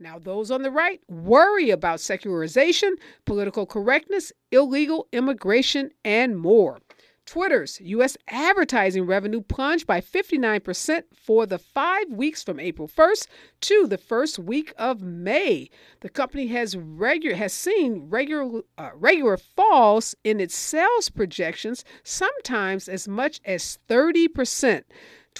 Now, 0.00 0.18
those 0.18 0.50
on 0.50 0.62
the 0.62 0.70
right 0.70 1.00
worry 1.08 1.68
about 1.68 2.00
secularization, 2.00 2.96
political 3.26 3.66
correctness, 3.66 4.32
illegal 4.50 5.06
immigration, 5.12 5.90
and 6.02 6.38
more. 6.38 6.80
Twitter's 7.26 7.80
U.S. 7.82 8.16
advertising 8.28 9.04
revenue 9.04 9.42
plunged 9.42 9.86
by 9.86 10.00
59% 10.00 11.02
for 11.14 11.46
the 11.46 11.58
five 11.58 12.10
weeks 12.10 12.42
from 12.42 12.58
April 12.58 12.88
1st 12.88 13.28
to 13.60 13.86
the 13.86 13.98
first 13.98 14.38
week 14.38 14.72
of 14.78 15.02
May. 15.02 15.68
The 16.00 16.08
company 16.08 16.48
has 16.48 16.76
regular 16.76 17.36
has 17.36 17.52
seen 17.52 18.08
regular 18.08 18.62
uh, 18.78 18.90
regular 18.94 19.36
falls 19.36 20.16
in 20.24 20.40
its 20.40 20.56
sales 20.56 21.10
projections, 21.10 21.84
sometimes 22.02 22.88
as 22.88 23.06
much 23.06 23.40
as 23.44 23.78
30%. 23.88 24.82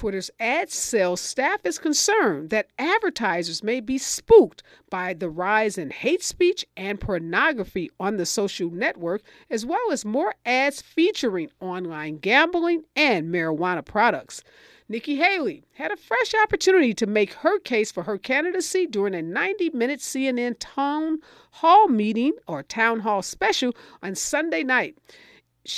Twitter's 0.00 0.30
ad 0.40 0.70
sales 0.70 1.20
staff 1.20 1.60
is 1.62 1.78
concerned 1.78 2.48
that 2.48 2.70
advertisers 2.78 3.62
may 3.62 3.80
be 3.80 3.98
spooked 3.98 4.62
by 4.88 5.12
the 5.12 5.28
rise 5.28 5.76
in 5.76 5.90
hate 5.90 6.22
speech 6.22 6.64
and 6.74 6.98
pornography 6.98 7.90
on 8.00 8.16
the 8.16 8.24
social 8.24 8.70
network, 8.70 9.20
as 9.50 9.66
well 9.66 9.92
as 9.92 10.06
more 10.06 10.34
ads 10.46 10.80
featuring 10.80 11.50
online 11.60 12.16
gambling 12.16 12.84
and 12.96 13.26
marijuana 13.30 13.84
products. 13.84 14.42
Nikki 14.88 15.16
Haley 15.16 15.64
had 15.74 15.92
a 15.92 15.98
fresh 15.98 16.32
opportunity 16.42 16.94
to 16.94 17.06
make 17.06 17.34
her 17.34 17.58
case 17.58 17.92
for 17.92 18.04
her 18.04 18.16
candidacy 18.16 18.86
during 18.86 19.14
a 19.14 19.20
90 19.20 19.68
minute 19.74 20.00
CNN 20.00 20.56
town 20.58 21.18
hall 21.50 21.88
meeting 21.88 22.32
or 22.48 22.62
town 22.62 23.00
hall 23.00 23.20
special 23.20 23.74
on 24.02 24.14
Sunday 24.14 24.62
night 24.62 24.96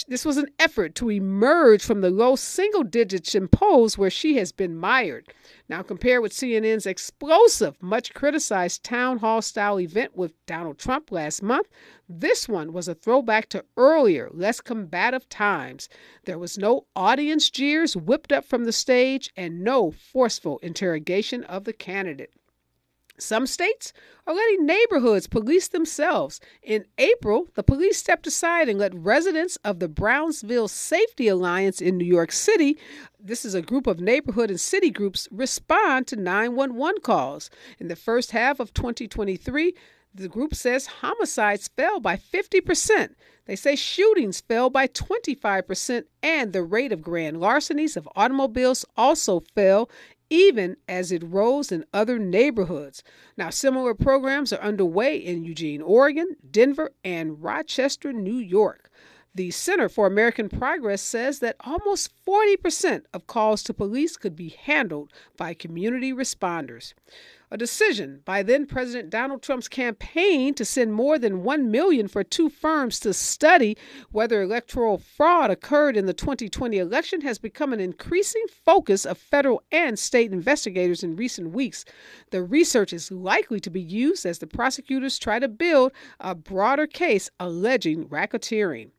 this 0.07 0.25
was 0.25 0.37
an 0.37 0.49
effort 0.61 0.95
to 0.95 1.11
emerge 1.11 1.83
from 1.83 2.03
the 2.03 2.11
low 2.11 2.37
single 2.37 2.85
digits 2.85 3.35
polls 3.51 3.99
where 3.99 4.11
she 4.11 4.37
has 4.37 4.53
been 4.53 4.77
mired. 4.77 5.27
Now, 5.69 5.83
compared 5.83 6.23
with 6.23 6.33
CNN's 6.33 6.87
explosive, 6.87 7.83
much 7.83 8.15
criticized 8.15 8.85
town 8.85 9.19
hall 9.19 9.43
style 9.43 9.81
event 9.81 10.17
with 10.17 10.35
Donald 10.47 10.79
Trump 10.79 11.11
last 11.11 11.43
month, 11.43 11.69
this 12.09 12.49
one 12.49 12.73
was 12.73 12.87
a 12.87 12.95
throwback 12.95 13.49
to 13.49 13.65
earlier, 13.77 14.29
less 14.33 14.61
combative 14.61 15.29
times. 15.29 15.89
There 16.27 16.39
was 16.39 16.57
no 16.57 16.87
audience 16.95 17.51
jeers 17.51 17.97
whipped 17.97 18.31
up 18.31 18.45
from 18.45 18.65
the 18.65 18.73
stage 18.73 19.31
and 19.37 19.65
no 19.65 19.91
forceful 19.91 20.59
interrogation 20.59 21.43
of 21.45 21.65
the 21.65 21.73
candidate. 21.73 22.33
Some 23.19 23.47
states 23.47 23.93
are 24.27 24.35
letting 24.35 24.67
neighborhoods 24.67 25.27
police 25.27 25.69
themselves. 25.69 26.41
In 26.63 26.87
April, 26.99 27.49
the 27.55 27.63
police 27.63 27.99
stepped 27.99 28.27
aside 28.27 28.69
and 28.69 28.79
let 28.79 28.95
residents 28.95 29.57
of 29.65 29.79
the 29.79 29.89
Brownsville 29.89 30.69
Safety 30.69 31.29
Alliance 31.29 31.81
in 31.81 31.97
New 31.99 32.07
York 32.07 32.33
City, 32.33 32.79
this 33.21 33.45
is 33.45 33.55
a 33.55 33.63
group 33.63 33.87
of 33.87 34.01
neighborhood 34.01 34.51
and 34.51 34.61
city 34.61 34.91
groups, 34.91 35.29
respond 35.31 36.07
to 36.09 36.17
911 36.17 37.01
calls. 37.03 37.51
In 37.79 37.89
the 37.89 37.97
first 37.97 38.33
half 38.33 38.59
of 38.59 38.75
2023, 38.75 39.75
the 40.15 40.29
group 40.29 40.55
says 40.55 40.87
homicides 40.87 41.69
fell 41.69 42.01
by 42.01 42.17
50%. 42.17 43.15
They 43.47 43.57
say 43.57 43.77
shootings 43.77 44.41
fell 44.41 44.71
by 44.71 44.87
25%, 44.87 46.05
and 46.23 46.53
the 46.53 46.63
rate 46.63 46.93
of 46.93 47.03
grand 47.03 47.41
larcenies 47.41 47.97
of 47.97 48.09
automobiles 48.15 48.85
also 48.97 49.41
fell 49.55 49.91
even 50.33 50.79
as 50.89 51.13
it 51.13 51.23
rose 51.23 51.71
in 51.71 51.85
other 51.93 52.19
neighborhoods. 52.19 53.03
Now, 53.37 53.51
similar 53.51 53.93
programs 53.93 54.51
are 54.51 54.63
underway 54.63 55.19
in 55.19 55.45
Eugene, 55.45 55.83
Oregon, 55.83 56.37
Denver, 56.51 56.91
and 57.05 57.43
Rochester, 57.43 58.15
New 58.15 58.39
York. 58.39 58.91
The 59.35 59.51
Center 59.51 59.91
for 59.91 60.07
American 60.07 60.49
Progress 60.49 61.03
says 61.03 61.41
that 61.41 61.57
almost 61.61 62.15
40% 62.27 63.05
of 63.13 63.27
calls 63.27 63.63
to 63.65 63.75
police 63.75 64.17
could 64.17 64.35
be 64.35 64.49
handled 64.49 65.13
by 65.37 65.53
community 65.53 66.15
responders. 66.15 66.95
A 67.53 67.59
decision 67.59 68.23
by 68.25 68.43
then 68.43 68.65
President 68.65 69.11
Donald 69.11 69.43
Trump's 69.43 69.69
campaign 69.69 70.55
to 70.55 70.65
send 70.65 70.95
more 70.95 71.19
than 71.19 71.45
1 71.45 71.71
million 71.71 72.09
for 72.09 72.25
two 72.25 72.49
firms 72.49 72.99
to 73.01 73.13
study 73.13 73.77
whether 74.11 74.41
electoral 74.41 74.97
fraud 74.97 75.51
occurred 75.51 75.95
in 75.95 76.07
the 76.07 76.15
2020 76.15 76.79
election 76.79 77.21
has 77.21 77.39
become 77.39 77.75
an 77.75 77.79
increasing 77.79 78.47
focus 78.65 79.05
of 79.05 79.19
federal 79.19 79.63
and 79.71 79.99
state 79.99 80.33
investigators 80.33 81.03
in 81.03 81.15
recent 81.15 81.51
weeks. 81.51 81.85
The 82.31 82.43
research 82.43 82.91
is 82.91 83.13
likely 83.13 83.61
to 83.61 83.71
be 83.71 83.83
used 83.83 84.25
as 84.25 84.39
the 84.39 84.47
prosecutors 84.47 85.19
try 85.19 85.39
to 85.39 85.47
build 85.47 85.93
a 86.21 86.35
broader 86.35 86.87
case 86.87 87.29
alleging 87.39 88.09
racketeering. 88.09 88.93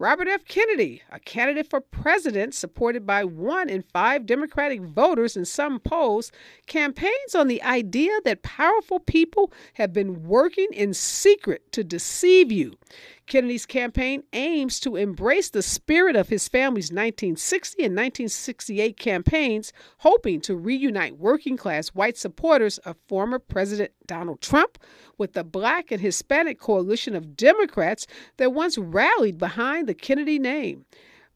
Robert 0.00 0.28
F. 0.28 0.44
Kennedy, 0.44 1.02
a 1.10 1.18
candidate 1.18 1.68
for 1.68 1.80
president 1.80 2.54
supported 2.54 3.04
by 3.04 3.24
one 3.24 3.68
in 3.68 3.82
five 3.82 4.26
Democratic 4.26 4.80
voters 4.80 5.36
in 5.36 5.44
some 5.44 5.80
polls, 5.80 6.30
campaigns 6.68 7.34
on 7.34 7.48
the 7.48 7.60
idea 7.64 8.12
that 8.24 8.42
powerful 8.42 9.00
people 9.00 9.52
have 9.72 9.92
been 9.92 10.22
working 10.22 10.68
in 10.72 10.94
secret 10.94 11.72
to 11.72 11.82
deceive 11.82 12.52
you. 12.52 12.78
Kennedy's 13.28 13.66
campaign 13.66 14.22
aims 14.32 14.80
to 14.80 14.96
embrace 14.96 15.50
the 15.50 15.62
spirit 15.62 16.16
of 16.16 16.30
his 16.30 16.48
family's 16.48 16.86
1960 16.86 17.84
and 17.84 17.94
1968 17.94 18.96
campaigns, 18.96 19.72
hoping 19.98 20.40
to 20.40 20.56
reunite 20.56 21.18
working 21.18 21.56
class 21.56 21.88
white 21.88 22.16
supporters 22.16 22.78
of 22.78 22.96
former 23.06 23.38
President 23.38 23.92
Donald 24.06 24.40
Trump 24.40 24.78
with 25.18 25.34
the 25.34 25.44
black 25.44 25.92
and 25.92 26.00
Hispanic 26.00 26.58
coalition 26.58 27.14
of 27.14 27.36
Democrats 27.36 28.06
that 28.38 28.52
once 28.52 28.78
rallied 28.78 29.38
behind 29.38 29.86
the 29.86 29.94
Kennedy 29.94 30.38
name. 30.38 30.86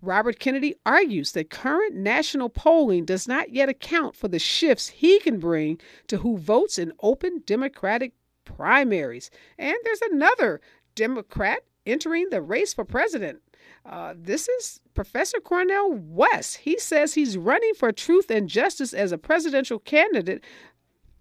Robert 0.00 0.40
Kennedy 0.40 0.74
argues 0.84 1.32
that 1.32 1.50
current 1.50 1.94
national 1.94 2.48
polling 2.48 3.04
does 3.04 3.28
not 3.28 3.52
yet 3.52 3.68
account 3.68 4.16
for 4.16 4.26
the 4.26 4.38
shifts 4.38 4.88
he 4.88 5.20
can 5.20 5.38
bring 5.38 5.78
to 6.08 6.18
who 6.18 6.38
votes 6.38 6.78
in 6.78 6.92
open 7.00 7.42
Democratic 7.46 8.12
primaries. 8.44 9.30
And 9.58 9.76
there's 9.84 10.02
another 10.02 10.60
Democrat 10.96 11.62
entering 11.86 12.30
the 12.30 12.42
race 12.42 12.74
for 12.74 12.84
president. 12.84 13.40
Uh, 13.84 14.14
this 14.16 14.48
is 14.48 14.80
Professor 14.94 15.40
Cornel 15.40 15.92
West. 15.92 16.58
He 16.58 16.78
says 16.78 17.14
he's 17.14 17.36
running 17.36 17.74
for 17.74 17.90
truth 17.92 18.30
and 18.30 18.48
justice 18.48 18.92
as 18.92 19.12
a 19.12 19.18
presidential 19.18 19.78
candidate. 19.78 20.44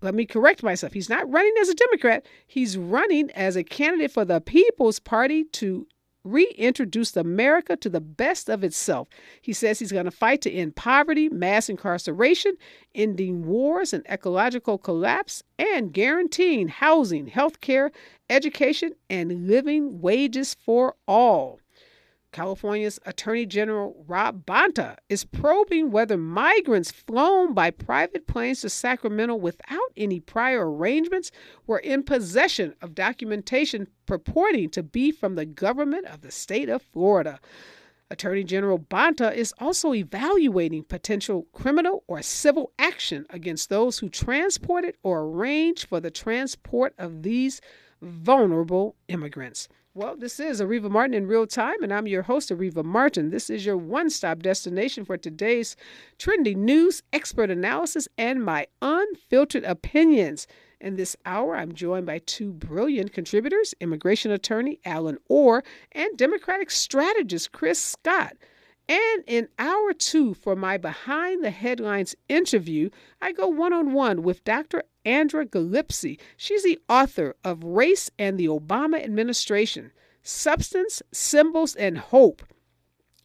Let 0.01 0.15
me 0.15 0.25
correct 0.25 0.63
myself. 0.63 0.93
He's 0.93 1.09
not 1.09 1.29
running 1.31 1.53
as 1.61 1.69
a 1.69 1.75
Democrat. 1.75 2.25
He's 2.45 2.77
running 2.77 3.31
as 3.31 3.55
a 3.55 3.63
candidate 3.63 4.11
for 4.11 4.25
the 4.25 4.41
People's 4.41 4.99
Party 4.99 5.43
to 5.45 5.87
reintroduce 6.23 7.15
America 7.17 7.75
to 7.77 7.89
the 7.89 8.01
best 8.01 8.49
of 8.49 8.63
itself. 8.63 9.07
He 9.41 9.53
says 9.53 9.79
he's 9.79 9.91
going 9.91 10.05
to 10.05 10.11
fight 10.11 10.41
to 10.41 10.51
end 10.51 10.75
poverty, 10.75 11.29
mass 11.29 11.69
incarceration, 11.69 12.53
ending 12.93 13.45
wars 13.45 13.93
and 13.93 14.05
ecological 14.09 14.77
collapse, 14.77 15.43
and 15.57 15.93
guaranteeing 15.93 16.67
housing, 16.67 17.27
health 17.27 17.61
care, 17.61 17.91
education, 18.29 18.93
and 19.09 19.47
living 19.47 20.01
wages 20.01 20.55
for 20.63 20.95
all. 21.07 21.59
California's 22.31 22.99
Attorney 23.05 23.45
General 23.45 23.93
Rob 24.07 24.45
Bonta 24.45 24.95
is 25.09 25.25
probing 25.25 25.91
whether 25.91 26.17
migrants 26.17 26.91
flown 26.91 27.53
by 27.53 27.71
private 27.71 28.25
planes 28.25 28.61
to 28.61 28.69
Sacramento 28.69 29.35
without 29.35 29.91
any 29.97 30.19
prior 30.19 30.71
arrangements 30.71 31.31
were 31.67 31.79
in 31.79 32.03
possession 32.03 32.73
of 32.81 32.95
documentation 32.95 33.87
purporting 34.05 34.69
to 34.69 34.81
be 34.81 35.11
from 35.11 35.35
the 35.35 35.45
government 35.45 36.05
of 36.07 36.21
the 36.21 36.31
state 36.31 36.69
of 36.69 36.81
Florida. 36.81 37.39
Attorney 38.09 38.43
General 38.43 38.79
Bonta 38.79 39.33
is 39.33 39.53
also 39.59 39.93
evaluating 39.93 40.83
potential 40.83 41.47
criminal 41.53 42.03
or 42.07 42.21
civil 42.21 42.71
action 42.77 43.25
against 43.29 43.69
those 43.69 43.99
who 43.99 44.09
transported 44.09 44.95
or 45.03 45.21
arranged 45.21 45.85
for 45.85 45.99
the 45.99 46.11
transport 46.11 46.93
of 46.97 47.23
these 47.23 47.61
vulnerable 48.01 48.95
immigrants. 49.07 49.67
Well, 49.93 50.15
this 50.15 50.39
is 50.39 50.61
Areva 50.61 50.89
Martin 50.89 51.13
in 51.13 51.27
real 51.27 51.45
time, 51.45 51.83
and 51.83 51.93
I'm 51.93 52.07
your 52.07 52.21
host, 52.21 52.49
Areva 52.49 52.81
Martin. 52.81 53.29
This 53.29 53.49
is 53.49 53.65
your 53.65 53.75
one 53.75 54.09
stop 54.09 54.39
destination 54.39 55.03
for 55.03 55.17
today's 55.17 55.75
trendy 56.17 56.55
news, 56.55 57.03
expert 57.11 57.51
analysis, 57.51 58.07
and 58.17 58.41
my 58.41 58.67
unfiltered 58.81 59.65
opinions. 59.65 60.47
In 60.79 60.95
this 60.95 61.17
hour, 61.25 61.57
I'm 61.57 61.73
joined 61.73 62.05
by 62.05 62.19
two 62.19 62.53
brilliant 62.53 63.11
contributors 63.11 63.73
immigration 63.81 64.31
attorney 64.31 64.79
Allen 64.85 65.17
Orr 65.27 65.61
and 65.91 66.17
Democratic 66.17 66.71
strategist 66.71 67.51
Chris 67.51 67.77
Scott. 67.77 68.37
And 68.87 69.23
in 69.27 69.49
hour 69.59 69.91
two 69.91 70.33
for 70.33 70.55
my 70.55 70.77
Behind 70.77 71.43
the 71.43 71.51
Headlines 71.51 72.15
interview, 72.29 72.91
I 73.21 73.33
go 73.33 73.49
one 73.49 73.73
on 73.73 73.91
one 73.91 74.23
with 74.23 74.45
Dr. 74.45 74.83
Andra 75.05 75.45
Gillespie. 75.45 76.19
She's 76.37 76.63
the 76.63 76.79
author 76.89 77.35
of 77.43 77.63
Race 77.63 78.11
and 78.17 78.37
the 78.37 78.47
Obama 78.47 79.03
Administration 79.03 79.91
Substance, 80.23 81.01
Symbols, 81.11 81.75
and 81.75 81.97
Hope. 81.97 82.43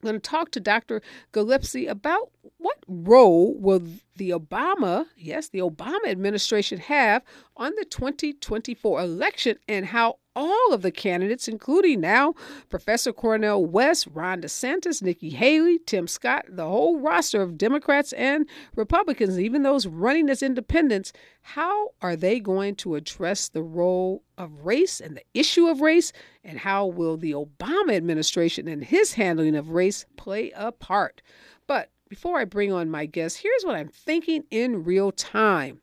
I'm 0.03 0.11
going 0.11 0.21
to 0.21 0.31
talk 0.31 0.51
to 0.53 0.61
Dr. 0.61 1.03
Gillespie 1.33 1.87
about 1.87 2.31
what 2.59 2.79
role 2.87 3.55
will 3.59 3.83
the 4.17 4.31
Obama, 4.31 5.07
yes, 5.17 5.49
the 5.49 5.59
Obama 5.59 6.07
administration 6.09 6.79
have 6.79 7.23
on 7.57 7.73
the 7.77 7.85
2024 7.85 9.01
election 9.01 9.59
and 9.69 9.87
how 9.87 10.19
all 10.37 10.73
of 10.73 10.83
the 10.83 10.93
candidates, 10.93 11.49
including 11.49 12.01
now 12.01 12.35
Professor 12.69 13.13
Cornel 13.13 13.65
West, 13.65 14.07
Ron 14.13 14.43
DeSantis, 14.43 15.03
Nikki 15.03 15.31
Haley, 15.31 15.79
Tim 15.87 16.07
Scott, 16.07 16.45
the 16.49 16.67
whole 16.67 17.01
roster 17.01 17.41
of 17.43 17.59
Democrats 17.59 18.13
and 18.13 18.47
Republicans, 18.77 19.41
even 19.41 19.63
those 19.63 19.87
running 19.87 20.29
as 20.29 20.43
independents, 20.43 21.13
how 21.41 21.91
are 22.03 22.15
they 22.15 22.39
going 22.39 22.75
to 22.77 22.95
address 22.95 23.49
the 23.49 23.63
role 23.63 24.23
of 24.37 24.67
race 24.67 25.01
and 25.01 25.17
the 25.17 25.25
issue 25.33 25.67
of 25.67 25.81
race? 25.81 26.13
And 26.45 26.59
how 26.59 26.87
will 26.87 27.17
the 27.17 27.33
Obama 27.33 27.97
administration 27.97 28.69
and 28.69 28.85
his 28.85 29.15
handling 29.15 29.57
of 29.57 29.71
race 29.71 30.05
play 30.17 30.53
a 30.55 30.71
part? 30.71 31.23
But 31.67 31.91
before 32.09 32.39
I 32.39 32.45
bring 32.45 32.73
on 32.73 32.91
my 32.91 33.07
guest, 33.07 33.39
here's 33.39 33.65
what 33.65 33.75
I'm 33.75 33.89
thinking 33.89 34.45
in 34.51 34.85
real 34.85 35.11
time. 35.11 35.81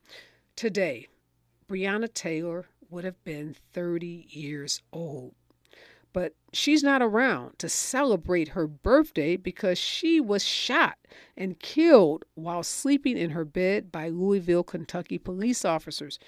Today, 0.56 1.08
Breonna 1.68 2.14
Taylor 2.14 2.68
would 2.94 3.04
have 3.04 3.22
been 3.24 3.56
30 3.74 4.28
years 4.30 4.82
old. 4.94 5.34
But 6.14 6.36
she's 6.54 6.84
not 6.84 7.02
around 7.02 7.58
to 7.58 7.68
celebrate 7.68 8.50
her 8.50 8.68
birthday 8.68 9.36
because 9.36 9.80
she 9.80 10.22
was 10.22 10.46
shot 10.46 11.00
and 11.36 11.60
killed 11.60 12.24
while 12.36 12.62
sleeping 12.62 13.18
in 13.18 13.32
her 13.32 13.44
bed 13.44 13.92
by 13.92 14.10
Louisville, 14.10 14.64
Kentucky 14.64 15.18
police 15.18 15.66
officers. 15.66 16.20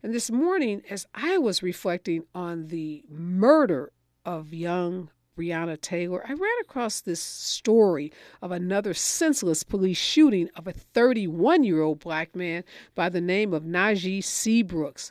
And 0.00 0.14
this 0.14 0.30
morning, 0.30 0.82
as 0.88 1.06
I 1.12 1.38
was 1.38 1.60
reflecting 1.60 2.22
on 2.36 2.68
the 2.68 3.04
murder 3.08 3.90
of 4.24 4.54
young 4.54 5.10
Breonna 5.36 5.80
Taylor, 5.80 6.24
I 6.24 6.34
ran 6.34 6.60
across 6.60 7.00
this 7.00 7.20
story 7.20 8.12
of 8.40 8.52
another 8.52 8.94
senseless 8.94 9.64
police 9.64 9.98
shooting 9.98 10.50
of 10.54 10.68
a 10.68 10.72
31 10.72 11.64
year 11.64 11.82
old 11.82 11.98
black 11.98 12.36
man 12.36 12.62
by 12.94 13.08
the 13.08 13.20
name 13.20 13.52
of 13.52 13.64
Najee 13.64 14.22
Seabrooks. 14.22 15.10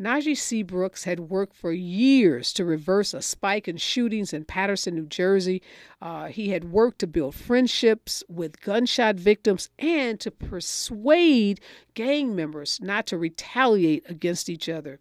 Najee 0.00 0.36
Seabrooks 0.36 1.04
had 1.04 1.18
worked 1.18 1.56
for 1.56 1.72
years 1.72 2.52
to 2.52 2.64
reverse 2.64 3.12
a 3.12 3.20
spike 3.20 3.66
in 3.66 3.76
shootings 3.78 4.32
in 4.32 4.44
Paterson, 4.44 4.94
New 4.94 5.06
Jersey. 5.06 5.60
Uh, 6.00 6.26
he 6.26 6.50
had 6.50 6.70
worked 6.70 7.00
to 7.00 7.08
build 7.08 7.34
friendships 7.34 8.22
with 8.28 8.60
gunshot 8.60 9.16
victims 9.16 9.70
and 9.76 10.20
to 10.20 10.30
persuade 10.30 11.60
gang 11.94 12.36
members 12.36 12.78
not 12.80 13.06
to 13.08 13.18
retaliate 13.18 14.08
against 14.08 14.48
each 14.48 14.68
other. 14.68 15.00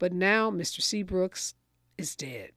But 0.00 0.12
now 0.12 0.50
Mr. 0.50 0.80
Seabrooks 0.80 1.54
is 1.96 2.16
dead. 2.16 2.50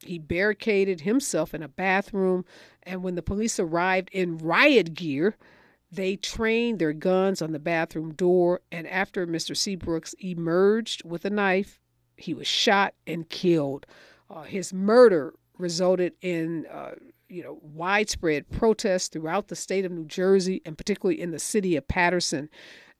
He 0.00 0.20
barricaded 0.20 1.00
himself 1.00 1.52
in 1.52 1.64
a 1.64 1.68
bathroom, 1.68 2.44
and 2.84 3.02
when 3.02 3.16
the 3.16 3.22
police 3.22 3.58
arrived 3.58 4.08
in 4.12 4.38
riot 4.38 4.94
gear, 4.94 5.36
they 5.90 6.16
trained 6.16 6.78
their 6.78 6.92
guns 6.92 7.40
on 7.40 7.52
the 7.52 7.58
bathroom 7.58 8.12
door, 8.12 8.60
and 8.70 8.86
after 8.86 9.26
Mr. 9.26 9.56
Seabrooks 9.56 10.14
emerged 10.18 11.04
with 11.04 11.24
a 11.24 11.30
knife, 11.30 11.80
he 12.16 12.34
was 12.34 12.46
shot 12.46 12.94
and 13.06 13.28
killed. 13.28 13.86
Uh, 14.30 14.42
his 14.42 14.72
murder 14.72 15.34
resulted 15.56 16.12
in 16.20 16.66
uh, 16.66 16.92
you 17.28 17.42
know 17.42 17.58
widespread 17.62 18.50
protests 18.50 19.08
throughout 19.08 19.48
the 19.48 19.56
state 19.56 19.84
of 19.84 19.92
New 19.92 20.04
Jersey 20.04 20.62
and 20.64 20.76
particularly 20.76 21.20
in 21.20 21.30
the 21.30 21.38
city 21.38 21.76
of 21.76 21.88
Paterson. 21.88 22.48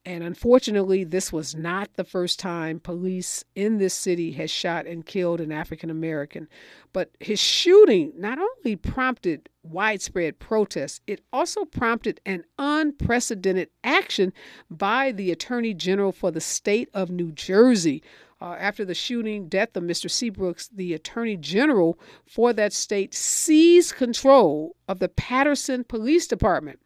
And 0.05 0.25
unfortunately, 0.25 1.05
this 1.05 1.33
was 1.33 1.55
not 1.55 1.95
the 1.95 2.05
first 2.05 2.39
time 2.39 2.81
police 2.81 3.45
in 3.55 3.79
this 3.79 3.93
city 3.93 4.33
has 4.33 4.51
shot 4.51 4.87
and 4.87 5.05
killed 5.05 5.41
an 5.41 5.53
African 5.53 5.91
American. 5.91 6.49
But 6.93 7.11
his 7.21 7.39
shooting 7.39 8.13
not 8.17 8.39
only 8.39 8.77
prompted 8.77 9.51
widespread 9.63 10.39
protests, 10.39 11.01
it 11.07 11.21
also 11.33 11.65
prompted 11.65 12.21
an 12.25 12.45
unprecedented 12.59 13.69
action 13.85 14.33
by 14.71 15.13
the 15.13 15.31
Attorney 15.31 15.75
General 15.75 16.13
for 16.13 16.31
the 16.31 16.41
state 16.41 16.89
of 16.95 17.11
New 17.11 17.33
Jersey. 17.33 18.03
Uh, 18.41 18.55
after 18.59 18.85
the 18.85 18.95
shooting 18.95 19.49
death 19.49 19.77
of 19.77 19.83
Mr. 19.83 20.09
Seabrooks, 20.09 20.71
the 20.73 20.95
Attorney 20.95 21.37
General 21.37 21.99
for 22.25 22.53
that 22.53 22.73
state 22.73 23.13
seized 23.13 23.97
control 23.97 24.77
of 24.87 25.01
the 25.01 25.09
Paterson 25.09 25.83
Police 25.83 26.29
Department. 26.29 26.79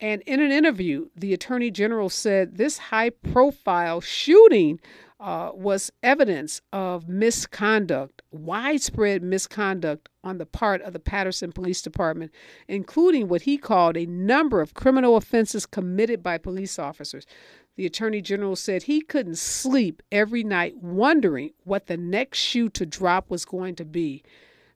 And 0.00 0.22
in 0.22 0.40
an 0.40 0.52
interview, 0.52 1.08
the 1.16 1.34
Attorney 1.34 1.70
General 1.70 2.08
said 2.08 2.56
this 2.56 2.78
high 2.78 3.10
profile 3.10 4.00
shooting 4.00 4.80
uh, 5.20 5.50
was 5.52 5.90
evidence 6.02 6.60
of 6.72 7.08
misconduct, 7.08 8.22
widespread 8.30 9.20
misconduct 9.20 10.08
on 10.22 10.38
the 10.38 10.46
part 10.46 10.80
of 10.82 10.92
the 10.92 11.00
Paterson 11.00 11.50
Police 11.50 11.82
Department, 11.82 12.30
including 12.68 13.26
what 13.26 13.42
he 13.42 13.58
called 13.58 13.96
a 13.96 14.06
number 14.06 14.60
of 14.60 14.74
criminal 14.74 15.16
offenses 15.16 15.66
committed 15.66 16.22
by 16.22 16.38
police 16.38 16.78
officers. 16.78 17.26
The 17.74 17.86
Attorney 17.86 18.20
General 18.20 18.54
said 18.54 18.84
he 18.84 19.00
couldn't 19.00 19.38
sleep 19.38 20.02
every 20.12 20.44
night 20.44 20.76
wondering 20.76 21.50
what 21.64 21.86
the 21.86 21.96
next 21.96 22.38
shoe 22.38 22.68
to 22.70 22.86
drop 22.86 23.30
was 23.30 23.44
going 23.44 23.74
to 23.76 23.84
be. 23.84 24.22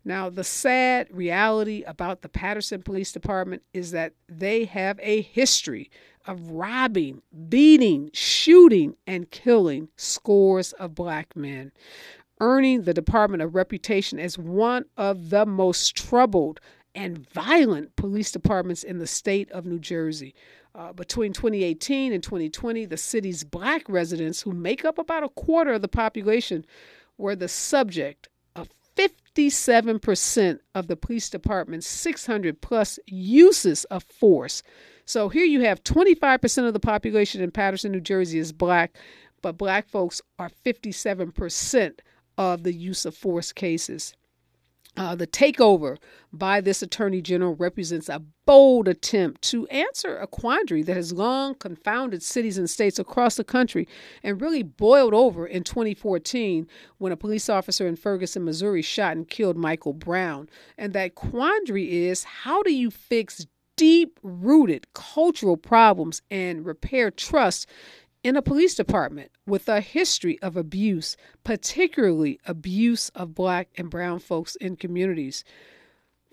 Now, 0.05 0.31
the 0.31 0.45
sad 0.45 1.09
reality 1.11 1.85
about 1.87 2.23
the 2.23 2.29
Paterson 2.29 2.83
Police 2.83 3.13
Department 3.13 3.63
is 3.73 3.93
that 3.93 4.15
they 4.29 4.65
have 4.65 4.99
a 5.01 5.21
history 5.21 5.91
of 6.27 6.51
robbing, 6.51 7.23
beating, 7.49 8.11
shooting, 8.13 8.97
and 9.07 9.31
killing 9.31 9.89
scores 9.97 10.73
of 10.75 10.95
black 10.95 11.37
men, 11.37 11.73
earning 12.41 12.83
the 12.83 12.95
department 12.95 13.43
a 13.43 13.47
reputation 13.47 14.19
as 14.19 14.39
one 14.39 14.85
of 14.97 15.31
the 15.31 15.47
most 15.47 15.97
troubled 15.97 16.61
and 16.95 17.29
violent 17.31 17.95
police 17.97 18.31
departments 18.31 18.83
in 18.83 18.99
the 18.99 19.07
state 19.07 19.51
of 19.53 19.67
New 19.67 19.79
Jersey. 19.79 20.35
Uh, 20.75 20.93
between 20.93 21.33
2018 21.33 22.13
and 22.13 22.23
2020, 22.23 22.87
the 22.87 22.97
city's 22.97 23.45
black 23.45 23.83
residents, 23.89 24.43
who 24.43 24.53
make 24.53 24.85
up 24.85 24.99
about 24.99 25.23
a 25.23 25.29
quarter 25.29 25.75
of 25.75 25.83
the 25.83 25.89
population, 25.89 26.65
were 27.19 27.37
the 27.37 27.49
subject 27.49 28.29
57% 28.97 30.59
of 30.75 30.87
the 30.87 30.97
police 30.97 31.31
department's 31.31 31.87
600 31.87 32.61
plus 32.61 32.99
uses 33.07 33.85
of 33.85 34.03
force. 34.03 34.63
So 35.05 35.29
here 35.29 35.45
you 35.45 35.63
have 35.63 35.83
25% 35.85 36.67
of 36.67 36.73
the 36.73 36.81
population 36.81 37.43
in 37.43 37.51
Paterson, 37.51 37.93
New 37.93 38.01
Jersey 38.01 38.39
is 38.39 38.53
black, 38.53 38.97
but 39.41 39.59
black 39.59 39.89
folks 39.89 40.21
are 40.39 40.51
57% 40.65 41.99
of 42.39 42.63
the 42.63 42.73
use 42.73 43.05
of 43.05 43.17
force 43.17 43.53
cases. 43.53 44.15
Uh, 44.95 45.15
the 45.15 45.27
takeover 45.27 45.97
by 46.35 46.61
this 46.61 46.83
attorney 46.83 47.23
general 47.23 47.55
represents 47.55 48.11
a 48.11 48.23
bold 48.45 48.87
attempt 48.87 49.41
to 49.41 49.67
answer 49.69 50.19
a 50.19 50.27
quandary 50.27 50.83
that 50.83 50.97
has 50.97 51.15
long 51.15 51.55
confounded 51.55 52.23
cities 52.23 52.59
and 52.59 52.69
states 52.69 52.99
across 52.99 53.37
the 53.37 53.45
country 53.45 53.89
and 54.23 54.43
really 54.43 54.63
boiled 54.63 55.15
over 55.15 55.47
in 55.47 55.65
2014 55.65 56.67
when 56.99 57.11
a 57.11 57.17
police 57.17 57.49
officer 57.49 57.87
in 57.87 57.97
Ferguson, 57.97 58.45
Missouri 58.45 58.83
shot 58.83 59.17
and 59.17 59.29
killed 59.29 59.57
Michael 59.57 59.95
Brown. 59.95 60.49
And 60.77 60.93
that 60.93 61.15
quandary 61.15 62.05
is 62.05 62.25
how 62.25 62.63
do 62.63 62.73
you 62.73 62.91
fix 62.91 63.47
deep 63.77 64.21
rooted 64.23 64.87
cultural 64.93 65.57
problems 65.57 66.21
and 66.31 66.67
repair 66.67 67.11
trust 67.11 67.67
in 68.23 68.37
a 68.37 68.43
police 68.43 68.75
department 68.75 69.31
with 69.47 69.69
a 69.69 69.81
history 69.81 70.41
of 70.41 70.57
abuse, 70.57 71.17
particularly 71.45 72.39
abuse 72.47 73.09
of 73.11 73.35
black 73.35 73.69
and 73.77 73.91
brown 73.91 74.19
folks 74.19 74.57
in 74.57 74.77
communities. 74.77 75.45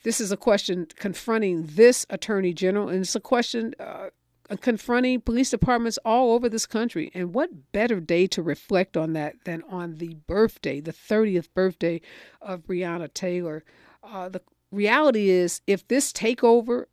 This 0.03 0.22
is 0.22 0.31
a 0.31 0.38
question 0.38 0.88
confronting 0.96 1.65
this 1.65 2.05
attorney 2.10 2.53
general, 2.53 2.89
and 2.89 3.01
it's 3.01 3.15
a 3.15 3.19
question 3.19 3.74
uh, 3.79 4.10
confronting 4.58 5.22
police 5.22 5.50
departments 5.50 6.00
all 6.05 6.34
over 6.34 6.48
this 6.48 6.65
country. 6.65 7.12
And 7.13 7.34
what 7.34 7.72
better 7.72 8.00
day 8.00 8.27
to 8.27 8.41
reflect 8.41 8.96
on 8.96 9.13
that 9.13 9.36
than 9.43 9.63
on 9.69 9.96
the 9.96 10.15
birthday, 10.27 10.79
the 10.79 10.93
30th 10.93 11.50
birthday 11.53 12.01
of 12.41 12.65
Breonna 12.65 13.13
Taylor? 13.13 13.63
Uh, 14.03 14.29
the 14.29 14.41
reality 14.72 15.29
is, 15.29 15.62
if 15.67 15.88
this 15.88 16.13
takeover 16.13 16.86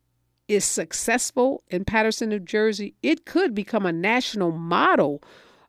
is 0.49 0.65
successful 0.65 1.62
in 1.69 1.85
Paterson, 1.85 2.29
New 2.29 2.38
Jersey, 2.38 2.95
it 3.03 3.26
could 3.26 3.55
become 3.55 3.85
a 3.87 3.93
national 3.93 4.53
model. 4.53 5.23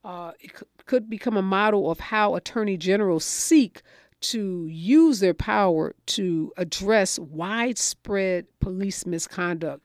Uh, 0.04 0.32
it 0.40 0.52
could 0.86 1.10
become 1.10 1.36
a 1.36 1.42
model 1.42 1.92
of 1.92 2.00
how 2.00 2.36
attorney 2.36 2.78
generals 2.78 3.26
seek 3.26 3.82
to 4.20 4.68
use 4.68 5.20
their 5.20 5.34
power 5.34 5.96
to 6.06 6.52
address 6.58 7.20
widespread 7.20 8.48
police 8.60 9.06
misconduct. 9.06 9.84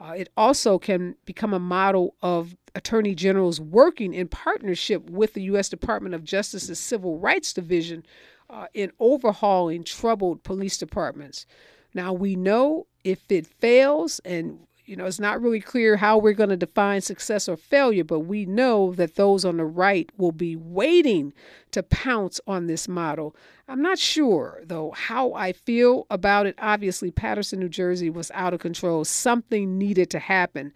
Uh, 0.00 0.12
it 0.12 0.28
also 0.36 0.78
can 0.78 1.14
become 1.24 1.54
a 1.54 1.58
model 1.58 2.14
of 2.22 2.56
attorney 2.74 3.14
generals 3.14 3.60
working 3.60 4.12
in 4.12 4.28
partnership 4.28 5.08
with 5.08 5.34
the 5.34 5.42
U.S. 5.42 5.68
Department 5.68 6.14
of 6.14 6.24
Justice's 6.24 6.80
Civil 6.80 7.18
Rights 7.18 7.52
Division 7.52 8.04
uh, 8.50 8.66
in 8.74 8.90
overhauling 8.98 9.84
troubled 9.84 10.42
police 10.42 10.76
departments. 10.76 11.46
Now, 11.94 12.12
we 12.12 12.34
know 12.34 12.86
if 13.04 13.20
it 13.30 13.46
fails, 13.46 14.20
and 14.24 14.58
you 14.86 14.96
know, 14.96 15.06
it's 15.06 15.20
not 15.20 15.40
really 15.40 15.60
clear 15.60 15.96
how 15.96 16.18
we're 16.18 16.34
going 16.34 16.50
to 16.50 16.56
define 16.56 17.00
success 17.00 17.48
or 17.48 17.56
failure, 17.56 18.04
but 18.04 18.20
we 18.20 18.44
know 18.44 18.92
that 18.94 19.14
those 19.14 19.44
on 19.44 19.56
the 19.56 19.64
right 19.64 20.10
will 20.18 20.32
be 20.32 20.56
waiting 20.56 21.32
to 21.70 21.82
pounce 21.82 22.40
on 22.46 22.66
this 22.66 22.86
model. 22.86 23.34
I'm 23.66 23.80
not 23.80 23.98
sure, 23.98 24.60
though, 24.64 24.90
how 24.90 25.32
I 25.32 25.52
feel 25.52 26.06
about 26.10 26.46
it. 26.46 26.54
Obviously, 26.58 27.10
Paterson, 27.10 27.60
New 27.60 27.68
Jersey 27.68 28.10
was 28.10 28.30
out 28.34 28.52
of 28.52 28.60
control. 28.60 29.04
Something 29.04 29.78
needed 29.78 30.10
to 30.10 30.18
happen. 30.18 30.72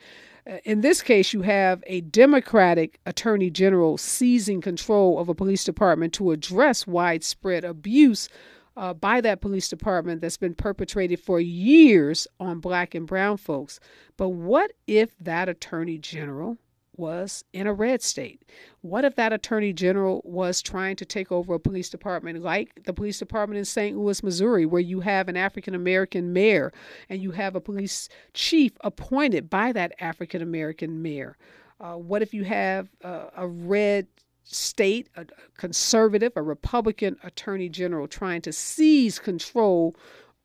Uh, 0.48 0.56
in 0.64 0.80
this 0.80 1.02
case, 1.02 1.34
you 1.34 1.42
have 1.42 1.84
a 1.86 2.00
Democratic 2.00 2.98
attorney 3.04 3.50
general 3.50 3.98
seizing 3.98 4.62
control 4.62 5.18
of 5.18 5.28
a 5.28 5.34
police 5.34 5.64
department 5.64 6.14
to 6.14 6.30
address 6.30 6.86
widespread 6.86 7.62
abuse 7.64 8.30
uh, 8.78 8.94
by 8.94 9.20
that 9.20 9.40
police 9.40 9.68
department 9.68 10.20
that's 10.20 10.36
been 10.36 10.54
perpetrated 10.54 11.18
for 11.18 11.40
years 11.40 12.28
on 12.38 12.60
black 12.60 12.94
and 12.94 13.08
brown 13.08 13.36
folks. 13.36 13.80
But 14.16 14.28
what 14.28 14.70
if 14.86 15.18
that 15.18 15.48
attorney 15.48 15.98
general 15.98 16.58
was 16.96 17.44
in 17.52 17.66
a 17.66 17.72
red 17.72 18.02
state? 18.02 18.44
What 18.80 19.04
if 19.04 19.16
that 19.16 19.32
attorney 19.32 19.72
general 19.72 20.22
was 20.24 20.62
trying 20.62 20.94
to 20.96 21.04
take 21.04 21.32
over 21.32 21.54
a 21.54 21.60
police 21.60 21.90
department 21.90 22.40
like 22.40 22.84
the 22.84 22.92
police 22.92 23.18
department 23.18 23.58
in 23.58 23.64
St. 23.64 23.98
Louis, 23.98 24.22
Missouri, 24.22 24.64
where 24.64 24.80
you 24.80 25.00
have 25.00 25.28
an 25.28 25.36
African 25.36 25.74
American 25.74 26.32
mayor 26.32 26.72
and 27.08 27.20
you 27.20 27.32
have 27.32 27.56
a 27.56 27.60
police 27.60 28.08
chief 28.32 28.72
appointed 28.82 29.50
by 29.50 29.72
that 29.72 29.92
African 29.98 30.40
American 30.40 31.02
mayor? 31.02 31.36
Uh, 31.80 31.94
what 31.94 32.22
if 32.22 32.32
you 32.32 32.44
have 32.44 32.88
uh, 33.02 33.26
a 33.36 33.46
red 33.46 34.06
state, 34.50 35.08
a 35.16 35.26
conservative, 35.56 36.32
a 36.36 36.42
Republican 36.42 37.16
attorney 37.22 37.68
general 37.68 38.08
trying 38.08 38.42
to 38.42 38.52
seize 38.52 39.18
control 39.18 39.94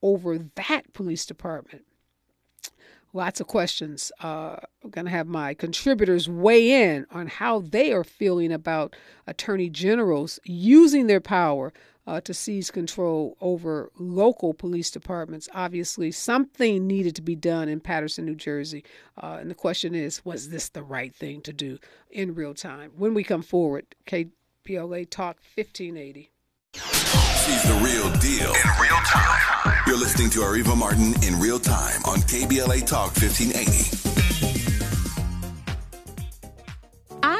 over 0.01 0.37
that 0.55 0.93
police 0.93 1.25
department? 1.25 1.85
Lots 3.15 3.39
of 3.39 3.47
questions. 3.47 4.11
Uh, 4.23 4.57
I'm 4.83 4.89
going 4.89 5.05
to 5.05 5.11
have 5.11 5.27
my 5.27 5.53
contributors 5.53 6.27
weigh 6.27 6.93
in 6.93 7.05
on 7.11 7.27
how 7.27 7.59
they 7.59 7.93
are 7.93 8.03
feeling 8.03 8.51
about 8.51 8.95
attorney 9.27 9.69
generals 9.69 10.39
using 10.43 11.05
their 11.05 11.21
power 11.21 11.71
uh, 12.05 12.21
to 12.21 12.33
seize 12.33 12.71
control 12.71 13.37
over 13.41 13.91
local 13.97 14.53
police 14.53 14.91
departments. 14.91 15.47
Obviously, 15.53 16.11
something 16.11 16.85
needed 16.85 17.15
to 17.15 17.21
be 17.21 17.35
done 17.35 17.69
in 17.69 17.79
Paterson, 17.79 18.25
New 18.25 18.35
Jersey. 18.35 18.83
Uh, 19.21 19.37
and 19.39 19.49
the 19.49 19.55
question 19.55 19.95
is 19.95 20.23
was 20.25 20.49
this 20.49 20.69
the 20.69 20.83
right 20.83 21.13
thing 21.13 21.41
to 21.41 21.53
do 21.53 21.79
in 22.09 22.35
real 22.35 22.53
time? 22.53 22.91
When 22.95 23.13
we 23.13 23.23
come 23.23 23.41
forward, 23.43 23.85
KBLA 24.07 25.09
Talk 25.09 25.37
1580. 25.55 26.29
She's 26.73 27.63
the 27.63 27.73
real 27.83 28.09
deal 28.19 28.53
in 28.53 28.81
real 28.81 28.97
time. 29.05 29.77
You're 29.85 29.97
listening 29.97 30.29
to 30.31 30.39
Areva 30.39 30.77
Martin 30.77 31.13
in 31.23 31.39
real 31.39 31.59
time 31.59 32.01
on 32.05 32.19
KBLA 32.19 32.87
Talk 32.87 33.15
1580. 33.15 34.02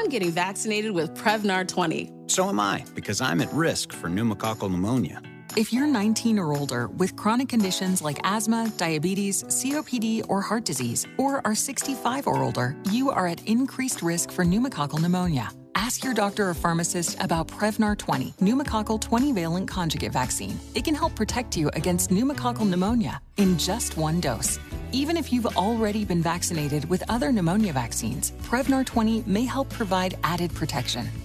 I'm 0.04 0.10
getting 0.10 0.32
vaccinated 0.32 0.92
with 0.92 1.14
Prevnar 1.14 1.66
20. 1.66 2.12
So 2.26 2.50
am 2.50 2.60
I, 2.60 2.84
because 2.94 3.22
I'm 3.22 3.40
at 3.40 3.50
risk 3.54 3.90
for 3.90 4.08
pneumococcal 4.08 4.70
pneumonia. 4.70 5.22
If 5.56 5.72
you're 5.72 5.86
19 5.86 6.38
or 6.38 6.54
older 6.54 6.88
with 6.88 7.16
chronic 7.16 7.48
conditions 7.48 8.02
like 8.02 8.18
asthma, 8.22 8.70
diabetes, 8.76 9.44
COPD, 9.44 10.26
or 10.28 10.42
heart 10.42 10.66
disease, 10.66 11.06
or 11.16 11.40
are 11.46 11.54
65 11.54 12.26
or 12.26 12.42
older, 12.42 12.76
you 12.90 13.08
are 13.08 13.26
at 13.26 13.42
increased 13.48 14.02
risk 14.02 14.30
for 14.30 14.44
pneumococcal 14.44 15.00
pneumonia. 15.00 15.50
Ask 15.76 16.04
your 16.04 16.14
doctor 16.14 16.48
or 16.48 16.54
pharmacist 16.54 17.16
about 17.20 17.48
Prevnar 17.48 17.98
20, 17.98 18.34
pneumococcal 18.40 19.00
20 19.00 19.32
valent 19.32 19.68
conjugate 19.68 20.12
vaccine. 20.12 20.58
It 20.74 20.84
can 20.84 20.94
help 20.94 21.16
protect 21.16 21.56
you 21.56 21.68
against 21.74 22.10
pneumococcal 22.10 22.68
pneumonia 22.68 23.20
in 23.36 23.58
just 23.58 23.96
one 23.96 24.20
dose. 24.20 24.58
Even 24.92 25.16
if 25.16 25.32
you've 25.32 25.56
already 25.56 26.04
been 26.04 26.22
vaccinated 26.22 26.88
with 26.88 27.02
other 27.08 27.32
pneumonia 27.32 27.72
vaccines, 27.72 28.30
Prevnar 28.44 28.86
20 28.86 29.24
may 29.26 29.44
help 29.44 29.68
provide 29.68 30.16
added 30.22 30.54
protection. 30.54 31.10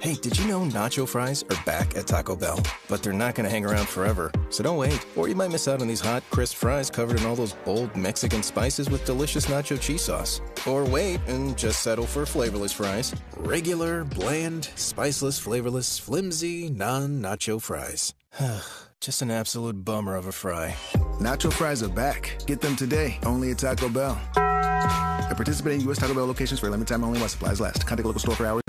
Hey, 0.00 0.14
did 0.14 0.38
you 0.38 0.46
know 0.46 0.60
nacho 0.60 1.08
fries 1.08 1.42
are 1.50 1.64
back 1.64 1.96
at 1.96 2.06
Taco 2.06 2.36
Bell? 2.36 2.60
But 2.88 3.02
they're 3.02 3.12
not 3.12 3.34
going 3.34 3.44
to 3.44 3.50
hang 3.50 3.64
around 3.64 3.88
forever. 3.88 4.30
So 4.50 4.62
don't 4.62 4.76
wait, 4.76 5.04
or 5.16 5.28
you 5.28 5.34
might 5.34 5.50
miss 5.50 5.66
out 5.68 5.80
on 5.80 5.88
these 5.88 6.00
hot, 6.00 6.22
crisp 6.30 6.56
fries 6.56 6.90
covered 6.90 7.20
in 7.20 7.26
all 7.26 7.34
those 7.34 7.54
bold 7.64 7.94
Mexican 7.96 8.42
spices 8.42 8.88
with 8.88 9.04
delicious 9.04 9.46
nacho 9.46 9.80
cheese 9.80 10.02
sauce. 10.02 10.40
Or 10.66 10.84
wait 10.84 11.20
and 11.26 11.56
just 11.58 11.82
settle 11.82 12.06
for 12.06 12.26
flavorless 12.26 12.72
fries. 12.72 13.14
Regular, 13.36 14.04
bland, 14.04 14.70
spiceless, 14.76 15.40
flavorless, 15.40 15.98
flimsy, 15.98 16.70
non 16.70 17.20
nacho 17.20 17.60
fries. 17.60 18.14
Ugh, 18.38 18.62
just 19.00 19.22
an 19.22 19.30
absolute 19.30 19.84
bummer 19.84 20.14
of 20.14 20.26
a 20.26 20.32
fry. 20.32 20.74
Nacho 21.20 21.52
fries 21.52 21.82
are 21.82 21.88
back. 21.88 22.36
Get 22.46 22.60
them 22.60 22.76
today, 22.76 23.18
only 23.24 23.50
at 23.50 23.58
Taco 23.58 23.88
Bell. 23.88 24.20
At 24.36 25.36
participating 25.36 25.80
U.S. 25.82 25.98
Taco 25.98 26.14
Bell 26.14 26.26
locations 26.26 26.60
for 26.60 26.68
a 26.68 26.70
limited 26.70 26.92
time 26.92 27.02
only 27.02 27.18
while 27.18 27.28
supplies 27.28 27.60
last. 27.60 27.86
Contact 27.86 28.06
local 28.06 28.20
store 28.20 28.36
for 28.36 28.46
hours. 28.46 28.62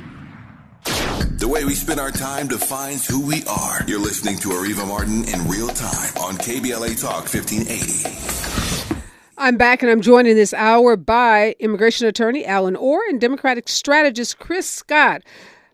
The 1.47 1.53
way 1.53 1.63
we 1.63 1.75
spend 1.75 2.01
our 2.01 2.11
time 2.11 2.49
defines 2.49 3.07
who 3.07 3.25
we 3.25 3.45
are. 3.45 3.81
You're 3.87 4.01
listening 4.01 4.37
to 4.39 4.49
Areva 4.49 4.85
Martin 4.85 5.23
in 5.29 5.47
real 5.47 5.69
time 5.69 6.11
on 6.17 6.35
KBLA 6.35 6.99
Talk 6.99 7.33
1580. 7.33 8.99
I'm 9.37 9.55
back 9.55 9.81
and 9.81 9.89
I'm 9.89 10.01
joined 10.01 10.27
in 10.27 10.35
this 10.35 10.53
hour 10.53 10.97
by 10.97 11.55
immigration 11.59 12.05
attorney 12.05 12.45
Allen 12.45 12.75
Orr 12.75 12.99
and 13.07 13.21
Democratic 13.21 13.69
strategist 13.69 14.39
Chris 14.39 14.69
Scott. 14.69 15.21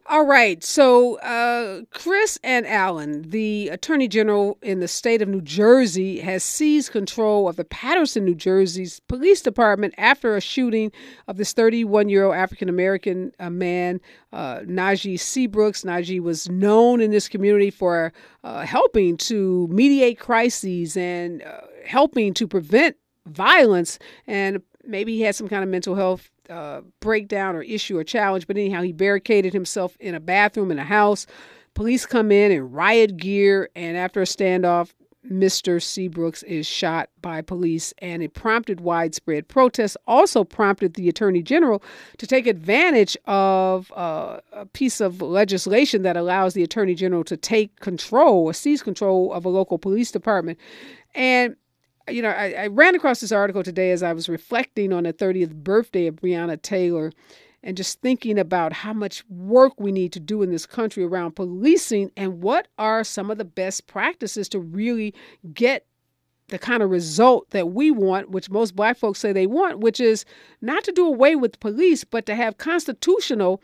All 0.07 0.25
right. 0.25 0.61
So, 0.61 1.17
uh, 1.19 1.83
Chris 1.91 2.37
and 2.43 2.67
Allen, 2.67 3.29
the 3.29 3.69
Attorney 3.69 4.09
General 4.09 4.57
in 4.61 4.81
the 4.81 4.87
state 4.87 5.21
of 5.21 5.29
New 5.29 5.41
Jersey, 5.41 6.19
has 6.19 6.43
seized 6.43 6.91
control 6.91 7.47
of 7.47 7.55
the 7.55 7.63
Paterson, 7.63 8.25
New 8.25 8.35
Jersey's 8.35 8.99
police 8.99 9.41
department 9.41 9.93
after 9.97 10.35
a 10.35 10.41
shooting 10.41 10.91
of 11.29 11.37
this 11.37 11.53
31 11.53 12.09
year 12.09 12.25
old 12.25 12.35
African 12.35 12.67
American 12.67 13.31
uh, 13.39 13.49
man, 13.49 14.01
uh, 14.33 14.59
Najee 14.59 15.15
Seabrooks. 15.15 15.85
Najee 15.85 16.19
was 16.19 16.49
known 16.49 16.99
in 16.99 17.11
this 17.11 17.29
community 17.29 17.69
for 17.69 18.11
uh, 18.43 18.65
helping 18.65 19.15
to 19.17 19.69
mediate 19.69 20.19
crises 20.19 20.97
and 20.97 21.41
uh, 21.43 21.61
helping 21.85 22.33
to 22.33 22.45
prevent 22.45 22.97
violence. 23.25 23.99
And 24.27 24.61
maybe 24.83 25.15
he 25.15 25.21
had 25.21 25.35
some 25.35 25.47
kind 25.47 25.63
of 25.63 25.69
mental 25.69 25.95
health 25.95 26.29
uh, 26.49 26.81
breakdown 26.99 27.55
or 27.55 27.61
issue 27.61 27.97
or 27.97 28.03
challenge, 28.03 28.47
but 28.47 28.57
anyhow, 28.57 28.81
he 28.81 28.91
barricaded 28.91 29.53
himself 29.53 29.95
in 29.99 30.15
a 30.15 30.19
bathroom 30.19 30.71
in 30.71 30.79
a 30.79 30.83
house. 30.83 31.25
Police 31.73 32.05
come 32.05 32.31
in 32.31 32.51
in 32.51 32.71
riot 32.71 33.17
gear, 33.17 33.69
and 33.75 33.97
after 33.97 34.21
a 34.21 34.25
standoff, 34.25 34.93
Mr. 35.29 35.81
Seabrooks 35.81 36.43
is 36.43 36.67
shot 36.67 37.09
by 37.21 37.41
police, 37.41 37.93
and 37.99 38.21
it 38.21 38.33
prompted 38.33 38.81
widespread 38.81 39.47
protests. 39.47 39.95
Also, 40.05 40.43
prompted 40.43 40.95
the 40.95 41.07
Attorney 41.07 41.41
General 41.41 41.81
to 42.17 42.27
take 42.27 42.45
advantage 42.45 43.15
of 43.25 43.91
uh, 43.93 44.41
a 44.51 44.65
piece 44.65 44.99
of 44.99 45.21
legislation 45.21 46.01
that 46.01 46.17
allows 46.17 46.53
the 46.53 46.63
Attorney 46.63 46.93
General 46.93 47.23
to 47.23 47.37
take 47.37 47.79
control 47.79 48.45
or 48.45 48.53
seize 48.53 48.83
control 48.83 49.31
of 49.31 49.45
a 49.45 49.49
local 49.49 49.77
police 49.77 50.11
department. 50.11 50.59
And 51.15 51.55
you 52.09 52.21
know, 52.21 52.29
I, 52.29 52.51
I, 52.51 52.67
ran 52.67 52.95
across 52.95 53.21
this 53.21 53.31
article 53.31 53.63
today 53.63 53.91
as 53.91 54.03
I 54.03 54.13
was 54.13 54.27
reflecting 54.27 54.91
on 54.91 55.03
the 55.03 55.13
30th 55.13 55.53
birthday 55.53 56.07
of 56.07 56.17
Breonna 56.17 56.61
Taylor 56.61 57.11
and 57.63 57.77
just 57.77 58.01
thinking 58.01 58.37
about 58.37 58.73
how 58.73 58.93
much 58.93 59.23
work 59.29 59.73
we 59.79 59.91
need 59.91 60.11
to 60.13 60.19
do 60.19 60.41
in 60.41 60.51
this 60.51 60.65
country 60.65 61.03
around 61.03 61.35
policing 61.35 62.11
and 62.17 62.41
what 62.41 62.67
are 62.77 63.03
some 63.03 63.31
of 63.31 63.37
the 63.37 63.45
best 63.45 63.87
practices 63.87 64.49
to 64.49 64.59
really 64.59 65.13
get 65.53 65.85
the 66.49 66.59
kind 66.59 66.83
of 66.83 66.89
result 66.89 67.49
that 67.51 67.69
we 67.69 67.89
want, 67.89 68.29
which 68.31 68.49
most 68.49 68.75
black 68.75 68.97
folks 68.97 69.19
say 69.19 69.31
they 69.31 69.47
want, 69.47 69.79
which 69.79 70.01
is 70.01 70.25
not 70.61 70.83
to 70.83 70.91
do 70.91 71.07
away 71.07 71.35
with 71.35 71.59
police, 71.61 72.03
but 72.03 72.25
to 72.25 72.35
have 72.35 72.57
constitutional 72.57 73.61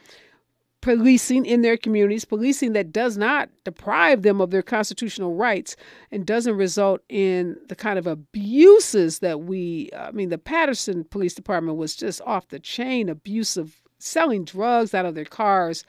policing 0.82 1.46
in 1.46 1.62
their 1.62 1.76
communities, 1.76 2.24
policing 2.24 2.74
that 2.74 2.92
does 2.92 3.18
not 3.18 3.50
deprive 3.66 4.22
them 4.22 4.40
of 4.40 4.52
their 4.52 4.62
constitutional 4.62 5.36
rights 5.36 5.76
and 6.12 6.26
doesn't 6.26 6.56
result 6.56 7.02
in 7.10 7.58
the 7.68 7.76
kind 7.76 8.00
of 8.00 8.08
abuses 8.08 9.20
that 9.20 9.42
we, 9.42 9.90
I 9.98 10.12
mean, 10.12 10.30
the 10.30 10.38
Paterson 10.38 11.04
Police 11.04 11.34
Department 11.34 11.78
was 11.78 11.96
just 11.96 12.22
off 12.26 12.48
the 12.48 12.60
chain 12.60 13.10
abusive, 13.10 13.82
selling 13.98 14.46
drugs 14.46 14.94
out 14.94 15.06
of 15.06 15.16
their 15.16 15.26
cars. 15.26 15.84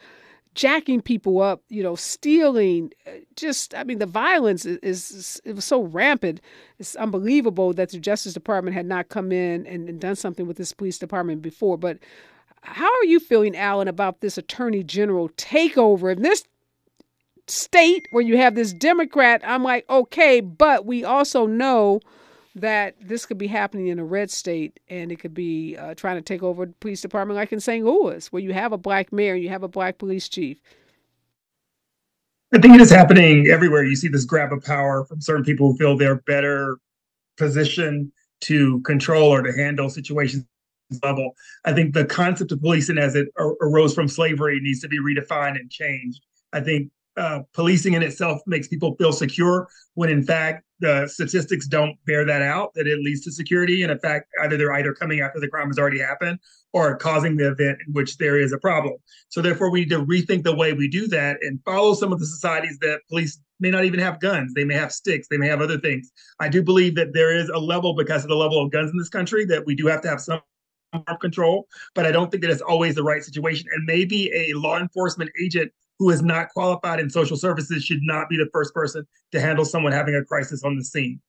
Jacking 0.57 1.01
people 1.01 1.41
up, 1.41 1.63
you 1.69 1.81
know, 1.81 1.95
stealing, 1.95 2.91
uh, 3.07 3.11
just, 3.37 3.73
I 3.73 3.85
mean, 3.85 4.01
the 4.01 4.07
violence 4.07 4.67
is, 4.67 4.79
is, 4.83 5.41
it 5.45 5.55
was 5.55 5.65
so 5.65 5.83
rampant. 5.85 6.41
It's 6.81 6.97
unbelievable 6.97 7.73
that 7.75 7.91
the 7.91 8.01
Justice 8.01 8.35
Department 8.35 8.75
had 8.75 8.87
not 8.87 9.11
come 9.11 9.31
in 9.31 9.65
and, 9.65 9.89
and 9.89 10.01
done 10.01 10.17
something 10.17 10.49
with 10.49 10.57
this 10.57 10.73
police 10.73 10.99
department 10.99 11.41
before. 11.41 11.79
But 11.79 11.99
how 12.63 12.87
are 12.87 13.05
you 13.05 13.21
feeling, 13.21 13.57
Allen, 13.57 13.89
about 13.89 14.21
this 14.21 14.39
attorney 14.39 14.83
general 14.83 15.29
takeover 15.31 16.13
in 16.15 16.23
this 16.23 16.45
state 17.47 18.07
where 18.11 18.23
you 18.23 18.37
have 18.37 18.55
this 18.55 18.73
Democrat? 18.73 19.41
I'm 19.45 19.63
like, 19.63 19.89
okay, 19.89 20.41
but 20.41 20.85
we 20.85 21.05
also 21.05 21.47
know 21.47 22.01
that 22.55 22.97
this 23.01 23.27
could 23.27 23.39
be 23.39 23.47
happening 23.47 23.89
in 23.89 23.99
a 23.99 24.05
red 24.05 24.31
state 24.31 24.81
and 24.89 25.13
it 25.13 25.21
could 25.21 25.35
be 25.35 25.77
uh, 25.77 25.95
trying 25.95 26.17
to 26.17 26.23
take 26.23 26.43
over 26.43 26.67
the 26.67 26.73
police 26.75 27.01
department 27.01 27.37
like 27.37 27.53
in 27.53 27.61
St. 27.61 27.85
Louis, 27.85 28.31
where 28.33 28.43
you 28.43 28.53
have 28.53 28.73
a 28.73 28.79
black 28.79 29.13
mayor, 29.13 29.35
you 29.35 29.49
have 29.49 29.63
a 29.63 29.69
black 29.69 29.99
police 29.99 30.29
chief. 30.29 30.61
I 32.53 32.59
think 32.59 32.75
it 32.75 32.81
is 32.81 32.91
happening 32.91 33.47
everywhere. 33.47 33.85
You 33.85 33.95
see 33.95 34.09
this 34.09 34.25
grab 34.25 34.53
of 34.53 34.65
power 34.65 35.05
from 35.05 35.21
certain 35.21 35.45
people 35.45 35.71
who 35.71 35.79
feel 35.79 35.97
they're 35.97 36.17
better 36.23 36.79
positioned 37.37 38.11
to 38.41 38.81
control 38.81 39.33
or 39.33 39.43
to 39.43 39.53
handle 39.53 39.89
situations 39.89 40.45
level. 41.03 41.35
I 41.65 41.73
think 41.73 41.95
the 41.95 42.05
concept 42.05 42.53
of 42.53 42.61
policing 42.61 42.99
as 42.99 43.15
it 43.15 43.29
arose 43.39 43.95
from 43.95 44.09
slavery 44.09 44.59
needs 44.61 44.81
to 44.81 44.89
be 44.89 44.99
redefined 44.99 45.57
and 45.57 45.71
changed. 45.71 46.25
I 46.53 46.61
think 46.61 46.91
uh, 47.17 47.41
policing 47.53 47.95
in 47.95 48.03
itself 48.03 48.41
makes 48.47 48.69
people 48.69 48.95
feel 48.97 49.13
secure 49.13 49.69
when 49.95 50.09
in 50.09 50.23
fact 50.23 50.65
the 50.79 51.07
statistics 51.09 51.67
don't 51.67 51.97
bear 52.07 52.25
that 52.25 52.41
out 52.41 52.73
that 52.75 52.87
it 52.87 53.01
leads 53.01 53.21
to 53.23 53.33
security 53.33 53.83
and 53.83 53.91
in 53.93 53.99
fact 53.99 54.29
either 54.43 54.57
they're 54.57 54.73
either 54.73 54.95
coming 54.95 55.21
after 55.21 55.41
the 55.41 55.49
crime 55.49 55.67
has 55.67 55.79
already 55.79 55.99
happened 55.99 56.39
or 56.73 56.97
causing 56.97 57.37
the 57.37 57.51
event 57.51 57.79
in 57.87 57.93
which 57.93 58.17
there 58.19 58.39
is 58.39 58.53
a 58.53 58.59
problem 58.59 58.95
so 59.29 59.43
therefore 59.43 59.71
we 59.71 59.81
need 59.81 59.91
to 59.91 60.05
rethink 60.07 60.45
the 60.45 60.55
way 60.55 60.73
we 60.73 60.89
do 60.89 61.07
that 61.09 61.37
and 61.43 61.61
follow 61.65 61.95
some 61.95 62.13
of 62.13 62.21
the 62.21 62.27
societies 62.27 62.79
that 62.81 63.01
police 63.09 63.41
may 63.59 63.71
not 63.71 63.85
even 63.85 64.01
have 64.01 64.21
guns 64.21 64.55
they 64.55 64.65
may 64.65 64.75
have 64.75 64.93
sticks 64.93 65.27
they 65.29 65.37
may 65.37 65.49
have 65.49 65.61
other 65.61 65.79
things 65.79 66.11
i 66.39 66.49
do 66.49 66.63
believe 66.63 66.95
that 66.95 67.13
there 67.13 67.37
is 67.37 67.49
a 67.49 67.59
level 67.59 67.95
because 67.95 68.23
of 68.23 68.29
the 68.29 68.37
level 68.37 68.63
of 68.63 68.71
guns 68.71 68.91
in 68.91 68.97
this 68.97 69.11
country 69.11 69.45
that 69.45 69.67
we 69.67 69.75
do 69.75 69.87
have 69.87 70.01
to 70.01 70.09
have 70.09 70.21
some 70.21 70.41
control 71.21 71.67
but 71.95 72.07
i 72.07 72.11
don't 72.11 72.31
think 72.31 72.43
that 72.43 72.51
it's 72.51 72.63
always 72.63 72.95
the 72.95 73.03
right 73.03 73.23
situation 73.23 73.67
and 73.73 73.85
maybe 73.85 74.31
a 74.35 74.53
law 74.59 74.79
enforcement 74.79 75.31
agent 75.43 75.71
who 76.01 76.09
is 76.09 76.23
not 76.23 76.49
qualified 76.49 76.99
in 76.99 77.11
social 77.11 77.37
services 77.37 77.85
should 77.85 78.01
not 78.03 78.29
be 78.29 78.37
the 78.37 78.49
first 78.53 78.73
person 78.75 79.07
to 79.33 79.41
handle 79.41 79.67
someone 79.67 79.93
having 79.93 80.15
a 80.15 80.25
crisis 80.25 80.65
on 80.65 80.75
the 80.75 80.83
scene. 80.83 81.21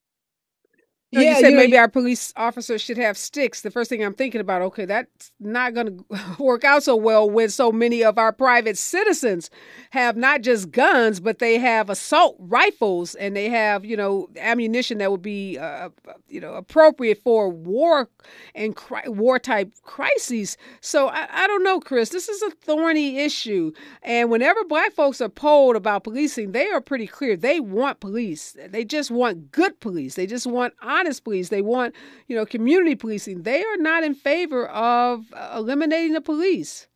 Yeah, 1.12 1.22
you 1.22 1.36
said 1.36 1.50
you 1.51 1.58
maybe 1.58 1.77
our 1.77 1.89
police 1.89 2.34
officers 2.38 2.82
should 2.82 2.98
have 2.98 3.18
sticks. 3.18 3.62
The 3.62 3.72
first 3.72 3.89
thing 3.89 4.03
I'm 4.03 4.13
thinking 4.13 4.41
about, 4.41 4.62
okay, 4.63 4.86
that's 4.86 5.32
not 5.39 5.74
going 5.74 5.98
to 6.00 6.06
work 6.39 6.63
out 6.63 6.84
so 6.84 6.96
well 6.96 7.30
when 7.30 7.50
so 7.50 7.72
many 7.72 8.03
of 8.03 8.18
our 8.18 8.32
private 8.32 8.77
citizens 8.77 9.50
have 9.91 10.15
not 10.18 10.41
just 10.41 10.72
guns, 10.72 11.20
but 11.20 11.39
they 11.39 11.58
have 11.60 11.89
assault 11.89 12.38
rifles 12.39 13.15
and 13.15 13.36
they 13.36 13.50
have, 13.50 13.84
you 13.86 13.98
know, 13.98 14.30
ammunition 14.38 15.00
that 15.00 15.12
would 15.12 15.22
be, 15.22 15.58
uh, 15.58 15.89
you 16.30 16.39
know, 16.39 16.53
appropriate 16.53 17.22
for 17.24 17.50
war 17.50 18.10
and 18.56 18.75
cri- 18.75 19.08
war 19.08 19.39
type 19.39 19.74
crises. 19.84 20.58
So 20.82 21.08
I, 21.10 21.27
I 21.30 21.48
don't 21.48 21.63
know, 21.63 21.80
Chris. 21.80 22.10
This 22.10 22.30
is 22.30 22.41
a 22.41 22.51
thorny 22.51 23.20
issue, 23.20 23.72
and 24.03 24.30
whenever 24.30 24.63
Black 24.65 24.94
folks 24.94 25.22
are 25.22 25.30
polled 25.30 25.75
about 25.75 26.03
policing, 26.03 26.51
they 26.51 26.70
are 26.70 26.82
pretty 26.82 27.08
clear. 27.08 27.36
They 27.36 27.60
want 27.60 28.00
police. 28.00 28.56
They 28.70 28.86
just 28.86 29.12
want 29.12 29.51
good 29.51 29.80
police. 29.80 30.15
They 30.15 30.25
just 30.27 30.48
want 30.48 30.74
honest 30.82 31.00
police. 31.24 31.50
They 31.50 31.62
want, 31.62 31.96
you 32.27 32.36
know, 32.36 32.46
community 32.46 32.96
policing. 32.96 33.43
They 33.43 33.63
are 33.63 33.77
not 33.77 34.03
in 34.03 34.15
favor 34.15 34.67
of 34.67 35.25
eliminating 35.55 36.13
the 36.13 36.22
police. 36.22 36.88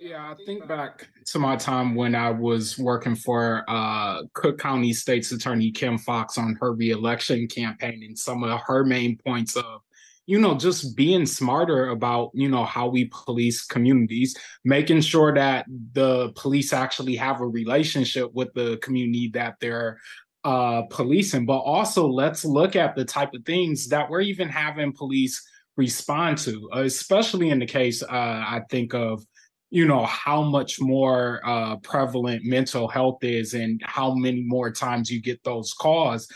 Yeah, 0.00 0.30
I 0.30 0.34
think 0.46 0.68
back 0.68 1.08
to 1.26 1.38
my 1.40 1.56
time 1.56 1.96
when 1.96 2.14
I 2.14 2.30
was 2.30 2.78
working 2.78 3.16
for 3.16 3.64
uh, 3.66 4.22
Cook 4.32 4.58
County 4.58 4.92
State's 4.92 5.32
Attorney 5.32 5.72
Kim 5.72 5.98
Foxx 5.98 6.38
on 6.38 6.56
her 6.60 6.72
reelection 6.72 7.48
campaign, 7.48 8.04
and 8.06 8.16
some 8.16 8.44
of 8.44 8.60
her 8.66 8.84
main 8.84 9.18
points 9.26 9.56
of, 9.56 9.80
you 10.26 10.38
know, 10.38 10.54
just 10.54 10.94
being 10.94 11.26
smarter 11.26 11.88
about, 11.88 12.30
you 12.32 12.48
know, 12.48 12.64
how 12.64 12.86
we 12.86 13.10
police 13.12 13.64
communities, 13.64 14.36
making 14.64 15.00
sure 15.00 15.34
that 15.34 15.66
the 15.94 16.30
police 16.36 16.72
actually 16.72 17.16
have 17.16 17.40
a 17.40 17.46
relationship 17.46 18.32
with 18.34 18.52
the 18.54 18.76
community 18.76 19.30
that 19.34 19.56
they're 19.60 19.98
uh, 20.44 20.82
policing, 20.82 21.46
but 21.46 21.58
also 21.58 22.06
let's 22.06 22.44
look 22.44 22.76
at 22.76 22.94
the 22.94 23.04
type 23.04 23.34
of 23.34 23.44
things 23.44 23.88
that 23.88 24.08
we're 24.08 24.20
even 24.20 24.48
having 24.48 24.92
police 24.92 25.42
respond 25.76 26.38
to, 26.38 26.68
especially 26.74 27.50
in 27.50 27.58
the 27.58 27.66
case 27.66 28.02
uh, 28.02 28.06
I 28.10 28.62
think 28.70 28.94
of, 28.94 29.24
you 29.70 29.86
know, 29.86 30.04
how 30.06 30.42
much 30.42 30.80
more 30.80 31.40
uh, 31.44 31.76
prevalent 31.76 32.44
mental 32.44 32.88
health 32.88 33.22
is 33.22 33.54
and 33.54 33.80
how 33.84 34.14
many 34.14 34.42
more 34.46 34.70
times 34.70 35.10
you 35.10 35.20
get 35.20 35.42
those 35.44 35.72
calls. 35.72 36.28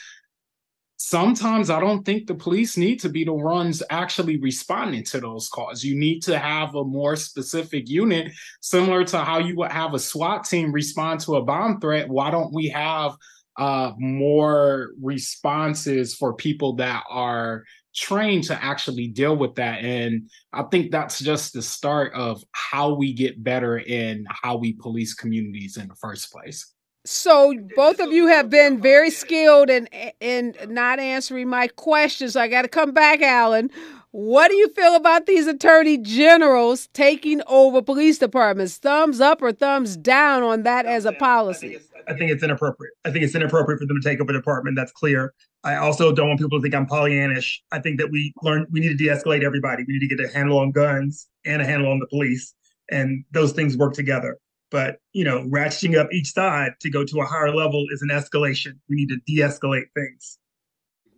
Sometimes 0.96 1.68
I 1.68 1.80
don't 1.80 2.04
think 2.04 2.26
the 2.26 2.34
police 2.34 2.76
need 2.76 3.00
to 3.00 3.08
be 3.08 3.24
the 3.24 3.32
ones 3.32 3.82
actually 3.90 4.38
responding 4.38 5.02
to 5.04 5.20
those 5.20 5.48
calls. 5.48 5.82
You 5.82 5.98
need 5.98 6.20
to 6.24 6.38
have 6.38 6.76
a 6.76 6.84
more 6.84 7.16
specific 7.16 7.88
unit, 7.88 8.30
similar 8.60 9.02
to 9.06 9.18
how 9.18 9.38
you 9.38 9.56
would 9.56 9.72
have 9.72 9.94
a 9.94 9.98
SWAT 9.98 10.44
team 10.44 10.70
respond 10.70 11.18
to 11.20 11.36
a 11.36 11.42
bomb 11.42 11.80
threat. 11.80 12.08
Why 12.08 12.30
don't 12.30 12.52
we 12.52 12.68
have 12.68 13.16
uh, 13.58 13.92
more 13.98 14.90
responses 15.00 16.14
for 16.14 16.34
people 16.34 16.76
that 16.76 17.04
are 17.10 17.64
trained 17.94 18.44
to 18.44 18.64
actually 18.64 19.08
deal 19.08 19.36
with 19.36 19.54
that. 19.56 19.84
And 19.84 20.30
I 20.52 20.62
think 20.64 20.90
that's 20.90 21.18
just 21.18 21.52
the 21.52 21.62
start 21.62 22.14
of 22.14 22.42
how 22.52 22.94
we 22.94 23.12
get 23.12 23.42
better 23.42 23.78
in 23.78 24.24
how 24.28 24.56
we 24.56 24.72
police 24.72 25.14
communities 25.14 25.76
in 25.76 25.88
the 25.88 25.94
first 25.96 26.32
place. 26.32 26.72
So 27.04 27.52
both 27.74 27.98
of 27.98 28.12
you 28.12 28.28
have 28.28 28.48
been 28.48 28.80
very 28.80 29.10
skilled 29.10 29.70
in 29.70 29.88
in 30.20 30.54
not 30.68 31.00
answering 31.00 31.48
my 31.48 31.66
questions. 31.66 32.36
I 32.36 32.46
got 32.46 32.62
to 32.62 32.68
come 32.68 32.92
back, 32.92 33.20
Allen. 33.20 33.70
What 34.12 34.48
do 34.48 34.56
you 34.56 34.68
feel 34.68 34.94
about 34.94 35.24
these 35.24 35.46
attorney 35.46 35.96
generals 35.96 36.86
taking 36.92 37.40
over 37.46 37.80
police 37.80 38.18
departments? 38.18 38.76
Thumbs 38.76 39.22
up 39.22 39.40
or 39.40 39.52
thumbs 39.52 39.96
down 39.96 40.42
on 40.42 40.64
that 40.64 40.84
as 40.84 41.06
a 41.06 41.12
policy? 41.12 41.78
I 42.06 42.12
think 42.12 42.30
it's 42.30 42.42
inappropriate. 42.42 42.92
I 43.06 43.10
think 43.10 43.24
it's 43.24 43.34
inappropriate 43.34 43.80
for 43.80 43.86
them 43.86 43.98
to 43.98 44.06
take 44.06 44.20
over 44.20 44.30
a 44.30 44.34
department. 44.34 44.76
That's 44.76 44.92
clear. 44.92 45.32
I 45.64 45.76
also 45.76 46.12
don't 46.12 46.28
want 46.28 46.40
people 46.40 46.58
to 46.58 46.62
think 46.62 46.74
I'm 46.74 46.86
Pollyannish. 46.86 47.60
I 47.70 47.78
think 47.78 47.98
that 48.00 48.10
we 48.10 48.34
learn 48.42 48.66
we 48.70 48.80
need 48.80 48.90
to 48.90 48.96
de-escalate 48.96 49.42
everybody. 49.44 49.84
We 49.88 49.94
need 49.94 50.06
to 50.06 50.14
get 50.14 50.22
a 50.22 50.30
handle 50.30 50.58
on 50.58 50.72
guns 50.72 51.26
and 51.46 51.62
a 51.62 51.64
handle 51.64 51.90
on 51.90 51.98
the 51.98 52.06
police, 52.08 52.52
and 52.90 53.24
those 53.30 53.52
things 53.52 53.78
work 53.78 53.94
together. 53.94 54.36
But 54.70 54.96
you 55.14 55.24
know, 55.24 55.44
ratcheting 55.44 55.96
up 55.96 56.12
each 56.12 56.32
side 56.32 56.72
to 56.80 56.90
go 56.90 57.02
to 57.02 57.20
a 57.20 57.24
higher 57.24 57.54
level 57.54 57.86
is 57.90 58.02
an 58.02 58.10
escalation. 58.10 58.72
We 58.90 58.96
need 58.96 59.08
to 59.08 59.16
de-escalate 59.26 59.86
things. 59.94 60.38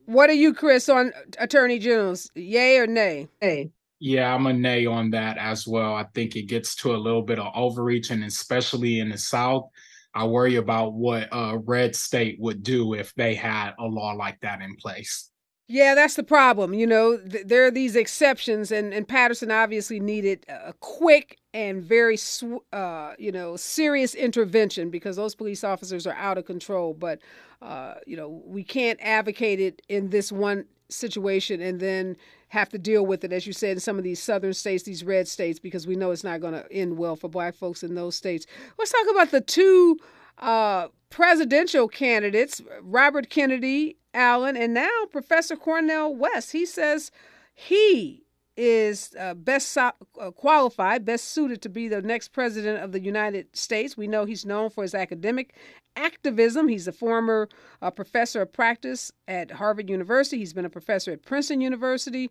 What 0.06 0.28
are 0.28 0.34
you, 0.34 0.52
Chris, 0.52 0.88
on 0.88 1.12
attorney 1.38 1.78
generals? 1.78 2.30
Yay 2.34 2.78
or 2.78 2.86
nay? 2.86 3.28
Nay. 3.40 3.70
Yeah, 4.00 4.34
I'm 4.34 4.46
a 4.46 4.52
nay 4.52 4.84
on 4.84 5.10
that 5.12 5.38
as 5.38 5.66
well. 5.66 5.94
I 5.94 6.04
think 6.14 6.36
it 6.36 6.42
gets 6.42 6.74
to 6.76 6.94
a 6.94 6.98
little 6.98 7.22
bit 7.22 7.38
of 7.38 7.52
overreach, 7.54 8.10
and 8.10 8.24
especially 8.24 9.00
in 9.00 9.08
the 9.08 9.16
South, 9.16 9.70
I 10.14 10.26
worry 10.26 10.56
about 10.56 10.92
what 10.92 11.28
a 11.32 11.58
red 11.58 11.96
state 11.96 12.38
would 12.38 12.62
do 12.62 12.94
if 12.94 13.14
they 13.14 13.34
had 13.34 13.72
a 13.78 13.84
law 13.84 14.12
like 14.12 14.38
that 14.40 14.60
in 14.60 14.76
place. 14.76 15.30
Yeah, 15.66 15.94
that's 15.94 16.14
the 16.14 16.22
problem. 16.22 16.74
You 16.74 16.86
know, 16.86 17.16
th- 17.16 17.46
there 17.46 17.64
are 17.64 17.70
these 17.70 17.96
exceptions, 17.96 18.70
and, 18.70 18.92
and 18.92 19.08
Paterson 19.08 19.50
obviously 19.50 19.98
needed 19.98 20.44
a 20.48 20.74
quick 20.80 21.38
and 21.54 21.82
very, 21.82 22.18
sw- 22.18 22.60
uh, 22.72 23.14
you 23.18 23.32
know, 23.32 23.56
serious 23.56 24.14
intervention 24.14 24.90
because 24.90 25.16
those 25.16 25.34
police 25.34 25.64
officers 25.64 26.06
are 26.06 26.14
out 26.14 26.36
of 26.36 26.44
control. 26.44 26.92
But, 26.92 27.20
uh, 27.62 27.94
you 28.06 28.14
know, 28.14 28.42
we 28.44 28.62
can't 28.62 28.98
advocate 29.02 29.58
it 29.58 29.80
in 29.88 30.10
this 30.10 30.30
one 30.30 30.66
situation 30.90 31.62
and 31.62 31.80
then 31.80 32.18
have 32.48 32.68
to 32.68 32.78
deal 32.78 33.06
with 33.06 33.24
it, 33.24 33.32
as 33.32 33.46
you 33.46 33.54
said, 33.54 33.70
in 33.72 33.80
some 33.80 33.96
of 33.96 34.04
these 34.04 34.22
southern 34.22 34.52
states, 34.52 34.82
these 34.82 35.02
red 35.02 35.26
states, 35.26 35.58
because 35.58 35.86
we 35.86 35.96
know 35.96 36.10
it's 36.10 36.22
not 36.22 36.42
going 36.42 36.52
to 36.52 36.70
end 36.70 36.98
well 36.98 37.16
for 37.16 37.28
black 37.28 37.54
folks 37.54 37.82
in 37.82 37.94
those 37.94 38.14
states. 38.14 38.44
Let's 38.78 38.92
talk 38.92 39.06
about 39.10 39.30
the 39.30 39.40
two 39.40 39.98
uh, 40.38 40.88
presidential 41.08 41.88
candidates, 41.88 42.60
Robert 42.82 43.30
Kennedy 43.30 43.96
Allen, 44.14 44.56
and 44.56 44.72
now 44.72 44.90
Professor 45.10 45.56
Cornell 45.56 46.14
West. 46.14 46.52
He 46.52 46.64
says 46.64 47.10
he 47.54 48.24
is 48.56 49.14
uh, 49.18 49.34
best 49.34 49.68
so- 49.68 49.92
uh, 50.20 50.30
qualified, 50.30 51.04
best 51.04 51.26
suited 51.26 51.60
to 51.62 51.68
be 51.68 51.88
the 51.88 52.02
next 52.02 52.28
president 52.28 52.82
of 52.82 52.92
the 52.92 53.00
United 53.00 53.54
States. 53.56 53.96
We 53.96 54.06
know 54.06 54.24
he's 54.24 54.46
known 54.46 54.70
for 54.70 54.82
his 54.82 54.94
academic 54.94 55.54
activism. 55.96 56.68
He's 56.68 56.86
a 56.86 56.92
former 56.92 57.48
uh, 57.82 57.90
professor 57.90 58.42
of 58.42 58.52
practice 58.52 59.12
at 59.26 59.50
Harvard 59.52 59.90
University. 59.90 60.38
He's 60.38 60.52
been 60.52 60.64
a 60.64 60.70
professor 60.70 61.12
at 61.12 61.24
Princeton 61.24 61.60
University. 61.60 62.30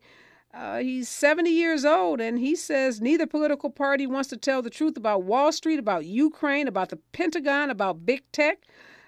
Uh, 0.54 0.78
he's 0.80 1.10
70 1.10 1.50
years 1.50 1.84
old, 1.84 2.22
and 2.22 2.38
he 2.38 2.56
says 2.56 3.02
neither 3.02 3.26
political 3.26 3.72
party 3.72 4.06
wants 4.06 4.30
to 4.30 4.38
tell 4.38 4.62
the 4.62 4.70
truth 4.70 4.96
about 4.96 5.24
Wall 5.24 5.52
Street, 5.52 5.80
about 5.80 6.06
Ukraine, 6.06 6.68
about 6.68 6.90
the 6.90 7.00
Pentagon, 7.12 7.72
about 7.72 8.06
big 8.06 8.22
tech, 8.32 8.60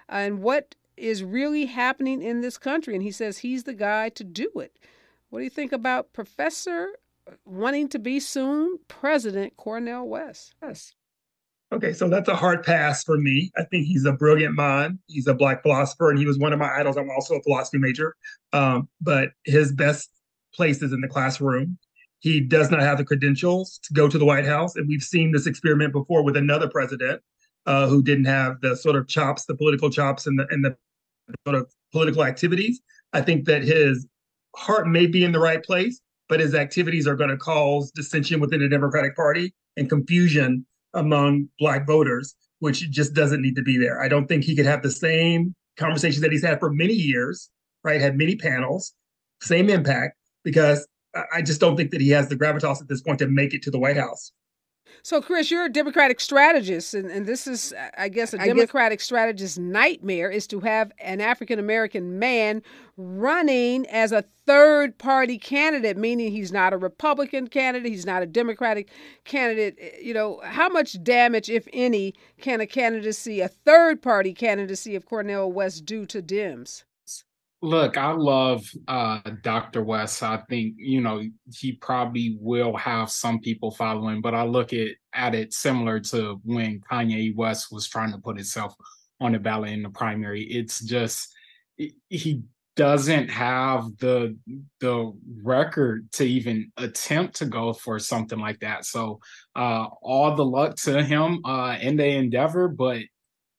and 0.08 0.40
what 0.42 0.74
is 0.96 1.22
really 1.22 1.66
happening 1.66 2.22
in 2.22 2.40
this 2.40 2.58
country. 2.58 2.94
And 2.94 3.02
he 3.02 3.10
says 3.10 3.38
he's 3.38 3.64
the 3.64 3.74
guy 3.74 4.08
to 4.10 4.24
do 4.24 4.50
it. 4.56 4.78
What 5.30 5.40
do 5.40 5.44
you 5.44 5.50
think 5.50 5.72
about 5.72 6.12
Professor 6.12 6.88
wanting 7.44 7.88
to 7.88 7.98
be 7.98 8.20
soon 8.20 8.78
President 8.88 9.56
Cornel 9.56 10.08
West? 10.08 10.54
Yes. 10.62 10.94
Okay, 11.72 11.92
so 11.92 12.08
that's 12.08 12.28
a 12.28 12.36
hard 12.36 12.62
pass 12.62 13.02
for 13.02 13.18
me. 13.18 13.50
I 13.58 13.64
think 13.64 13.86
he's 13.86 14.04
a 14.04 14.12
brilliant 14.12 14.54
mind. 14.54 15.00
He's 15.08 15.26
a 15.26 15.34
black 15.34 15.62
philosopher, 15.62 16.10
and 16.10 16.18
he 16.18 16.24
was 16.24 16.38
one 16.38 16.52
of 16.52 16.60
my 16.60 16.72
idols. 16.72 16.96
I'm 16.96 17.10
also 17.10 17.34
a 17.34 17.42
philosophy 17.42 17.78
major, 17.78 18.14
um, 18.52 18.88
but 19.00 19.30
his 19.44 19.72
best 19.72 20.10
place 20.54 20.80
is 20.80 20.92
in 20.92 21.00
the 21.00 21.08
classroom. 21.08 21.76
He 22.20 22.40
does 22.40 22.70
not 22.70 22.80
have 22.80 22.98
the 22.98 23.04
credentials 23.04 23.80
to 23.82 23.92
go 23.94 24.08
to 24.08 24.16
the 24.16 24.24
White 24.24 24.46
House, 24.46 24.76
and 24.76 24.86
we've 24.86 25.02
seen 25.02 25.32
this 25.32 25.48
experiment 25.48 25.92
before 25.92 26.22
with 26.22 26.36
another 26.36 26.68
president 26.68 27.20
uh, 27.66 27.86
who 27.88 28.02
didn't 28.02 28.24
have 28.24 28.60
the 28.60 28.76
sort 28.76 28.96
of 28.96 29.06
chops, 29.08 29.44
the 29.44 29.54
political 29.54 29.90
chops, 29.90 30.26
and 30.26 30.38
the 30.38 30.46
and 30.50 30.64
the 30.64 30.76
sort 31.46 31.56
of 31.56 31.70
political 31.92 32.24
activities 32.24 32.80
I 33.16 33.22
think 33.22 33.46
that 33.46 33.62
his 33.62 34.06
heart 34.54 34.86
may 34.86 35.06
be 35.06 35.24
in 35.24 35.32
the 35.32 35.38
right 35.38 35.62
place, 35.62 36.00
but 36.28 36.40
his 36.40 36.54
activities 36.54 37.06
are 37.06 37.16
going 37.16 37.30
to 37.30 37.36
cause 37.36 37.90
dissension 37.90 38.40
within 38.40 38.60
the 38.60 38.68
Democratic 38.68 39.16
Party 39.16 39.54
and 39.76 39.88
confusion 39.88 40.66
among 40.92 41.48
Black 41.58 41.86
voters, 41.86 42.34
which 42.58 42.90
just 42.90 43.14
doesn't 43.14 43.40
need 43.40 43.56
to 43.56 43.62
be 43.62 43.78
there. 43.78 44.02
I 44.02 44.08
don't 44.08 44.26
think 44.26 44.44
he 44.44 44.54
could 44.54 44.66
have 44.66 44.82
the 44.82 44.90
same 44.90 45.54
conversations 45.78 46.20
that 46.20 46.32
he's 46.32 46.44
had 46.44 46.60
for 46.60 46.70
many 46.70 46.92
years, 46.92 47.50
right? 47.84 48.00
Had 48.00 48.18
many 48.18 48.36
panels, 48.36 48.92
same 49.40 49.70
impact, 49.70 50.16
because 50.44 50.86
I 51.32 51.40
just 51.40 51.60
don't 51.60 51.76
think 51.76 51.90
that 51.92 52.02
he 52.02 52.10
has 52.10 52.28
the 52.28 52.36
gravitas 52.36 52.82
at 52.82 52.88
this 52.88 53.00
point 53.00 53.18
to 53.20 53.28
make 53.28 53.54
it 53.54 53.62
to 53.62 53.70
the 53.70 53.78
White 53.78 53.96
House. 53.96 54.32
So, 55.06 55.22
Chris, 55.22 55.52
you're 55.52 55.66
a 55.66 55.72
Democratic 55.72 56.18
strategist, 56.18 56.92
and, 56.92 57.08
and 57.08 57.26
this 57.26 57.46
is, 57.46 57.72
I 57.96 58.08
guess, 58.08 58.34
a 58.34 58.38
Democratic 58.38 58.98
guess- 58.98 59.04
strategist's 59.04 59.56
nightmare 59.56 60.28
is 60.28 60.48
to 60.48 60.58
have 60.58 60.90
an 60.98 61.20
African 61.20 61.60
American 61.60 62.18
man 62.18 62.60
running 62.96 63.86
as 63.86 64.10
a 64.10 64.24
third 64.46 64.98
party 64.98 65.38
candidate, 65.38 65.96
meaning 65.96 66.32
he's 66.32 66.50
not 66.50 66.72
a 66.72 66.76
Republican 66.76 67.46
candidate, 67.46 67.92
he's 67.92 68.04
not 68.04 68.24
a 68.24 68.26
Democratic 68.26 68.88
candidate. 69.22 69.76
Eh, 69.80 69.90
you 70.02 70.12
know, 70.12 70.40
how 70.42 70.68
much 70.68 71.00
damage, 71.04 71.48
if 71.48 71.68
any, 71.72 72.12
can 72.40 72.60
a 72.60 72.66
candidacy, 72.66 73.40
a 73.40 73.46
third 73.46 74.02
party 74.02 74.34
candidacy 74.34 74.96
of 74.96 75.06
Cornel 75.06 75.52
West 75.52 75.84
do 75.84 76.04
to 76.06 76.20
Dems? 76.20 76.82
Look, 77.66 77.96
I 77.96 78.12
love 78.12 78.64
uh, 78.86 79.18
Dr. 79.42 79.82
West. 79.82 80.22
I 80.22 80.36
think, 80.48 80.76
you 80.76 81.00
know, 81.00 81.20
he 81.52 81.72
probably 81.72 82.38
will 82.40 82.76
have 82.76 83.10
some 83.10 83.40
people 83.40 83.72
following, 83.72 84.20
but 84.20 84.36
I 84.36 84.44
look 84.44 84.72
at, 84.72 84.90
at 85.12 85.34
it 85.34 85.52
similar 85.52 85.98
to 85.98 86.40
when 86.44 86.80
Kanye 86.88 87.34
West 87.34 87.72
was 87.72 87.88
trying 87.88 88.12
to 88.12 88.18
put 88.18 88.36
himself 88.36 88.72
on 89.20 89.32
the 89.32 89.40
ballot 89.40 89.72
in 89.72 89.82
the 89.82 89.90
primary. 89.90 90.44
It's 90.44 90.78
just, 90.78 91.34
he 92.08 92.44
doesn't 92.76 93.30
have 93.30 93.96
the 93.98 94.36
the 94.80 95.12
record 95.42 96.06
to 96.12 96.24
even 96.24 96.70
attempt 96.76 97.34
to 97.36 97.46
go 97.46 97.72
for 97.72 97.98
something 97.98 98.38
like 98.38 98.60
that. 98.60 98.84
So 98.84 99.18
uh 99.56 99.86
all 100.02 100.36
the 100.36 100.44
luck 100.44 100.76
to 100.82 101.02
him 101.02 101.40
uh 101.44 101.78
in 101.80 101.96
the 101.96 102.06
endeavor, 102.06 102.68
but 102.68 103.00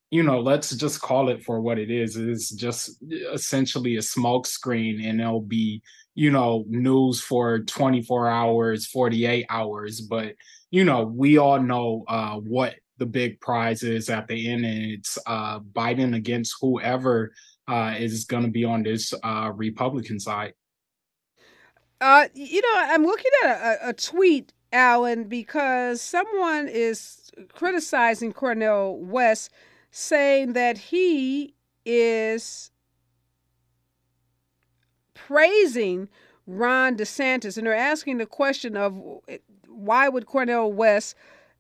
you 0.10 0.24
know, 0.24 0.40
let's 0.40 0.76
just 0.76 1.02
call 1.02 1.30
it 1.30 1.44
for 1.44 1.60
what 1.60 1.78
it 1.78 1.92
is. 1.92 2.16
It's 2.16 2.50
just 2.50 3.02
essentially 3.34 3.98
a 3.98 4.02
smokescreen, 4.02 5.06
and 5.08 5.20
it'll 5.20 5.42
be, 5.42 5.82
you 6.16 6.32
know, 6.32 6.64
news 6.68 7.20
for 7.22 7.60
24 7.60 8.30
hours, 8.30 8.88
48 8.88 9.46
hours. 9.50 10.02
But, 10.02 10.36
you 10.72 10.86
know, 10.86 11.04
we 11.04 11.38
all 11.38 11.60
know 11.60 12.06
uh, 12.08 12.36
what 12.36 12.76
the 12.98 13.06
big 13.06 13.42
prize 13.42 13.84
is 13.84 14.10
at 14.10 14.28
the 14.28 14.50
end, 14.50 14.66
and 14.66 14.92
it's 14.92 15.18
uh, 15.28 15.60
Biden 15.60 16.16
against 16.16 16.56
whoever 16.62 17.34
uh, 17.68 17.96
is 17.98 18.24
going 18.24 18.44
to 18.44 18.52
be 18.52 18.64
on 18.64 18.84
this 18.84 19.14
uh, 19.24 19.52
Republican 19.54 20.20
side. 20.20 20.54
Uh, 22.00 22.28
you 22.34 22.62
know, 22.62 22.74
I'm 22.76 23.06
looking 23.06 23.32
at 23.44 23.50
a, 23.50 23.90
a 23.90 23.94
tweet, 23.94 24.54
Allen, 24.72 25.26
because 25.26 26.02
someone 26.02 26.70
is 26.70 27.30
criticizing 27.54 28.32
Cornel 28.32 29.00
West 29.00 29.52
saying 29.98 30.54
that 30.54 30.78
he 30.78 31.56
is 31.84 32.70
praising 35.16 36.08
Ron 36.46 36.96
DeSantis, 36.96 37.58
and 37.58 37.66
they're 37.66 37.76
asking 37.76 38.20
the 38.20 38.28
question 38.28 38.78
of 38.78 39.02
why 39.68 40.08
would 40.08 40.28
Cornel 40.28 40.72
West, 40.72 41.16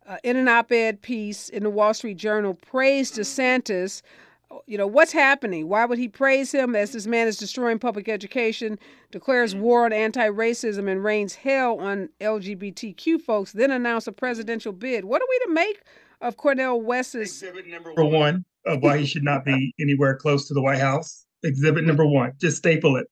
uh, 0.08 0.17
in 0.23 0.38
an 0.38 0.47
op-ed 0.47 1.02
piece 1.02 1.50
in 1.50 1.63
the 1.63 1.69
Wall 1.69 1.93
Street 1.93 2.17
Journal, 2.17 2.54
praise 2.54 3.12
DeSantis? 3.12 4.04
You 4.67 4.78
know 4.78 4.88
what's 4.88 5.12
happening? 5.12 5.67
Why 5.67 5.86
would 5.86 5.97
he 5.97 6.08
praise 6.08 6.52
him 6.52 6.76
as 6.76 6.91
this 6.91 7.08
man 7.08 7.28
is 7.28 7.38
destroying 7.38 7.80
public 7.80 8.08
education, 8.08 8.78
declares 9.12 9.56
war 9.56 9.84
on 9.84 9.91
anti-racism, 9.91 10.89
and 10.89 11.04
rains 11.04 11.36
hell 11.36 11.80
on 11.80 12.10
LGBTQ 12.21 13.19
folks? 13.19 13.52
Then 13.52 13.71
announce 13.71 14.08
a 14.08 14.12
presidential 14.12 14.71
bid. 14.71 15.06
What 15.06 15.21
are 15.21 15.28
we 15.28 15.39
to 15.47 15.54
make 15.54 15.84
of 16.22 16.38
Cornel 16.38 16.82
West's 16.82 17.16
exhibit 17.16 17.68
number 17.68 17.94
one 17.94 18.46
of 18.66 18.82
why 18.82 18.98
he 18.98 19.06
should 19.06 19.24
not 19.24 19.46
be 19.46 19.74
anywhere 19.80 20.16
close 20.16 20.48
to 20.48 20.54
the 20.54 20.62
White 20.62 20.80
House. 20.80 21.26
Exhibit 21.44 21.86
number 21.86 22.06
one, 22.06 22.34
just 22.40 22.58
staple 22.58 22.98
it. 22.98 23.08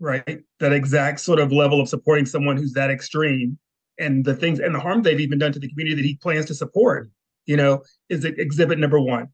Right, 0.00 0.40
that 0.60 0.72
exact 0.72 1.18
sort 1.20 1.40
of 1.40 1.50
level 1.50 1.80
of 1.80 1.88
supporting 1.88 2.24
someone 2.24 2.56
who's 2.56 2.72
that 2.74 2.90
extreme, 2.90 3.58
and 3.98 4.24
the 4.24 4.34
things 4.34 4.60
and 4.60 4.72
the 4.74 4.78
harm 4.78 5.02
they've 5.02 5.18
even 5.18 5.40
done 5.40 5.52
to 5.52 5.58
the 5.58 5.68
community 5.68 5.96
that 5.96 6.06
he 6.06 6.16
plans 6.16 6.46
to 6.46 6.54
support. 6.54 7.10
You 7.46 7.56
know, 7.56 7.82
is 8.08 8.24
exhibit 8.24 8.78
number 8.78 9.00
one. 9.00 9.28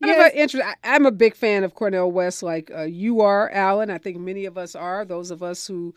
Yes. 0.00 0.54
I'm 0.84 1.06
a 1.06 1.10
big 1.10 1.34
fan 1.34 1.64
of 1.64 1.74
Cornel 1.74 2.12
West, 2.12 2.42
like 2.42 2.70
uh, 2.72 2.82
you 2.82 3.20
are, 3.20 3.50
Allen. 3.50 3.90
I 3.90 3.98
think 3.98 4.18
many 4.18 4.44
of 4.44 4.56
us 4.56 4.76
are. 4.76 5.04
Those 5.04 5.30
of 5.30 5.42
us 5.42 5.66
who 5.66 5.94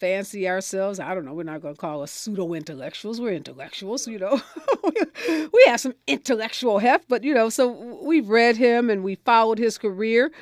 fancy 0.00 0.48
ourselves. 0.48 0.98
I 0.98 1.14
don't 1.14 1.24
know. 1.24 1.34
We're 1.34 1.44
not 1.44 1.60
going 1.60 1.74
to 1.74 1.80
call 1.80 2.02
us 2.02 2.10
pseudo 2.10 2.54
intellectuals. 2.54 3.20
We're 3.20 3.34
intellectuals, 3.34 4.08
you 4.08 4.18
know. 4.18 4.40
we 5.52 5.64
have 5.66 5.80
some 5.80 5.94
intellectual 6.06 6.78
heft, 6.78 7.04
but 7.08 7.22
you 7.22 7.34
know, 7.34 7.50
so 7.50 7.68
we've 8.02 8.28
read 8.28 8.56
him 8.56 8.90
and 8.90 9.04
we 9.04 9.16
followed 9.16 9.58
his 9.58 9.78
career. 9.78 10.32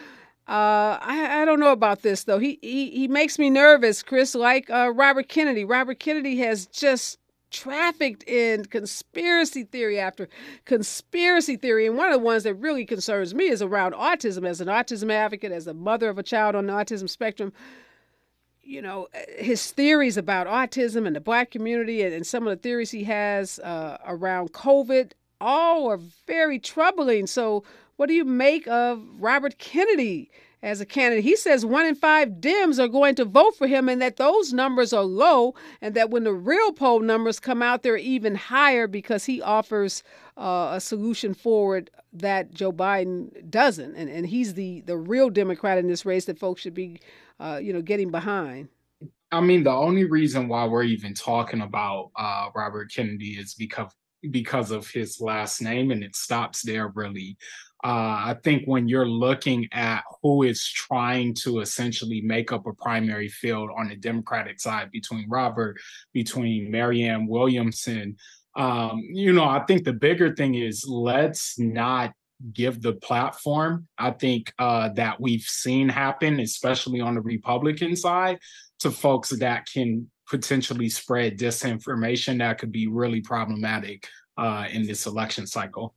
Uh, 0.48 0.96
I, 1.02 1.42
I 1.42 1.44
don't 1.44 1.60
know 1.60 1.72
about 1.72 2.00
this 2.00 2.24
though. 2.24 2.38
He 2.38 2.58
he 2.62 2.90
he 2.90 3.08
makes 3.08 3.38
me 3.38 3.50
nervous, 3.50 4.02
Chris. 4.02 4.34
Like 4.34 4.70
uh, 4.70 4.92
Robert 4.94 5.28
Kennedy. 5.28 5.64
Robert 5.64 5.98
Kennedy 5.98 6.38
has 6.38 6.66
just 6.66 7.18
trafficked 7.50 8.22
in 8.24 8.64
conspiracy 8.64 9.64
theory 9.64 9.98
after 9.98 10.26
conspiracy 10.64 11.56
theory. 11.56 11.86
And 11.86 11.98
one 11.98 12.06
of 12.06 12.12
the 12.12 12.24
ones 12.24 12.44
that 12.44 12.54
really 12.54 12.86
concerns 12.86 13.34
me 13.34 13.48
is 13.48 13.60
around 13.60 13.92
autism. 13.92 14.46
As 14.46 14.62
an 14.62 14.68
autism 14.68 15.12
advocate, 15.12 15.52
as 15.52 15.66
a 15.66 15.74
mother 15.74 16.08
of 16.08 16.18
a 16.18 16.22
child 16.22 16.54
on 16.54 16.66
the 16.66 16.72
autism 16.72 17.10
spectrum, 17.10 17.52
you 18.68 18.82
know, 18.82 19.08
his 19.38 19.70
theories 19.70 20.18
about 20.18 20.46
autism 20.46 21.06
and 21.06 21.16
the 21.16 21.20
black 21.20 21.50
community 21.50 22.02
and, 22.02 22.12
and 22.12 22.26
some 22.26 22.46
of 22.46 22.50
the 22.50 22.62
theories 22.62 22.90
he 22.90 23.04
has 23.04 23.58
uh, 23.60 23.96
around 24.06 24.52
COVID 24.52 25.12
all 25.40 25.90
are 25.90 25.98
very 26.26 26.58
troubling. 26.58 27.26
So, 27.26 27.64
what 27.96 28.08
do 28.08 28.14
you 28.14 28.26
make 28.26 28.68
of 28.68 29.02
Robert 29.18 29.58
Kennedy 29.58 30.30
as 30.62 30.82
a 30.82 30.86
candidate? 30.86 31.24
He 31.24 31.34
says 31.34 31.64
one 31.64 31.86
in 31.86 31.94
five 31.94 32.28
Dems 32.40 32.78
are 32.78 32.88
going 32.88 33.14
to 33.14 33.24
vote 33.24 33.56
for 33.56 33.66
him 33.66 33.88
and 33.88 34.02
that 34.02 34.18
those 34.18 34.52
numbers 34.52 34.92
are 34.92 35.02
low, 35.02 35.54
and 35.80 35.94
that 35.94 36.10
when 36.10 36.24
the 36.24 36.34
real 36.34 36.72
poll 36.72 37.00
numbers 37.00 37.40
come 37.40 37.62
out, 37.62 37.82
they're 37.82 37.96
even 37.96 38.34
higher 38.34 38.86
because 38.86 39.24
he 39.24 39.40
offers 39.40 40.02
uh, 40.36 40.72
a 40.74 40.80
solution 40.80 41.32
forward 41.32 41.90
that 42.12 42.52
Joe 42.52 42.72
Biden 42.72 43.50
doesn't. 43.50 43.94
And, 43.94 44.10
and 44.10 44.26
he's 44.26 44.54
the, 44.54 44.82
the 44.82 44.96
real 44.96 45.30
Democrat 45.30 45.78
in 45.78 45.88
this 45.88 46.04
race 46.04 46.26
that 46.26 46.38
folks 46.38 46.60
should 46.60 46.74
be 46.74 47.00
uh, 47.40 47.60
you 47.62 47.72
know, 47.72 47.82
getting 47.82 48.10
behind. 48.10 48.68
I 49.30 49.40
mean, 49.40 49.62
the 49.62 49.70
only 49.70 50.04
reason 50.04 50.48
why 50.48 50.66
we're 50.66 50.84
even 50.84 51.14
talking 51.14 51.60
about 51.60 52.10
uh, 52.16 52.48
Robert 52.54 52.90
Kennedy 52.94 53.32
is 53.32 53.54
because 53.54 53.92
because 54.30 54.72
of 54.72 54.90
his 54.90 55.20
last 55.20 55.60
name, 55.62 55.90
and 55.90 56.02
it 56.02 56.16
stops 56.16 56.62
there. 56.62 56.88
Really, 56.88 57.36
uh, 57.84 58.32
I 58.32 58.36
think 58.42 58.64
when 58.66 58.88
you're 58.88 59.08
looking 59.08 59.68
at 59.72 60.02
who 60.22 60.42
is 60.42 60.66
trying 60.66 61.34
to 61.34 61.60
essentially 61.60 62.20
make 62.22 62.52
up 62.52 62.66
a 62.66 62.72
primary 62.72 63.28
field 63.28 63.70
on 63.76 63.88
the 63.88 63.96
Democratic 63.96 64.60
side 64.60 64.90
between 64.90 65.28
Robert, 65.28 65.76
between 66.12 66.70
Marianne 66.70 67.28
Williamson, 67.28 68.16
um, 68.56 69.00
you 69.12 69.32
know, 69.32 69.44
I 69.44 69.60
think 69.60 69.84
the 69.84 69.92
bigger 69.92 70.34
thing 70.34 70.56
is 70.56 70.84
let's 70.88 71.58
not 71.58 72.12
give 72.52 72.80
the 72.80 72.92
platform 72.94 73.86
i 73.98 74.10
think 74.10 74.52
uh, 74.58 74.88
that 74.90 75.20
we've 75.20 75.42
seen 75.42 75.88
happen 75.88 76.40
especially 76.40 77.00
on 77.00 77.14
the 77.14 77.20
republican 77.20 77.96
side 77.96 78.38
to 78.78 78.90
folks 78.90 79.30
that 79.30 79.66
can 79.66 80.08
potentially 80.28 80.88
spread 80.88 81.38
disinformation 81.38 82.38
that 82.38 82.58
could 82.58 82.72
be 82.72 82.86
really 82.86 83.20
problematic 83.20 84.06
uh, 84.36 84.66
in 84.70 84.86
this 84.86 85.06
election 85.06 85.46
cycle 85.46 85.94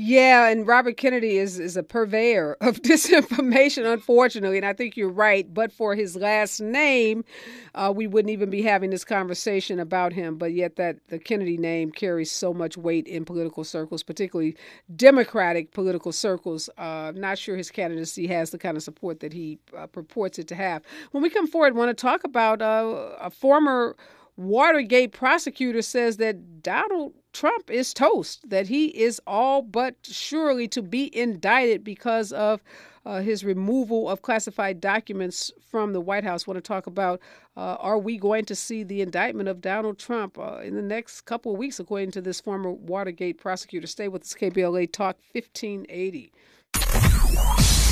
yeah, 0.00 0.46
and 0.46 0.64
Robert 0.64 0.96
Kennedy 0.96 1.38
is 1.38 1.58
is 1.58 1.76
a 1.76 1.82
purveyor 1.82 2.56
of 2.60 2.80
disinformation, 2.82 3.84
unfortunately, 3.84 4.56
and 4.56 4.64
I 4.64 4.72
think 4.72 4.96
you're 4.96 5.10
right. 5.10 5.52
But 5.52 5.72
for 5.72 5.96
his 5.96 6.14
last 6.14 6.60
name, 6.60 7.24
uh, 7.74 7.92
we 7.92 8.06
wouldn't 8.06 8.30
even 8.30 8.48
be 8.48 8.62
having 8.62 8.90
this 8.90 9.04
conversation 9.04 9.80
about 9.80 10.12
him. 10.12 10.36
But 10.38 10.52
yet, 10.52 10.76
that 10.76 10.98
the 11.08 11.18
Kennedy 11.18 11.56
name 11.56 11.90
carries 11.90 12.30
so 12.30 12.54
much 12.54 12.76
weight 12.76 13.08
in 13.08 13.24
political 13.24 13.64
circles, 13.64 14.04
particularly 14.04 14.56
Democratic 14.94 15.72
political 15.72 16.12
circles. 16.12 16.70
Uh, 16.78 17.12
not 17.16 17.36
sure 17.36 17.56
his 17.56 17.72
candidacy 17.72 18.28
has 18.28 18.50
the 18.50 18.58
kind 18.58 18.76
of 18.76 18.84
support 18.84 19.18
that 19.18 19.32
he 19.32 19.58
uh, 19.76 19.88
purports 19.88 20.38
it 20.38 20.46
to 20.46 20.54
have. 20.54 20.80
When 21.10 21.24
we 21.24 21.28
come 21.28 21.48
forward, 21.48 21.74
want 21.74 21.88
to 21.88 22.00
talk 22.00 22.22
about 22.22 22.62
uh, 22.62 23.16
a 23.18 23.30
former 23.30 23.96
Watergate 24.38 25.10
prosecutor 25.10 25.82
says 25.82 26.18
that 26.18 26.62
Donald 26.62 27.12
Trump 27.32 27.70
is 27.70 27.94
toast, 27.94 28.48
that 28.48 28.68
he 28.68 28.86
is 28.86 29.20
all 29.26 29.62
but 29.62 29.94
surely 30.02 30.68
to 30.68 30.82
be 30.82 31.16
indicted 31.16 31.84
because 31.84 32.32
of 32.32 32.62
uh, 33.06 33.20
his 33.20 33.44
removal 33.44 34.08
of 34.08 34.22
classified 34.22 34.80
documents 34.80 35.50
from 35.70 35.92
the 35.92 36.00
White 36.00 36.24
House. 36.24 36.46
Want 36.46 36.56
to 36.56 36.60
talk 36.60 36.86
about 36.86 37.20
uh, 37.56 37.76
are 37.80 37.98
we 37.98 38.18
going 38.18 38.44
to 38.46 38.54
see 38.54 38.82
the 38.82 39.00
indictment 39.00 39.48
of 39.48 39.60
Donald 39.60 39.98
Trump 39.98 40.38
uh, 40.38 40.58
in 40.58 40.74
the 40.74 40.82
next 40.82 41.22
couple 41.22 41.52
of 41.52 41.58
weeks, 41.58 41.80
according 41.80 42.10
to 42.12 42.20
this 42.20 42.40
former 42.40 42.70
Watergate 42.70 43.38
prosecutor? 43.38 43.86
Stay 43.86 44.08
with 44.08 44.22
us, 44.22 44.34
KBLA 44.34 44.92
Talk 44.92 45.16
1580. 45.32 46.32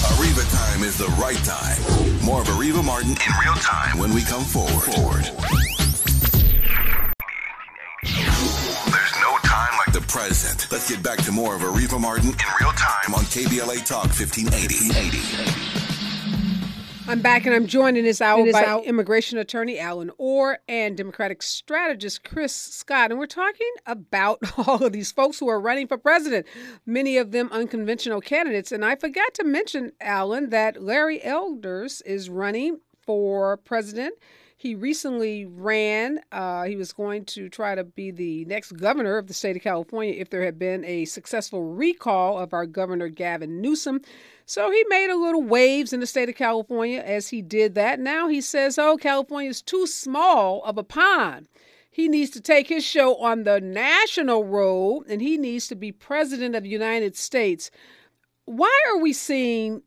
Areva 0.07 0.53
time 0.53 0.85
is 0.85 0.99
the 0.99 1.09
right 1.21 1.37
time. 1.45 2.25
More 2.25 2.41
of 2.43 2.47
Areva 2.49 2.85
Martin 2.85 3.11
in 3.11 3.33
real 3.45 3.55
time 3.55 3.99
when 3.99 4.13
we 4.13 4.23
come 4.23 4.45
forward. 4.45 4.83
forward. 4.83 5.76
Present. 10.17 10.67
Let's 10.73 10.89
get 10.89 11.03
back 11.03 11.23
to 11.25 11.31
more 11.31 11.55
of 11.55 11.61
Areva 11.61 12.01
Martin 12.01 12.31
in 12.31 12.37
real 12.59 12.73
time 12.73 13.15
on 13.15 13.21
KBLA 13.25 13.85
Talk 13.85 14.07
1580. 14.07 14.91
I'm 17.07 17.21
back 17.21 17.45
and 17.45 17.55
I'm 17.55 17.67
joined 17.67 17.99
in 17.99 18.05
this 18.07 18.23
hour 18.23 18.51
by 18.51 18.65
out. 18.65 18.87
immigration 18.87 19.37
attorney 19.37 19.79
Allen 19.79 20.11
Orr 20.17 20.57
and 20.67 20.97
Democratic 20.97 21.43
strategist 21.43 22.25
Chris 22.25 22.55
Scott. 22.55 23.11
And 23.11 23.21
we're 23.21 23.27
talking 23.27 23.71
about 23.85 24.39
all 24.67 24.83
of 24.83 24.95
these 24.95 25.13
folks 25.13 25.39
who 25.39 25.51
are 25.51 25.61
running 25.61 25.87
for 25.87 25.99
president, 25.99 26.47
many 26.87 27.19
of 27.19 27.33
them 27.33 27.51
unconventional 27.53 28.23
candidates. 28.23 28.73
And 28.73 28.87
I 28.87 28.97
forgot 28.97 29.35
to 29.35 29.45
mention, 29.45 29.93
Allen, 30.01 30.49
that 30.49 30.83
Larry 30.83 31.23
Elders 31.23 32.01
is 32.07 32.31
running 32.31 32.81
for 33.05 33.59
president. 33.59 34.15
He 34.59 34.75
recently 34.75 35.45
ran. 35.45 36.21
Uh, 36.33 36.65
he 36.65 36.77
was 36.77 36.95
going 36.95 37.27
to 37.27 37.51
try 37.51 37.75
to 37.75 37.85
be 37.85 38.11
the 38.11 38.47
next 38.47 38.73
governor 38.73 39.19
of 39.19 39.27
the 39.27 39.35
state 39.35 39.55
of 39.55 39.63
California 39.63 40.15
if 40.17 40.31
there 40.31 40.45
had 40.45 40.59
been 40.59 40.83
a 40.87 41.05
successful 41.05 41.63
recall 41.63 42.39
of 42.39 42.55
our 42.55 42.65
governor, 42.65 43.09
Gavin 43.09 43.61
Newsom. 43.61 44.01
So 44.47 44.71
he 44.71 44.83
made 44.89 45.11
a 45.11 45.17
little 45.19 45.43
waves 45.43 45.93
in 45.93 46.01
the 46.01 46.07
state 46.07 46.31
of 46.31 46.37
California 46.37 47.01
as 47.01 47.29
he 47.29 47.43
did 47.43 47.75
that. 47.75 48.01
Now 48.01 48.29
he 48.29 48.41
says, 48.41 48.79
oh, 48.79 48.97
California 48.97 49.51
is 49.51 49.61
too 49.61 49.87
small 49.87 50.63
of 50.65 50.79
a 50.79 50.85
pond. 50.85 51.49
He 51.91 52.09
needs 52.09 52.31
to 52.31 52.41
take 52.41 52.69
his 52.69 52.85
show 52.85 53.17
on 53.17 53.45
the 53.45 53.61
national 53.61 54.45
road 54.45 55.05
and 55.11 55.21
he 55.21 55.37
needs 55.37 55.69
to 55.69 55.75
be 55.75 55.93
president 55.93 56.55
of 56.55 56.63
the 56.63 56.71
United 56.71 57.15
States. 57.15 57.71
Why 58.47 58.73
are 58.89 58.99
we 58.99 59.13
seeing 59.13 59.83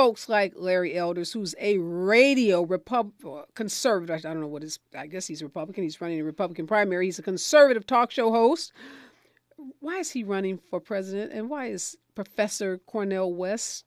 folks 0.00 0.30
like 0.30 0.54
Larry 0.56 0.96
Elders, 0.96 1.30
who's 1.30 1.54
a 1.60 1.76
radio 1.76 2.62
Repub- 2.62 3.12
conservative, 3.54 4.16
I 4.16 4.30
don't 4.30 4.40
know 4.40 4.46
what 4.46 4.62
his, 4.62 4.78
I 4.96 5.06
guess 5.06 5.26
he's 5.26 5.42
a 5.42 5.44
Republican. 5.44 5.84
He's 5.84 6.00
running 6.00 6.18
a 6.18 6.24
Republican 6.24 6.66
primary. 6.66 7.04
He's 7.04 7.18
a 7.18 7.22
conservative 7.22 7.86
talk 7.86 8.10
show 8.10 8.32
host. 8.32 8.72
Why 9.80 9.98
is 9.98 10.10
he 10.10 10.24
running 10.24 10.58
for 10.70 10.80
president? 10.80 11.32
And 11.34 11.50
why 11.50 11.66
is 11.66 11.98
Professor 12.14 12.78
Cornel 12.86 13.34
West 13.34 13.84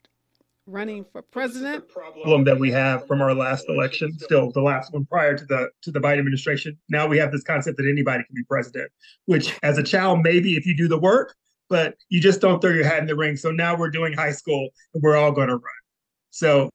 running 0.68 1.04
for 1.12 1.24
president. 1.24 1.90
problem 1.90 2.44
that 2.44 2.60
we 2.60 2.70
have 2.70 3.08
from 3.08 3.20
our 3.20 3.34
last 3.34 3.66
election, 3.68 4.14
still 4.20 4.52
the 4.52 4.62
last 4.62 4.94
one 4.94 5.06
prior 5.06 5.36
to 5.36 5.46
the 5.46 5.70
to 5.82 5.92
the 5.92 6.00
Biden 6.00 6.20
administration. 6.20 6.78
Now 6.90 7.08
we 7.08 7.18
have 7.18 7.32
this 7.32 7.44
concept 7.44 7.78
that 7.78 7.90
anybody 7.90 8.24
can 8.24 8.36
be 8.36 8.44
president, 8.44 8.92
which 9.26 9.58
as 9.64 9.80
a 9.80 9.84
child, 9.84 10.22
maybe 10.24 10.56
if 10.56 10.68
you 10.68 10.78
do 10.78 10.88
the 10.88 11.00
work, 11.00 11.36
but 11.70 11.96
you 12.10 12.22
just 12.22 12.40
don't 12.40 12.62
throw 12.62 12.72
your 12.72 12.86
hat 12.86 13.00
in 13.00 13.08
the 13.08 13.16
ring. 13.16 13.36
So 13.36 13.50
now 13.52 13.76
we're 13.76 13.90
doing 13.90 14.14
high 14.14 14.32
school 14.32 14.70
and 14.94 15.02
we're 15.02 15.18
all 15.18 15.32
going 15.32 15.50
to 15.50 15.56
run. 15.56 15.83
So 16.34 16.72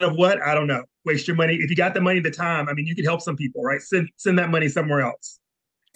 of 0.00 0.16
what? 0.16 0.40
I 0.40 0.54
don't 0.54 0.66
know. 0.66 0.82
Waste 1.04 1.28
your 1.28 1.36
money. 1.36 1.54
If 1.56 1.68
you 1.68 1.76
got 1.76 1.92
the 1.92 2.00
money, 2.00 2.20
the 2.20 2.30
time, 2.30 2.70
I 2.70 2.72
mean, 2.72 2.86
you 2.86 2.94
could 2.94 3.04
help 3.04 3.20
some 3.20 3.36
people, 3.36 3.62
right? 3.62 3.82
Send 3.82 4.08
send 4.16 4.38
that 4.38 4.50
money 4.50 4.68
somewhere 4.68 5.02
else. 5.02 5.38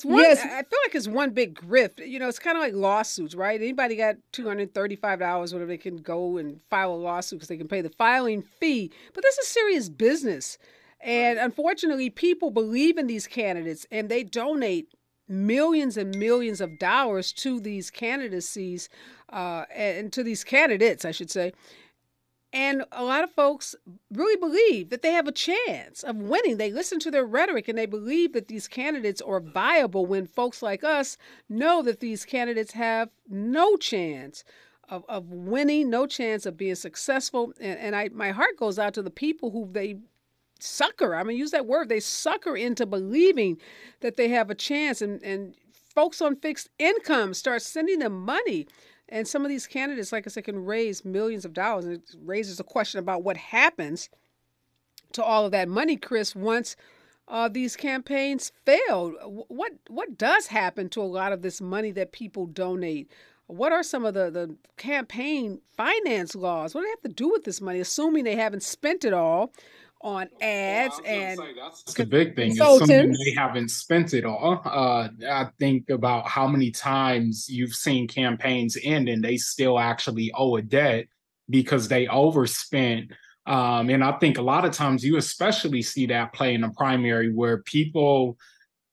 One, 0.03 0.19
yes. 0.19 0.41
I 0.41 0.63
feel 0.63 0.79
like 0.85 0.95
it's 0.95 1.09
one 1.09 1.31
big 1.31 1.55
grift. 1.55 2.07
You 2.07 2.19
know, 2.19 2.29
it's 2.29 2.39
kind 2.39 2.59
of 2.59 2.63
like 2.63 2.75
lawsuits, 2.75 3.35
right? 3.35 3.59
Anybody 3.59 3.97
got 3.97 4.17
two 4.33 4.47
hundred 4.47 4.75
thirty-five 4.75 5.21
dollars, 5.21 5.55
whatever 5.55 5.69
they 5.69 5.79
can 5.79 5.97
go 5.97 6.37
and 6.37 6.61
file 6.69 6.93
a 6.93 6.97
lawsuit 6.97 7.39
because 7.39 7.49
they 7.49 7.57
can 7.57 7.69
pay 7.69 7.81
the 7.81 7.91
filing 7.91 8.43
fee. 8.43 8.93
But 9.15 9.23
this 9.23 9.39
is 9.39 9.49
serious 9.49 9.89
business, 9.89 10.59
and 11.01 11.39
unfortunately, 11.39 12.11
people 12.11 12.51
believe 12.51 12.99
in 12.99 13.07
these 13.07 13.27
candidates 13.27 13.87
and 13.91 14.11
they 14.11 14.23
donate 14.23 14.89
millions 15.29 15.97
and 15.97 16.15
millions 16.19 16.61
of 16.61 16.79
dollars 16.79 17.33
to 17.33 17.59
these 17.59 17.91
candidacies 17.91 18.89
uh, 19.33 19.65
and 19.75 20.13
to 20.13 20.23
these 20.23 20.45
candidates, 20.45 21.07
I 21.07 21.11
should 21.11 21.31
say. 21.31 21.53
And 22.53 22.85
a 22.93 23.03
lot 23.03 23.25
of 23.25 23.31
folks 23.31 23.75
really 24.13 24.37
believe 24.37 24.91
that 24.91 25.01
they 25.01 25.13
have 25.13 25.27
a 25.27 25.33
chance 25.33 26.03
of 26.03 26.17
winning. 26.17 26.59
They 26.59 26.71
listen 26.71 26.99
to 27.01 27.11
their 27.11 27.25
rhetoric 27.25 27.67
and 27.67 27.79
they 27.79 27.87
believe 27.87 28.35
that 28.35 28.49
these 28.49 28.69
candidates 28.69 29.23
are 29.23 29.41
viable 29.41 30.05
when 30.05 30.27
folks 30.27 30.63
like 30.63 30.85
us 30.85 31.17
know 31.49 31.81
that 31.83 32.01
these 32.01 32.27
candidates 32.27 32.73
have 32.73 33.09
no 33.27 33.77
chance 33.77 34.45
of, 34.91 35.03
of 35.09 35.31
winning, 35.31 35.89
no 35.89 36.07
chance 36.07 36.45
of 36.45 36.59
being 36.59 36.75
successful. 36.75 37.55
And, 37.59 37.79
and 37.79 37.97
I, 37.97 38.11
my 38.13 38.33
heart 38.33 38.59
goes 38.59 38.79
out 38.79 38.93
to 38.95 39.03
the 39.03 39.11
people 39.11 39.51
who 39.51 39.69
they 39.73 39.97
sucker. 40.61 41.15
I 41.15 41.23
mean, 41.23 41.39
use 41.39 41.53
that 41.53 41.67
word. 41.67 41.89
They 41.89 42.01
sucker 42.01 42.55
into 42.55 42.85
believing 42.85 43.59
that 44.01 44.17
they 44.17 44.29
have 44.29 44.51
a 44.51 44.55
chance. 44.55 45.01
And, 45.01 45.23
and 45.23 45.55
folks 45.95 46.21
on 46.21 46.37
fixed 46.37 46.69
income 46.79 47.33
start 47.33 47.63
sending 47.63 48.01
them 48.01 48.25
money 48.25 48.67
and 49.13 49.29
some 49.29 49.45
of 49.45 49.51
these 49.51 49.67
candidates, 49.67 50.11
like 50.11 50.27
I 50.27 50.31
said, 50.31 50.45
can 50.45 50.65
raise 50.65 51.05
millions 51.05 51.45
of 51.45 51.53
dollars. 51.53 51.85
And 51.85 51.95
it 51.95 52.15
raises 52.25 52.59
a 52.59 52.65
question 52.65 52.99
about 52.99 53.23
what 53.23 53.37
happens 53.37 54.09
to 55.13 55.23
all 55.23 55.45
of 55.45 55.53
that 55.53 55.69
money, 55.69 55.97
Chris, 55.97 56.35
once 56.35 56.77
uh, 57.29 57.49
these 57.49 57.77
campaigns 57.77 58.53
fail. 58.65 59.11
What 59.49 59.73
what 59.89 60.17
does 60.17 60.47
happen 60.47 60.89
to 60.91 61.03
a 61.03 61.05
lot 61.05 61.33
of 61.33 61.43
this 61.43 61.61
money 61.61 61.91
that 61.93 62.13
people 62.13 62.47
donate? 62.47 63.11
What 63.49 63.71
are 63.71 63.83
some 63.83 64.07
of 64.07 64.15
the, 64.15 64.31
the 64.31 64.57
campaign 64.79 65.61
finance 65.77 66.35
laws? 66.35 66.75
What 66.75 66.81
do 66.81 66.87
they 66.87 66.91
have 66.91 67.03
to 67.03 67.23
do 67.23 67.31
with 67.31 67.45
this 67.45 67.61
money, 67.61 67.81
assuming 67.81 68.25
they 68.25 68.37
haven't 68.37 68.63
spent 68.63 69.05
it 69.05 69.13
all? 69.13 69.53
On 70.03 70.29
ads 70.41 71.01
well, 71.05 71.13
and 71.13 71.41
that's 71.57 71.95
the 71.95 72.05
big 72.05 72.35
thing. 72.35 72.61
Assuming 72.61 73.13
they 73.25 73.33
haven't 73.37 73.71
spent 73.71 74.15
it 74.15 74.25
all. 74.25 74.61
Uh, 74.65 75.09
I 75.29 75.49
think 75.59 75.91
about 75.91 76.29
how 76.29 76.47
many 76.47 76.71
times 76.71 77.49
you've 77.49 77.75
seen 77.75 78.09
campaigns 78.09 78.77
end 78.83 79.09
and 79.09 79.23
they 79.23 79.37
still 79.37 79.79
actually 79.79 80.33
owe 80.35 80.57
a 80.57 80.63
debt 80.63 81.07
because 81.49 81.89
they 81.89 82.09
overspent. 82.09 83.13
Um, 83.47 83.91
and 83.91 84.05
I 84.05 84.13
think 84.19 84.39
a 84.39 84.43
lot 84.43 84.65
of 84.65 84.73
times 84.73 85.05
you 85.05 85.17
especially 85.17 85.83
see 85.83 86.07
that 86.07 86.33
play 86.33 86.55
in 86.55 86.65
a 86.65 86.71
primary 86.73 87.33
where 87.33 87.59
people 87.59 88.37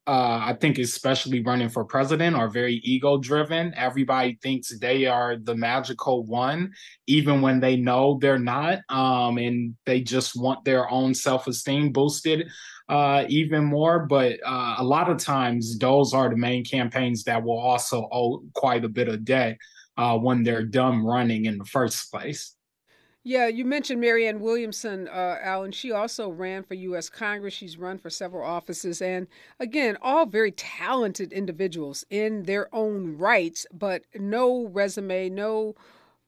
uh, 0.10 0.42
I 0.44 0.58
think 0.60 0.80
especially 0.80 1.44
running 1.44 1.70
for 1.70 1.86
president 1.86 2.36
are 2.36 2.50
very 2.50 2.78
ego 2.84 3.20
driven. 3.20 3.76
Everybody 3.76 4.40
thinks 4.42 4.76
they 4.80 5.06
are 5.06 5.38
the 5.38 5.54
magical 5.54 6.26
one, 6.26 6.74
even 7.06 7.44
when 7.44 7.60
they 7.60 7.76
know 7.76 8.18
they're 8.20 8.40
not. 8.40 8.80
Um, 8.90 9.38
and 9.38 9.76
they 9.86 10.02
just 10.02 10.36
want 10.36 10.66
their 10.66 10.90
own 10.90 11.14
self 11.14 11.46
esteem 11.46 11.92
boosted 11.92 12.50
uh, 12.90 13.26
even 13.30 13.66
more. 13.66 14.08
But 14.08 14.40
uh, 14.44 14.78
a 14.80 14.84
lot 14.84 15.12
of 15.12 15.20
times, 15.20 15.78
those 15.78 16.12
are 16.16 16.28
the 16.28 16.38
main 16.38 16.66
campaigns 16.66 17.24
that 17.26 17.44
will 17.44 17.60
also 17.60 18.10
owe 18.12 18.42
quite 18.56 18.84
a 18.86 18.90
bit 18.90 19.10
of 19.10 19.24
debt 19.24 19.60
uh, 19.96 20.18
when 20.18 20.42
they're 20.42 20.66
done 20.66 21.06
running 21.06 21.46
in 21.46 21.60
the 21.60 21.66
first 21.66 22.10
place. 22.10 22.56
Yeah, 23.24 23.48
you 23.48 23.66
mentioned 23.66 24.00
Marianne 24.00 24.40
Williamson, 24.40 25.08
uh, 25.10 25.38
Allen. 25.42 25.74
She 25.74 25.92
also 25.92 26.30
ran 26.30 26.64
for 26.64 26.74
U.S. 26.76 27.10
Congress. 27.10 27.54
She's 27.54 27.78
run 27.78 27.98
for 27.98 28.10
several 28.10 28.46
offices. 28.46 29.02
And 29.02 29.28
again, 29.60 29.98
all 30.02 30.26
very 30.26 30.52
talented 30.52 31.34
individuals 31.34 32.06
in 32.10 32.44
their 32.44 32.74
own 32.74 33.18
rights, 33.18 33.68
but 33.74 34.04
no 34.16 34.68
resume, 34.68 35.30
no 35.30 35.76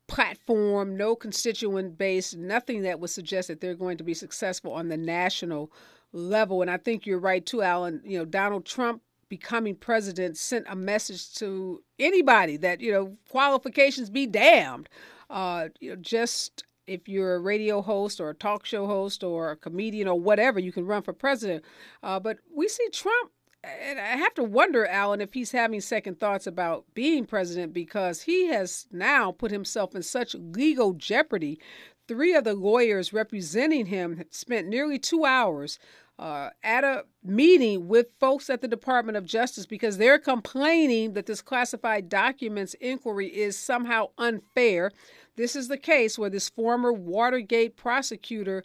platform, 0.08 0.98
no 0.98 1.16
constituent 1.16 1.98
base, 1.98 2.36
nothing 2.36 2.82
that 2.82 3.00
would 3.00 3.10
suggest 3.10 3.48
that 3.48 3.62
they're 3.62 3.74
going 3.74 3.98
to 3.98 4.04
be 4.04 4.14
successful 4.14 4.74
on 4.74 4.90
the 4.90 4.98
national 4.98 5.72
level. 6.12 6.62
And 6.62 6.70
I 6.70 6.76
think 6.76 7.06
you're 7.06 7.20
right, 7.20 7.46
too, 7.46 7.62
Allen. 7.62 8.02
You 8.04 8.20
know, 8.20 8.26
Donald 8.26 8.66
Trump 8.66 9.02
becoming 9.30 9.76
president 9.76 10.36
sent 10.38 10.66
a 10.68 10.76
message 10.76 11.34
to 11.36 11.82
anybody 11.98 12.58
that, 12.58 12.82
you 12.82 12.92
know, 12.92 13.16
qualifications 13.30 14.10
be 14.10 14.28
damned. 14.28 14.90
Uh, 15.30 15.70
you 15.80 15.92
know, 15.92 15.96
just 15.96 16.66
if 16.92 17.08
you're 17.08 17.36
a 17.36 17.40
radio 17.40 17.82
host 17.82 18.20
or 18.20 18.30
a 18.30 18.36
talk 18.36 18.66
show 18.66 18.86
host 18.86 19.24
or 19.24 19.52
a 19.52 19.56
comedian 19.56 20.08
or 20.08 20.20
whatever, 20.20 20.60
you 20.60 20.72
can 20.72 20.86
run 20.86 21.02
for 21.02 21.14
president. 21.14 21.64
Uh, 22.04 22.20
but 22.20 22.40
we 22.54 22.68
see 22.68 22.88
Trump, 22.92 23.32
and 23.64 24.00
I 24.00 24.18
have 24.18 24.34
to 24.36 24.44
wonder, 24.44 24.86
Allen, 24.86 25.22
if 25.22 25.34
he's 25.34 25.52
having 25.52 25.82
second 25.82 26.20
thoughts 26.20 26.48
about 26.48 26.86
being 26.94 27.26
president 27.26 27.74
because 27.74 28.24
he 28.24 28.48
has 28.48 28.88
now 28.92 29.32
put 29.32 29.52
himself 29.52 29.96
in 29.96 30.04
such 30.04 30.36
legal 30.36 30.94
jeopardy. 30.94 31.60
Three 32.08 32.34
of 32.34 32.44
the 32.44 32.56
lawyers 32.56 33.14
representing 33.14 33.86
him 33.86 34.26
spent 34.32 34.68
nearly 34.68 35.00
two 35.00 35.24
hours 35.24 35.80
uh, 36.22 36.52
at 36.64 36.84
a 36.84 37.04
meeting 37.24 37.88
with 37.88 38.08
folks 38.20 38.50
at 38.50 38.62
the 38.62 38.68
Department 38.68 39.18
of 39.18 39.26
Justice 39.26 39.66
because 39.66 39.98
they're 39.98 40.20
complaining 40.20 41.14
that 41.14 41.26
this 41.26 41.42
classified 41.42 42.10
documents 42.10 42.76
inquiry 42.76 43.28
is 43.28 43.58
somehow 43.58 44.10
unfair. 44.20 44.92
This 45.36 45.56
is 45.56 45.68
the 45.68 45.78
case 45.78 46.18
where 46.18 46.30
this 46.30 46.50
former 46.50 46.92
Watergate 46.92 47.78
prosecutor, 47.78 48.64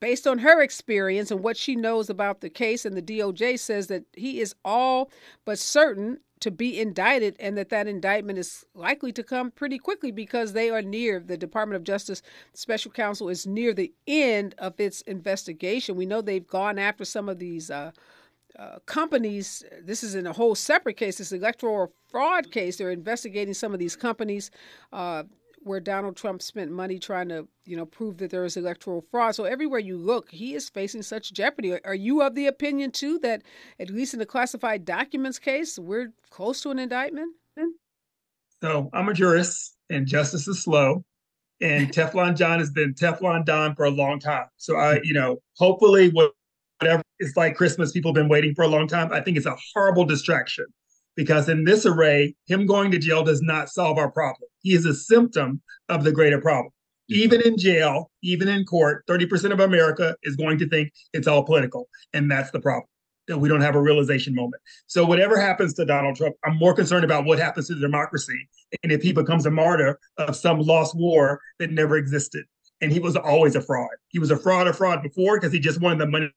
based 0.00 0.26
on 0.26 0.38
her 0.38 0.62
experience 0.62 1.30
and 1.30 1.42
what 1.42 1.56
she 1.56 1.76
knows 1.76 2.08
about 2.10 2.40
the 2.40 2.50
case, 2.50 2.84
and 2.84 2.96
the 2.96 3.02
DOJ 3.02 3.58
says 3.58 3.88
that 3.88 4.04
he 4.14 4.40
is 4.40 4.54
all 4.64 5.10
but 5.44 5.58
certain 5.58 6.18
to 6.42 6.50
be 6.50 6.80
indicted 6.80 7.36
and 7.38 7.56
that 7.56 7.68
that 7.68 7.86
indictment 7.86 8.36
is 8.36 8.64
likely 8.74 9.12
to 9.12 9.22
come 9.22 9.52
pretty 9.52 9.78
quickly 9.78 10.10
because 10.10 10.52
they 10.52 10.70
are 10.70 10.82
near 10.82 11.20
the 11.20 11.36
department 11.36 11.76
of 11.76 11.84
justice 11.84 12.20
special 12.52 12.90
counsel 12.90 13.28
is 13.28 13.46
near 13.46 13.72
the 13.72 13.92
end 14.08 14.52
of 14.58 14.78
its 14.80 15.02
investigation. 15.02 15.94
We 15.94 16.04
know 16.04 16.20
they've 16.20 16.46
gone 16.46 16.80
after 16.80 17.04
some 17.04 17.28
of 17.28 17.38
these 17.38 17.70
uh, 17.70 17.92
uh, 18.58 18.78
companies, 18.86 19.64
this 19.82 20.02
is 20.02 20.14
in 20.14 20.26
a 20.26 20.32
whole 20.32 20.54
separate 20.54 20.96
case, 20.96 21.18
this 21.18 21.32
electoral 21.32 21.92
fraud 22.10 22.50
case. 22.50 22.76
They're 22.76 22.90
investigating 22.90 23.54
some 23.54 23.72
of 23.72 23.78
these 23.78 23.96
companies. 23.96 24.50
Uh, 24.92 25.24
where 25.64 25.78
Donald 25.78 26.16
Trump 26.16 26.42
spent 26.42 26.72
money 26.72 26.98
trying 26.98 27.28
to, 27.28 27.46
you 27.66 27.76
know, 27.76 27.86
prove 27.86 28.18
that 28.18 28.30
there 28.30 28.44
is 28.44 28.56
electoral 28.56 29.04
fraud. 29.12 29.34
So 29.36 29.44
everywhere 29.44 29.78
you 29.78 29.96
look, 29.96 30.28
he 30.28 30.54
is 30.54 30.68
facing 30.68 31.02
such 31.02 31.32
jeopardy. 31.32 31.78
Are 31.84 31.94
you 31.94 32.22
of 32.22 32.34
the 32.34 32.46
opinion 32.46 32.90
too 32.90 33.20
that 33.20 33.42
at 33.78 33.88
least 33.88 34.12
in 34.12 34.18
the 34.18 34.26
classified 34.26 34.84
documents 34.84 35.38
case, 35.38 35.78
we're 35.78 36.12
close 36.30 36.60
to 36.62 36.70
an 36.70 36.80
indictment? 36.80 37.34
So 38.62 38.90
I'm 38.92 39.08
a 39.08 39.14
jurist, 39.14 39.76
and 39.90 40.06
justice 40.06 40.46
is 40.46 40.62
slow. 40.62 41.04
And 41.60 41.88
Teflon 41.92 42.36
John 42.36 42.58
has 42.60 42.70
been 42.70 42.94
Teflon 42.94 43.44
Don 43.44 43.74
for 43.74 43.84
a 43.84 43.90
long 43.90 44.20
time. 44.20 44.46
So 44.56 44.76
I, 44.76 45.00
you 45.02 45.14
know, 45.14 45.38
hopefully, 45.56 46.10
whatever 46.82 47.02
it's 47.18 47.36
like 47.36 47.54
Christmas, 47.54 47.92
people 47.92 48.10
have 48.10 48.16
been 48.16 48.28
waiting 48.28 48.54
for 48.54 48.62
a 48.62 48.68
long 48.68 48.88
time. 48.88 49.12
I 49.12 49.20
think 49.20 49.36
it's 49.36 49.46
a 49.46 49.56
horrible 49.74 50.04
distraction 50.04 50.66
because 51.16 51.48
in 51.48 51.64
this 51.64 51.86
array, 51.86 52.34
him 52.46 52.66
going 52.66 52.90
to 52.90 52.98
jail 52.98 53.22
does 53.22 53.42
not 53.42 53.68
solve 53.68 53.98
our 53.98 54.10
problem. 54.10 54.48
He 54.62 54.74
is 54.74 54.86
a 54.86 54.94
symptom 54.94 55.62
of 55.88 56.04
the 56.04 56.12
greater 56.12 56.40
problem. 56.40 56.72
Even 57.08 57.40
in 57.42 57.58
jail, 57.58 58.10
even 58.22 58.48
in 58.48 58.64
court, 58.64 59.04
30% 59.06 59.52
of 59.52 59.60
America 59.60 60.16
is 60.22 60.36
going 60.36 60.58
to 60.58 60.68
think 60.68 60.90
it's 61.12 61.26
all 61.26 61.44
political. 61.44 61.88
And 62.12 62.30
that's 62.30 62.50
the 62.50 62.60
problem. 62.60 62.86
That 63.28 63.38
we 63.38 63.48
don't 63.48 63.60
have 63.60 63.76
a 63.76 63.80
realization 63.80 64.34
moment. 64.34 64.60
So, 64.88 65.04
whatever 65.04 65.38
happens 65.38 65.74
to 65.74 65.84
Donald 65.84 66.16
Trump, 66.16 66.34
I'm 66.44 66.56
more 66.56 66.74
concerned 66.74 67.04
about 67.04 67.24
what 67.24 67.38
happens 67.38 67.68
to 67.68 67.74
the 67.74 67.80
democracy 67.80 68.48
and 68.82 68.90
if 68.90 69.00
he 69.00 69.12
becomes 69.12 69.46
a 69.46 69.50
martyr 69.50 70.00
of 70.18 70.34
some 70.34 70.58
lost 70.58 70.96
war 70.96 71.40
that 71.60 71.70
never 71.70 71.96
existed. 71.96 72.46
And 72.80 72.90
he 72.90 72.98
was 72.98 73.14
always 73.14 73.54
a 73.54 73.60
fraud. 73.60 73.90
He 74.08 74.18
was 74.18 74.32
a 74.32 74.36
fraud, 74.36 74.66
a 74.66 74.72
fraud 74.72 75.04
before 75.04 75.38
because 75.38 75.52
he 75.52 75.60
just 75.60 75.80
wanted 75.80 76.00
the 76.00 76.08
money 76.08 76.32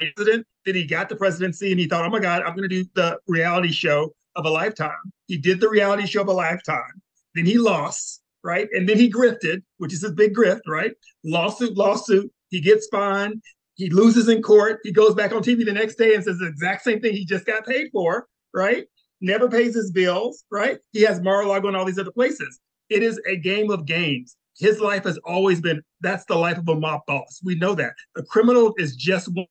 president. 0.00 0.46
Then 0.66 0.74
he 0.74 0.84
got 0.84 1.08
the 1.08 1.16
presidency 1.16 1.70
and 1.70 1.80
he 1.80 1.86
thought, 1.86 2.04
oh 2.04 2.10
my 2.10 2.20
God, 2.20 2.42
I'm 2.42 2.56
going 2.56 2.68
to 2.68 2.82
do 2.82 2.84
the 2.94 3.18
reality 3.26 3.72
show 3.72 4.14
of 4.36 4.44
a 4.44 4.50
lifetime. 4.50 4.90
He 5.26 5.36
did 5.36 5.60
the 5.60 5.68
reality 5.68 6.06
show 6.06 6.22
of 6.22 6.28
a 6.28 6.32
lifetime. 6.32 7.02
Then 7.34 7.46
he 7.46 7.58
lost, 7.58 8.22
right? 8.42 8.68
And 8.72 8.88
then 8.88 8.96
he 8.96 9.10
grifted, 9.10 9.62
which 9.78 9.92
is 9.92 10.02
his 10.02 10.12
big 10.12 10.34
grift, 10.34 10.62
right? 10.66 10.92
Lawsuit, 11.24 11.76
lawsuit. 11.76 12.30
He 12.48 12.60
gets 12.60 12.88
fined. 12.88 13.42
He 13.74 13.90
loses 13.90 14.28
in 14.28 14.42
court. 14.42 14.80
He 14.82 14.92
goes 14.92 15.14
back 15.14 15.32
on 15.32 15.42
TV 15.42 15.64
the 15.64 15.72
next 15.72 15.96
day 15.96 16.14
and 16.14 16.22
says 16.22 16.38
the 16.38 16.46
exact 16.46 16.82
same 16.82 17.00
thing 17.00 17.12
he 17.12 17.24
just 17.24 17.46
got 17.46 17.66
paid 17.66 17.88
for, 17.92 18.26
right? 18.52 18.86
Never 19.20 19.48
pays 19.48 19.74
his 19.74 19.90
bills, 19.92 20.44
right? 20.50 20.78
He 20.92 21.02
has 21.02 21.20
Mar-a-Lago 21.20 21.68
and 21.68 21.76
all 21.76 21.84
these 21.84 21.98
other 21.98 22.12
places. 22.12 22.60
It 22.88 23.02
is 23.02 23.20
a 23.28 23.36
game 23.36 23.70
of 23.70 23.86
games. 23.86 24.36
His 24.58 24.80
life 24.80 25.04
has 25.04 25.18
always 25.24 25.60
been 25.60 25.82
that's 26.00 26.24
the 26.26 26.34
life 26.34 26.58
of 26.58 26.68
a 26.68 26.74
mob 26.74 27.00
boss. 27.06 27.40
We 27.42 27.54
know 27.54 27.74
that. 27.74 27.92
A 28.16 28.22
criminal 28.22 28.74
is 28.76 28.96
just 28.96 29.28
one 29.32 29.46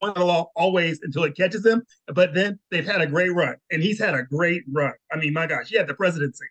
the 0.00 0.24
law 0.24 0.50
always 0.56 1.00
until 1.02 1.24
it 1.24 1.36
catches 1.36 1.62
them. 1.62 1.82
But 2.06 2.34
then 2.34 2.58
they've 2.70 2.86
had 2.86 3.00
a 3.00 3.06
great 3.06 3.32
run, 3.34 3.56
and 3.70 3.82
he's 3.82 3.98
had 3.98 4.14
a 4.14 4.22
great 4.22 4.62
run. 4.72 4.92
I 5.12 5.16
mean, 5.16 5.32
my 5.32 5.46
gosh, 5.46 5.68
he 5.68 5.76
had 5.76 5.86
the 5.86 5.94
presidency. 5.94 6.46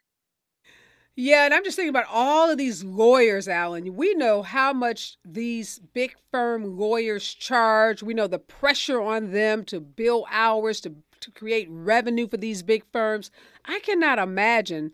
Yeah, 1.15 1.45
and 1.45 1.53
I'm 1.53 1.63
just 1.63 1.75
thinking 1.75 1.91
about 1.91 2.07
all 2.11 2.49
of 2.49 2.57
these 2.57 2.83
lawyers, 2.83 3.47
Allen. 3.47 3.95
We 3.95 4.15
know 4.15 4.41
how 4.41 4.73
much 4.73 5.17
these 5.23 5.77
big 5.77 6.15
firm 6.31 6.75
lawyers 6.75 7.31
charge. 7.35 8.01
We 8.01 8.15
know 8.15 8.25
the 8.25 8.39
pressure 8.39 8.99
on 8.99 9.31
them 9.31 9.63
to 9.65 9.79
bill 9.79 10.25
hours 10.31 10.81
to 10.81 10.95
to 11.19 11.31
create 11.31 11.67
revenue 11.69 12.27
for 12.27 12.37
these 12.37 12.63
big 12.63 12.83
firms. 12.91 13.31
I 13.63 13.79
cannot 13.79 14.19
imagine 14.19 14.91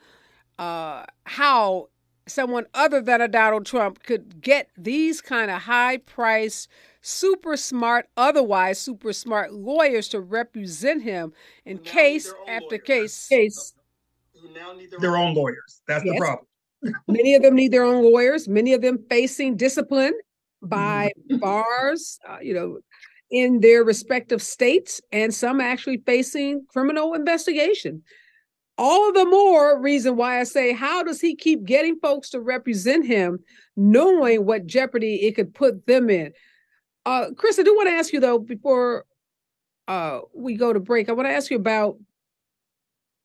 uh, 0.60 1.06
how 1.24 1.90
someone 2.32 2.65
other 2.74 3.02
than 3.02 3.22
a 3.22 3.28
Donald 3.28 3.65
Trump 3.65 4.04
could 4.04 4.42
get 4.42 4.70
these 4.78 5.22
kind 5.22 5.52
of 5.52 5.63
high 5.63 5.98
priced, 5.98 6.70
super 7.02 7.58
smart, 7.58 8.08
otherwise 8.18 8.80
super 8.80 9.13
smart 9.13 9.54
lawyers 9.54 10.08
to 10.10 10.20
represent 10.20 11.04
him 11.04 11.34
in 11.65 11.78
case 11.80 12.34
after 12.48 12.68
lawyers. 12.72 12.84
case 12.86 13.28
case. 13.28 13.74
Their, 14.56 15.00
their 15.00 15.18
own 15.18 15.34
lawyers. 15.34 15.82
That's 15.88 16.06
yes. 16.06 16.13
the 16.13 16.20
problem. 16.20 16.46
many 17.08 17.36
of 17.36 17.42
them 17.42 17.56
need 17.56 17.72
their 17.72 17.84
own 17.84 18.04
lawyers. 18.04 18.48
Many 18.48 18.74
of 18.74 18.82
them 18.82 19.04
facing 19.10 19.58
discipline 19.58 20.13
by 20.62 21.12
bars, 21.39 22.20
uh, 22.28 22.38
you 22.42 22.54
know, 22.54 22.80
in 23.32 23.60
their 23.60 23.84
respective 23.84 24.42
states, 24.42 25.02
and 25.12 25.34
some 25.34 25.62
actually 25.62 25.98
facing 26.06 26.65
criminal 26.70 27.13
investigation. 27.13 28.04
All 28.80 29.12
the 29.12 29.26
more 29.26 29.78
reason 29.78 30.15
why 30.15 30.39
I 30.39 30.46
say, 30.46 30.72
how 30.72 31.04
does 31.04 31.20
he 31.20 31.36
keep 31.36 31.65
getting 31.65 32.00
folks 32.00 32.30
to 32.30 32.39
represent 32.39 33.06
him, 33.06 33.39
knowing 33.76 34.46
what 34.46 34.65
jeopardy 34.65 35.15
it 35.15 35.36
could 35.36 35.54
put 35.54 35.86
them 35.86 36.10
in? 36.10 36.32
Uh, 37.06 37.32
Chris, 37.36 37.60
I 37.60 37.63
do 37.63 37.76
want 37.76 37.89
to 37.89 37.94
ask 37.94 38.13
you 38.13 38.22
though 38.22 38.39
before 38.39 39.04
uh, 39.89 40.22
we 40.34 40.56
go 40.56 40.72
to 40.72 40.80
break. 40.80 41.10
I 41.10 41.12
want 41.12 41.28
to 41.28 41.34
ask 41.34 41.52
you 41.52 41.58
about 41.58 41.98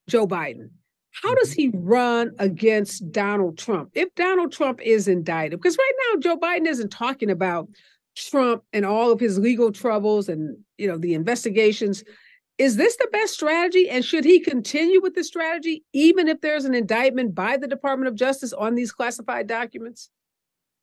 Joe 0.08 0.26
Biden. 0.26 0.70
How 1.12 1.32
does 1.36 1.52
mm-hmm. 1.52 1.70
he 1.70 1.70
run 1.72 2.32
against 2.40 3.12
Donald 3.12 3.56
Trump 3.56 3.90
if 3.94 4.12
Donald 4.16 4.50
Trump 4.50 4.80
is 4.82 5.06
indicted? 5.06 5.60
Because 5.60 5.78
right 5.78 5.92
now 6.08 6.20
Joe 6.20 6.36
Biden 6.36 6.66
isn't 6.66 6.90
talking 6.90 7.30
about 7.30 7.68
Trump 8.16 8.64
and 8.72 8.84
all 8.84 9.12
of 9.12 9.20
his 9.20 9.38
legal 9.38 9.70
troubles 9.70 10.28
and 10.28 10.56
you 10.78 10.88
know 10.88 10.98
the 10.98 11.14
investigations. 11.14 12.02
Is 12.56 12.76
this 12.76 12.96
the 12.96 13.08
best 13.10 13.34
strategy? 13.34 13.88
And 13.90 14.04
should 14.04 14.24
he 14.24 14.38
continue 14.38 15.00
with 15.02 15.14
this 15.14 15.26
strategy 15.26 15.84
even 15.92 16.28
if 16.28 16.40
there's 16.40 16.64
an 16.64 16.74
indictment 16.74 17.34
by 17.34 17.56
the 17.56 17.66
Department 17.66 18.08
of 18.08 18.14
Justice 18.14 18.52
on 18.52 18.74
these 18.74 18.92
classified 18.92 19.46
documents? 19.46 20.10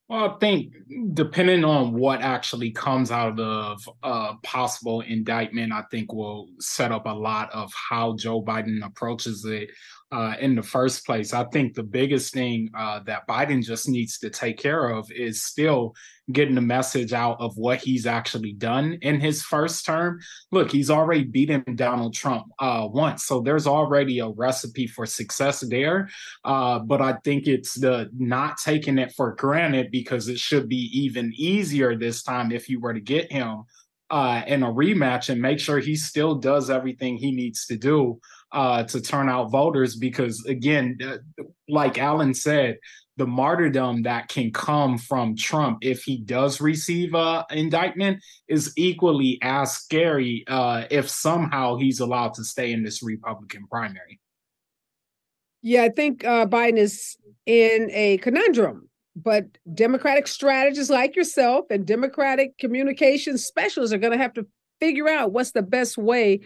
Well, 0.09 0.31
I 0.31 0.39
think 0.39 0.73
depending 1.13 1.63
on 1.63 1.93
what 1.93 2.21
actually 2.21 2.71
comes 2.71 3.11
out 3.11 3.39
of 3.39 3.81
a 4.03 4.33
possible 4.43 4.99
indictment, 4.99 5.71
I 5.71 5.83
think 5.89 6.11
will 6.11 6.49
set 6.59 6.91
up 6.91 7.05
a 7.05 7.13
lot 7.13 7.49
of 7.53 7.71
how 7.89 8.17
Joe 8.17 8.43
Biden 8.43 8.85
approaches 8.85 9.45
it 9.45 9.69
uh, 10.11 10.35
in 10.39 10.55
the 10.55 10.63
first 10.63 11.05
place. 11.05 11.33
I 11.33 11.45
think 11.45 11.73
the 11.73 11.83
biggest 11.83 12.33
thing 12.33 12.69
uh, 12.77 12.99
that 13.05 13.27
Biden 13.27 13.63
just 13.63 13.87
needs 13.87 14.19
to 14.19 14.29
take 14.29 14.57
care 14.57 14.89
of 14.89 15.09
is 15.11 15.43
still 15.43 15.95
getting 16.31 16.55
the 16.55 16.61
message 16.61 17.13
out 17.13 17.37
of 17.39 17.57
what 17.57 17.79
he's 17.79 18.05
actually 18.05 18.53
done 18.53 18.97
in 19.01 19.19
his 19.19 19.41
first 19.41 19.85
term. 19.85 20.19
Look, 20.51 20.71
he's 20.71 20.89
already 20.89 21.23
beaten 21.23 21.63
Donald 21.75 22.13
Trump 22.13 22.47
uh, 22.59 22.87
once, 22.89 23.23
so 23.23 23.39
there's 23.41 23.67
already 23.67 24.19
a 24.19 24.29
recipe 24.29 24.87
for 24.87 25.05
success 25.05 25.61
there. 25.61 26.09
Uh, 26.43 26.79
but 26.79 27.01
I 27.01 27.13
think 27.23 27.47
it's 27.47 27.75
the 27.75 28.09
not 28.17 28.57
taking 28.57 28.97
it 28.97 29.13
for 29.15 29.33
granted 29.35 29.91
because 29.91 30.27
it 30.27 30.39
should 30.39 30.67
be 30.67 30.89
even 30.93 31.31
easier 31.35 31.97
this 31.97 32.23
time 32.23 32.51
if 32.51 32.69
you 32.69 32.79
were 32.79 32.93
to 32.93 33.01
get 33.01 33.31
him 33.31 33.63
uh, 34.09 34.41
in 34.45 34.61
a 34.61 34.71
rematch 34.71 35.29
and 35.29 35.41
make 35.41 35.59
sure 35.59 35.79
he 35.79 35.95
still 35.95 36.35
does 36.35 36.69
everything 36.69 37.15
he 37.17 37.31
needs 37.31 37.65
to 37.65 37.77
do 37.77 38.19
uh, 38.51 38.83
to 38.83 39.01
turn 39.01 39.29
out 39.29 39.51
voters 39.51 39.95
because 39.95 40.43
again 40.45 40.97
uh, 41.03 41.43
like 41.69 41.97
allen 41.97 42.33
said 42.33 42.77
the 43.17 43.27
martyrdom 43.27 44.03
that 44.03 44.27
can 44.27 44.51
come 44.51 44.97
from 44.97 45.35
trump 45.35 45.79
if 45.81 46.03
he 46.03 46.17
does 46.17 46.59
receive 46.59 47.13
a 47.13 47.45
indictment 47.51 48.21
is 48.47 48.73
equally 48.77 49.39
as 49.41 49.71
scary 49.73 50.43
uh, 50.47 50.83
if 50.89 51.09
somehow 51.09 51.75
he's 51.75 51.99
allowed 51.99 52.33
to 52.33 52.43
stay 52.43 52.71
in 52.71 52.83
this 52.83 53.01
republican 53.03 53.65
primary. 53.69 54.19
Yeah 55.61 55.83
i 55.83 55.89
think 55.89 56.25
uh, 56.25 56.45
biden 56.45 56.77
is 56.77 57.17
in 57.45 57.89
a 57.91 58.17
conundrum 58.17 58.89
but 59.15 59.45
democratic 59.73 60.27
strategists 60.27 60.89
like 60.89 61.15
yourself 61.15 61.65
and 61.69 61.85
democratic 61.85 62.57
communication 62.57 63.37
specialists 63.37 63.93
are 63.93 63.97
going 63.97 64.13
to 64.13 64.17
have 64.17 64.33
to 64.33 64.45
figure 64.79 65.07
out 65.07 65.31
what's 65.31 65.51
the 65.51 65.61
best 65.61 65.97
way 65.97 66.39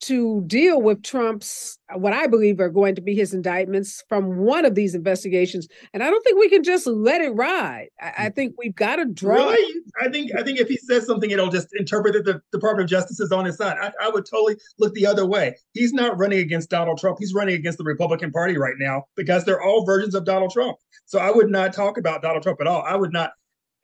to 0.00 0.42
deal 0.46 0.80
with 0.80 1.02
Trump's, 1.02 1.78
what 1.94 2.12
I 2.12 2.26
believe 2.26 2.60
are 2.60 2.68
going 2.68 2.94
to 2.94 3.00
be 3.00 3.14
his 3.14 3.34
indictments 3.34 4.04
from 4.08 4.36
one 4.36 4.64
of 4.64 4.74
these 4.74 4.94
investigations. 4.94 5.66
And 5.92 6.02
I 6.02 6.10
don't 6.10 6.22
think 6.22 6.38
we 6.38 6.48
can 6.48 6.62
just 6.62 6.86
let 6.86 7.20
it 7.20 7.30
ride. 7.30 7.88
I, 8.00 8.12
I 8.18 8.28
think 8.30 8.54
we've 8.56 8.74
got 8.74 8.96
to 8.96 9.06
draw. 9.06 9.50
Really? 9.50 9.82
I 10.00 10.08
think 10.08 10.30
I 10.38 10.42
think 10.42 10.60
if 10.60 10.68
he 10.68 10.76
says 10.76 11.06
something, 11.06 11.30
it'll 11.30 11.50
just 11.50 11.68
interpret 11.76 12.14
that 12.14 12.24
the 12.24 12.40
Department 12.52 12.84
of 12.84 12.90
Justice 12.90 13.18
is 13.18 13.32
on 13.32 13.44
his 13.44 13.56
side. 13.56 13.76
I, 13.80 13.92
I 14.00 14.08
would 14.08 14.24
totally 14.24 14.56
look 14.78 14.94
the 14.94 15.06
other 15.06 15.26
way. 15.26 15.56
He's 15.72 15.92
not 15.92 16.16
running 16.18 16.38
against 16.38 16.70
Donald 16.70 16.98
Trump. 16.98 17.18
He's 17.18 17.34
running 17.34 17.56
against 17.56 17.78
the 17.78 17.84
Republican 17.84 18.30
Party 18.30 18.56
right 18.56 18.76
now 18.78 19.04
because 19.16 19.44
they're 19.44 19.62
all 19.62 19.84
versions 19.84 20.14
of 20.14 20.24
Donald 20.24 20.52
Trump. 20.52 20.76
So 21.06 21.18
I 21.18 21.30
would 21.30 21.50
not 21.50 21.72
talk 21.72 21.98
about 21.98 22.22
Donald 22.22 22.42
Trump 22.42 22.60
at 22.60 22.66
all. 22.66 22.82
I 22.82 22.94
would 22.94 23.12
not. 23.12 23.32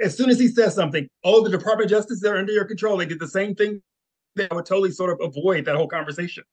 As 0.01 0.17
soon 0.17 0.29
as 0.29 0.41
he 0.41 0.49
says 0.49 0.75
something, 0.75 1.09
oh, 1.23 1.43
the 1.43 1.51
Department 1.51 1.85
of 1.87 1.91
Justice, 1.91 2.21
they're 2.21 2.37
under 2.37 2.53
your 2.53 2.65
control. 2.65 2.97
They 2.97 3.07
did 3.07 3.21
the 3.21 3.29
same 3.29 3.55
thing 3.55 3.81
that 4.37 4.55
would 4.55 4.67
totally 4.67 4.91
sort 4.91 5.11
of 5.11 5.21
avoid 5.21 5.65
that 5.65 5.77
whole 5.77 5.89
conversation. 5.89 6.45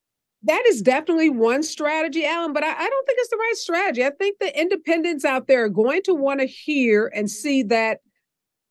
That 0.44 0.64
is 0.66 0.82
definitely 0.82 1.30
one 1.30 1.62
strategy, 1.62 2.26
Allen, 2.26 2.52
but 2.52 2.64
I, 2.64 2.72
I 2.72 2.88
don't 2.88 3.06
think 3.06 3.18
it's 3.20 3.30
the 3.30 3.36
right 3.36 3.54
strategy. 3.56 4.04
I 4.04 4.10
think 4.10 4.38
the 4.40 4.60
independents 4.60 5.24
out 5.24 5.46
there 5.46 5.64
are 5.64 5.68
going 5.68 6.02
to 6.04 6.14
want 6.14 6.40
to 6.40 6.46
hear 6.46 7.12
and 7.14 7.30
see 7.30 7.62
that 7.64 8.00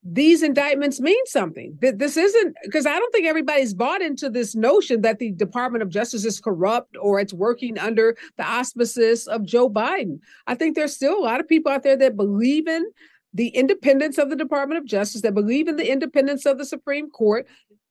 these 0.04 0.42
indictments 0.42 1.00
mean 1.00 1.24
something. 1.28 1.78
That 1.82 2.00
this 2.00 2.18
isn't 2.18 2.56
because 2.64 2.86
I 2.86 2.98
don't 2.98 3.12
think 3.14 3.28
everybody's 3.28 3.74
bought 3.74 4.02
into 4.02 4.30
this 4.30 4.56
notion 4.56 5.02
that 5.02 5.20
the 5.20 5.32
Department 5.32 5.84
of 5.84 5.90
Justice 5.90 6.26
is 6.26 6.40
corrupt 6.40 6.98
or 7.00 7.20
it's 7.20 7.34
working 7.34 7.78
under 7.78 8.18
the 8.38 8.44
auspices 8.44 9.28
of 9.28 9.46
Joe 9.46 9.70
Biden. 9.70 10.20
I 10.48 10.56
think 10.56 10.76
there's 10.76 10.96
still 10.96 11.18
a 11.18 11.24
lot 11.24 11.40
of 11.40 11.48
people 11.48 11.72
out 11.72 11.84
there 11.84 11.98
that 11.98 12.18
believe 12.18 12.68
in 12.68 12.86
the 13.34 13.50
independence 13.50 14.18
of 14.18 14.30
the 14.30 14.36
Department 14.36 14.80
of 14.80 14.86
Justice, 14.86 15.22
that 15.22 15.34
believe 15.34 15.68
in 15.68 15.78
the 15.78 15.90
independence 15.90 16.46
of 16.46 16.58
the 16.58 16.66
Supreme 16.66 17.10
Court, 17.10 17.48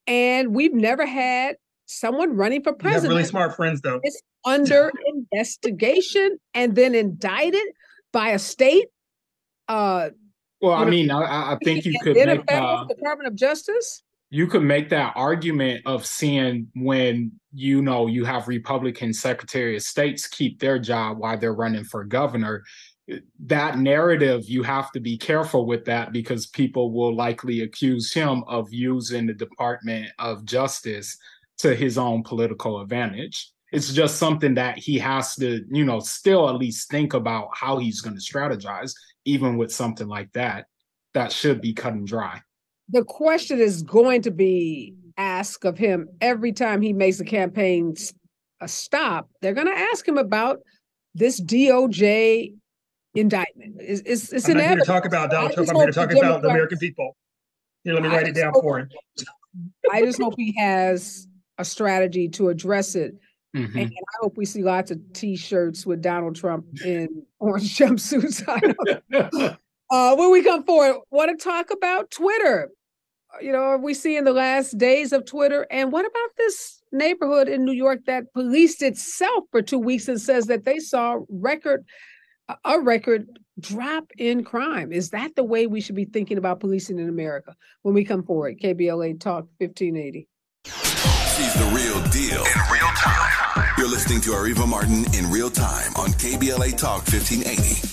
and 0.06 0.54
we've 0.54 0.74
never 0.74 1.06
had 1.06 1.56
someone 1.86 2.36
running 2.36 2.62
for 2.62 2.72
president. 2.72 3.10
really 3.10 3.24
smart 3.24 3.56
friends, 3.56 3.80
though. 3.80 4.00
It's 4.02 4.20
under 4.44 4.90
investigation 5.32 6.38
and 6.54 6.74
then 6.74 6.94
indicted 6.94 7.66
by 8.12 8.30
a 8.30 8.38
state 8.38 8.86
Uh, 9.68 10.10
well, 10.60 10.74
I 10.74 10.84
mean, 10.84 11.10
I, 11.10 11.52
I 11.52 11.58
think 11.64 11.86
you 11.86 11.98
could 12.02 12.16
make 12.16 12.52
uh, 12.52 12.84
Department 12.84 13.28
of 13.28 13.34
Justice. 13.34 14.02
You 14.28 14.46
could 14.46 14.62
make 14.62 14.90
that 14.90 15.14
argument 15.16 15.82
of 15.86 16.04
seeing 16.04 16.68
when 16.74 17.32
you 17.52 17.80
know 17.82 18.06
you 18.06 18.24
have 18.24 18.46
Republican 18.46 19.12
Secretary 19.12 19.76
of 19.76 19.82
States 19.82 20.26
keep 20.26 20.60
their 20.60 20.78
job 20.78 21.18
while 21.18 21.38
they're 21.38 21.54
running 21.54 21.84
for 21.84 22.04
governor. 22.04 22.62
That 23.40 23.78
narrative, 23.78 24.48
you 24.48 24.62
have 24.62 24.92
to 24.92 25.00
be 25.00 25.16
careful 25.16 25.66
with 25.66 25.84
that 25.86 26.12
because 26.12 26.46
people 26.46 26.92
will 26.92 27.14
likely 27.14 27.62
accuse 27.62 28.12
him 28.12 28.44
of 28.46 28.72
using 28.72 29.26
the 29.26 29.34
Department 29.34 30.10
of 30.18 30.44
Justice 30.44 31.16
to 31.58 31.74
his 31.74 31.98
own 31.98 32.22
political 32.22 32.80
advantage. 32.80 33.50
It's 33.72 33.92
just 33.92 34.16
something 34.16 34.54
that 34.54 34.78
he 34.78 34.98
has 34.98 35.36
to, 35.36 35.64
you 35.70 35.84
know, 35.84 36.00
still 36.00 36.48
at 36.48 36.56
least 36.56 36.90
think 36.90 37.14
about 37.14 37.50
how 37.54 37.78
he's 37.78 38.00
going 38.00 38.16
to 38.16 38.22
strategize, 38.22 38.92
even 39.24 39.56
with 39.56 39.72
something 39.72 40.08
like 40.08 40.32
that. 40.32 40.66
That 41.14 41.32
should 41.32 41.60
be 41.60 41.72
cut 41.72 41.92
and 41.92 42.06
dry. 42.06 42.40
The 42.88 43.04
question 43.04 43.60
is 43.60 43.82
going 43.82 44.22
to 44.22 44.30
be 44.30 44.94
asked 45.16 45.64
of 45.64 45.78
him 45.78 46.08
every 46.20 46.52
time 46.52 46.82
he 46.82 46.92
makes 46.92 47.20
a 47.20 47.24
campaign 47.24 47.94
a 48.60 48.68
stop. 48.68 49.28
They're 49.40 49.54
going 49.54 49.66
to 49.66 49.78
ask 49.78 50.06
him 50.06 50.18
about 50.18 50.60
this 51.14 51.40
DOJ 51.40 52.54
indictment. 53.14 53.76
It's, 53.80 54.02
it's, 54.04 54.32
it's 54.32 54.48
I'm 54.48 54.56
not 54.56 54.66
here 54.66 54.76
to 54.76 54.84
talk 54.84 55.04
about 55.04 55.30
Donald 55.30 55.52
Trump. 55.52 55.70
I'm 55.70 55.76
here 55.76 55.86
to 55.86 55.92
talk 55.92 56.12
about 56.12 56.42
the 56.42 56.48
American 56.48 56.78
people. 56.78 57.16
Here, 57.84 57.94
let 57.94 58.02
me 58.02 58.08
write 58.08 58.28
it 58.28 58.34
down 58.34 58.52
hope, 58.52 58.62
for 58.62 58.78
him. 58.78 58.90
I 59.92 60.02
just 60.02 60.20
hope 60.20 60.34
he 60.36 60.54
has 60.58 61.26
a 61.58 61.64
strategy 61.64 62.28
to 62.30 62.48
address 62.48 62.94
it. 62.94 63.14
Mm-hmm. 63.56 63.78
And 63.78 63.90
I 63.90 64.16
hope 64.20 64.36
we 64.36 64.44
see 64.44 64.62
lots 64.62 64.90
of 64.90 65.00
T-shirts 65.12 65.84
with 65.84 66.02
Donald 66.02 66.36
Trump 66.36 66.66
in 66.84 67.24
orange 67.40 67.76
jumpsuits. 67.76 68.46
uh, 69.90 70.16
when 70.16 70.30
we 70.30 70.42
come 70.42 70.64
forward, 70.64 71.00
want 71.10 71.36
to 71.36 71.42
talk 71.42 71.70
about 71.70 72.10
Twitter. 72.10 72.70
You 73.40 73.52
know, 73.52 73.76
we 73.76 73.94
see 73.94 74.16
in 74.16 74.24
the 74.24 74.32
last 74.32 74.76
days 74.76 75.12
of 75.12 75.24
Twitter, 75.24 75.66
and 75.70 75.92
what 75.92 76.04
about 76.04 76.30
this 76.36 76.82
neighborhood 76.92 77.48
in 77.48 77.64
New 77.64 77.72
York 77.72 78.00
that 78.06 78.32
policed 78.32 78.82
itself 78.82 79.44
for 79.50 79.62
two 79.62 79.78
weeks 79.78 80.08
and 80.08 80.20
says 80.20 80.46
that 80.46 80.64
they 80.64 80.78
saw 80.78 81.18
record 81.28 81.84
a 82.64 82.80
record 82.80 83.38
drop 83.58 84.10
in 84.18 84.44
crime. 84.44 84.92
Is 84.92 85.10
that 85.10 85.36
the 85.36 85.44
way 85.44 85.66
we 85.66 85.80
should 85.80 85.96
be 85.96 86.04
thinking 86.04 86.38
about 86.38 86.60
policing 86.60 86.98
in 86.98 87.08
America 87.08 87.56
when 87.82 87.94
we 87.94 88.04
come 88.04 88.22
forward? 88.22 88.58
KBLA 88.60 89.20
Talk 89.20 89.46
1580. 89.58 90.28
She's 90.64 91.54
the 91.54 91.64
real 91.74 92.00
deal 92.10 92.44
in 92.44 92.60
real 92.72 92.90
time. 92.96 93.66
You're 93.78 93.88
listening 93.88 94.20
to 94.22 94.30
Areva 94.30 94.68
Martin 94.68 95.04
in 95.14 95.30
real 95.30 95.50
time 95.50 95.92
on 95.96 96.10
KBLA 96.10 96.76
Talk 96.76 97.06
1580. 97.06 97.88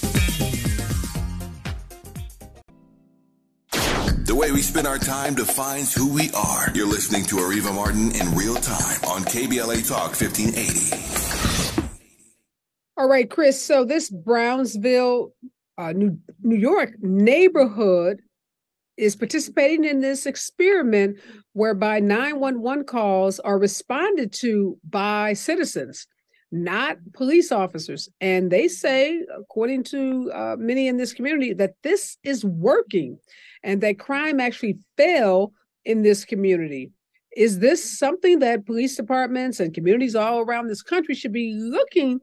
The 4.26 4.36
way 4.36 4.52
we 4.52 4.62
spend 4.62 4.86
our 4.86 4.98
time 4.98 5.36
defines 5.36 5.94
who 5.94 6.14
we 6.14 6.30
are. 6.32 6.70
You're 6.74 6.86
listening 6.86 7.24
to 7.26 7.36
Areva 7.38 7.74
Martin 7.74 8.12
in 8.12 8.36
real 8.36 8.56
time 8.56 9.00
on 9.08 9.24
KBLA 9.24 9.88
Talk 9.88 10.20
1580. 10.20 11.17
All 12.98 13.08
right, 13.08 13.30
Chris. 13.30 13.62
So 13.62 13.86
this 13.86 14.10
Brownsville, 14.10 15.32
uh, 15.78 15.94
New 15.94 16.18
New 16.42 16.56
York 16.58 16.96
neighborhood 17.00 18.22
is 18.98 19.16
participating 19.16 19.86
in 19.86 20.02
this 20.02 20.26
experiment 20.26 21.20
whereby 21.54 22.00
911 22.00 22.86
calls 22.86 23.40
are 23.42 23.60
responded 23.60 24.34
to 24.34 24.80
by 24.90 25.34
citizens, 25.34 26.08
not 26.52 26.98
police 27.14 27.52
officers. 27.52 28.10
And 28.20 28.52
they 28.52 28.68
say, 28.68 29.22
according 29.40 29.84
to 29.86 30.32
uh, 30.34 30.56
many 30.58 30.88
in 30.88 30.98
this 30.98 31.14
community, 31.14 31.54
that 31.54 31.76
this 31.84 32.18
is 32.24 32.44
working 32.44 33.20
and 33.62 33.80
that 33.82 34.00
crime 34.00 34.40
actually 34.40 34.80
fell 34.98 35.54
in 35.86 36.02
this 36.02 36.26
community. 36.26 36.90
Is 37.36 37.60
this 37.60 38.00
something 38.00 38.40
that 38.40 38.66
police 38.66 38.96
departments 38.96 39.60
and 39.60 39.72
communities 39.72 40.16
all 40.16 40.40
around 40.40 40.66
this 40.66 40.82
country 40.82 41.14
should 41.14 41.34
be 41.34 41.54
looking 41.56 42.22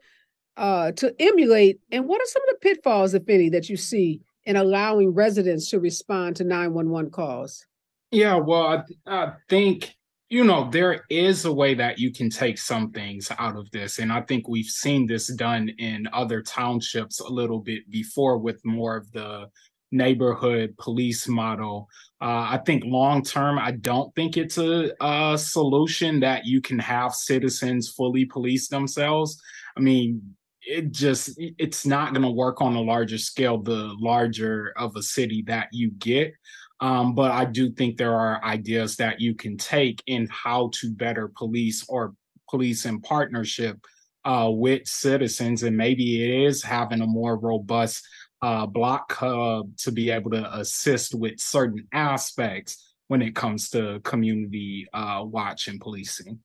uh, 0.56 0.92
to 0.92 1.14
emulate? 1.18 1.80
And 1.90 2.06
what 2.08 2.20
are 2.20 2.26
some 2.26 2.42
of 2.42 2.54
the 2.54 2.58
pitfalls, 2.60 3.14
if 3.14 3.28
any, 3.28 3.48
that 3.50 3.68
you 3.68 3.76
see 3.76 4.20
in 4.44 4.56
allowing 4.56 5.14
residents 5.14 5.70
to 5.70 5.80
respond 5.80 6.36
to 6.36 6.44
911 6.44 7.10
calls? 7.10 7.64
Yeah, 8.10 8.36
well, 8.36 8.66
I, 8.66 8.82
I 9.06 9.32
think 9.48 9.94
you 10.30 10.42
know 10.42 10.68
there 10.70 11.04
is 11.10 11.44
a 11.44 11.52
way 11.52 11.74
that 11.74 11.98
you 11.98 12.12
can 12.12 12.30
take 12.30 12.58
some 12.58 12.90
things 12.90 13.30
out 13.38 13.56
of 13.56 13.70
this 13.70 13.98
and 13.98 14.10
i 14.12 14.20
think 14.22 14.48
we've 14.48 14.66
seen 14.66 15.06
this 15.06 15.32
done 15.34 15.68
in 15.78 16.08
other 16.12 16.42
townships 16.42 17.20
a 17.20 17.28
little 17.28 17.60
bit 17.60 17.88
before 17.90 18.38
with 18.38 18.58
more 18.64 18.96
of 18.96 19.10
the 19.12 19.46
neighborhood 19.92 20.74
police 20.78 21.28
model 21.28 21.88
uh, 22.20 22.48
i 22.50 22.60
think 22.66 22.82
long 22.84 23.22
term 23.22 23.58
i 23.58 23.70
don't 23.70 24.12
think 24.14 24.36
it's 24.36 24.58
a, 24.58 24.90
a 25.00 25.38
solution 25.38 26.20
that 26.20 26.44
you 26.46 26.60
can 26.60 26.78
have 26.78 27.14
citizens 27.14 27.90
fully 27.90 28.24
police 28.24 28.66
themselves 28.68 29.40
i 29.76 29.80
mean 29.80 30.20
it 30.66 30.90
just 30.92 31.38
it's 31.38 31.84
not 31.86 32.12
going 32.12 32.22
to 32.22 32.30
work 32.30 32.60
on 32.60 32.74
a 32.74 32.80
larger 32.80 33.18
scale 33.18 33.58
the 33.58 33.94
larger 33.98 34.72
of 34.76 34.94
a 34.96 35.02
city 35.02 35.42
that 35.46 35.68
you 35.72 35.90
get 35.92 36.32
um, 36.80 37.14
but 37.14 37.30
i 37.30 37.44
do 37.44 37.70
think 37.70 37.96
there 37.96 38.14
are 38.14 38.42
ideas 38.44 38.96
that 38.96 39.20
you 39.20 39.34
can 39.34 39.56
take 39.56 40.02
in 40.06 40.28
how 40.30 40.70
to 40.72 40.90
better 40.90 41.30
police 41.36 41.84
or 41.88 42.14
police 42.48 42.86
in 42.86 43.00
partnership 43.00 43.78
uh, 44.24 44.48
with 44.50 44.86
citizens 44.86 45.62
and 45.62 45.76
maybe 45.76 46.24
it 46.24 46.46
is 46.46 46.62
having 46.62 47.02
a 47.02 47.06
more 47.06 47.36
robust 47.36 48.06
uh, 48.42 48.66
block 48.66 49.12
hub 49.12 49.74
to 49.76 49.92
be 49.92 50.10
able 50.10 50.30
to 50.30 50.58
assist 50.58 51.14
with 51.14 51.38
certain 51.38 51.86
aspects 51.92 52.94
when 53.08 53.22
it 53.22 53.34
comes 53.34 53.68
to 53.70 54.00
community 54.02 54.86
uh, 54.92 55.22
watch 55.24 55.68
and 55.68 55.80
policing 55.80 56.38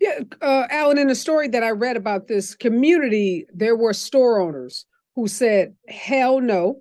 yeah, 0.00 0.20
uh, 0.40 0.66
Allen, 0.70 0.98
in 0.98 1.10
a 1.10 1.14
story 1.14 1.48
that 1.48 1.62
I 1.62 1.70
read 1.70 1.96
about 1.96 2.26
this 2.26 2.54
community, 2.54 3.46
there 3.52 3.76
were 3.76 3.92
store 3.92 4.40
owners 4.40 4.86
who 5.14 5.28
said, 5.28 5.74
hell 5.88 6.40
no. 6.40 6.80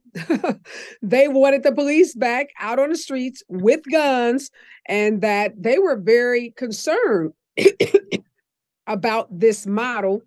they 1.01 1.28
wanted 1.28 1.64
the 1.64 1.72
police 1.72 2.16
back 2.16 2.47
out 2.60 2.80
on 2.80 2.89
the 2.89 2.97
streets 2.97 3.43
with 3.47 3.82
guns, 3.91 4.49
and 4.88 5.22
that 5.22 5.54
they 5.62 5.78
were 5.78 5.95
very 5.95 6.51
concerned 6.58 7.34
about 8.88 9.28
this 9.38 9.66
model 9.66 10.22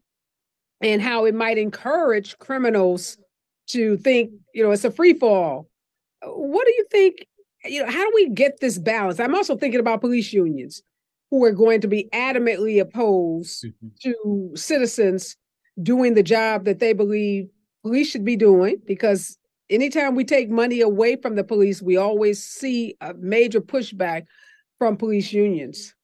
and 0.81 1.03
how 1.03 1.25
it 1.25 1.35
might 1.35 1.59
encourage 1.59 2.39
criminals 2.39 3.19
to 3.69 3.97
think, 3.99 4.31
you 4.55 4.63
know, 4.63 4.71
it's 4.71 4.85
a 4.85 4.91
free 4.91 5.15
fall. 5.15 5.69
What 6.23 6.67
do 6.67 6.73
you 6.73 6.87
think? 6.91 7.27
You 7.65 7.85
know, 7.85 7.91
how 7.91 8.05
do 8.05 8.13
we 8.15 8.29
get 8.29 8.61
this 8.61 8.79
balance? 8.79 9.19
I'm 9.19 9.35
also 9.35 9.57
thinking 9.57 9.81
about 9.81 10.01
police 10.01 10.33
unions 10.33 10.83
who 11.31 11.45
are 11.45 11.53
going 11.53 11.81
to 11.81 11.89
be 11.89 12.09
adamantly 12.13 12.81
opposed 12.81 13.65
mm-hmm. 13.65 13.89
to 14.03 14.53
citizens 14.55 15.37
doing 15.83 16.15
the 16.15 16.23
job 16.23 16.65
that 16.65 16.79
they 16.79 16.93
believe 16.93 17.49
police 17.83 18.11
should 18.11 18.25
be 18.25 18.37
doing 18.37 18.77
because 18.87 19.39
anytime 19.69 20.15
we 20.15 20.25
take 20.25 20.49
money 20.49 20.81
away 20.81 21.17
from 21.17 21.37
the 21.37 21.45
police 21.45 21.83
we 21.83 21.97
always 21.97 22.43
see 22.43 22.97
a 23.01 23.13
major 23.15 23.61
pushback 23.61 24.25
from 24.79 24.97
police 24.97 25.33
unions. 25.33 25.95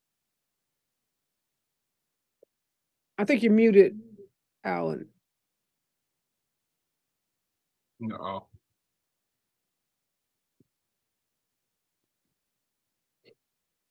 I 3.18 3.24
think 3.24 3.42
you're 3.42 3.52
muted 3.52 3.98
allen. 4.64 5.08
No 8.00 8.46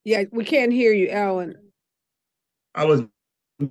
Yeah, 0.03 0.23
we 0.31 0.43
can't 0.43 0.71
hear 0.71 0.93
you, 0.93 1.09
Allen. 1.09 1.55
I 2.73 2.85
was 2.85 3.01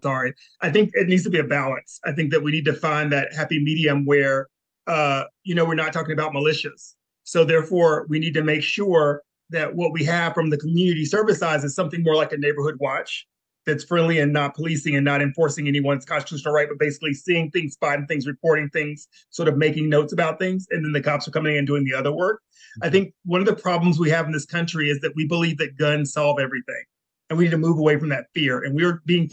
sorry. 0.02 0.34
I 0.60 0.70
think 0.70 0.90
it 0.94 1.08
needs 1.08 1.24
to 1.24 1.30
be 1.30 1.38
a 1.38 1.44
balance. 1.44 1.98
I 2.04 2.12
think 2.12 2.30
that 2.30 2.42
we 2.42 2.52
need 2.52 2.64
to 2.66 2.72
find 2.72 3.12
that 3.12 3.34
happy 3.34 3.62
medium 3.62 4.04
where, 4.04 4.48
uh, 4.86 5.24
you 5.42 5.54
know, 5.54 5.64
we're 5.64 5.74
not 5.74 5.92
talking 5.92 6.12
about 6.12 6.32
militias. 6.32 6.94
So 7.24 7.44
therefore, 7.44 8.06
we 8.08 8.18
need 8.18 8.34
to 8.34 8.42
make 8.42 8.62
sure 8.62 9.22
that 9.50 9.74
what 9.74 9.92
we 9.92 10.04
have 10.04 10.34
from 10.34 10.50
the 10.50 10.56
community 10.56 11.04
service 11.04 11.40
side 11.40 11.64
is 11.64 11.74
something 11.74 12.02
more 12.02 12.14
like 12.14 12.32
a 12.32 12.36
neighborhood 12.36 12.76
watch 12.78 13.26
that's 13.70 13.84
friendly 13.84 14.18
and 14.18 14.32
not 14.32 14.54
policing 14.54 14.96
and 14.96 15.04
not 15.04 15.22
enforcing 15.22 15.68
anyone's 15.68 16.04
constitutional 16.04 16.52
right, 16.52 16.68
but 16.68 16.78
basically 16.78 17.14
seeing 17.14 17.50
things, 17.50 17.74
spotting 17.74 18.06
things, 18.06 18.26
reporting 18.26 18.68
things, 18.70 19.08
sort 19.30 19.48
of 19.48 19.56
making 19.56 19.88
notes 19.88 20.12
about 20.12 20.38
things, 20.38 20.66
and 20.70 20.84
then 20.84 20.92
the 20.92 21.00
cops 21.00 21.26
are 21.26 21.30
coming 21.30 21.52
in 21.52 21.58
and 21.58 21.66
doing 21.66 21.84
the 21.84 21.94
other 21.94 22.12
work. 22.12 22.42
I 22.82 22.86
mm-hmm. 22.86 22.92
think 22.92 23.14
one 23.24 23.40
of 23.40 23.46
the 23.46 23.56
problems 23.56 23.98
we 23.98 24.10
have 24.10 24.26
in 24.26 24.32
this 24.32 24.46
country 24.46 24.90
is 24.90 25.00
that 25.00 25.12
we 25.16 25.26
believe 25.26 25.58
that 25.58 25.76
guns 25.76 26.12
solve 26.12 26.38
everything, 26.38 26.82
and 27.28 27.38
we 27.38 27.44
need 27.44 27.52
to 27.52 27.58
move 27.58 27.78
away 27.78 27.98
from 27.98 28.08
that 28.10 28.26
fear. 28.34 28.62
And 28.62 28.74
we're 28.74 29.02
being 29.06 29.30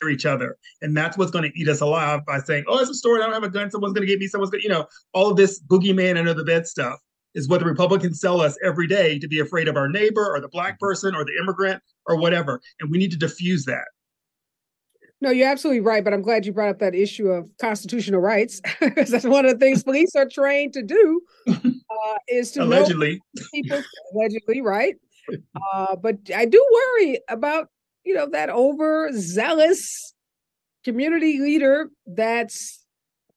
to 0.00 0.08
each 0.08 0.24
other, 0.24 0.56
and 0.80 0.96
that's 0.96 1.18
what's 1.18 1.30
going 1.30 1.50
to 1.50 1.58
eat 1.58 1.68
us 1.68 1.80
alive 1.80 2.20
by 2.26 2.38
saying, 2.38 2.64
"Oh, 2.68 2.78
it's 2.78 2.90
a 2.90 2.94
story. 2.94 3.20
I 3.20 3.24
don't 3.24 3.34
have 3.34 3.42
a 3.42 3.50
gun. 3.50 3.70
Someone's 3.70 3.92
going 3.94 4.06
to 4.06 4.10
get 4.12 4.18
me. 4.18 4.28
Someone's 4.28 4.50
going, 4.50 4.62
to, 4.62 4.68
you 4.68 4.72
know, 4.72 4.86
all 5.12 5.30
of 5.30 5.36
this 5.36 5.60
boogeyman 5.60 6.18
under 6.18 6.34
the 6.34 6.44
bed 6.44 6.66
stuff." 6.66 6.98
Is 7.34 7.48
what 7.48 7.60
the 7.60 7.66
Republicans 7.66 8.20
sell 8.20 8.40
us 8.40 8.56
every 8.64 8.86
day 8.86 9.18
to 9.18 9.26
be 9.26 9.40
afraid 9.40 9.66
of 9.66 9.76
our 9.76 9.88
neighbor 9.88 10.24
or 10.24 10.40
the 10.40 10.48
black 10.48 10.78
person 10.78 11.16
or 11.16 11.24
the 11.24 11.32
immigrant 11.42 11.82
or 12.06 12.16
whatever. 12.16 12.60
And 12.80 12.90
we 12.90 12.98
need 12.98 13.10
to 13.10 13.16
diffuse 13.16 13.64
that. 13.64 13.86
No, 15.20 15.30
you're 15.30 15.48
absolutely 15.48 15.80
right, 15.80 16.04
but 16.04 16.12
I'm 16.12 16.20
glad 16.20 16.44
you 16.44 16.52
brought 16.52 16.68
up 16.68 16.80
that 16.80 16.94
issue 16.94 17.28
of 17.28 17.48
constitutional 17.58 18.20
rights 18.20 18.60
because 18.80 19.10
that's 19.10 19.24
one 19.24 19.46
of 19.46 19.52
the 19.52 19.58
things 19.58 19.82
police 19.82 20.14
are 20.14 20.28
trained 20.28 20.74
to 20.74 20.82
do 20.82 21.22
uh, 21.48 22.18
is 22.28 22.50
to 22.52 22.62
allegedly 22.62 23.20
people 23.54 23.82
allegedly 24.12 24.60
right. 24.60 24.96
Uh, 25.72 25.96
but 25.96 26.16
I 26.34 26.44
do 26.44 26.62
worry 26.72 27.20
about 27.30 27.68
you 28.04 28.14
know 28.14 28.28
that 28.32 28.50
overzealous 28.50 30.12
community 30.84 31.38
leader 31.40 31.88
that's 32.06 32.84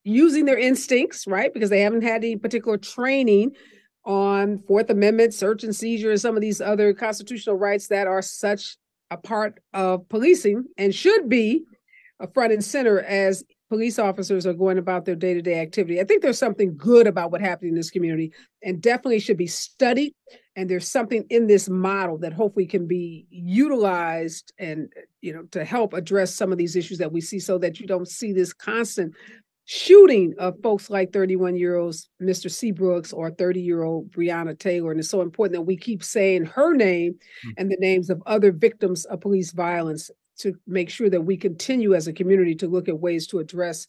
using 0.04 0.44
their 0.44 0.58
instincts 0.58 1.26
right 1.26 1.54
because 1.54 1.70
they 1.70 1.80
haven't 1.80 2.04
had 2.04 2.24
any 2.24 2.36
particular 2.36 2.78
training 2.78 3.56
on 4.08 4.58
Fourth 4.60 4.90
Amendment, 4.90 5.34
search 5.34 5.64
and 5.64 5.76
seizure, 5.76 6.12
and 6.12 6.20
some 6.20 6.36
of 6.36 6.42
these 6.42 6.62
other 6.62 6.94
constitutional 6.94 7.58
rights 7.58 7.88
that 7.88 8.08
are 8.08 8.22
such 8.22 8.78
a 9.12 9.18
part 9.18 9.60
of 9.74 10.08
policing 10.10 10.66
and 10.78 10.96
should 10.96 11.30
be 11.30 11.64
a 12.20 12.28
front 12.32 12.54
and 12.54 12.64
center 12.64 13.02
as 13.02 13.44
police 13.70 14.00
officers 14.00 14.46
are 14.48 14.54
going 14.54 14.78
about 14.78 15.04
their 15.04 15.16
day-to-day 15.16 15.60
activity. 15.60 16.00
I 16.00 16.06
think 16.06 16.22
there's 16.22 16.38
something 16.40 16.78
good 16.78 17.06
about 17.06 17.32
what 17.32 17.42
happened 17.42 17.70
in 17.70 17.76
this 17.76 17.92
community 17.92 18.32
and 18.64 18.82
definitely 18.82 19.20
should 19.20 19.38
be 19.38 19.48
studied. 19.48 20.14
And 20.56 20.70
there's 20.70 20.88
something 20.88 21.26
in 21.30 21.48
this 21.48 21.68
model 21.68 22.18
that 22.20 22.34
hopefully 22.34 22.66
can 22.66 22.88
be 22.88 23.28
utilized 23.30 24.54
and 24.58 24.92
you 25.22 25.34
know 25.34 25.44
to 25.52 25.66
help 25.66 25.94
address 25.94 26.34
some 26.34 26.52
of 26.52 26.58
these 26.58 26.76
issues 26.76 26.98
that 27.00 27.12
we 27.12 27.22
see 27.22 27.40
so 27.40 27.58
that 27.58 27.80
you 27.80 27.88
don't 27.88 28.08
see 28.08 28.32
this 28.32 28.54
constant 28.54 29.14
shooting 29.70 30.34
of 30.40 30.56
folks 30.64 30.90
like 30.90 31.12
31 31.12 31.58
year 31.58 31.76
olds 31.76 32.10
Mr. 32.22 32.50
Seabrooks 32.50 33.14
or 33.14 33.32
30 33.32 33.60
year 33.62 33.84
old 33.84 34.10
Breonna 34.12 34.58
Taylor. 34.58 34.92
And 34.92 35.00
it's 35.00 35.10
so 35.10 35.22
important 35.22 35.56
that 35.56 35.64
we 35.64 35.76
keep 35.76 36.02
saying 36.04 36.46
her 36.46 36.74
name 36.74 37.14
mm-hmm. 37.14 37.50
and 37.58 37.70
the 37.70 37.76
names 37.78 38.10
of 38.10 38.24
other 38.26 38.54
victims 38.54 39.04
of 39.06 39.20
police 39.20 39.52
violence 39.52 40.10
to 40.40 40.56
make 40.68 40.90
sure 40.90 41.10
that 41.10 41.22
we 41.22 41.36
continue 41.36 41.96
as 41.96 42.08
a 42.08 42.14
community 42.14 42.56
to 42.56 42.68
look 42.68 42.88
at 42.88 42.98
ways 42.98 43.28
to 43.28 43.40
address 43.40 43.88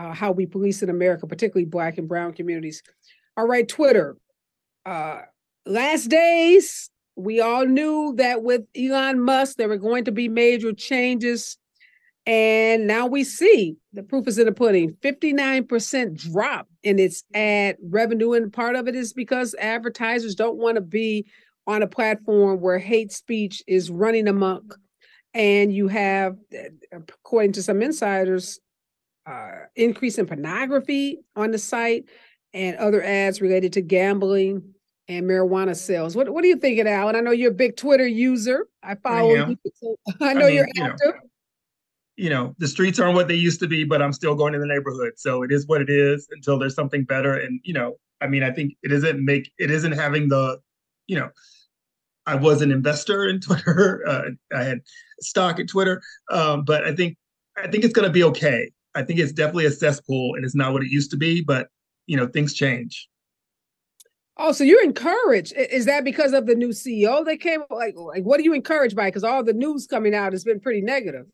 uh, 0.00 0.12
how 0.12 0.32
we 0.32 0.46
police 0.46 0.82
in 0.82 0.90
America, 0.90 1.28
particularly 1.28 1.64
Black 1.64 1.96
and 1.96 2.08
Brown 2.08 2.32
communities. 2.32 2.82
All 3.36 3.46
right, 3.46 3.68
Twitter. 3.68 4.16
Uh, 4.84 5.20
last 5.64 6.08
days, 6.08 6.90
we 7.14 7.40
all 7.40 7.66
knew 7.66 8.14
that 8.16 8.42
with 8.42 8.62
Elon 8.76 9.20
Musk, 9.20 9.58
there 9.58 9.68
were 9.68 9.76
going 9.76 10.06
to 10.06 10.12
be 10.12 10.28
major 10.28 10.72
changes. 10.72 11.56
And 12.28 12.86
now 12.86 13.06
we 13.06 13.24
see 13.24 13.78
the 13.94 14.02
proof 14.02 14.28
is 14.28 14.38
in 14.38 14.44
the 14.44 14.52
pudding 14.52 14.92
59% 15.02 16.30
drop 16.30 16.68
in 16.82 16.98
its 16.98 17.24
ad 17.32 17.78
revenue. 17.82 18.34
And 18.34 18.52
part 18.52 18.76
of 18.76 18.86
it 18.86 18.94
is 18.94 19.14
because 19.14 19.54
advertisers 19.58 20.34
don't 20.34 20.58
want 20.58 20.74
to 20.74 20.82
be 20.82 21.26
on 21.66 21.82
a 21.82 21.86
platform 21.86 22.60
where 22.60 22.78
hate 22.78 23.12
speech 23.12 23.62
is 23.66 23.90
running 23.90 24.28
amok 24.28 24.78
and 25.32 25.72
you 25.72 25.88
have, 25.88 26.36
according 26.92 27.52
to 27.52 27.62
some 27.62 27.80
insiders, 27.80 28.60
uh, 29.24 29.52
increase 29.74 30.18
in 30.18 30.26
pornography 30.26 31.20
on 31.34 31.50
the 31.50 31.58
site 31.58 32.04
and 32.52 32.76
other 32.76 33.02
ads 33.02 33.40
related 33.40 33.72
to 33.72 33.80
gambling 33.80 34.74
and 35.06 35.24
marijuana 35.24 35.74
sales. 35.74 36.14
What 36.14 36.28
What 36.28 36.42
do 36.42 36.48
you 36.48 36.56
think, 36.56 36.78
Allen? 36.78 37.16
I 37.16 37.20
know 37.20 37.30
you're 37.30 37.52
a 37.52 37.54
big 37.54 37.76
Twitter 37.76 38.06
user. 38.06 38.66
I 38.82 38.96
follow 38.96 39.34
I 39.34 39.48
you. 39.48 39.56
I 40.20 40.34
know 40.34 40.46
I 40.46 40.48
mean, 40.48 40.54
you're 40.56 40.68
active. 40.78 40.98
You 41.04 41.12
know, 41.12 41.20
you 42.18 42.28
know, 42.28 42.52
the 42.58 42.66
streets 42.66 42.98
aren't 42.98 43.14
what 43.14 43.28
they 43.28 43.36
used 43.36 43.60
to 43.60 43.68
be, 43.68 43.84
but 43.84 44.02
I'm 44.02 44.12
still 44.12 44.34
going 44.34 44.52
to 44.52 44.58
the 44.58 44.66
neighborhood. 44.66 45.12
So 45.16 45.44
it 45.44 45.52
is 45.52 45.68
what 45.68 45.80
it 45.80 45.88
is 45.88 46.26
until 46.32 46.58
there's 46.58 46.74
something 46.74 47.04
better. 47.04 47.32
And 47.34 47.60
you 47.62 47.72
know, 47.72 47.94
I 48.20 48.26
mean, 48.26 48.42
I 48.42 48.50
think 48.50 48.74
it 48.82 48.90
isn't 48.90 49.24
make 49.24 49.52
it 49.56 49.70
isn't 49.70 49.92
having 49.92 50.28
the, 50.28 50.58
you 51.06 51.16
know, 51.16 51.30
I 52.26 52.34
was 52.34 52.60
an 52.60 52.72
investor 52.72 53.28
in 53.28 53.40
Twitter. 53.40 54.02
Uh, 54.06 54.30
I 54.52 54.64
had 54.64 54.80
stock 55.20 55.60
at 55.60 55.68
Twitter, 55.68 56.02
um, 56.32 56.64
but 56.64 56.84
I 56.84 56.94
think 56.94 57.16
I 57.56 57.68
think 57.68 57.84
it's 57.84 57.94
going 57.94 58.08
to 58.08 58.12
be 58.12 58.24
okay. 58.24 58.72
I 58.96 59.02
think 59.02 59.20
it's 59.20 59.32
definitely 59.32 59.66
a 59.66 59.70
cesspool, 59.70 60.34
and 60.34 60.44
it's 60.44 60.56
not 60.56 60.72
what 60.72 60.82
it 60.82 60.90
used 60.90 61.12
to 61.12 61.16
be. 61.16 61.40
But 61.40 61.68
you 62.06 62.16
know, 62.16 62.26
things 62.26 62.52
change. 62.52 63.08
Oh, 64.36 64.50
so 64.50 64.64
you're 64.64 64.84
encouraged? 64.84 65.52
Is 65.56 65.86
that 65.86 66.04
because 66.04 66.32
of 66.32 66.46
the 66.46 66.54
new 66.56 66.70
CEO 66.70 67.24
that 67.24 67.38
came? 67.38 67.62
Like, 67.70 67.94
like 67.96 68.24
what 68.24 68.40
are 68.40 68.44
you 68.44 68.54
encouraged 68.54 68.96
by? 68.96 69.06
Because 69.06 69.24
all 69.24 69.44
the 69.44 69.52
news 69.52 69.86
coming 69.86 70.16
out 70.16 70.32
has 70.32 70.42
been 70.42 70.58
pretty 70.58 70.80
negative. 70.80 71.26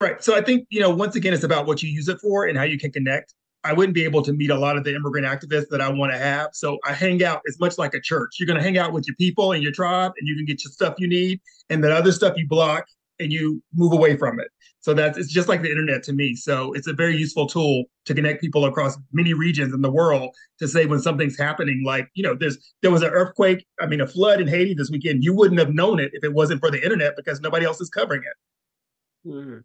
Right. 0.00 0.22
So 0.22 0.36
I 0.36 0.42
think 0.42 0.66
you 0.70 0.80
know, 0.80 0.90
once 0.90 1.16
again, 1.16 1.34
it's 1.34 1.44
about 1.44 1.66
what 1.66 1.82
you 1.82 1.90
use 1.90 2.08
it 2.08 2.18
for 2.20 2.46
and 2.46 2.56
how 2.56 2.64
you 2.64 2.78
can 2.78 2.92
connect. 2.92 3.34
I 3.64 3.72
wouldn't 3.72 3.94
be 3.94 4.04
able 4.04 4.22
to 4.22 4.32
meet 4.32 4.50
a 4.50 4.58
lot 4.58 4.76
of 4.76 4.84
the 4.84 4.94
immigrant 4.94 5.26
activists 5.26 5.68
that 5.70 5.80
I 5.80 5.88
want 5.88 6.12
to 6.12 6.18
have. 6.18 6.50
So 6.52 6.78
I 6.86 6.92
hang 6.92 7.24
out 7.24 7.42
as 7.48 7.58
much 7.58 7.76
like 7.76 7.92
a 7.92 8.00
church. 8.00 8.36
You're 8.38 8.46
going 8.46 8.56
to 8.56 8.62
hang 8.62 8.78
out 8.78 8.92
with 8.92 9.06
your 9.08 9.16
people 9.16 9.52
and 9.52 9.62
your 9.62 9.72
tribe, 9.72 10.12
and 10.16 10.28
you 10.28 10.36
can 10.36 10.44
get 10.44 10.62
your 10.64 10.70
stuff 10.70 10.94
you 10.98 11.08
need, 11.08 11.40
and 11.68 11.82
that 11.82 11.90
other 11.90 12.12
stuff 12.12 12.34
you 12.36 12.46
block 12.46 12.86
and 13.18 13.32
you 13.32 13.62
move 13.74 13.92
away 13.92 14.16
from 14.16 14.38
it. 14.38 14.48
So 14.80 14.94
that's 14.94 15.18
it's 15.18 15.30
just 15.30 15.48
like 15.48 15.62
the 15.62 15.70
internet 15.70 16.02
to 16.04 16.12
me. 16.12 16.36
So 16.36 16.72
it's 16.72 16.86
a 16.86 16.92
very 16.92 17.16
useful 17.16 17.46
tool 17.46 17.84
to 18.04 18.14
connect 18.14 18.40
people 18.40 18.64
across 18.64 18.96
many 19.12 19.34
regions 19.34 19.74
in 19.74 19.82
the 19.82 19.90
world 19.90 20.34
to 20.60 20.68
say 20.68 20.86
when 20.86 21.00
something's 21.00 21.36
happening. 21.36 21.82
Like 21.84 22.08
you 22.14 22.22
know, 22.22 22.34
there's 22.34 22.58
there 22.82 22.90
was 22.90 23.02
an 23.02 23.10
earthquake, 23.10 23.66
I 23.80 23.86
mean, 23.86 24.00
a 24.00 24.06
flood 24.06 24.40
in 24.40 24.46
Haiti 24.46 24.74
this 24.74 24.90
weekend. 24.90 25.24
You 25.24 25.34
wouldn't 25.34 25.58
have 25.58 25.74
known 25.74 25.98
it 25.98 26.12
if 26.14 26.22
it 26.22 26.32
wasn't 26.32 26.60
for 26.60 26.70
the 26.70 26.82
internet 26.82 27.14
because 27.16 27.40
nobody 27.40 27.66
else 27.66 27.80
is 27.80 27.90
covering 27.90 28.22
it. 28.22 29.28
Mm-hmm. 29.28 29.58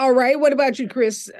All 0.00 0.12
right. 0.12 0.40
What 0.40 0.54
about 0.54 0.78
you, 0.78 0.88
Chris? 0.88 1.30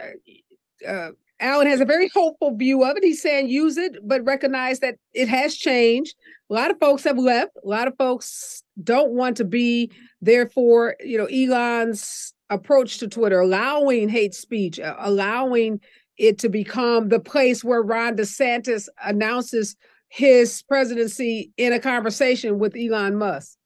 Uh, 0.86 0.86
uh, 0.86 1.10
Allen 1.40 1.66
has 1.66 1.80
a 1.80 1.86
very 1.86 2.10
hopeful 2.12 2.54
view 2.54 2.84
of 2.84 2.94
it. 2.94 3.02
He's 3.02 3.22
saying 3.22 3.48
use 3.48 3.78
it, 3.78 3.96
but 4.06 4.22
recognize 4.26 4.80
that 4.80 4.96
it 5.14 5.28
has 5.28 5.56
changed. 5.56 6.14
A 6.50 6.52
lot 6.52 6.70
of 6.70 6.78
folks 6.78 7.02
have 7.04 7.16
left. 7.16 7.52
A 7.64 7.66
lot 7.66 7.88
of 7.88 7.96
folks 7.96 8.62
don't 8.84 9.12
want 9.12 9.38
to 9.38 9.46
be 9.46 9.90
therefore, 10.20 10.96
you 11.00 11.16
know, 11.16 11.24
Elon's 11.24 12.34
approach 12.50 12.98
to 12.98 13.08
Twitter, 13.08 13.40
allowing 13.40 14.10
hate 14.10 14.34
speech, 14.34 14.78
uh, 14.78 14.94
allowing 14.98 15.80
it 16.18 16.38
to 16.40 16.50
become 16.50 17.08
the 17.08 17.20
place 17.20 17.64
where 17.64 17.80
Ron 17.80 18.14
DeSantis 18.14 18.90
announces 19.02 19.74
his 20.08 20.62
presidency 20.64 21.50
in 21.56 21.72
a 21.72 21.80
conversation 21.80 22.58
with 22.58 22.76
Elon 22.76 23.16
Musk. 23.16 23.56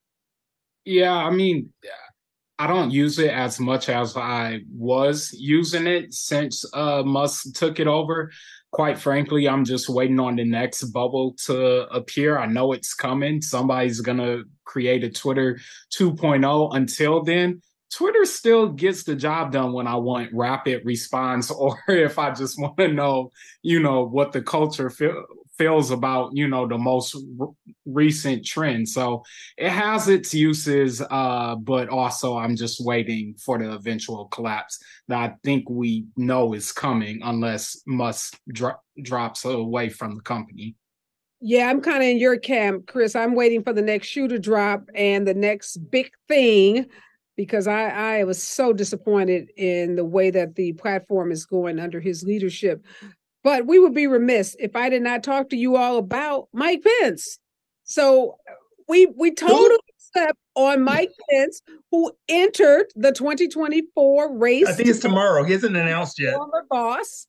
Yeah, 0.84 1.16
I 1.16 1.30
mean, 1.30 1.72
I 2.58 2.66
don't 2.68 2.92
use 2.92 3.18
it 3.18 3.30
as 3.30 3.58
much 3.58 3.88
as 3.88 4.16
I 4.16 4.60
was 4.72 5.32
using 5.32 5.86
it 5.86 6.14
since 6.14 6.64
uh, 6.72 7.02
Musk 7.02 7.54
took 7.54 7.80
it 7.80 7.88
over. 7.88 8.30
Quite 8.70 8.98
frankly, 8.98 9.48
I'm 9.48 9.64
just 9.64 9.88
waiting 9.88 10.20
on 10.20 10.36
the 10.36 10.44
next 10.44 10.84
bubble 10.84 11.34
to 11.46 11.88
appear. 11.88 12.38
I 12.38 12.46
know 12.46 12.72
it's 12.72 12.94
coming. 12.94 13.42
Somebody's 13.42 14.00
going 14.00 14.18
to 14.18 14.44
create 14.64 15.02
a 15.02 15.10
Twitter 15.10 15.58
2.0. 15.98 16.76
Until 16.76 17.22
then, 17.22 17.60
Twitter 17.92 18.24
still 18.24 18.68
gets 18.68 19.04
the 19.04 19.14
job 19.14 19.52
done 19.52 19.72
when 19.72 19.86
I 19.86 19.96
want 19.96 20.30
rapid 20.32 20.84
response 20.84 21.50
or 21.50 21.78
if 21.88 22.18
I 22.18 22.32
just 22.32 22.60
want 22.60 22.76
to 22.78 22.88
know, 22.88 23.30
you 23.62 23.80
know, 23.80 24.04
what 24.04 24.32
the 24.32 24.42
culture 24.42 24.90
feel, 24.90 25.24
feels 25.58 25.90
about 25.90 26.30
you 26.34 26.48
know 26.48 26.66
the 26.66 26.78
most 26.78 27.16
r- 27.40 27.48
recent 27.86 28.44
trend. 28.44 28.88
So 28.88 29.22
it 29.56 29.70
has 29.70 30.08
its 30.08 30.34
uses 30.34 31.00
uh 31.10 31.56
but 31.56 31.88
also 31.88 32.36
i'm 32.36 32.56
just 32.56 32.84
waiting 32.84 33.34
for 33.34 33.58
the 33.58 33.72
eventual 33.72 34.26
collapse 34.26 34.78
that 35.08 35.18
i 35.18 35.34
think 35.44 35.68
we 35.68 36.06
know 36.16 36.54
is 36.54 36.72
coming 36.72 37.20
unless 37.22 37.80
musk 37.86 38.38
dro- 38.52 38.80
drops 39.02 39.44
away 39.44 39.88
from 39.88 40.16
the 40.16 40.22
company. 40.22 40.74
Yeah 41.40 41.68
i'm 41.68 41.80
kind 41.80 41.98
of 41.98 42.08
in 42.08 42.18
your 42.18 42.38
camp 42.38 42.86
chris. 42.86 43.14
I'm 43.14 43.34
waiting 43.34 43.62
for 43.62 43.72
the 43.72 43.82
next 43.82 44.08
shoe 44.08 44.28
to 44.28 44.38
drop 44.38 44.88
and 44.94 45.26
the 45.26 45.34
next 45.34 45.76
big 45.90 46.10
thing 46.28 46.86
because 47.36 47.66
I, 47.66 48.20
I 48.20 48.24
was 48.24 48.40
so 48.40 48.72
disappointed 48.72 49.50
in 49.56 49.96
the 49.96 50.04
way 50.04 50.30
that 50.30 50.54
the 50.54 50.72
platform 50.74 51.32
is 51.32 51.44
going 51.44 51.80
under 51.80 52.00
his 52.00 52.22
leadership. 52.22 52.84
But 53.44 53.66
we 53.66 53.78
would 53.78 53.94
be 53.94 54.06
remiss 54.06 54.56
if 54.58 54.74
I 54.74 54.88
did 54.88 55.02
not 55.02 55.22
talk 55.22 55.50
to 55.50 55.56
you 55.56 55.76
all 55.76 55.98
about 55.98 56.48
Mike 56.52 56.82
Pence. 56.82 57.38
So 57.84 58.38
uh, 58.50 58.54
we 58.88 59.06
we 59.16 59.32
totally 59.32 59.78
step 59.98 60.36
on 60.54 60.82
Mike 60.82 61.12
Pence, 61.30 61.60
who 61.90 62.10
entered 62.28 62.86
the 62.96 63.12
2024 63.12 64.38
race. 64.38 64.66
I 64.66 64.72
think 64.72 64.88
it's 64.88 65.00
tomorrow. 65.00 65.44
He 65.44 65.52
hasn't 65.52 65.76
announced 65.76 66.18
yet. 66.18 66.34
Former 66.34 66.64
boss. 66.70 67.26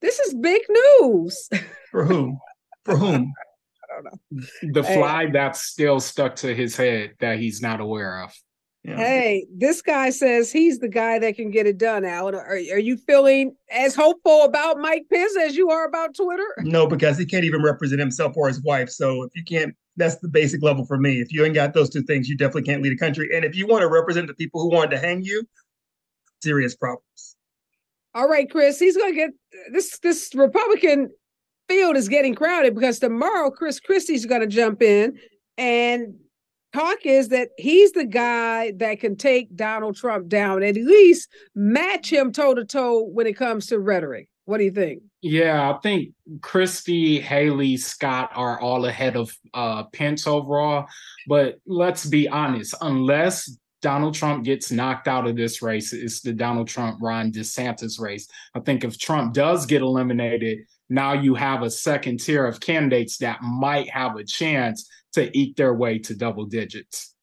This 0.00 0.18
is 0.18 0.34
big 0.34 0.62
news. 0.68 1.48
For 1.90 2.04
whom? 2.04 2.38
For 2.84 2.96
whom? 2.96 3.32
I 3.84 3.94
don't 3.94 4.04
know. 4.04 4.72
The 4.72 4.82
fly 4.82 5.26
that's 5.26 5.62
still 5.62 6.00
stuck 6.00 6.36
to 6.36 6.54
his 6.54 6.76
head 6.76 7.14
that 7.20 7.38
he's 7.38 7.60
not 7.60 7.80
aware 7.80 8.22
of. 8.22 8.34
Yeah. 8.82 8.96
Hey, 8.96 9.46
this 9.54 9.82
guy 9.82 10.08
says 10.08 10.50
he's 10.50 10.78
the 10.78 10.88
guy 10.88 11.18
that 11.18 11.36
can 11.36 11.50
get 11.50 11.66
it 11.66 11.76
done, 11.76 12.04
Allen. 12.04 12.34
Are, 12.34 12.54
are 12.54 12.78
you 12.78 12.96
feeling 12.96 13.54
as 13.70 13.94
hopeful 13.94 14.42
about 14.42 14.78
Mike 14.78 15.04
Pence 15.12 15.36
as 15.36 15.54
you 15.54 15.70
are 15.70 15.84
about 15.86 16.14
Twitter? 16.14 16.46
No, 16.60 16.86
because 16.86 17.18
he 17.18 17.26
can't 17.26 17.44
even 17.44 17.62
represent 17.62 18.00
himself 18.00 18.36
or 18.36 18.48
his 18.48 18.62
wife. 18.62 18.88
So 18.88 19.22
if 19.24 19.36
you 19.36 19.44
can't, 19.44 19.74
that's 19.96 20.16
the 20.16 20.28
basic 20.28 20.62
level 20.62 20.86
for 20.86 20.96
me. 20.96 21.20
If 21.20 21.30
you 21.30 21.44
ain't 21.44 21.54
got 21.54 21.74
those 21.74 21.90
two 21.90 22.02
things, 22.02 22.26
you 22.26 22.38
definitely 22.38 22.62
can't 22.62 22.82
lead 22.82 22.94
a 22.94 22.96
country. 22.96 23.28
And 23.34 23.44
if 23.44 23.54
you 23.54 23.66
want 23.66 23.82
to 23.82 23.88
represent 23.88 24.28
the 24.28 24.34
people 24.34 24.62
who 24.62 24.70
wanted 24.70 24.92
to 24.92 24.98
hang 24.98 25.22
you, 25.22 25.46
serious 26.42 26.74
problems. 26.74 27.36
All 28.14 28.28
right, 28.28 28.50
Chris, 28.50 28.78
he's 28.78 28.96
going 28.96 29.12
to 29.12 29.16
get 29.16 29.30
this. 29.72 29.98
This 29.98 30.34
Republican 30.34 31.10
field 31.68 31.96
is 31.96 32.08
getting 32.08 32.34
crowded 32.34 32.74
because 32.74 32.98
tomorrow 32.98 33.50
Chris 33.50 33.78
Christie's 33.78 34.26
going 34.26 34.40
to 34.40 34.46
jump 34.46 34.82
in 34.82 35.18
and 35.58 36.14
talk 36.72 36.98
is 37.04 37.28
that 37.28 37.50
he's 37.58 37.92
the 37.92 38.06
guy 38.06 38.72
that 38.76 39.00
can 39.00 39.16
take 39.16 39.54
Donald 39.54 39.96
Trump 39.96 40.28
down, 40.28 40.62
at 40.62 40.74
least 40.74 41.28
match 41.54 42.12
him 42.12 42.32
toe 42.32 42.54
to 42.54 42.64
toe 42.64 43.02
when 43.02 43.26
it 43.26 43.36
comes 43.36 43.66
to 43.66 43.78
rhetoric. 43.78 44.28
What 44.44 44.58
do 44.58 44.64
you 44.64 44.72
think? 44.72 45.02
Yeah, 45.22 45.70
I 45.70 45.78
think 45.80 46.12
Christie, 46.40 47.20
Haley, 47.20 47.76
Scott 47.76 48.30
are 48.34 48.60
all 48.60 48.86
ahead 48.86 49.16
of 49.16 49.36
uh, 49.54 49.84
Pence 49.92 50.26
overall. 50.26 50.86
But 51.28 51.60
let's 51.66 52.06
be 52.06 52.28
honest, 52.28 52.74
unless 52.80 53.56
Donald 53.82 54.14
Trump 54.14 54.44
gets 54.44 54.72
knocked 54.72 55.08
out 55.08 55.26
of 55.26 55.36
this 55.36 55.62
race, 55.62 55.92
it's 55.92 56.20
the 56.20 56.32
Donald 56.32 56.68
Trump 56.68 56.98
Ron 57.00 57.30
DeSantis 57.30 58.00
race. 58.00 58.28
I 58.54 58.60
think 58.60 58.82
if 58.82 58.98
Trump 58.98 59.34
does 59.34 59.66
get 59.66 59.82
eliminated, 59.82 60.60
now 60.88 61.12
you 61.12 61.34
have 61.34 61.62
a 61.62 61.70
second 61.70 62.18
tier 62.18 62.44
of 62.44 62.60
candidates 62.60 63.18
that 63.18 63.42
might 63.42 63.88
have 63.90 64.16
a 64.16 64.24
chance 64.24 64.88
to 65.12 65.36
eke 65.36 65.56
their 65.56 65.74
way 65.74 65.98
to 65.98 66.14
double 66.14 66.46
digits. 66.46 67.14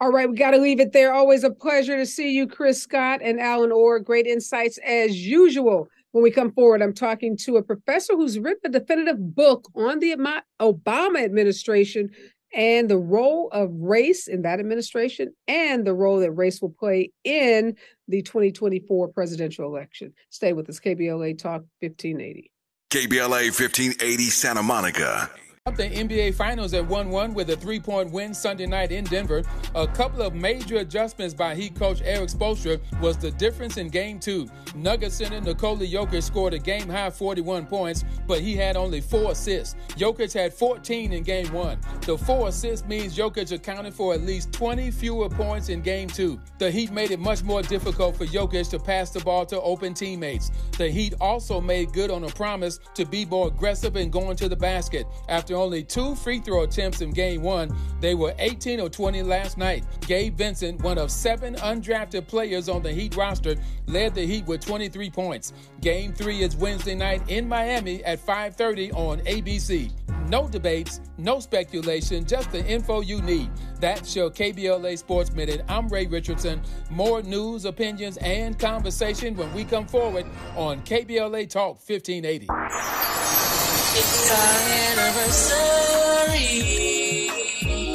All 0.00 0.12
right, 0.12 0.28
we 0.28 0.36
got 0.36 0.50
to 0.50 0.58
leave 0.58 0.80
it 0.80 0.92
there. 0.92 1.12
Always 1.12 1.44
a 1.44 1.50
pleasure 1.50 1.96
to 1.96 2.04
see 2.04 2.32
you, 2.32 2.46
Chris 2.46 2.82
Scott 2.82 3.20
and 3.22 3.40
Allen 3.40 3.72
Orr. 3.72 4.00
Great 4.00 4.26
insights 4.26 4.78
as 4.84 5.16
usual. 5.16 5.88
When 6.12 6.22
we 6.22 6.30
come 6.30 6.52
forward, 6.52 6.82
I'm 6.82 6.92
talking 6.92 7.36
to 7.38 7.56
a 7.56 7.62
professor 7.62 8.14
who's 8.14 8.38
written 8.38 8.70
a 8.72 8.78
definitive 8.78 9.34
book 9.34 9.68
on 9.74 10.00
the 10.00 10.14
Obama 10.60 11.24
administration 11.24 12.10
and 12.54 12.88
the 12.88 12.98
role 12.98 13.48
of 13.50 13.70
race 13.72 14.28
in 14.28 14.42
that 14.42 14.60
administration 14.60 15.34
and 15.48 15.84
the 15.84 15.94
role 15.94 16.20
that 16.20 16.30
race 16.32 16.62
will 16.62 16.74
play 16.78 17.10
in 17.24 17.76
the 18.06 18.22
2024 18.22 19.08
presidential 19.08 19.66
election. 19.66 20.12
Stay 20.30 20.52
with 20.52 20.68
us, 20.68 20.78
KBLA 20.78 21.36
Talk 21.38 21.62
1580. 21.80 22.50
KBLA 22.90 23.46
1580 23.46 24.22
Santa 24.24 24.62
Monica. 24.62 25.30
The 25.72 25.88
NBA 25.88 26.34
Finals 26.34 26.74
at 26.74 26.86
1 26.86 27.08
1 27.08 27.32
with 27.32 27.48
a 27.48 27.56
three 27.56 27.80
point 27.80 28.12
win 28.12 28.34
Sunday 28.34 28.66
night 28.66 28.92
in 28.92 29.02
Denver. 29.04 29.42
A 29.74 29.86
couple 29.86 30.20
of 30.20 30.34
major 30.34 30.76
adjustments 30.76 31.32
by 31.32 31.54
Heat 31.54 31.74
coach 31.74 32.02
Erik 32.04 32.28
Spoelstra 32.28 32.78
was 33.00 33.16
the 33.16 33.30
difference 33.30 33.78
in 33.78 33.88
game 33.88 34.20
two. 34.20 34.46
Nugget 34.74 35.10
center 35.10 35.40
Nikola 35.40 35.86
Jokic 35.86 36.22
scored 36.22 36.52
a 36.52 36.58
game 36.58 36.86
high 36.86 37.08
41 37.08 37.64
points, 37.64 38.04
but 38.26 38.40
he 38.40 38.54
had 38.54 38.76
only 38.76 39.00
four 39.00 39.32
assists. 39.32 39.74
Jokic 39.96 40.34
had 40.34 40.52
14 40.52 41.14
in 41.14 41.22
game 41.22 41.50
one. 41.50 41.78
The 42.02 42.18
four 42.18 42.48
assists 42.48 42.86
means 42.86 43.16
Jokic 43.16 43.50
accounted 43.50 43.94
for 43.94 44.12
at 44.12 44.20
least 44.20 44.52
20 44.52 44.90
fewer 44.90 45.30
points 45.30 45.70
in 45.70 45.80
game 45.80 46.08
two. 46.08 46.38
The 46.58 46.70
Heat 46.70 46.92
made 46.92 47.10
it 47.10 47.20
much 47.20 47.42
more 47.42 47.62
difficult 47.62 48.16
for 48.16 48.26
Jokic 48.26 48.68
to 48.68 48.78
pass 48.78 49.08
the 49.08 49.20
ball 49.20 49.46
to 49.46 49.58
open 49.62 49.94
teammates. 49.94 50.50
The 50.76 50.90
Heat 50.90 51.14
also 51.22 51.58
made 51.58 51.94
good 51.94 52.10
on 52.10 52.22
a 52.24 52.28
promise 52.28 52.80
to 52.96 53.06
be 53.06 53.24
more 53.24 53.48
aggressive 53.48 53.96
in 53.96 54.10
going 54.10 54.36
to 54.36 54.48
the 54.50 54.56
basket. 54.56 55.06
After 55.30 55.53
after 55.54 55.62
only 55.62 55.84
two 55.84 56.16
free 56.16 56.40
throw 56.40 56.64
attempts 56.64 57.00
in 57.00 57.10
game 57.12 57.40
one, 57.40 57.70
they 58.00 58.16
were 58.16 58.34
18 58.40 58.80
or 58.80 58.88
20 58.88 59.22
last 59.22 59.56
night. 59.56 59.84
Gabe 60.00 60.36
Vincent, 60.36 60.82
one 60.82 60.98
of 60.98 61.12
seven 61.12 61.54
undrafted 61.56 62.26
players 62.26 62.68
on 62.68 62.82
the 62.82 62.90
Heat 62.90 63.14
roster, 63.14 63.54
led 63.86 64.16
the 64.16 64.26
Heat 64.26 64.46
with 64.46 64.64
23 64.64 65.10
points. 65.10 65.52
Game 65.80 66.12
three 66.12 66.42
is 66.42 66.56
Wednesday 66.56 66.96
night 66.96 67.22
in 67.28 67.48
Miami 67.48 68.02
at 68.04 68.18
5:30 68.18 68.90
on 68.94 69.20
ABC. 69.26 69.92
No 70.28 70.48
debates, 70.48 71.00
no 71.18 71.38
speculation, 71.38 72.24
just 72.24 72.50
the 72.50 72.64
info 72.66 73.02
you 73.02 73.20
need. 73.22 73.50
That's 73.78 74.16
your 74.16 74.30
KBLA 74.30 74.98
Sports 74.98 75.32
Minute. 75.32 75.62
I'm 75.68 75.88
Ray 75.88 76.06
Richardson. 76.06 76.62
More 76.90 77.22
news, 77.22 77.64
opinions, 77.64 78.16
and 78.16 78.58
conversation 78.58 79.36
when 79.36 79.52
we 79.54 79.64
come 79.64 79.86
forward 79.86 80.26
on 80.56 80.80
KBLA 80.82 81.48
Talk 81.48 81.78
1580. 81.86 82.48
It's 83.96 84.30
our 84.30 84.98
anniversary. 84.98 87.03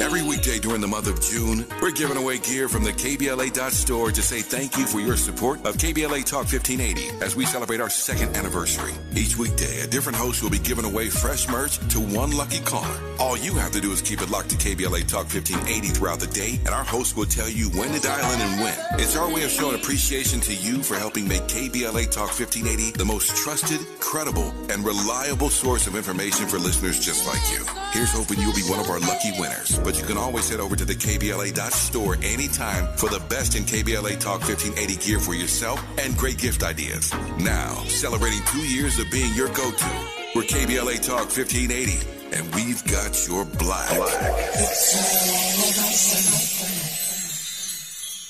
Every 0.00 0.22
weekday 0.22 0.58
during 0.58 0.80
the 0.80 0.88
month 0.88 1.08
of 1.08 1.20
June, 1.20 1.66
we're 1.82 1.90
giving 1.90 2.16
away 2.16 2.38
gear 2.38 2.70
from 2.70 2.84
the 2.84 2.90
KBLA 2.90 3.50
store 3.70 4.10
to 4.10 4.22
say 4.22 4.40
thank 4.40 4.78
you 4.78 4.86
for 4.86 4.98
your 4.98 5.14
support 5.14 5.66
of 5.66 5.76
KBLA 5.76 6.24
Talk 6.24 6.48
1580 6.48 7.22
as 7.22 7.36
we 7.36 7.44
celebrate 7.44 7.82
our 7.82 7.90
second 7.90 8.34
anniversary. 8.34 8.94
Each 9.14 9.36
weekday, 9.36 9.82
a 9.82 9.86
different 9.86 10.16
host 10.16 10.42
will 10.42 10.48
be 10.48 10.58
giving 10.58 10.86
away 10.86 11.10
fresh 11.10 11.48
merch 11.48 11.76
to 11.90 12.00
one 12.00 12.34
lucky 12.34 12.60
caller. 12.60 12.98
All 13.18 13.36
you 13.36 13.54
have 13.56 13.72
to 13.72 13.80
do 13.80 13.92
is 13.92 14.00
keep 14.00 14.22
it 14.22 14.30
locked 14.30 14.48
to 14.50 14.56
KBLA 14.56 15.06
Talk 15.06 15.28
1580 15.28 15.88
throughout 15.88 16.20
the 16.20 16.28
day, 16.28 16.58
and 16.64 16.70
our 16.70 16.82
host 16.82 17.14
will 17.14 17.26
tell 17.26 17.50
you 17.50 17.68
when 17.76 17.92
to 17.92 18.00
dial 18.00 18.32
in 18.32 18.40
and 18.40 18.62
when. 18.62 18.78
It's 18.98 19.16
our 19.16 19.30
way 19.30 19.42
of 19.42 19.50
showing 19.50 19.74
appreciation 19.74 20.40
to 20.40 20.54
you 20.54 20.82
for 20.82 20.94
helping 20.96 21.28
make 21.28 21.42
KBLA 21.42 22.10
Talk 22.10 22.32
1580 22.32 22.96
the 22.96 23.04
most 23.04 23.36
trusted, 23.36 23.80
credible, 24.00 24.54
and 24.70 24.82
reliable 24.82 25.50
source 25.50 25.86
of 25.86 25.94
information 25.94 26.48
for 26.48 26.58
listeners 26.58 26.98
just 26.98 27.26
like 27.26 27.42
you. 27.52 27.66
Here's 27.92 28.12
hoping 28.12 28.38
you'll 28.40 28.54
be 28.54 28.62
one 28.62 28.78
of 28.80 28.88
our 28.88 29.00
lucky 29.00 29.32
winners. 29.38 29.78
But 29.80 29.99
you 30.00 30.06
can 30.06 30.16
always 30.16 30.48
head 30.48 30.60
over 30.60 30.74
to 30.76 30.84
the 30.86 30.94
KBLA.store 30.94 32.16
anytime 32.22 32.86
for 32.96 33.10
the 33.10 33.20
best 33.28 33.54
in 33.54 33.64
KBLA 33.64 34.18
Talk 34.18 34.40
1580 34.40 34.96
gear 34.96 35.20
for 35.20 35.34
yourself 35.34 35.84
and 35.98 36.16
great 36.16 36.38
gift 36.38 36.62
ideas. 36.62 37.12
Now, 37.38 37.74
celebrating 37.84 38.40
two 38.46 38.66
years 38.66 38.98
of 38.98 39.10
being 39.10 39.34
your 39.34 39.48
go 39.48 39.70
to, 39.70 40.08
we're 40.34 40.44
KBLA 40.44 41.04
Talk 41.06 41.28
1580, 41.28 42.00
and 42.34 42.54
we've 42.54 42.82
got 42.90 43.28
your 43.28 43.44
black. 43.44 43.90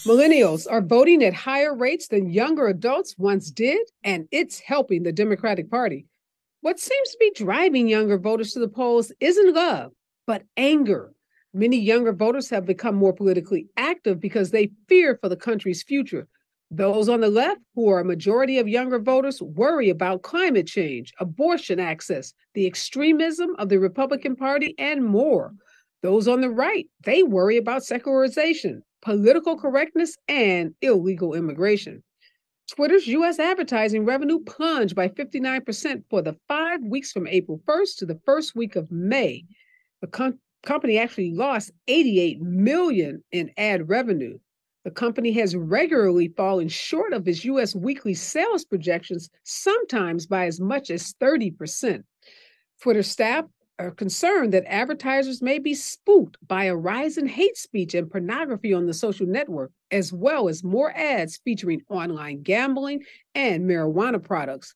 Millennials 0.05 0.67
are 0.69 0.83
voting 0.83 1.23
at 1.23 1.35
higher 1.35 1.75
rates 1.75 2.09
than 2.09 2.31
younger 2.31 2.67
adults 2.67 3.15
once 3.17 3.49
did, 3.53 3.87
and 4.03 4.27
it's 4.33 4.59
helping 4.59 5.05
the 5.05 5.13
Democratic 5.13 5.71
Party. 5.71 6.07
What 6.63 6.81
seems 6.81 7.11
to 7.11 7.17
be 7.21 7.33
driving 7.37 7.87
younger 7.87 8.19
voters 8.19 8.55
to 8.55 8.59
the 8.59 8.69
polls 8.69 9.13
isn't 9.21 9.55
love, 9.55 9.93
but 10.27 10.43
anger 10.57 11.13
Many 11.53 11.79
younger 11.79 12.13
voters 12.13 12.49
have 12.51 12.65
become 12.65 12.95
more 12.95 13.13
politically 13.13 13.67
active 13.77 14.21
because 14.21 14.51
they 14.51 14.71
fear 14.89 15.19
for 15.21 15.29
the 15.29 15.37
country's 15.37 15.83
future. 15.83 16.29
Those 16.71 17.09
on 17.09 17.21
the 17.21 17.29
left, 17.29 17.61
who 17.75 17.89
are 17.89 18.01
a 18.01 18.05
majority 18.05 18.59
of 18.59 18.69
younger 18.69 19.01
voters, 19.01 19.43
worry 19.43 19.91
about 19.91 20.23
climate 20.23 20.69
change, 20.69 21.13
abortion 21.19 21.81
access, 21.81 22.33
the 22.55 22.67
extremism 22.67 23.57
of 23.59 23.69
the 23.69 23.81
Republican 23.81 24.37
Party, 24.37 24.77
and 24.79 25.05
more. 25.05 25.53
Those 26.03 26.29
on 26.29 26.41
the 26.41 26.51
right, 26.51 26.87
they 27.05 27.25
worry 27.25 27.57
about 27.57 27.85
secularization, 27.85 28.83
political 29.03 29.59
correctness, 29.59 30.17
and 30.29 30.75
illegal 30.81 31.35
immigration. 31.35 32.05
Twitter's 32.71 33.09
U.S. 33.09 33.41
advertising 33.41 34.05
revenue 34.05 34.39
plunged 34.39 34.95
by 34.95 35.09
59% 35.09 36.05
for 36.09 36.23
the 36.23 36.37
five 36.47 36.81
weeks 36.85 37.11
from 37.11 37.27
April 37.27 37.61
1st 37.67 37.97
to 37.97 38.07
the 38.07 38.21
first 38.25 38.55
week 38.55 38.77
of 38.77 38.93
May. 38.93 39.45
The, 40.01 40.07
con- 40.07 40.39
company 40.63 40.99
actually 40.99 41.33
lost 41.33 41.73
88 41.89 42.41
million 42.41 43.23
in 43.33 43.51
ad 43.57 43.89
revenue. 43.89 44.39
The 44.85 44.91
company 44.91 45.33
has 45.33 45.55
regularly 45.55 46.29
fallen 46.37 46.69
short 46.69 47.13
of 47.13 47.29
its 47.29 47.45
US 47.45 47.75
weekly 47.75 48.15
sales 48.15 48.65
projections, 48.65 49.29
sometimes 49.45 50.27
by 50.27 50.47
as 50.47 50.61
much 50.61 50.91
as 50.91 51.15
30%. 51.21 52.03
Twitter 52.81 53.03
staff 53.03 53.45
are 53.79 53.91
concerned 53.91 54.53
that 54.53 54.65
advertisers 54.67 55.43
may 55.43 55.59
be 55.59 55.75
spooked 55.75 56.37
by 56.47 56.65
a 56.65 56.77
rise 56.77 57.19
in 57.19 57.27
hate 57.27 57.57
speech 57.57 57.95
and 57.95 58.11
pornography 58.11 58.73
on 58.73 58.87
the 58.87 58.95
social 58.95 59.27
network, 59.27 59.71
as 59.91 60.13
well 60.13 60.49
as 60.49 60.65
more 60.65 60.93
ads 60.97 61.41
featuring 61.45 61.83
online 61.89 62.43
gambling 62.43 63.03
and 63.35 63.65
marijuana 63.65 64.23
products. 64.23 64.75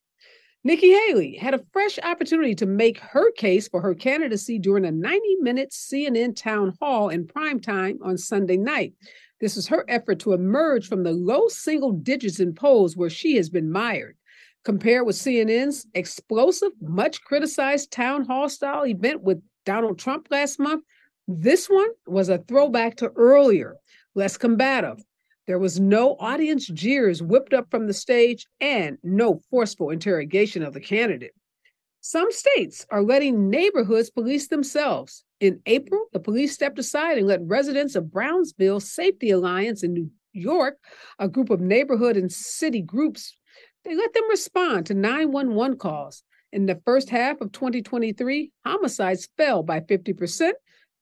Nikki 0.66 0.92
Haley 0.92 1.36
had 1.36 1.52
a 1.52 1.62
fresh 1.74 1.98
opportunity 2.02 2.54
to 2.54 2.64
make 2.64 2.98
her 2.98 3.30
case 3.32 3.68
for 3.68 3.82
her 3.82 3.94
candidacy 3.94 4.58
during 4.58 4.86
a 4.86 4.90
90 4.90 5.36
minute 5.40 5.72
CNN 5.72 6.34
town 6.34 6.72
hall 6.80 7.10
in 7.10 7.26
prime 7.26 7.60
time 7.60 7.98
on 8.02 8.16
Sunday 8.16 8.56
night. 8.56 8.94
This 9.42 9.58
is 9.58 9.66
her 9.66 9.84
effort 9.88 10.20
to 10.20 10.32
emerge 10.32 10.88
from 10.88 11.02
the 11.02 11.12
low 11.12 11.48
single 11.48 11.92
digits 11.92 12.40
in 12.40 12.54
polls 12.54 12.96
where 12.96 13.10
she 13.10 13.36
has 13.36 13.50
been 13.50 13.70
mired. 13.70 14.16
Compared 14.64 15.04
with 15.04 15.16
CNN's 15.16 15.86
explosive, 15.92 16.72
much 16.80 17.22
criticized 17.24 17.92
town 17.92 18.24
hall 18.24 18.48
style 18.48 18.86
event 18.86 19.20
with 19.20 19.42
Donald 19.66 19.98
Trump 19.98 20.28
last 20.30 20.58
month, 20.58 20.82
this 21.28 21.68
one 21.68 21.90
was 22.06 22.30
a 22.30 22.38
throwback 22.38 22.96
to 22.96 23.12
earlier, 23.16 23.76
less 24.14 24.38
combative, 24.38 25.02
there 25.46 25.58
was 25.58 25.78
no 25.78 26.16
audience 26.18 26.66
jeers 26.66 27.22
whipped 27.22 27.52
up 27.52 27.70
from 27.70 27.86
the 27.86 27.92
stage 27.92 28.46
and 28.60 28.98
no 29.02 29.40
forceful 29.50 29.90
interrogation 29.90 30.62
of 30.62 30.72
the 30.72 30.80
candidate. 30.80 31.34
Some 32.00 32.30
states 32.32 32.86
are 32.90 33.02
letting 33.02 33.48
neighborhoods 33.50 34.10
police 34.10 34.48
themselves. 34.48 35.24
In 35.40 35.60
April, 35.66 36.06
the 36.12 36.20
police 36.20 36.52
stepped 36.52 36.78
aside 36.78 37.18
and 37.18 37.26
let 37.26 37.40
residents 37.42 37.94
of 37.94 38.10
Brownsville 38.10 38.80
Safety 38.80 39.30
Alliance 39.30 39.82
in 39.82 39.92
New 39.92 40.10
York, 40.32 40.78
a 41.18 41.28
group 41.28 41.50
of 41.50 41.60
neighborhood 41.60 42.16
and 42.16 42.30
city 42.30 42.82
groups, 42.82 43.36
they 43.84 43.94
let 43.94 44.12
them 44.14 44.28
respond 44.30 44.86
to 44.86 44.94
911 44.94 45.78
calls. 45.78 46.22
In 46.52 46.66
the 46.66 46.80
first 46.84 47.10
half 47.10 47.40
of 47.40 47.52
2023, 47.52 48.50
homicides 48.64 49.28
fell 49.36 49.62
by 49.62 49.80
50%, 49.80 50.52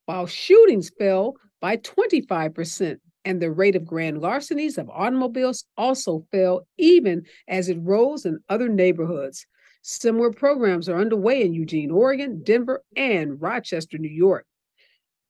while 0.06 0.26
shootings 0.26 0.90
fell 0.98 1.36
by 1.60 1.76
25% 1.76 2.98
and 3.24 3.40
the 3.40 3.50
rate 3.50 3.76
of 3.76 3.86
grand 3.86 4.20
larcenies 4.20 4.78
of 4.78 4.90
automobiles 4.90 5.64
also 5.76 6.26
fell, 6.30 6.66
even 6.78 7.24
as 7.48 7.68
it 7.68 7.78
rose 7.80 8.24
in 8.24 8.40
other 8.48 8.68
neighborhoods. 8.68 9.46
Similar 9.82 10.32
programs 10.32 10.88
are 10.88 10.98
underway 10.98 11.42
in 11.42 11.54
Eugene, 11.54 11.90
Oregon, 11.90 12.42
Denver, 12.44 12.82
and 12.96 13.40
Rochester, 13.40 13.98
New 13.98 14.08
York. 14.08 14.46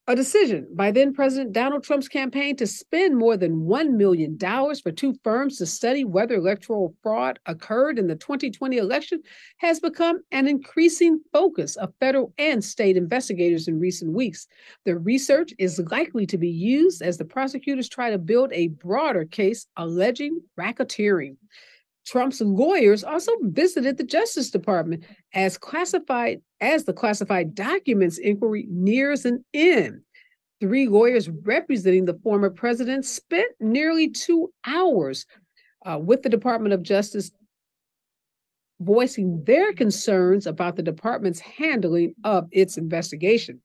A 0.09 0.17
decision 0.17 0.67
by 0.75 0.91
then 0.91 1.15
President 1.15 1.53
Donald 1.53 1.85
Trump's 1.85 2.09
campaign 2.09 2.57
to 2.57 2.67
spend 2.67 3.17
more 3.17 3.37
than 3.37 3.67
$1 3.67 3.91
million 3.91 4.37
for 4.37 4.91
two 4.91 5.15
firms 5.23 5.59
to 5.59 5.67
study 5.67 6.05
whether 6.05 6.35
electoral 6.35 6.97
fraud 7.05 7.39
occurred 7.47 8.01
in 8.01 8.09
the 8.09 8.17
2020 8.17 8.79
election 8.79 9.23
has 9.59 9.79
become 9.79 10.21
an 10.33 10.49
increasing 10.49 11.21
focus 11.33 11.77
of 11.77 11.95
federal 12.01 12.35
and 12.37 12.65
state 12.65 12.97
investigators 12.97 13.69
in 13.69 13.79
recent 13.79 14.13
weeks. 14.13 14.49
The 14.85 14.99
research 14.99 15.55
is 15.61 15.79
likely 15.93 16.27
to 16.27 16.37
be 16.37 16.51
used 16.51 17.01
as 17.01 17.17
the 17.17 17.25
prosecutors 17.25 17.89
try 17.89 18.11
to 18.11 18.19
build 18.19 18.53
a 18.53 18.69
broader 18.69 19.25
case 19.25 19.69
alleging 19.77 20.41
racketeering. 20.59 21.37
Trump's 22.07 22.41
lawyers 22.41 23.05
also 23.05 23.33
visited 23.43 23.97
the 23.97 24.05
Justice 24.05 24.51
Department 24.51 25.05
as 25.35 25.57
classified 25.57 26.41
as 26.61 26.85
the 26.85 26.93
classified 26.93 27.55
documents 27.55 28.19
inquiry 28.19 28.67
nears 28.69 29.25
an 29.25 29.45
end. 29.55 30.01
Three 30.61 30.89
lawyers 30.89 31.29
representing 31.29 32.05
the 32.05 32.19
former 32.23 32.51
president 32.51 33.05
spent 33.05 33.51
nearly 33.61 34.09
two 34.09 34.53
hours 34.67 35.27
uh, 35.85 35.99
with 35.99 36.23
the 36.23 36.29
Department 36.29 36.75
of 36.75 36.83
Justice 36.83 37.31
voicing 38.81 39.43
their 39.45 39.73
concerns 39.73 40.47
about 40.47 40.77
the 40.77 40.83
department's 40.83 41.41
handling 41.41 42.15
of 42.25 42.49
its 42.51 42.77
investigation. 42.77 43.61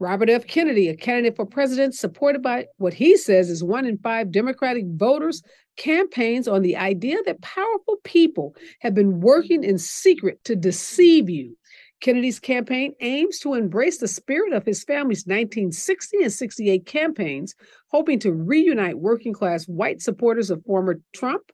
Robert 0.00 0.28
F. 0.28 0.46
Kennedy, 0.46 0.88
a 0.88 0.96
candidate 0.96 1.36
for 1.36 1.46
president 1.46 1.94
supported 1.94 2.42
by 2.42 2.66
what 2.76 2.92
he 2.92 3.16
says 3.16 3.48
is 3.48 3.62
one 3.62 3.86
in 3.86 3.96
five 3.98 4.32
Democratic 4.32 4.84
voters, 4.86 5.42
campaigns 5.76 6.48
on 6.48 6.62
the 6.62 6.76
idea 6.76 7.18
that 7.26 7.40
powerful 7.42 7.96
people 8.04 8.54
have 8.80 8.94
been 8.94 9.20
working 9.20 9.64
in 9.64 9.78
secret 9.78 10.42
to 10.44 10.56
deceive 10.56 11.28
you. 11.28 11.56
Kennedy's 12.00 12.38
campaign 12.40 12.92
aims 13.00 13.38
to 13.38 13.54
embrace 13.54 13.98
the 13.98 14.08
spirit 14.08 14.52
of 14.52 14.66
his 14.66 14.84
family's 14.84 15.24
1960 15.24 16.22
and 16.22 16.32
68 16.32 16.84
campaigns, 16.84 17.54
hoping 17.88 18.18
to 18.18 18.32
reunite 18.32 18.98
working 18.98 19.32
class 19.32 19.64
white 19.64 20.02
supporters 20.02 20.50
of 20.50 20.62
former 20.64 21.00
Trump 21.14 21.50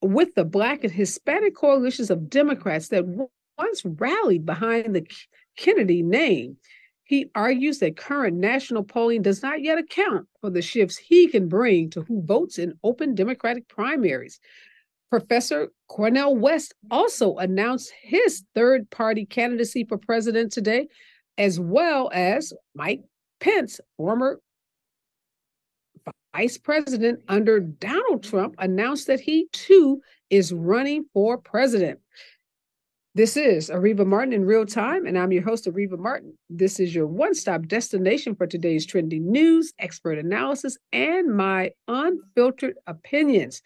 with 0.00 0.34
the 0.34 0.44
Black 0.44 0.84
and 0.84 0.92
Hispanic 0.92 1.54
coalitions 1.54 2.10
of 2.10 2.30
Democrats 2.30 2.88
that 2.88 3.04
once 3.58 3.82
rallied 3.84 4.46
behind 4.46 4.94
the 4.94 5.06
Kennedy 5.56 6.02
name. 6.02 6.56
He 7.04 7.30
argues 7.34 7.78
that 7.78 7.98
current 7.98 8.36
national 8.38 8.82
polling 8.82 9.22
does 9.22 9.42
not 9.42 9.62
yet 9.62 9.78
account 9.78 10.26
for 10.40 10.48
the 10.48 10.62
shifts 10.62 10.96
he 10.96 11.28
can 11.28 11.48
bring 11.48 11.90
to 11.90 12.00
who 12.02 12.22
votes 12.22 12.58
in 12.58 12.78
open 12.82 13.14
Democratic 13.14 13.68
primaries. 13.68 14.40
Professor 15.10 15.68
Cornel 15.86 16.34
West 16.34 16.74
also 16.90 17.36
announced 17.36 17.92
his 18.02 18.42
third 18.54 18.88
party 18.90 19.26
candidacy 19.26 19.84
for 19.84 19.98
president 19.98 20.50
today, 20.50 20.88
as 21.36 21.60
well 21.60 22.10
as 22.12 22.52
Mike 22.74 23.02
Pence, 23.38 23.80
former 23.98 24.40
vice 26.34 26.58
president 26.58 27.20
under 27.28 27.60
Donald 27.60 28.24
Trump, 28.24 28.54
announced 28.58 29.06
that 29.06 29.20
he 29.20 29.46
too 29.52 30.00
is 30.30 30.52
running 30.52 31.04
for 31.12 31.38
president. 31.38 32.00
This 33.16 33.36
is 33.36 33.70
Areva 33.70 34.04
Martin 34.04 34.32
in 34.32 34.44
real 34.44 34.66
time, 34.66 35.06
and 35.06 35.16
I'm 35.16 35.30
your 35.30 35.44
host, 35.44 35.66
Areva 35.66 35.96
Martin. 35.96 36.36
This 36.50 36.80
is 36.80 36.92
your 36.92 37.06
one 37.06 37.32
stop 37.32 37.68
destination 37.68 38.34
for 38.34 38.44
today's 38.44 38.84
trending 38.84 39.30
news, 39.30 39.72
expert 39.78 40.18
analysis, 40.18 40.76
and 40.92 41.32
my 41.32 41.70
unfiltered 41.86 42.74
opinions. 42.88 43.62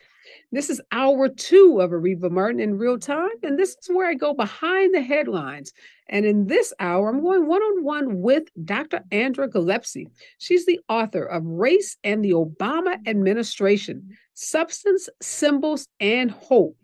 This 0.52 0.68
is 0.68 0.82
hour 0.92 1.30
two 1.30 1.80
of 1.80 1.92
Areva 1.92 2.30
Martin 2.30 2.60
in 2.60 2.76
real 2.76 2.98
time, 2.98 3.30
and 3.42 3.58
this 3.58 3.70
is 3.70 3.88
where 3.88 4.06
I 4.06 4.12
go 4.12 4.34
behind 4.34 4.94
the 4.94 5.00
headlines. 5.00 5.72
And 6.10 6.26
in 6.26 6.46
this 6.46 6.74
hour, 6.78 7.08
I'm 7.08 7.22
going 7.22 7.46
one 7.46 7.62
on 7.62 7.84
one 7.84 8.20
with 8.20 8.50
Dr. 8.66 9.00
Andra 9.10 9.48
Gillespie. 9.48 10.08
She's 10.36 10.66
the 10.66 10.80
author 10.90 11.24
of 11.24 11.42
Race 11.46 11.96
and 12.04 12.22
the 12.22 12.32
Obama 12.32 12.98
Administration 13.08 14.10
Substance, 14.34 15.08
Symbols, 15.22 15.88
and 16.00 16.30
Hope. 16.30 16.76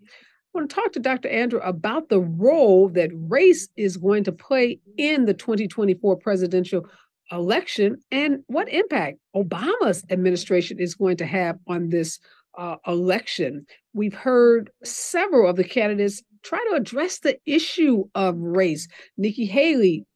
I 0.55 0.59
want 0.61 0.71
to 0.71 0.77
talk 0.77 0.93
to 0.93 1.01
Dr. 1.01 1.29
Andra 1.31 1.61
about 1.67 2.09
the 2.11 2.21
role 2.21 2.89
that 2.91 3.11
race 3.13 3.69
is 3.77 3.97
going 3.97 4.23
to 4.25 4.33
play 4.33 4.79
in 4.97 5.25
the 5.25 5.35
2024 5.35 6.17
presidential 6.17 6.87
election 7.33 7.97
and 8.13 8.45
what 8.47 8.69
impact 8.69 9.19
Obama's 9.35 10.05
administration 10.11 10.79
is 10.79 10.95
going 10.95 11.17
to 11.17 11.27
have 11.27 11.59
on 11.67 11.89
this 11.89 12.21
uh, 12.57 12.77
election. 12.87 13.67
We've 13.95 14.15
heard 14.15 14.71
several 14.85 15.51
of 15.51 15.57
the 15.57 15.65
candidates 15.65 16.23
try 16.45 16.65
to 16.71 16.77
address 16.77 17.19
the 17.19 17.37
issue 17.47 18.05
of 18.15 18.39
race. 18.39 18.87
Nikki 19.17 19.47
Haley 19.47 20.07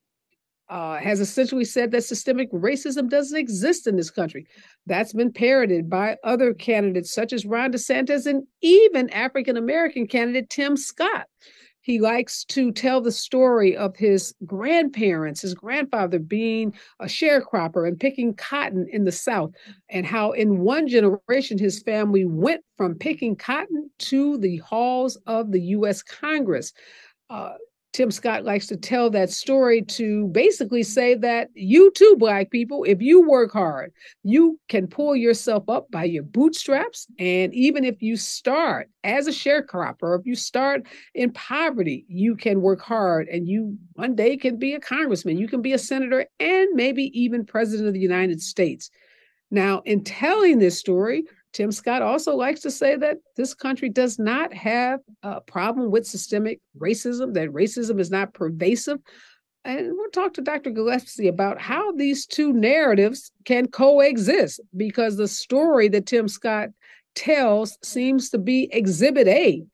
uh, 0.71 0.97
has 0.97 1.21
essentially 1.21 1.65
said 1.65 1.91
that 1.91 2.05
systemic 2.05 2.51
racism 2.53 3.09
doesn't 3.09 3.39
exist 3.39 3.87
in 3.87 3.97
this 3.97 4.11
country. 4.11 4.47
That's 4.87 5.13
been 5.13 5.33
parroted 5.33 5.89
by 5.89 6.17
other 6.25 6.53
candidates 6.53 7.13
such 7.13 7.33
as 7.33 7.47
Ron 7.47 7.73
DeSantis 7.73 8.27
and 8.27 8.47
even 8.61 9.09
African 9.11 9.57
American 9.57 10.07
candidate 10.07 10.51
Tim 10.51 10.77
Scott. 10.77 11.27
He 11.81 12.01
likes 12.01 12.45
to 12.47 12.71
tell 12.71 13.01
the 13.01 13.11
story 13.11 13.75
of 13.75 13.97
his 13.97 14.35
grandparents, 14.45 15.41
his 15.41 15.55
grandfather 15.55 16.19
being 16.19 16.75
a 17.01 17.07
sharecropper 17.07 17.89
and 17.89 17.99
picking 17.99 18.35
cotton 18.35 18.87
in 18.93 19.05
the 19.05 19.13
South, 19.13 19.53
and 19.89 20.05
how 20.05 20.33
in 20.33 20.59
one 20.59 20.87
generation 20.87 21.57
his 21.57 21.83
family 21.83 22.27
went 22.27 22.63
from 22.77 22.95
picking 22.95 23.37
cotton 23.37 23.91
to 24.01 24.37
the 24.37 24.59
halls 24.59 25.17
of 25.27 25.51
the 25.51 25.63
U.S. 25.63 26.03
Congress. 26.03 26.75
Uh, 27.31 27.55
Tim 27.93 28.11
Scott 28.11 28.45
likes 28.45 28.67
to 28.69 28.77
tell 28.77 29.11
that 29.11 29.31
story 29.31 29.83
to 29.83 30.29
basically 30.29 30.83
say 30.83 31.15
that 31.17 31.49
you 31.55 31.91
too, 31.93 32.17
Black 32.19 32.51
people, 32.51 32.85
if 32.85 33.01
you 33.01 33.27
work 33.27 33.53
hard, 33.53 33.93
you 34.23 34.61
can 34.69 34.87
pull 34.87 35.17
yourself 35.17 35.69
up 35.69 35.91
by 35.91 36.05
your 36.05 36.23
bootstraps. 36.23 37.07
And 37.19 37.53
even 37.55 37.85
if 37.85 38.01
you 38.03 38.17
start 38.17 38.89
as 39.05 39.27
a 39.27 39.33
sharecropper, 39.33 40.19
if 40.19 40.27
you 40.27 40.37
start 40.37 40.87
in 41.15 41.33
poverty, 41.33 42.05
you 42.09 42.37
can 42.37 42.61
work 42.61 42.81
hard 42.81 43.27
and 43.29 43.49
you 43.49 43.77
one 43.95 44.15
day 44.15 44.37
can 44.37 44.59
be 44.59 44.75
a 44.75 44.81
congressman, 44.81 45.39
you 45.39 45.49
can 45.49 45.63
be 45.63 45.73
a 45.73 45.79
senator, 45.79 46.27
and 46.39 46.69
maybe 46.75 47.11
even 47.19 47.45
president 47.45 47.89
of 47.89 47.95
the 47.95 48.01
United 48.01 48.41
States. 48.41 48.91
Now, 49.51 49.81
in 49.87 50.05
telling 50.05 50.59
this 50.59 50.79
story, 50.79 51.25
Tim 51.53 51.73
Scott 51.73 52.03
also 52.03 52.37
likes 52.37 52.61
to 52.61 52.71
say 52.71 52.97
that 52.97 53.19
this 53.37 53.55
country 53.55 53.89
does 53.89 54.19
not 54.19 54.53
have 54.53 55.01
a 55.23 55.41
problem 55.41 55.91
with 55.91 56.07
systemic 56.07 56.61
racism, 56.79 57.35
that 57.35 57.51
racism 57.51 57.99
is 58.01 58.11
not 58.11 58.35
pervasive. 58.35 58.99
And 59.65 59.93
we'll 59.93 60.11
talk 60.11 60.35
to 60.35 60.41
Dr. 60.41 60.71
Gillespie 60.71 61.29
about 61.29 61.61
how 61.61 61.93
these 61.93 62.27
two 62.27 62.53
narratives 62.53 63.31
can 63.45 63.67
coexist 63.67 64.61
because 64.77 65.17
the 65.17 65.29
story 65.29 65.89
that 65.89 66.07
Tim 66.07 66.29
Scott 66.29 66.69
tells 67.15 67.77
seems 67.83 68.31
to 68.31 68.39
be 68.39 68.69
exhibit 68.73 69.27
A 69.27 69.65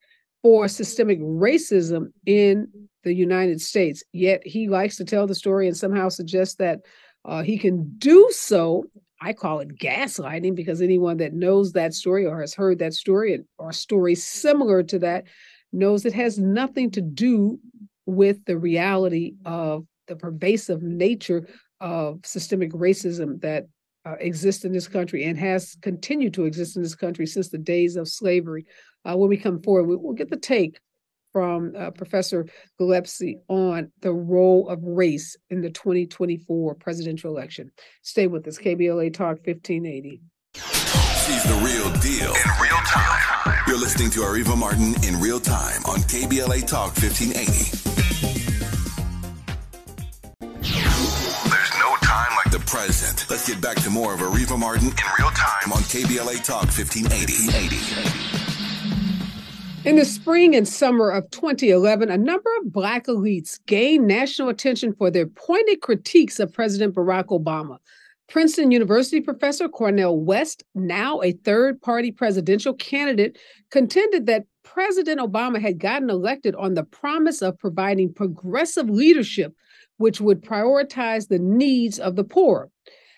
for 0.42 0.68
systemic 0.68 1.20
racism 1.20 2.12
in 2.26 2.68
the 3.04 3.14
United 3.14 3.60
States. 3.60 4.02
Yet 4.12 4.46
he 4.46 4.68
likes 4.68 4.96
to 4.96 5.04
tell 5.04 5.26
the 5.26 5.34
story 5.34 5.68
and 5.68 5.76
somehow 5.76 6.08
suggest 6.08 6.58
that 6.58 6.80
uh, 7.24 7.42
he 7.42 7.58
can 7.58 7.96
do 7.98 8.28
so 8.32 8.84
I 9.24 9.32
call 9.32 9.60
it 9.60 9.78
gaslighting 9.78 10.54
because 10.54 10.82
anyone 10.82 11.16
that 11.16 11.32
knows 11.32 11.72
that 11.72 11.94
story 11.94 12.26
or 12.26 12.42
has 12.42 12.52
heard 12.52 12.78
that 12.80 12.92
story 12.92 13.42
or 13.56 13.72
stories 13.72 14.22
similar 14.22 14.82
to 14.82 14.98
that 14.98 15.24
knows 15.72 16.04
it 16.04 16.12
has 16.12 16.38
nothing 16.38 16.90
to 16.90 17.00
do 17.00 17.58
with 18.04 18.44
the 18.44 18.58
reality 18.58 19.36
of 19.46 19.86
the 20.08 20.16
pervasive 20.16 20.82
nature 20.82 21.48
of 21.80 22.20
systemic 22.22 22.72
racism 22.72 23.40
that 23.40 23.64
uh, 24.04 24.16
exists 24.20 24.66
in 24.66 24.72
this 24.72 24.88
country 24.88 25.24
and 25.24 25.38
has 25.38 25.74
continued 25.80 26.34
to 26.34 26.44
exist 26.44 26.76
in 26.76 26.82
this 26.82 26.94
country 26.94 27.24
since 27.26 27.48
the 27.48 27.56
days 27.56 27.96
of 27.96 28.06
slavery. 28.06 28.66
Uh, 29.06 29.16
when 29.16 29.30
we 29.30 29.38
come 29.38 29.62
forward, 29.62 29.84
we, 29.84 29.96
will 29.96 30.12
get 30.12 30.28
the 30.28 30.36
take 30.36 30.78
from 31.34 31.74
uh, 31.76 31.90
Professor 31.90 32.46
Gillespie 32.78 33.40
on 33.48 33.90
the 34.02 34.12
role 34.12 34.68
of 34.68 34.78
race 34.84 35.36
in 35.50 35.62
the 35.62 35.70
2024 35.70 36.76
presidential 36.76 37.36
election. 37.36 37.72
Stay 38.02 38.28
with 38.28 38.46
us, 38.46 38.56
KBLA 38.56 39.12
Talk 39.12 39.44
1580. 39.44 40.22
She's 40.54 41.42
the 41.42 41.54
real 41.64 41.90
deal 42.00 42.32
in 42.32 42.50
real 42.62 42.78
time. 42.86 43.58
You're 43.66 43.78
listening 43.78 44.10
to 44.10 44.20
Areva 44.20 44.56
Martin 44.56 44.94
in 45.02 45.20
real 45.20 45.40
time 45.40 45.84
on 45.86 45.98
KBLA 46.06 46.68
Talk 46.68 46.94
1580. 46.94 47.78
There's 51.50 51.74
no 51.80 51.96
time 52.02 52.36
like 52.36 52.52
the 52.52 52.62
present. 52.64 53.26
Let's 53.28 53.48
get 53.48 53.60
back 53.60 53.78
to 53.82 53.90
more 53.90 54.14
of 54.14 54.20
Areva 54.20 54.56
Martin 54.56 54.88
in 54.88 55.08
real 55.18 55.30
time 55.30 55.72
on 55.72 55.82
KBLA 55.82 56.44
Talk 56.44 56.66
1580. 56.66 58.33
In 59.84 59.96
the 59.96 60.04
spring 60.06 60.56
and 60.56 60.66
summer 60.66 61.10
of 61.10 61.30
2011, 61.30 62.10
a 62.10 62.16
number 62.16 62.48
of 62.58 62.72
Black 62.72 63.04
elites 63.04 63.60
gained 63.66 64.06
national 64.06 64.48
attention 64.48 64.94
for 64.94 65.10
their 65.10 65.26
pointed 65.26 65.82
critiques 65.82 66.40
of 66.40 66.54
President 66.54 66.94
Barack 66.94 67.26
Obama. 67.26 67.76
Princeton 68.26 68.70
University 68.70 69.20
professor 69.20 69.68
Cornel 69.68 70.18
West, 70.18 70.64
now 70.74 71.20
a 71.20 71.32
third 71.32 71.82
party 71.82 72.10
presidential 72.10 72.72
candidate, 72.72 73.36
contended 73.70 74.24
that 74.24 74.46
President 74.62 75.20
Obama 75.20 75.60
had 75.60 75.78
gotten 75.78 76.08
elected 76.08 76.54
on 76.54 76.72
the 76.72 76.84
promise 76.84 77.42
of 77.42 77.58
providing 77.58 78.10
progressive 78.10 78.88
leadership, 78.88 79.54
which 79.98 80.18
would 80.18 80.40
prioritize 80.40 81.28
the 81.28 81.38
needs 81.38 81.98
of 81.98 82.16
the 82.16 82.24
poor. 82.24 82.70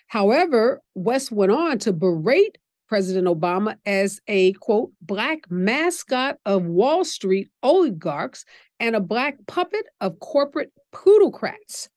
However, 0.07 0.81
West 0.95 1.31
went 1.31 1.53
on 1.53 1.79
to 1.79 1.93
berate 1.93 2.57
President 2.87 3.27
Obama 3.27 3.75
as 3.85 4.19
a 4.27 4.53
quote, 4.53 4.91
black 5.01 5.39
mascot 5.49 6.37
of 6.45 6.65
Wall 6.65 7.03
Street 7.03 7.49
oligarchs 7.63 8.45
and 8.79 8.95
a 8.95 9.01
black 9.01 9.37
puppet 9.47 9.85
of 10.01 10.19
corporate 10.19 10.71
plutocrats, 10.91 11.89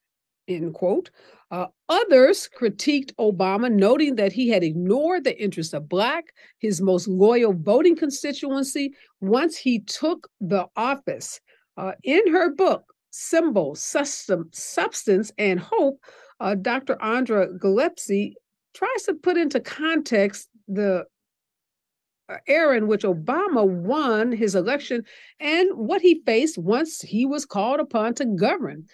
end 0.49 0.75
quote. 0.75 1.11
Uh, 1.51 1.67
others 1.89 2.49
critiqued 2.57 3.13
Obama, 3.17 3.71
noting 3.73 4.15
that 4.15 4.33
he 4.33 4.49
had 4.49 4.63
ignored 4.63 5.25
the 5.25 5.43
interests 5.43 5.75
of 5.75 5.89
Black, 5.89 6.27
his 6.59 6.81
most 6.81 7.09
loyal 7.09 7.53
voting 7.53 7.97
constituency, 7.97 8.95
once 9.21 9.57
he 9.57 9.81
took 9.81 10.29
the 10.41 10.67
office. 10.77 11.41
Uh, 11.77 11.93
in 12.05 12.33
her 12.33 12.55
book, 12.55 12.85
Symbol, 13.11 13.75
System, 13.75 14.49
Substance, 14.53 15.33
and 15.39 15.59
Hope, 15.59 15.99
uh, 16.39 16.55
Dr. 16.55 17.01
Andra 17.03 17.49
Gillespie 17.59 18.37
tries 18.73 19.03
to 19.05 19.15
put 19.15 19.37
into 19.37 19.59
context 19.59 20.49
the 20.73 21.05
uh, 22.29 22.37
era 22.47 22.77
in 22.77 22.87
which 22.87 23.03
Obama 23.03 23.67
won 23.67 24.31
his 24.33 24.55
election 24.55 25.05
and 25.41 25.69
what 25.75 26.01
he 26.01 26.23
faced 26.25 26.59
once 26.59 27.01
he 27.01 27.27
was 27.27 27.45
called 27.45 27.81
upon 27.81 28.15
to 28.15 28.25
govern. 28.25 28.87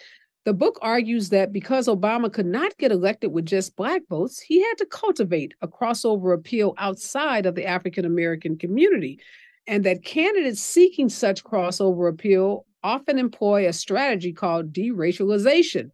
The 0.45 0.53
book 0.53 0.79
argues 0.81 1.29
that 1.29 1.51
because 1.51 1.87
Obama 1.87 2.31
could 2.31 2.45
not 2.45 2.77
get 2.77 2.91
elected 2.91 3.33
with 3.33 3.45
just 3.45 3.75
Black 3.75 4.01
votes, 4.09 4.39
he 4.39 4.61
had 4.61 4.77
to 4.77 4.85
cultivate 4.85 5.53
a 5.61 5.67
crossover 5.67 6.33
appeal 6.33 6.73
outside 6.77 7.45
of 7.45 7.53
the 7.53 7.65
African 7.65 8.05
American 8.05 8.57
community, 8.57 9.19
and 9.67 9.83
that 9.83 10.05
candidates 10.05 10.61
seeking 10.61 11.09
such 11.09 11.43
crossover 11.43 12.09
appeal 12.09 12.65
often 12.81 13.19
employ 13.19 13.67
a 13.67 13.73
strategy 13.73 14.31
called 14.31 14.71
deracialization. 14.71 15.91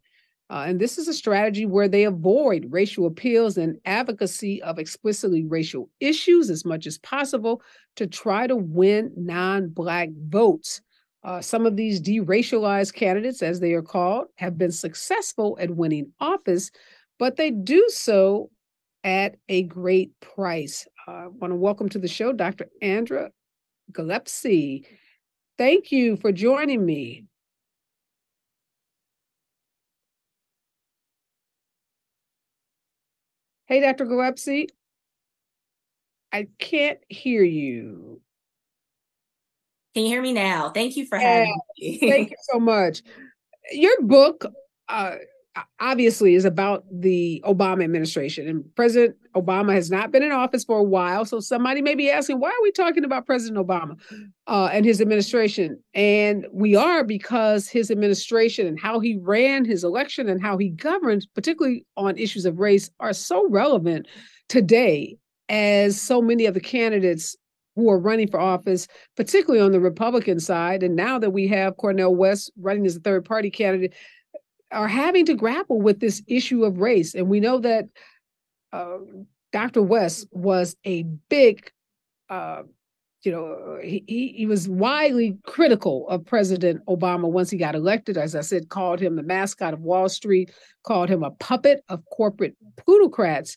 Uh, 0.54 0.66
and 0.68 0.80
this 0.80 0.98
is 0.98 1.08
a 1.08 1.12
strategy 1.12 1.66
where 1.66 1.88
they 1.88 2.04
avoid 2.04 2.64
racial 2.70 3.06
appeals 3.06 3.58
and 3.58 3.76
advocacy 3.86 4.62
of 4.62 4.78
explicitly 4.78 5.44
racial 5.44 5.90
issues 5.98 6.48
as 6.48 6.64
much 6.64 6.86
as 6.86 6.96
possible 6.98 7.60
to 7.96 8.06
try 8.06 8.46
to 8.46 8.54
win 8.54 9.12
non 9.16 9.68
Black 9.68 10.10
votes. 10.28 10.80
Uh, 11.24 11.40
some 11.40 11.66
of 11.66 11.74
these 11.74 12.00
deracialized 12.00 12.94
candidates, 12.94 13.42
as 13.42 13.58
they 13.58 13.72
are 13.72 13.82
called, 13.82 14.28
have 14.36 14.56
been 14.56 14.70
successful 14.70 15.58
at 15.60 15.74
winning 15.74 16.12
office, 16.20 16.70
but 17.18 17.34
they 17.34 17.50
do 17.50 17.84
so 17.88 18.48
at 19.02 19.34
a 19.48 19.64
great 19.64 20.12
price. 20.20 20.86
Uh, 21.08 21.10
I 21.10 21.26
want 21.26 21.50
to 21.50 21.56
welcome 21.56 21.88
to 21.88 21.98
the 21.98 22.06
show 22.06 22.32
Dr. 22.32 22.68
Andra 22.80 23.32
Gillespie. 23.90 24.86
Thank 25.58 25.90
you 25.90 26.16
for 26.16 26.30
joining 26.30 26.86
me. 26.86 27.24
Hey, 33.66 33.80
Dr. 33.80 34.04
Gillespie. 34.04 34.68
I 36.32 36.48
can't 36.58 36.98
hear 37.08 37.42
you. 37.42 38.20
Can 39.94 40.02
you 40.02 40.08
hear 40.08 40.22
me 40.22 40.32
now? 40.32 40.70
Thank 40.70 40.96
you 40.96 41.06
for 41.06 41.18
having 41.18 41.60
me. 41.78 41.98
Thank 42.00 42.30
you 42.30 42.36
so 42.52 42.58
much. 42.58 43.02
Your 43.70 44.02
book, 44.02 44.44
uh, 44.88 45.16
obviously 45.80 46.34
is 46.34 46.44
about 46.44 46.84
the 46.90 47.42
Obama 47.46 47.84
administration. 47.84 48.48
And 48.48 48.64
President 48.74 49.16
Obama 49.34 49.72
has 49.74 49.90
not 49.90 50.10
been 50.10 50.22
in 50.22 50.32
office 50.32 50.64
for 50.64 50.78
a 50.78 50.84
while. 50.84 51.24
So 51.24 51.40
somebody 51.40 51.82
may 51.82 51.94
be 51.94 52.10
asking, 52.10 52.40
why 52.40 52.48
are 52.48 52.62
we 52.62 52.72
talking 52.72 53.04
about 53.04 53.26
President 53.26 53.64
Obama 53.64 53.96
uh, 54.46 54.70
and 54.72 54.84
his 54.84 55.00
administration? 55.00 55.82
And 55.94 56.46
we 56.52 56.74
are 56.74 57.04
because 57.04 57.68
his 57.68 57.90
administration 57.90 58.66
and 58.66 58.80
how 58.80 59.00
he 59.00 59.16
ran 59.16 59.64
his 59.64 59.84
election 59.84 60.28
and 60.28 60.42
how 60.42 60.56
he 60.56 60.70
governed, 60.70 61.26
particularly 61.34 61.86
on 61.96 62.16
issues 62.18 62.46
of 62.46 62.58
race, 62.58 62.90
are 62.98 63.12
so 63.12 63.48
relevant 63.48 64.06
today 64.48 65.16
as 65.48 66.00
so 66.00 66.20
many 66.20 66.46
of 66.46 66.54
the 66.54 66.60
candidates 66.60 67.36
who 67.76 67.90
are 67.90 67.98
running 67.98 68.28
for 68.28 68.38
office, 68.38 68.86
particularly 69.16 69.64
on 69.64 69.72
the 69.72 69.80
Republican 69.80 70.38
side. 70.38 70.82
And 70.82 70.94
now 70.94 71.18
that 71.18 71.30
we 71.30 71.48
have 71.48 71.76
Cornel 71.76 72.14
West 72.14 72.52
running 72.56 72.86
as 72.86 72.96
a 72.96 73.00
third 73.00 73.24
party 73.24 73.50
candidate, 73.50 73.94
are 74.74 74.88
having 74.88 75.24
to 75.26 75.34
grapple 75.34 75.80
with 75.80 76.00
this 76.00 76.22
issue 76.26 76.64
of 76.64 76.78
race. 76.78 77.14
And 77.14 77.28
we 77.28 77.40
know 77.40 77.58
that 77.60 77.86
uh, 78.72 78.98
Dr. 79.52 79.82
West 79.82 80.26
was 80.32 80.76
a 80.84 81.04
big, 81.28 81.70
uh, 82.28 82.62
you 83.22 83.32
know, 83.32 83.78
he, 83.82 84.34
he 84.36 84.46
was 84.46 84.68
widely 84.68 85.38
critical 85.46 86.08
of 86.08 86.26
President 86.26 86.84
Obama 86.86 87.30
once 87.30 87.50
he 87.50 87.56
got 87.56 87.74
elected. 87.74 88.18
As 88.18 88.34
I 88.34 88.40
said, 88.40 88.68
called 88.68 89.00
him 89.00 89.16
the 89.16 89.22
mascot 89.22 89.72
of 89.72 89.80
Wall 89.80 90.08
Street, 90.08 90.50
called 90.82 91.08
him 91.08 91.22
a 91.22 91.30
puppet 91.30 91.82
of 91.88 92.02
corporate 92.12 92.56
plutocrats. 92.76 93.56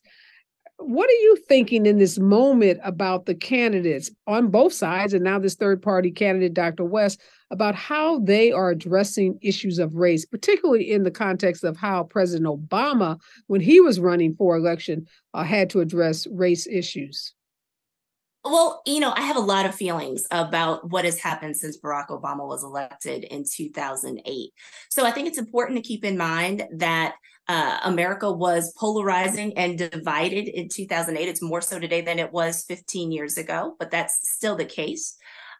What 0.79 1.09
are 1.09 1.13
you 1.23 1.37
thinking 1.47 1.87
in 1.87 1.97
this 1.97 2.19
moment 2.19 2.79
about 2.83 3.25
the 3.25 3.33
candidates 3.33 4.11
on 4.27 4.49
both 4.49 4.73
sides, 4.73 5.13
and 5.13 5.23
now 5.23 5.39
this 5.39 5.55
third 5.55 5.81
party 5.81 6.11
candidate, 6.11 6.53
Dr. 6.53 6.85
West, 6.85 7.19
about 7.49 7.73
how 7.73 8.19
they 8.19 8.51
are 8.51 8.69
addressing 8.69 9.39
issues 9.41 9.79
of 9.79 9.95
race, 9.95 10.25
particularly 10.25 10.91
in 10.91 11.03
the 11.03 11.11
context 11.11 11.63
of 11.63 11.77
how 11.77 12.03
President 12.03 12.47
Obama, 12.47 13.19
when 13.47 13.59
he 13.59 13.79
was 13.79 13.99
running 13.99 14.35
for 14.35 14.55
election, 14.55 15.07
uh, 15.33 15.43
had 15.43 15.69
to 15.71 15.79
address 15.79 16.27
race 16.27 16.67
issues? 16.67 17.33
Well, 18.43 18.81
you 18.85 18.99
know, 18.99 19.13
I 19.15 19.21
have 19.21 19.35
a 19.35 19.41
lot 19.41 19.65
of 19.65 19.75
feelings 19.75 20.25
about 20.31 20.89
what 20.89 21.05
has 21.05 21.19
happened 21.19 21.57
since 21.57 21.77
Barack 21.77 22.07
Obama 22.09 22.47
was 22.47 22.63
elected 22.63 23.23
in 23.25 23.43
2008. 23.43 24.51
So 24.89 25.05
I 25.05 25.11
think 25.11 25.27
it's 25.27 25.37
important 25.37 25.77
to 25.77 25.87
keep 25.87 26.05
in 26.05 26.17
mind 26.17 26.65
that 26.71 27.15
uh, 27.47 27.79
America 27.83 28.31
was 28.31 28.73
polarizing 28.73 29.57
and 29.57 29.77
divided 29.77 30.47
in 30.47 30.69
2008. 30.69 31.27
It's 31.27 31.41
more 31.41 31.61
so 31.61 31.79
today 31.79 32.01
than 32.01 32.19
it 32.19 32.31
was 32.31 32.63
15 32.63 33.11
years 33.11 33.37
ago, 33.37 33.75
but 33.79 33.91
that's 33.91 34.29
still 34.29 34.55
the 34.55 34.65
case. 34.65 35.17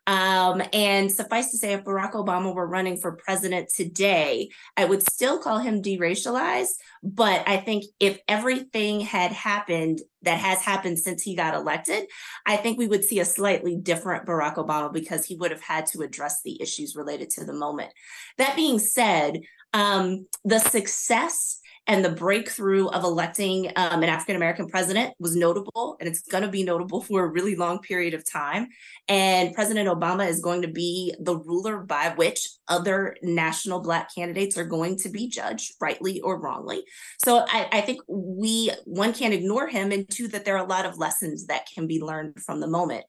Um, 0.08 0.64
and 0.72 1.12
suffice 1.12 1.52
to 1.52 1.58
say, 1.58 1.74
if 1.74 1.84
Barack 1.84 2.14
Obama 2.14 2.56
were 2.56 2.66
running 2.66 2.96
for 2.96 3.18
president 3.18 3.68
today, 3.76 4.50
I 4.78 4.86
would 4.86 5.04
still 5.04 5.38
call 5.38 5.60
him 5.60 5.82
deracialized. 5.82 6.76
But 7.04 7.44
I 7.46 7.58
think 7.58 7.84
if 8.00 8.18
everything 8.26 9.02
had 9.02 9.34
happened 9.34 10.00
that 10.22 10.40
has 10.40 10.62
happened 10.62 11.00
since 11.00 11.24
he 11.24 11.36
got 11.36 11.56
elected, 11.56 12.06
I 12.46 12.56
think 12.56 12.78
we 12.78 12.88
would 12.88 13.04
see 13.04 13.20
a 13.20 13.26
slightly 13.26 13.76
different 13.76 14.26
Barack 14.26 14.56
Obama 14.56 14.94
because 14.94 15.26
he 15.26 15.36
would 15.36 15.52
have 15.52 15.62
had 15.62 15.88
to 15.88 16.02
address 16.02 16.42
the 16.42 16.62
issues 16.62 16.96
related 16.96 17.30
to 17.32 17.44
the 17.44 17.54
moment. 17.54 17.92
That 18.38 18.56
being 18.56 18.80
said, 18.80 19.42
um, 19.74 20.26
the 20.46 20.60
success 20.60 21.60
and 21.88 22.04
the 22.04 22.10
breakthrough 22.10 22.88
of 22.88 23.04
electing 23.04 23.72
um, 23.78 24.04
an 24.04 24.10
African 24.10 24.36
American 24.36 24.68
president 24.68 25.14
was 25.20 25.36
notable, 25.36 25.96
and 26.00 26.10
it's 26.10 26.22
going 26.22 26.44
to 26.44 26.50
be 26.50 26.64
notable 26.64 27.02
for 27.02 27.24
a 27.24 27.28
really 27.28 27.56
long 27.56 27.80
period 27.80 28.14
of 28.14 28.30
time. 28.30 28.68
And 29.08 29.54
President 29.54 29.88
Obama 29.88 30.28
is 30.28 30.42
going 30.42 30.62
to 30.64 30.68
be 30.68 31.16
the 31.20 31.38
ruler 31.38 31.78
by 31.80 32.14
which 32.16 32.48
other 32.68 33.16
national 33.24 33.80
Black 33.80 34.14
candidates 34.14 34.58
are 34.58 34.66
going 34.66 34.98
to 34.98 35.10
be 35.10 35.30
judged, 35.30 35.76
rightly 35.80 36.20
or 36.22 36.40
wrongly. 36.40 36.84
So 37.24 37.46
I, 37.48 37.70
I 37.72 37.82
think 37.82 38.02
we, 38.08 38.72
one, 38.84 39.14
can't 39.14 39.34
ignore 39.34 39.68
him, 39.68 39.92
and 39.92 40.10
two, 40.10 40.28
that 40.28 40.44
there 40.44 40.58
are 40.58 40.66
a 40.66 40.70
lot 40.70 40.86
of 40.86 40.98
lessons 40.98 41.48
that 41.48 41.68
can 41.74 41.88
be 41.88 42.02
learned 42.02 42.42
from 42.44 42.60
the 42.60 42.68
moment. 42.68 43.06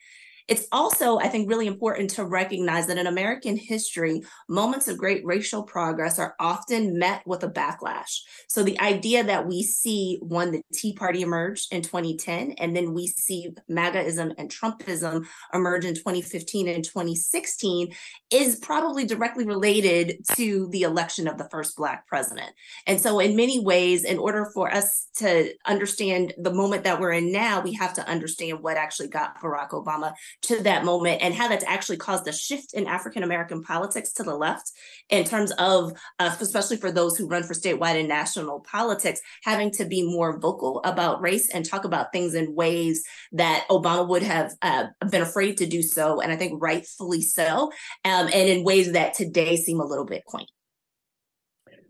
It's 0.49 0.67
also, 0.73 1.19
I 1.19 1.29
think, 1.29 1.49
really 1.49 1.67
important 1.67 2.09
to 2.11 2.25
recognize 2.25 2.87
that 2.87 2.97
in 2.97 3.07
American 3.07 3.57
history, 3.57 4.23
moments 4.49 4.89
of 4.89 4.97
great 4.97 5.25
racial 5.25 5.63
progress 5.63 6.19
are 6.19 6.35
often 6.41 6.99
met 6.99 7.23
with 7.27 7.45
a 7.45 7.51
backlash. 7.51 8.21
So 8.49 8.63
the 8.63 8.81
idea 8.81 9.23
that 9.25 9.47
we 9.47 9.63
see 9.63 10.19
one, 10.23 10.51
the 10.53 10.63
Tea 10.73 10.95
Party 10.95 11.21
emerged 11.21 11.73
in 11.73 11.83
2010, 11.83 12.53
and 12.53 12.75
then 12.75 12.95
we 12.95 13.09
see 13.09 13.51
MAGAism 13.71 14.33
and 14.39 14.51
Trumpism 14.51 15.27
emerge 15.53 15.85
in 15.85 15.95
2015 15.95 16.67
and 16.67 16.83
2016 16.83 17.93
is 18.31 18.57
probably 18.57 19.05
directly 19.05 19.45
related 19.45 20.25
to 20.35 20.69
the 20.71 20.83
election 20.83 21.29
of 21.29 21.37
the 21.37 21.49
first 21.51 21.77
Black 21.77 22.07
president. 22.07 22.53
And 22.87 22.99
so, 22.99 23.21
in 23.21 23.37
many 23.37 23.61
ways, 23.61 24.05
in 24.05 24.19
order 24.19 24.51
for 24.55 24.73
us 24.73 25.09
to 25.17 25.53
understand 25.67 26.33
the 26.39 26.55
moment 26.55 26.85
that 26.85 27.01
we're 27.01 27.13
in 27.13 27.31
now, 27.31 27.61
we 27.61 27.75
have 27.75 27.93
to 27.95 28.09
understand 28.09 28.63
what 28.63 28.79
actually 28.79 29.09
got 29.09 29.39
Barack 29.43 29.71
Obama 29.71 30.15
to 30.43 30.63
that 30.63 30.85
moment 30.85 31.23
and 31.23 31.35
how 31.35 31.49
that's 31.49 31.65
actually 31.65 31.97
caused 31.97 32.27
a 32.29 32.33
shift 32.33 32.75
in 32.75 32.87
African 32.87 33.23
American 33.23 33.63
politics 33.63 34.13
to 34.15 34.23
the 34.23 34.35
left 34.35 34.73
in 35.09 35.25
terms 35.25 35.53
of, 35.59 35.93
uh, 36.19 36.35
especially 36.41 36.77
for 36.77 36.93
those 36.93 37.17
who 37.17 37.27
run 37.27 37.43
for 37.43 37.55
statewide 37.55 37.99
and 37.99 38.09
national 38.09 38.61
politics, 38.61 39.21
having 39.43 39.71
to 39.73 39.85
be 39.85 40.03
more 40.03 40.39
vocal 40.39 40.81
about 40.85 41.21
race 41.21 41.51
and 41.51 41.65
talk 41.65 41.85
about 41.85 42.13
things 42.13 42.35
in 42.35 42.55
ways 42.55 43.05
that 43.33 43.67
Obama 43.71 44.09
would 44.09 44.23
have 44.23 44.53
uh, 44.63 44.87
been 45.11 45.23
afraid 45.23 45.59
to 45.59 45.67
do 45.67 45.83
so. 45.83 46.21
And 46.21 46.31
I 46.33 46.37
think 46.37 46.63
rightfully 46.63 47.23
so. 47.23 47.71
Um, 48.05 48.27
and 48.27 48.49
in 48.49 48.65
ways 48.65 48.93
that 48.93 49.15
today 49.15 49.57
seem 49.57 49.81
a 49.81 49.87
little 49.87 50.07
bit 50.07 50.25
quaint. 50.25 50.51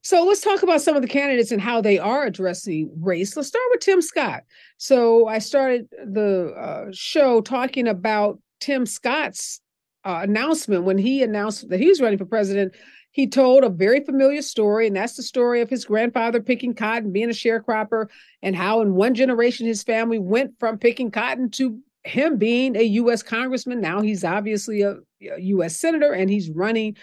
So 0.09 0.25
let's 0.25 0.41
talk 0.41 0.63
about 0.63 0.81
some 0.81 0.97
of 0.97 1.03
the 1.03 1.09
candidates 1.09 1.53
and 1.53 1.61
how 1.61 1.83
they 1.83 1.99
are 1.99 2.25
addressing 2.25 2.91
race. 2.99 3.37
Let's 3.37 3.51
start 3.51 3.65
with 3.73 3.81
Tim 3.81 4.01
Scott. 4.01 4.45
So 4.79 5.27
I 5.27 5.39
started 5.39 5.87
the 5.91 6.55
uh, 6.57 6.87
show 6.95 7.43
talking 7.43 7.87
about 7.87 8.41
Tim 8.59 8.87
Scott's 8.87 9.61
uh, 10.07 10.21
announcement 10.23 10.85
when 10.85 10.97
he 10.97 11.23
announced 11.23 11.69
that 11.69 11.79
he 11.79 11.89
was 11.89 12.01
running 12.01 12.17
for 12.17 12.25
president. 12.25 12.75
he 13.11 13.27
told 13.27 13.65
a 13.65 13.69
very 13.69 14.03
familiar 14.03 14.41
story, 14.41 14.87
and 14.87 14.97
that's 14.97 15.17
the 15.17 15.23
story 15.23 15.61
of 15.61 15.69
his 15.69 15.85
grandfather 15.85 16.41
picking 16.41 16.73
cotton, 16.73 17.13
being 17.13 17.29
a 17.29 17.35
sharecropper, 17.35 18.07
and 18.41 18.57
how 18.57 18.81
in 18.81 18.95
one 18.95 19.15
generation 19.15 19.67
his 19.67 19.83
family 19.83 20.19
went 20.19 20.59
from 20.59 20.79
picking 20.79 21.11
cotton 21.11 21.51
to 21.51 21.81
him 22.05 22.39
being 22.39 22.77
a 22.77 22.83
U.S. 22.83 23.23
congressman. 23.23 23.83
Now 23.83 24.01
he's 24.01 24.25
obviously 24.25 24.81
a, 24.81 24.97
a 25.21 25.41
U.S. 25.41 25.77
senator 25.77 26.13
and 26.13 26.31
he's 26.31 26.49
running 26.49 26.97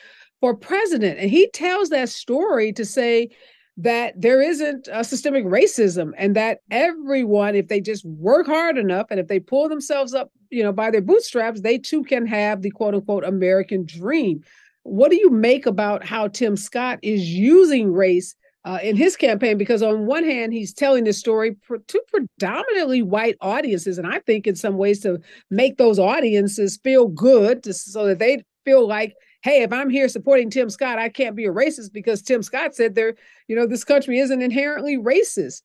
for 0.46 0.56
president. 0.56 1.18
And 1.18 1.32
he 1.32 1.50
tells 1.56 1.90
that 1.90 2.08
story 2.08 2.72
to 2.74 2.86
say 2.86 3.30
that 3.78 4.14
there 4.16 4.44
isn't 4.44 4.88
a 4.92 5.04
systemic 5.04 5.44
racism 5.44 6.12
and 6.20 6.36
that 6.36 6.60
everyone, 6.70 7.56
if 7.56 7.68
they 7.68 7.82
just 7.82 8.06
work 8.06 8.46
hard 8.46 8.78
enough 8.78 9.08
and 9.10 9.20
if 9.20 9.28
they 9.28 9.40
pull 9.40 9.68
themselves 9.68 10.14
up, 10.14 10.32
you 10.52 10.62
know, 10.62 10.72
by 10.72 10.92
their 10.92 11.02
bootstraps, 11.02 11.62
they 11.62 11.80
too 11.80 12.04
can 12.04 12.28
have 12.28 12.62
the 12.62 12.70
quote 12.70 12.94
unquote 12.94 13.24
American 13.24 13.88
dream. 13.88 14.44
What 14.84 15.10
do 15.10 15.18
you 15.18 15.32
make 15.32 15.66
about 15.66 16.06
how 16.06 16.28
Tim 16.28 16.56
Scott 16.56 17.00
is 17.02 17.28
using 17.28 17.92
race 17.92 18.36
uh, 18.66 18.78
in 18.84 18.96
his 18.96 19.16
campaign? 19.16 19.58
Because 19.58 19.82
on 19.82 20.06
one 20.06 20.24
hand, 20.24 20.54
he's 20.54 20.76
telling 20.76 21.06
this 21.06 21.18
story 21.18 21.58
to 21.88 22.04
predominantly 22.14 23.02
white 23.02 23.36
audiences, 23.42 23.98
and 23.98 24.06
I 24.06 24.20
think 24.20 24.46
in 24.46 24.56
some 24.56 24.78
ways 24.78 25.00
to 25.00 25.18
make 25.50 25.78
those 25.78 25.98
audiences 25.98 26.80
feel 26.84 27.08
good, 27.08 27.64
to, 27.64 27.74
so 27.74 28.06
that 28.06 28.20
they 28.20 28.44
feel 28.64 28.88
like 28.88 29.16
hey, 29.46 29.62
if 29.62 29.72
I'm 29.72 29.92
here 29.92 30.10
supporting 30.10 30.50
Tim 30.50 30.72
Scott, 30.72 30.98
I 30.98 31.08
can't 31.08 31.36
be 31.36 31.46
a 31.46 31.52
racist 31.52 31.94
because 31.94 32.24
Tim 32.24 32.42
Scott 32.42 32.74
said 32.74 32.96
there, 32.96 33.14
you 33.48 33.56
know, 33.56 33.68
this 33.68 33.84
country 33.84 34.18
isn't 34.18 34.42
inherently 34.42 34.98
racist. 34.98 35.62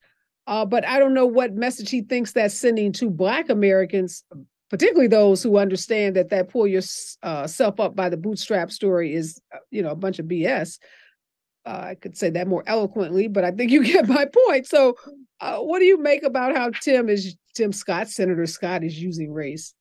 Uh, 0.47 0.67
but 0.67 0.87
I 0.87 0.99
don't 0.99 1.15
know 1.15 1.25
what 1.25 1.55
message 1.55 1.89
he 1.89 2.03
thinks 2.03 2.33
that's 2.33 2.55
sending 2.55 2.93
to 2.93 3.09
Black 3.09 3.49
Americans, 3.49 4.23
particularly 4.69 5.09
those 5.09 5.43
who 5.43 5.57
understand 5.57 6.15
that 6.17 6.29
that 6.29 6.51
pull 6.51 6.67
yourself 6.67 7.81
uh, 7.81 7.83
up 7.85 7.97
by 7.97 8.11
the 8.11 8.19
bootstrap 8.19 8.71
story 8.71 9.15
is, 9.15 9.41
uh, 9.55 9.59
you 9.71 9.81
know, 9.81 9.91
a 9.91 9.97
bunch 9.97 10.19
of 10.19 10.27
BS. 10.27 10.79
Uh, 11.65 11.85
I 11.89 11.95
could 11.95 12.19
say 12.19 12.29
that 12.29 12.49
more 12.49 12.65
eloquently, 12.67 13.29
but 13.29 13.45
I 13.45 13.51
think 13.51 13.71
you 13.71 13.83
get 13.93 14.07
my 14.07 14.27
point. 14.47 14.67
So, 14.67 14.97
uh, 15.41 15.57
what 15.61 15.79
do 15.79 15.87
you 15.87 15.97
make 15.97 16.23
about 16.23 16.55
how 16.55 16.69
Tim 16.69 17.09
is 17.09 17.35
Tim 17.55 17.73
Scott, 17.73 18.11
Senator 18.11 18.45
Scott, 18.45 18.85
is 18.85 19.01
using 19.01 19.33
race? 19.33 19.73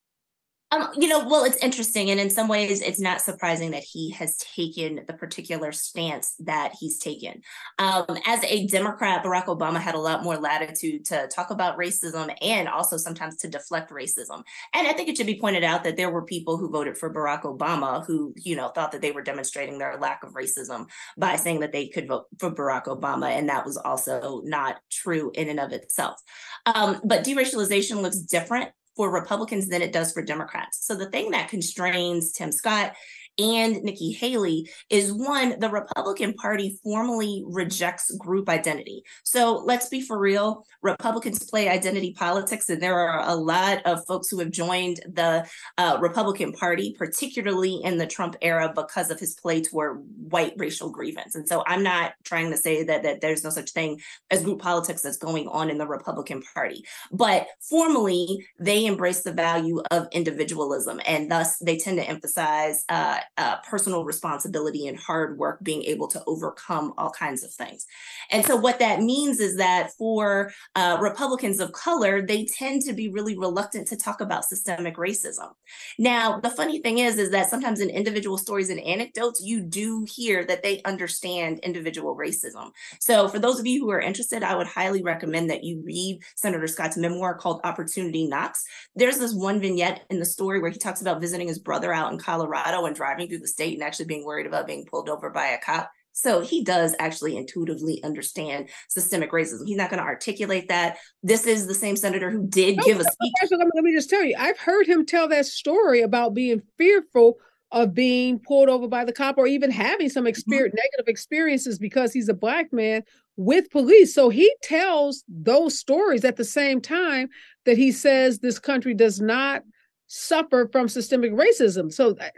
Um, 0.71 0.89
you 0.95 1.07
know, 1.07 1.27
well, 1.27 1.45
it's 1.45 1.57
interesting, 1.57 2.11
and 2.11 2.19
in 2.19 2.29
some 2.29 2.47
ways, 2.47 2.81
it's 2.81 2.99
not 2.99 3.21
surprising 3.21 3.71
that 3.71 3.81
he 3.83 4.11
has 4.11 4.37
taken 4.37 5.01
the 5.07 5.13
particular 5.13 5.71
stance 5.71 6.35
that 6.39 6.73
he's 6.79 6.99
taken. 6.99 7.41
Um, 7.79 8.05
as 8.27 8.43
a 8.43 8.67
Democrat, 8.67 9.23
Barack 9.23 9.45
Obama 9.45 9.79
had 9.79 9.95
a 9.95 9.99
lot 9.99 10.23
more 10.23 10.37
latitude 10.37 11.05
to 11.05 11.27
talk 11.27 11.49
about 11.49 11.79
racism 11.79 12.31
and 12.43 12.67
also 12.67 12.97
sometimes 12.97 13.37
to 13.37 13.47
deflect 13.47 13.89
racism. 13.89 14.43
And 14.75 14.87
I 14.87 14.93
think 14.93 15.09
it 15.09 15.17
should 15.17 15.25
be 15.25 15.39
pointed 15.39 15.63
out 15.63 15.83
that 15.85 15.97
there 15.97 16.11
were 16.11 16.23
people 16.23 16.57
who 16.57 16.69
voted 16.69 16.99
for 16.99 17.11
Barack 17.11 17.41
Obama 17.43 18.05
who, 18.05 18.35
you 18.37 18.55
know, 18.55 18.69
thought 18.69 18.91
that 18.91 19.01
they 19.01 19.11
were 19.11 19.23
demonstrating 19.23 19.79
their 19.79 19.97
lack 19.97 20.23
of 20.23 20.33
racism 20.33 20.87
by 21.17 21.35
saying 21.35 21.61
that 21.61 21.71
they 21.71 21.87
could 21.87 22.07
vote 22.07 22.27
for 22.37 22.51
Barack 22.51 22.85
Obama, 22.85 23.31
and 23.31 23.49
that 23.49 23.65
was 23.65 23.77
also 23.77 24.41
not 24.45 24.77
true 24.91 25.31
in 25.33 25.49
and 25.49 25.59
of 25.59 25.71
itself. 25.71 26.21
Um, 26.67 27.01
but 27.03 27.25
deracialization 27.25 28.03
looks 28.03 28.19
different 28.19 28.69
for 28.99 29.09
Republicans 29.09 29.69
than 29.69 29.81
it 29.81 29.93
does 29.93 30.11
for 30.11 30.21
Democrats. 30.21 30.85
So 30.85 30.93
the 30.93 31.09
thing 31.09 31.31
that 31.31 31.47
constrains 31.47 32.33
Tim 32.33 32.51
Scott 32.51 32.95
and 33.39 33.81
Nikki 33.83 34.11
Haley 34.11 34.69
is 34.89 35.13
one, 35.13 35.59
the 35.59 35.69
Republican 35.69 36.33
Party 36.33 36.79
formally 36.83 37.43
rejects 37.47 38.13
group 38.17 38.49
identity. 38.49 39.03
So 39.23 39.55
let's 39.55 39.87
be 39.87 40.01
for 40.01 40.19
real. 40.19 40.65
Republicans 40.81 41.49
play 41.49 41.69
identity 41.69 42.13
politics, 42.13 42.69
and 42.69 42.81
there 42.81 42.99
are 42.99 43.27
a 43.27 43.35
lot 43.35 43.81
of 43.85 44.05
folks 44.05 44.29
who 44.29 44.39
have 44.39 44.51
joined 44.51 44.99
the 45.07 45.47
uh, 45.77 45.97
Republican 46.01 46.51
Party, 46.51 46.95
particularly 46.97 47.79
in 47.83 47.97
the 47.97 48.07
Trump 48.07 48.35
era, 48.41 48.71
because 48.75 49.09
of 49.09 49.19
his 49.19 49.35
play 49.35 49.61
toward 49.61 50.03
white 50.29 50.53
racial 50.57 50.89
grievance. 50.89 51.35
And 51.35 51.47
so 51.47 51.63
I'm 51.65 51.83
not 51.83 52.13
trying 52.25 52.51
to 52.51 52.57
say 52.57 52.83
that, 52.83 53.03
that 53.03 53.21
there's 53.21 53.43
no 53.43 53.49
such 53.49 53.71
thing 53.71 53.99
as 54.29 54.43
group 54.43 54.61
politics 54.61 55.01
that's 55.01 55.17
going 55.17 55.47
on 55.47 55.69
in 55.69 55.77
the 55.77 55.87
Republican 55.87 56.43
Party. 56.53 56.83
But 57.11 57.47
formally, 57.69 58.45
they 58.59 58.85
embrace 58.85 59.23
the 59.23 59.33
value 59.33 59.81
of 59.91 60.07
individualism, 60.11 60.99
and 61.05 61.31
thus 61.31 61.57
they 61.59 61.77
tend 61.77 61.97
to 61.97 62.07
emphasize 62.07 62.83
uh, 62.89 63.19
uh, 63.37 63.57
personal 63.67 64.03
responsibility 64.03 64.87
and 64.87 64.97
hard 64.97 65.37
work 65.37 65.59
being 65.63 65.83
able 65.83 66.07
to 66.07 66.23
overcome 66.27 66.93
all 66.97 67.09
kinds 67.11 67.43
of 67.43 67.51
things. 67.51 67.85
And 68.31 68.45
so, 68.45 68.55
what 68.55 68.79
that 68.79 69.01
means 69.01 69.39
is 69.39 69.57
that 69.57 69.91
for 69.97 70.51
uh, 70.75 70.97
Republicans 71.01 71.59
of 71.59 71.71
color, 71.71 72.25
they 72.25 72.45
tend 72.45 72.83
to 72.83 72.93
be 72.93 73.09
really 73.09 73.37
reluctant 73.37 73.87
to 73.89 73.97
talk 73.97 74.21
about 74.21 74.45
systemic 74.45 74.95
racism. 74.95 75.51
Now, 75.97 76.39
the 76.39 76.49
funny 76.49 76.81
thing 76.81 76.99
is, 76.99 77.17
is 77.17 77.31
that 77.31 77.49
sometimes 77.49 77.79
in 77.79 77.89
individual 77.89 78.37
stories 78.37 78.69
and 78.69 78.79
anecdotes, 78.79 79.41
you 79.43 79.61
do 79.61 80.05
hear 80.09 80.45
that 80.45 80.63
they 80.63 80.81
understand 80.83 81.59
individual 81.59 82.15
racism. 82.15 82.71
So, 82.99 83.27
for 83.27 83.39
those 83.39 83.59
of 83.59 83.67
you 83.67 83.81
who 83.81 83.91
are 83.91 84.01
interested, 84.01 84.43
I 84.43 84.55
would 84.55 84.67
highly 84.67 85.03
recommend 85.03 85.49
that 85.49 85.63
you 85.63 85.81
read 85.85 86.19
Senator 86.35 86.67
Scott's 86.67 86.97
memoir 86.97 87.35
called 87.35 87.61
Opportunity 87.63 88.27
Knocks. 88.27 88.63
There's 88.95 89.17
this 89.17 89.33
one 89.33 89.59
vignette 89.59 90.05
in 90.09 90.19
the 90.19 90.25
story 90.25 90.59
where 90.59 90.71
he 90.71 90.79
talks 90.79 91.01
about 91.01 91.21
visiting 91.21 91.47
his 91.47 91.59
brother 91.59 91.93
out 91.93 92.11
in 92.11 92.19
Colorado 92.19 92.85
and 92.85 92.95
driving 92.95 93.18
through 93.27 93.39
the 93.39 93.47
state 93.47 93.73
and 93.73 93.83
actually 93.83 94.05
being 94.05 94.25
worried 94.25 94.47
about 94.47 94.67
being 94.67 94.85
pulled 94.85 95.09
over 95.09 95.29
by 95.29 95.47
a 95.47 95.59
cop. 95.59 95.91
So 96.11 96.41
he 96.41 96.63
does 96.63 96.95
actually 96.99 97.37
intuitively 97.37 98.03
understand 98.03 98.69
systemic 98.89 99.31
racism. 99.31 99.65
He's 99.65 99.77
not 99.77 99.89
going 99.89 100.01
to 100.01 100.07
articulate 100.07 100.67
that. 100.67 100.97
This 101.23 101.45
is 101.45 101.65
the 101.67 101.73
same 101.73 101.95
senator 101.95 102.29
who 102.29 102.45
did 102.47 102.77
no, 102.77 102.83
give 102.83 102.99
a 102.99 103.03
speech. 103.03 103.33
Let 103.51 103.59
me, 103.59 103.71
let 103.73 103.83
me 103.83 103.93
just 103.93 104.09
tell 104.09 104.23
you, 104.23 104.35
I've 104.37 104.59
heard 104.59 104.85
him 104.85 105.05
tell 105.05 105.27
that 105.29 105.45
story 105.45 106.01
about 106.01 106.33
being 106.33 106.61
fearful 106.77 107.37
of 107.71 107.93
being 107.93 108.39
pulled 108.39 108.67
over 108.67 108.87
by 108.87 109.05
the 109.05 109.13
cop 109.13 109.37
or 109.37 109.45
even 109.45 109.69
having 109.69 110.09
some 110.09 110.25
experience, 110.25 110.73
mm-hmm. 110.73 110.87
negative 110.93 111.07
experiences 111.07 111.77
because 111.77 112.11
he's 112.11 112.29
a 112.29 112.33
black 112.33 112.73
man 112.73 113.03
with 113.37 113.69
police. 113.69 114.13
So 114.13 114.29
he 114.29 114.53
tells 114.63 115.23
those 115.27 115.77
stories 115.77 116.25
at 116.25 116.35
the 116.35 116.43
same 116.43 116.81
time 116.81 117.29
that 117.65 117.77
he 117.77 117.91
says 117.91 118.39
this 118.39 118.59
country 118.59 118.93
does 118.93 119.21
not 119.21 119.63
suffer 120.07 120.67
from 120.71 120.89
systemic 120.89 121.31
racism. 121.31 121.93
So 121.93 122.17
uh, 122.19 122.29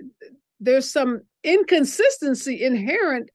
there's 0.62 0.90
some 0.90 1.22
inconsistency 1.44 2.64
inherent 2.64 3.30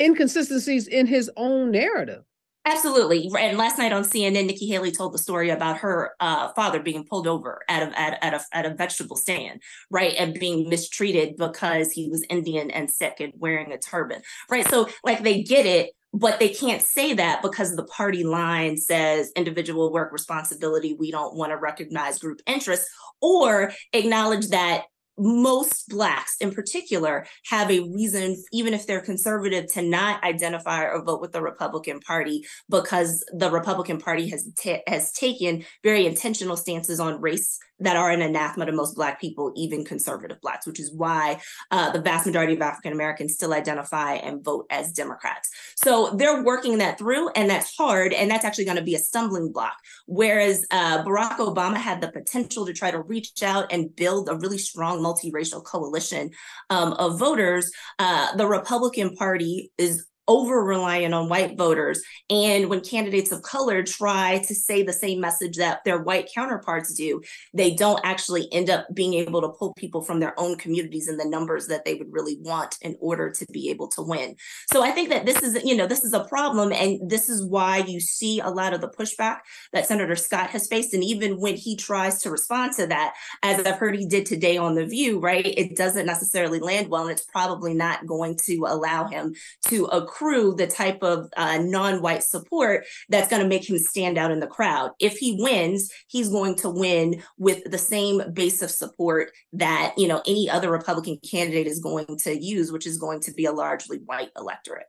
inconsistencies 0.00 0.88
in 0.88 1.06
his 1.06 1.30
own 1.36 1.70
narrative. 1.70 2.22
Absolutely. 2.66 3.30
And 3.38 3.56
last 3.56 3.78
night 3.78 3.92
on 3.92 4.02
CNN, 4.02 4.46
Nikki 4.46 4.66
Haley 4.66 4.90
told 4.90 5.14
the 5.14 5.18
story 5.18 5.50
about 5.50 5.78
her 5.78 6.10
uh, 6.18 6.48
father 6.54 6.80
being 6.80 7.04
pulled 7.04 7.28
over 7.28 7.62
at 7.68 7.84
a, 7.84 7.98
at, 7.98 8.18
at, 8.20 8.34
a, 8.34 8.40
at 8.52 8.66
a 8.66 8.74
vegetable 8.74 9.14
stand, 9.14 9.62
right? 9.88 10.14
And 10.18 10.34
being 10.34 10.68
mistreated 10.68 11.36
because 11.36 11.92
he 11.92 12.08
was 12.10 12.24
Indian 12.28 12.72
and 12.72 12.90
Sikh 12.90 13.20
and 13.20 13.32
wearing 13.36 13.70
a 13.70 13.78
turban, 13.78 14.20
right? 14.50 14.68
So, 14.68 14.88
like, 15.04 15.22
they 15.22 15.44
get 15.44 15.64
it, 15.64 15.92
but 16.12 16.40
they 16.40 16.48
can't 16.48 16.82
say 16.82 17.14
that 17.14 17.40
because 17.40 17.76
the 17.76 17.84
party 17.84 18.24
line 18.24 18.78
says 18.78 19.30
individual 19.36 19.92
work 19.92 20.10
responsibility. 20.10 20.96
We 20.98 21.12
don't 21.12 21.36
want 21.36 21.52
to 21.52 21.56
recognize 21.56 22.18
group 22.18 22.40
interests 22.48 22.88
or 23.20 23.70
acknowledge 23.92 24.48
that 24.48 24.86
most 25.18 25.88
blacks 25.88 26.36
in 26.40 26.52
particular 26.52 27.26
have 27.46 27.70
a 27.70 27.80
reason 27.80 28.36
even 28.52 28.74
if 28.74 28.86
they're 28.86 29.00
conservative 29.00 29.66
to 29.72 29.82
not 29.82 30.22
identify 30.24 30.84
or 30.84 31.02
vote 31.02 31.20
with 31.20 31.32
the 31.32 31.40
republican 31.40 32.00
party 32.00 32.44
because 32.68 33.24
the 33.32 33.50
republican 33.50 33.98
party 33.98 34.28
has 34.28 34.48
has 34.86 35.12
taken 35.12 35.64
very 35.82 36.06
intentional 36.06 36.56
stances 36.56 37.00
on 37.00 37.20
race 37.20 37.58
that 37.80 37.96
are 37.96 38.10
an 38.10 38.22
anathema 38.22 38.66
to 38.66 38.72
most 38.72 38.94
Black 38.94 39.20
people, 39.20 39.52
even 39.56 39.84
conservative 39.84 40.40
Blacks, 40.40 40.66
which 40.66 40.80
is 40.80 40.92
why 40.92 41.40
uh, 41.70 41.90
the 41.90 42.00
vast 42.00 42.26
majority 42.26 42.54
of 42.54 42.62
African 42.62 42.92
Americans 42.92 43.34
still 43.34 43.52
identify 43.52 44.14
and 44.14 44.44
vote 44.44 44.66
as 44.70 44.92
Democrats. 44.92 45.50
So 45.76 46.14
they're 46.16 46.42
working 46.42 46.78
that 46.78 46.98
through, 46.98 47.30
and 47.30 47.50
that's 47.50 47.74
hard, 47.76 48.12
and 48.12 48.30
that's 48.30 48.44
actually 48.44 48.64
going 48.64 48.78
to 48.78 48.82
be 48.82 48.94
a 48.94 48.98
stumbling 48.98 49.52
block. 49.52 49.76
Whereas 50.06 50.64
uh, 50.70 51.04
Barack 51.04 51.36
Obama 51.36 51.76
had 51.76 52.00
the 52.00 52.10
potential 52.10 52.66
to 52.66 52.72
try 52.72 52.90
to 52.90 53.00
reach 53.00 53.42
out 53.42 53.72
and 53.72 53.94
build 53.94 54.28
a 54.28 54.36
really 54.36 54.58
strong 54.58 55.00
multiracial 55.00 55.62
coalition 55.62 56.30
um, 56.70 56.92
of 56.94 57.18
voters, 57.18 57.70
uh, 57.98 58.34
the 58.36 58.46
Republican 58.46 59.14
Party 59.16 59.72
is 59.78 60.06
over 60.28 60.64
reliant 60.64 61.14
on 61.14 61.28
white 61.28 61.56
voters. 61.56 62.02
And 62.30 62.68
when 62.68 62.80
candidates 62.80 63.32
of 63.32 63.42
color 63.42 63.82
try 63.82 64.38
to 64.46 64.54
say 64.54 64.82
the 64.82 64.92
same 64.92 65.20
message 65.20 65.56
that 65.56 65.84
their 65.84 65.98
white 65.98 66.30
counterparts 66.34 66.94
do, 66.94 67.20
they 67.54 67.74
don't 67.74 68.00
actually 68.04 68.52
end 68.52 68.70
up 68.70 68.86
being 68.94 69.14
able 69.14 69.40
to 69.42 69.48
pull 69.48 69.74
people 69.74 70.02
from 70.02 70.20
their 70.20 70.38
own 70.38 70.56
communities 70.56 71.08
in 71.08 71.16
the 71.16 71.24
numbers 71.24 71.66
that 71.68 71.84
they 71.84 71.94
would 71.94 72.12
really 72.12 72.38
want 72.40 72.76
in 72.82 72.96
order 73.00 73.30
to 73.30 73.46
be 73.52 73.70
able 73.70 73.88
to 73.88 74.02
win. 74.02 74.34
So 74.72 74.82
I 74.82 74.90
think 74.90 75.08
that 75.10 75.26
this 75.26 75.42
is, 75.42 75.62
you 75.64 75.76
know, 75.76 75.86
this 75.86 76.04
is 76.04 76.12
a 76.12 76.24
problem. 76.24 76.72
And 76.72 77.08
this 77.08 77.28
is 77.28 77.44
why 77.44 77.78
you 77.78 78.00
see 78.00 78.40
a 78.40 78.48
lot 78.48 78.72
of 78.72 78.80
the 78.80 78.88
pushback 78.88 79.38
that 79.72 79.86
Senator 79.86 80.16
Scott 80.16 80.50
has 80.50 80.66
faced. 80.66 80.94
And 80.94 81.04
even 81.04 81.40
when 81.40 81.56
he 81.56 81.76
tries 81.76 82.20
to 82.22 82.30
respond 82.30 82.72
to 82.74 82.86
that, 82.88 83.14
as 83.42 83.64
I've 83.64 83.78
heard 83.78 83.96
he 83.96 84.06
did 84.06 84.26
today 84.26 84.56
on 84.56 84.74
The 84.74 84.86
View, 84.86 85.20
right, 85.20 85.46
it 85.46 85.76
doesn't 85.76 86.06
necessarily 86.06 86.58
land 86.58 86.88
well. 86.88 87.02
And 87.02 87.12
it's 87.12 87.24
probably 87.24 87.74
not 87.74 88.06
going 88.06 88.38
to 88.46 88.64
allow 88.66 89.06
him 89.06 89.34
to 89.68 89.86
accrue 90.16 90.54
the 90.54 90.66
type 90.66 91.02
of 91.02 91.28
uh, 91.36 91.58
non-white 91.58 92.22
support 92.22 92.86
that's 93.08 93.28
going 93.28 93.42
to 93.42 93.48
make 93.48 93.68
him 93.68 93.78
stand 93.78 94.18
out 94.18 94.30
in 94.30 94.40
the 94.40 94.46
crowd. 94.46 94.90
If 94.98 95.18
he 95.18 95.36
wins, 95.38 95.90
he's 96.08 96.28
going 96.28 96.56
to 96.56 96.70
win 96.70 97.22
with 97.38 97.64
the 97.70 97.78
same 97.78 98.22
base 98.32 98.62
of 98.62 98.70
support 98.70 99.30
that 99.52 99.94
you 99.96 100.08
know 100.08 100.22
any 100.26 100.48
other 100.48 100.70
Republican 100.70 101.18
candidate 101.28 101.66
is 101.66 101.80
going 101.80 102.18
to 102.18 102.36
use, 102.36 102.72
which 102.72 102.86
is 102.86 102.98
going 102.98 103.20
to 103.20 103.32
be 103.32 103.44
a 103.44 103.52
largely 103.52 103.98
white 103.98 104.30
electorate. 104.36 104.86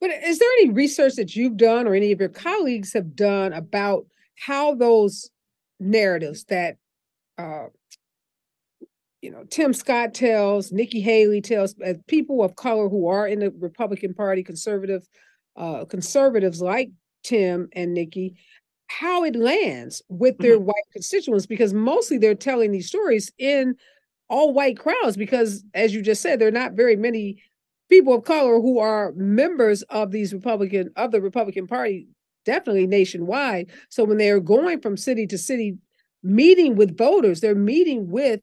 But 0.00 0.10
is 0.10 0.38
there 0.38 0.48
any 0.60 0.70
research 0.70 1.14
that 1.16 1.36
you've 1.36 1.58
done 1.58 1.86
or 1.86 1.94
any 1.94 2.10
of 2.12 2.20
your 2.20 2.30
colleagues 2.30 2.94
have 2.94 3.14
done 3.14 3.52
about 3.52 4.06
how 4.34 4.74
those 4.74 5.30
narratives 5.78 6.44
that 6.44 6.76
uh, 7.36 7.66
you 9.22 9.30
know 9.30 9.44
Tim 9.50 9.72
Scott 9.72 10.14
tells, 10.14 10.72
Nikki 10.72 11.00
Haley 11.00 11.40
tells, 11.40 11.74
as 11.82 11.96
people 12.06 12.42
of 12.42 12.56
color 12.56 12.88
who 12.88 13.08
are 13.08 13.26
in 13.26 13.40
the 13.40 13.50
Republican 13.58 14.14
Party, 14.14 14.42
conservative 14.42 15.06
uh, 15.56 15.84
conservatives 15.84 16.62
like 16.62 16.90
Tim 17.22 17.68
and 17.74 17.92
Nikki, 17.92 18.36
how 18.90 19.22
it 19.22 19.36
lands 19.36 20.02
with 20.08 20.36
their 20.38 20.56
mm-hmm. 20.56 20.66
white 20.66 20.84
constituents 20.92 21.46
because 21.46 21.72
mostly 21.72 22.18
they're 22.18 22.34
telling 22.34 22.72
these 22.72 22.88
stories 22.88 23.30
in 23.38 23.76
all 24.28 24.52
white 24.52 24.78
crowds 24.78 25.16
because 25.16 25.64
as 25.74 25.94
you 25.94 26.02
just 26.02 26.20
said 26.20 26.38
there 26.38 26.48
are 26.48 26.52
not 26.52 26.72
very 26.72 26.96
many 26.96 27.40
people 27.88 28.14
of 28.14 28.24
color 28.24 28.60
who 28.60 28.80
are 28.80 29.12
members 29.12 29.82
of 29.90 30.10
these 30.10 30.32
republican 30.32 30.90
of 30.96 31.12
the 31.12 31.20
republican 31.20 31.68
party 31.68 32.08
definitely 32.44 32.86
nationwide 32.86 33.70
so 33.90 34.02
when 34.02 34.18
they're 34.18 34.40
going 34.40 34.80
from 34.80 34.96
city 34.96 35.24
to 35.24 35.38
city 35.38 35.76
meeting 36.24 36.74
with 36.74 36.96
voters 36.98 37.40
they're 37.40 37.54
meeting 37.54 38.10
with 38.10 38.40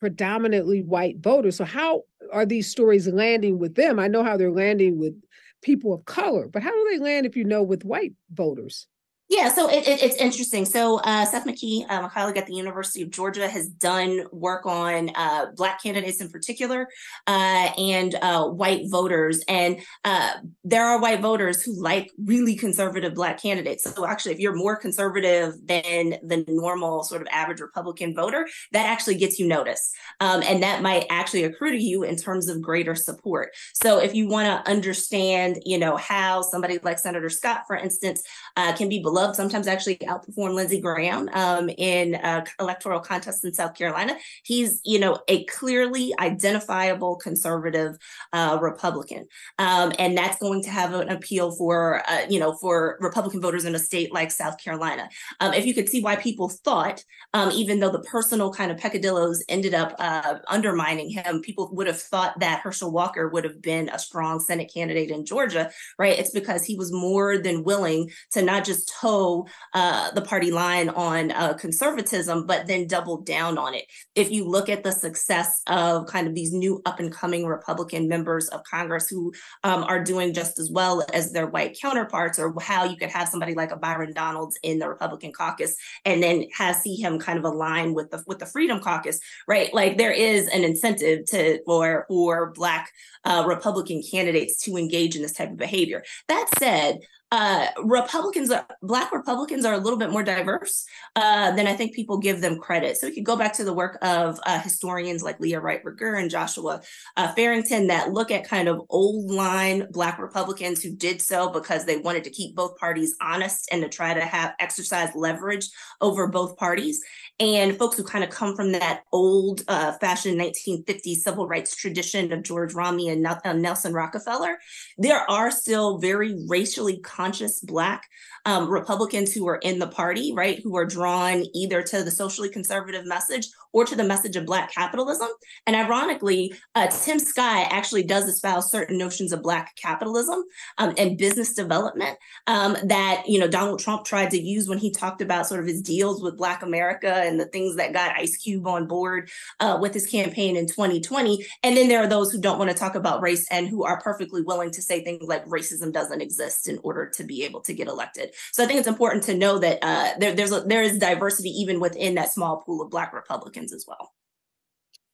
predominantly 0.00 0.82
white 0.82 1.18
voters. 1.18 1.56
So 1.56 1.64
how 1.64 2.02
are 2.32 2.46
these 2.46 2.70
stories 2.70 3.06
landing 3.06 3.58
with 3.58 3.74
them? 3.74 3.98
I 3.98 4.08
know 4.08 4.24
how 4.24 4.36
they're 4.36 4.50
landing 4.50 4.98
with 4.98 5.14
people 5.62 5.92
of 5.92 6.04
color 6.04 6.48
but 6.48 6.62
how 6.62 6.70
do 6.70 6.88
they 6.90 6.98
land 6.98 7.26
if 7.26 7.36
you 7.36 7.44
know 7.44 7.62
with 7.62 7.84
white 7.84 8.12
voters 8.32 8.86
yeah, 9.30 9.48
so 9.48 9.70
it, 9.70 9.86
it, 9.86 10.02
it's 10.02 10.16
interesting. 10.16 10.64
So 10.64 10.98
uh, 10.98 11.24
Seth 11.24 11.46
McKee, 11.46 11.88
uh, 11.88 12.02
my 12.02 12.08
colleague 12.08 12.36
at 12.36 12.48
the 12.48 12.52
University 12.52 13.00
of 13.02 13.10
Georgia, 13.10 13.46
has 13.46 13.68
done 13.68 14.24
work 14.32 14.66
on 14.66 15.12
uh, 15.14 15.52
Black 15.54 15.80
candidates 15.80 16.20
in 16.20 16.28
particular 16.28 16.88
uh, 17.28 17.70
and 17.78 18.16
uh, 18.16 18.48
white 18.48 18.90
voters. 18.90 19.44
And 19.46 19.78
uh, 20.04 20.32
there 20.64 20.84
are 20.84 21.00
white 21.00 21.20
voters 21.20 21.62
who 21.62 21.80
like 21.80 22.10
really 22.24 22.56
conservative 22.56 23.14
Black 23.14 23.40
candidates. 23.40 23.84
So 23.84 24.04
actually, 24.04 24.32
if 24.32 24.40
you're 24.40 24.56
more 24.56 24.74
conservative 24.74 25.54
than 25.64 26.16
the 26.24 26.44
normal 26.48 27.04
sort 27.04 27.22
of 27.22 27.28
average 27.30 27.60
Republican 27.60 28.16
voter, 28.16 28.48
that 28.72 28.86
actually 28.86 29.14
gets 29.14 29.38
you 29.38 29.46
noticed. 29.46 29.94
Um, 30.18 30.42
and 30.42 30.60
that 30.64 30.82
might 30.82 31.06
actually 31.08 31.44
accrue 31.44 31.70
to 31.70 31.80
you 31.80 32.02
in 32.02 32.16
terms 32.16 32.48
of 32.48 32.60
greater 32.60 32.96
support. 32.96 33.50
So 33.74 34.00
if 34.00 34.12
you 34.12 34.26
want 34.26 34.48
to 34.48 34.68
understand, 34.68 35.62
you 35.64 35.78
know, 35.78 35.96
how 35.96 36.42
somebody 36.42 36.80
like 36.82 36.98
Senator 36.98 37.28
Scott, 37.28 37.62
for 37.68 37.76
instance, 37.76 38.24
can 38.56 38.88
be 38.88 39.00
below 39.00 39.19
Love 39.20 39.36
sometimes 39.36 39.66
actually 39.66 39.96
outperformed 39.96 40.54
Lindsey 40.54 40.80
Graham 40.80 41.28
um, 41.34 41.68
in 41.76 42.14
uh, 42.14 42.42
electoral 42.58 43.00
contests 43.00 43.44
in 43.44 43.52
South 43.52 43.74
Carolina. 43.74 44.16
He's, 44.44 44.80
you 44.82 44.98
know, 44.98 45.18
a 45.28 45.44
clearly 45.44 46.14
identifiable 46.18 47.16
conservative 47.16 47.98
uh, 48.32 48.58
Republican, 48.62 49.26
um, 49.58 49.92
and 49.98 50.16
that's 50.16 50.38
going 50.38 50.62
to 50.62 50.70
have 50.70 50.94
an 50.94 51.10
appeal 51.10 51.52
for, 51.52 52.02
uh, 52.08 52.22
you 52.30 52.40
know, 52.40 52.54
for 52.54 52.96
Republican 53.00 53.42
voters 53.42 53.66
in 53.66 53.74
a 53.74 53.78
state 53.78 54.10
like 54.10 54.30
South 54.30 54.56
Carolina. 54.56 55.08
Um, 55.40 55.52
if 55.52 55.66
you 55.66 55.74
could 55.74 55.90
see 55.90 56.00
why 56.00 56.16
people 56.16 56.48
thought, 56.48 57.04
um, 57.34 57.50
even 57.50 57.78
though 57.78 57.90
the 57.90 58.00
personal 58.00 58.50
kind 58.50 58.72
of 58.72 58.78
peccadillos 58.78 59.44
ended 59.50 59.74
up 59.74 59.94
uh, 59.98 60.38
undermining 60.48 61.10
him, 61.10 61.42
people 61.42 61.68
would 61.74 61.86
have 61.86 62.00
thought 62.00 62.40
that 62.40 62.60
Herschel 62.60 62.90
Walker 62.90 63.28
would 63.28 63.44
have 63.44 63.60
been 63.60 63.90
a 63.90 63.98
strong 63.98 64.40
Senate 64.40 64.70
candidate 64.72 65.10
in 65.10 65.26
Georgia, 65.26 65.70
right? 65.98 66.18
It's 66.18 66.30
because 66.30 66.64
he 66.64 66.76
was 66.76 66.90
more 66.90 67.36
than 67.36 67.64
willing 67.64 68.10
to 68.32 68.40
not 68.40 68.64
just 68.64 68.90
toe 69.00 69.09
toe 69.10 69.46
uh, 69.74 70.10
the 70.12 70.22
party 70.22 70.50
line 70.50 70.88
on 70.90 71.30
uh, 71.32 71.54
conservatism, 71.54 72.46
but 72.46 72.66
then 72.66 72.86
doubled 72.86 73.26
down 73.26 73.58
on 73.58 73.74
it. 73.74 73.84
If 74.14 74.30
you 74.30 74.44
look 74.44 74.68
at 74.68 74.82
the 74.82 74.92
success 74.92 75.62
of 75.66 76.06
kind 76.06 76.26
of 76.26 76.34
these 76.34 76.52
new 76.52 76.80
up 76.86 77.00
and 77.00 77.12
coming 77.12 77.46
Republican 77.46 78.08
members 78.08 78.48
of 78.48 78.62
Congress 78.64 79.08
who 79.08 79.32
um, 79.64 79.84
are 79.84 80.02
doing 80.02 80.32
just 80.32 80.58
as 80.58 80.70
well 80.70 81.04
as 81.12 81.32
their 81.32 81.46
white 81.46 81.78
counterparts, 81.80 82.38
or 82.38 82.54
how 82.60 82.84
you 82.84 82.96
could 82.96 83.10
have 83.10 83.28
somebody 83.28 83.54
like 83.54 83.72
a 83.72 83.76
Byron 83.76 84.12
Donalds 84.12 84.58
in 84.62 84.78
the 84.78 84.88
Republican 84.88 85.32
caucus 85.32 85.76
and 86.04 86.22
then 86.22 86.46
have 86.52 86.76
see 86.76 86.96
him 86.96 87.18
kind 87.18 87.38
of 87.38 87.44
align 87.44 87.94
with 87.94 88.10
the 88.10 88.22
with 88.26 88.38
the 88.38 88.46
Freedom 88.46 88.80
Caucus, 88.80 89.20
right? 89.46 89.72
Like 89.74 89.98
there 89.98 90.12
is 90.12 90.48
an 90.48 90.64
incentive 90.64 91.26
to 91.26 91.60
for 91.64 92.06
for 92.08 92.52
Black 92.54 92.90
uh, 93.24 93.44
Republican 93.46 94.02
candidates 94.02 94.62
to 94.64 94.76
engage 94.76 95.16
in 95.16 95.22
this 95.22 95.32
type 95.32 95.50
of 95.50 95.56
behavior. 95.56 96.02
That 96.28 96.46
said, 96.58 97.00
uh, 97.32 97.66
Republicans, 97.84 98.52
Black 98.82 99.12
Republicans 99.12 99.64
are 99.64 99.74
a 99.74 99.78
little 99.78 99.98
bit 99.98 100.10
more 100.10 100.22
diverse 100.22 100.84
uh, 101.14 101.52
than 101.54 101.66
I 101.68 101.74
think 101.74 101.94
people 101.94 102.18
give 102.18 102.40
them 102.40 102.58
credit. 102.58 102.96
So 102.96 103.06
we 103.06 103.14
could 103.14 103.24
go 103.24 103.36
back 103.36 103.52
to 103.54 103.64
the 103.64 103.72
work 103.72 103.98
of 104.02 104.40
uh, 104.46 104.60
historians 104.60 105.22
like 105.22 105.38
Leah 105.38 105.60
Wright 105.60 105.84
Rigueur 105.84 106.16
and 106.16 106.28
Joshua 106.28 106.82
uh, 107.16 107.32
Farrington 107.34 107.86
that 107.86 108.12
look 108.12 108.32
at 108.32 108.48
kind 108.48 108.68
of 108.68 108.82
old 108.90 109.30
line 109.30 109.86
Black 109.92 110.18
Republicans 110.18 110.82
who 110.82 110.90
did 110.90 111.22
so 111.22 111.50
because 111.50 111.84
they 111.84 111.98
wanted 111.98 112.24
to 112.24 112.30
keep 112.30 112.56
both 112.56 112.76
parties 112.78 113.14
honest 113.22 113.68
and 113.70 113.82
to 113.82 113.88
try 113.88 114.12
to 114.12 114.22
have 114.22 114.54
exercise 114.58 115.10
leverage 115.14 115.68
over 116.00 116.26
both 116.26 116.56
parties. 116.56 117.00
And 117.38 117.78
folks 117.78 117.96
who 117.96 118.04
kind 118.04 118.24
of 118.24 118.30
come 118.30 118.54
from 118.54 118.72
that 118.72 119.02
old 119.12 119.62
uh, 119.68 119.92
fashioned 119.92 120.38
1950s 120.38 121.16
civil 121.16 121.46
rights 121.46 121.74
tradition 121.74 122.32
of 122.32 122.42
George 122.42 122.74
Romney 122.74 123.08
and 123.08 123.26
uh, 123.26 123.52
Nelson 123.52 123.94
Rockefeller, 123.94 124.58
there 124.98 125.30
are 125.30 125.50
still 125.50 125.98
very 125.98 126.36
racially 126.48 126.98
conscious 127.20 127.60
Black 127.60 128.08
um, 128.46 128.68
Republicans 128.68 129.32
who 129.32 129.46
are 129.46 129.56
in 129.56 129.78
the 129.78 129.86
party, 129.86 130.32
right, 130.34 130.58
who 130.62 130.74
are 130.76 130.86
drawn 130.86 131.44
either 131.54 131.82
to 131.82 132.02
the 132.02 132.10
socially 132.10 132.48
conservative 132.48 133.04
message 133.04 133.48
or 133.72 133.84
to 133.84 133.94
the 133.94 134.04
message 134.04 134.36
of 134.36 134.46
Black 134.46 134.72
capitalism. 134.72 135.28
And 135.66 135.76
ironically, 135.76 136.54
uh, 136.74 136.88
Tim 136.88 137.18
Scott 137.18 137.68
actually 137.70 138.02
does 138.02 138.24
espouse 138.24 138.70
certain 138.70 138.98
notions 138.98 139.32
of 139.32 139.42
Black 139.42 139.76
capitalism 139.76 140.42
um, 140.78 140.94
and 140.96 141.18
business 141.18 141.52
development 141.54 142.16
um, 142.46 142.76
that, 142.84 143.24
you 143.26 143.38
know, 143.38 143.48
Donald 143.48 143.78
Trump 143.78 144.04
tried 144.04 144.30
to 144.30 144.40
use 144.40 144.68
when 144.68 144.78
he 144.78 144.90
talked 144.90 145.20
about 145.20 145.46
sort 145.46 145.60
of 145.60 145.66
his 145.66 145.82
deals 145.82 146.22
with 146.22 146.38
Black 146.38 146.62
America 146.62 147.12
and 147.12 147.38
the 147.38 147.46
things 147.46 147.76
that 147.76 147.92
got 147.92 148.16
Ice 148.16 148.36
Cube 148.36 148.66
on 148.66 148.86
board 148.86 149.30
uh, 149.60 149.78
with 149.80 149.92
his 149.92 150.06
campaign 150.06 150.56
in 150.56 150.66
2020. 150.66 151.46
And 151.62 151.76
then 151.76 151.88
there 151.88 152.02
are 152.02 152.08
those 152.08 152.32
who 152.32 152.40
don't 152.40 152.58
want 152.58 152.70
to 152.70 152.76
talk 152.76 152.94
about 152.94 153.22
race 153.22 153.46
and 153.50 153.68
who 153.68 153.84
are 153.84 154.00
perfectly 154.00 154.42
willing 154.42 154.70
to 154.72 154.82
say 154.82 155.04
things 155.04 155.22
like 155.22 155.44
racism 155.46 155.92
doesn't 155.92 156.22
exist 156.22 156.68
in 156.68 156.78
order 156.82 157.09
to 157.14 157.24
be 157.24 157.44
able 157.44 157.60
to 157.62 157.74
get 157.74 157.88
elected. 157.88 158.30
So 158.52 158.64
I 158.64 158.66
think 158.66 158.78
it's 158.78 158.88
important 158.88 159.24
to 159.24 159.34
know 159.36 159.58
that 159.58 159.78
uh, 159.82 160.10
there, 160.18 160.34
there's 160.34 160.52
a, 160.52 160.60
there 160.60 160.82
is 160.82 160.98
diversity 160.98 161.50
even 161.50 161.80
within 161.80 162.14
that 162.14 162.32
small 162.32 162.58
pool 162.58 162.82
of 162.82 162.90
Black 162.90 163.12
Republicans 163.12 163.72
as 163.72 163.84
well. 163.86 164.12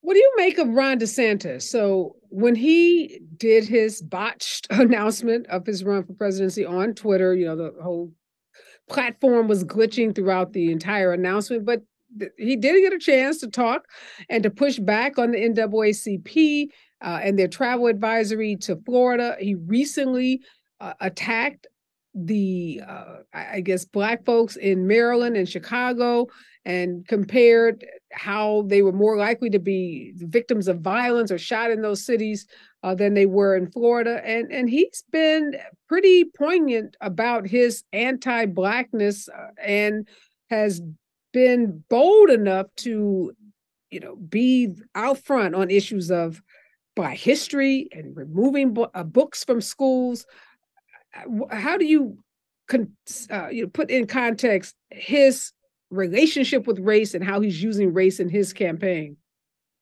What 0.03 0.14
do 0.14 0.20
you 0.20 0.32
make 0.36 0.59
of 0.59 0.68
Ron 0.68 1.01
DeSantis? 1.01 1.62
So 1.62 2.14
when 2.28 2.55
he 2.55 3.20
did 3.36 3.66
his 3.66 4.01
botched 4.01 4.68
announcement 4.70 5.47
of 5.49 5.66
his 5.66 5.82
run 5.82 6.05
for 6.05 6.12
presidency 6.12 6.64
on 6.64 6.94
Twitter, 6.94 7.34
you 7.34 7.47
know, 7.47 7.57
the 7.57 7.74
whole 7.82 8.12
platform 8.88 9.49
was 9.49 9.64
glitching 9.64 10.14
throughout 10.14 10.53
the 10.53 10.70
entire 10.70 11.12
announcement, 11.12 11.64
but 11.64 11.82
he 12.38 12.57
did 12.57 12.80
get 12.80 12.92
a 12.92 12.99
chance 12.99 13.38
to 13.38 13.49
talk 13.49 13.86
and 14.30 14.42
to 14.42 14.51
push 14.51 14.78
back 14.78 15.18
on 15.18 15.32
the 15.32 15.38
NAACP 15.38 16.68
uh, 17.03 17.20
and 17.22 17.38
their 17.38 17.49
travel 17.49 17.86
advisory 17.86 18.57
to 18.57 18.76
Florida. 18.86 19.36
He 19.40 19.55
recently 19.55 20.40
uh, 20.80 20.94
attacked 21.01 21.66
the 22.16 22.80
uh, 22.88 23.16
I 23.34 23.60
guess 23.60 23.84
black 23.84 24.24
folks 24.24 24.56
in 24.56 24.86
Maryland 24.86 25.36
and 25.36 25.46
Chicago 25.46 26.28
and 26.64 27.06
compared 27.06 27.84
how 28.10 28.64
they 28.68 28.80
were 28.80 28.92
more 28.92 29.18
likely 29.18 29.50
to 29.50 29.58
be 29.58 30.12
victims 30.16 30.66
of 30.66 30.80
violence 30.80 31.30
or 31.30 31.36
shot 31.36 31.70
in 31.70 31.82
those 31.82 32.04
cities 32.04 32.46
uh, 32.82 32.94
than 32.94 33.12
they 33.12 33.26
were 33.26 33.54
in 33.54 33.70
Florida. 33.70 34.22
And 34.24 34.50
and 34.50 34.70
he's 34.70 35.04
been 35.12 35.56
pretty 35.88 36.24
poignant 36.24 36.96
about 37.02 37.46
his 37.46 37.84
anti-blackness 37.92 39.28
uh, 39.28 39.48
and 39.62 40.09
has 40.48 40.80
been 41.34 41.84
bold 41.90 42.30
enough 42.30 42.66
to 42.76 43.32
you 43.90 44.01
know 44.01 44.16
be 44.16 44.74
out 44.94 45.18
front 45.18 45.55
on 45.55 45.70
issues 45.70 46.10
of 46.10 46.40
black 46.94 47.18
history 47.18 47.88
and 47.93 48.16
removing 48.16 48.74
uh, 48.94 49.02
books 49.02 49.44
from 49.44 49.60
schools 49.60 50.24
how 51.51 51.76
do 51.76 51.84
you, 51.84 52.18
con- 52.68 52.93
uh, 53.30 53.48
you 53.48 53.62
know, 53.62 53.68
put 53.68 53.90
in 53.90 54.06
context 54.06 54.74
his 54.90 55.52
relationship 55.90 56.66
with 56.66 56.78
race 56.78 57.14
and 57.14 57.24
how 57.24 57.40
he's 57.40 57.62
using 57.62 57.93
race 57.93 58.20
in 58.20 58.28
his 58.28 58.52
campaign? 58.52 59.16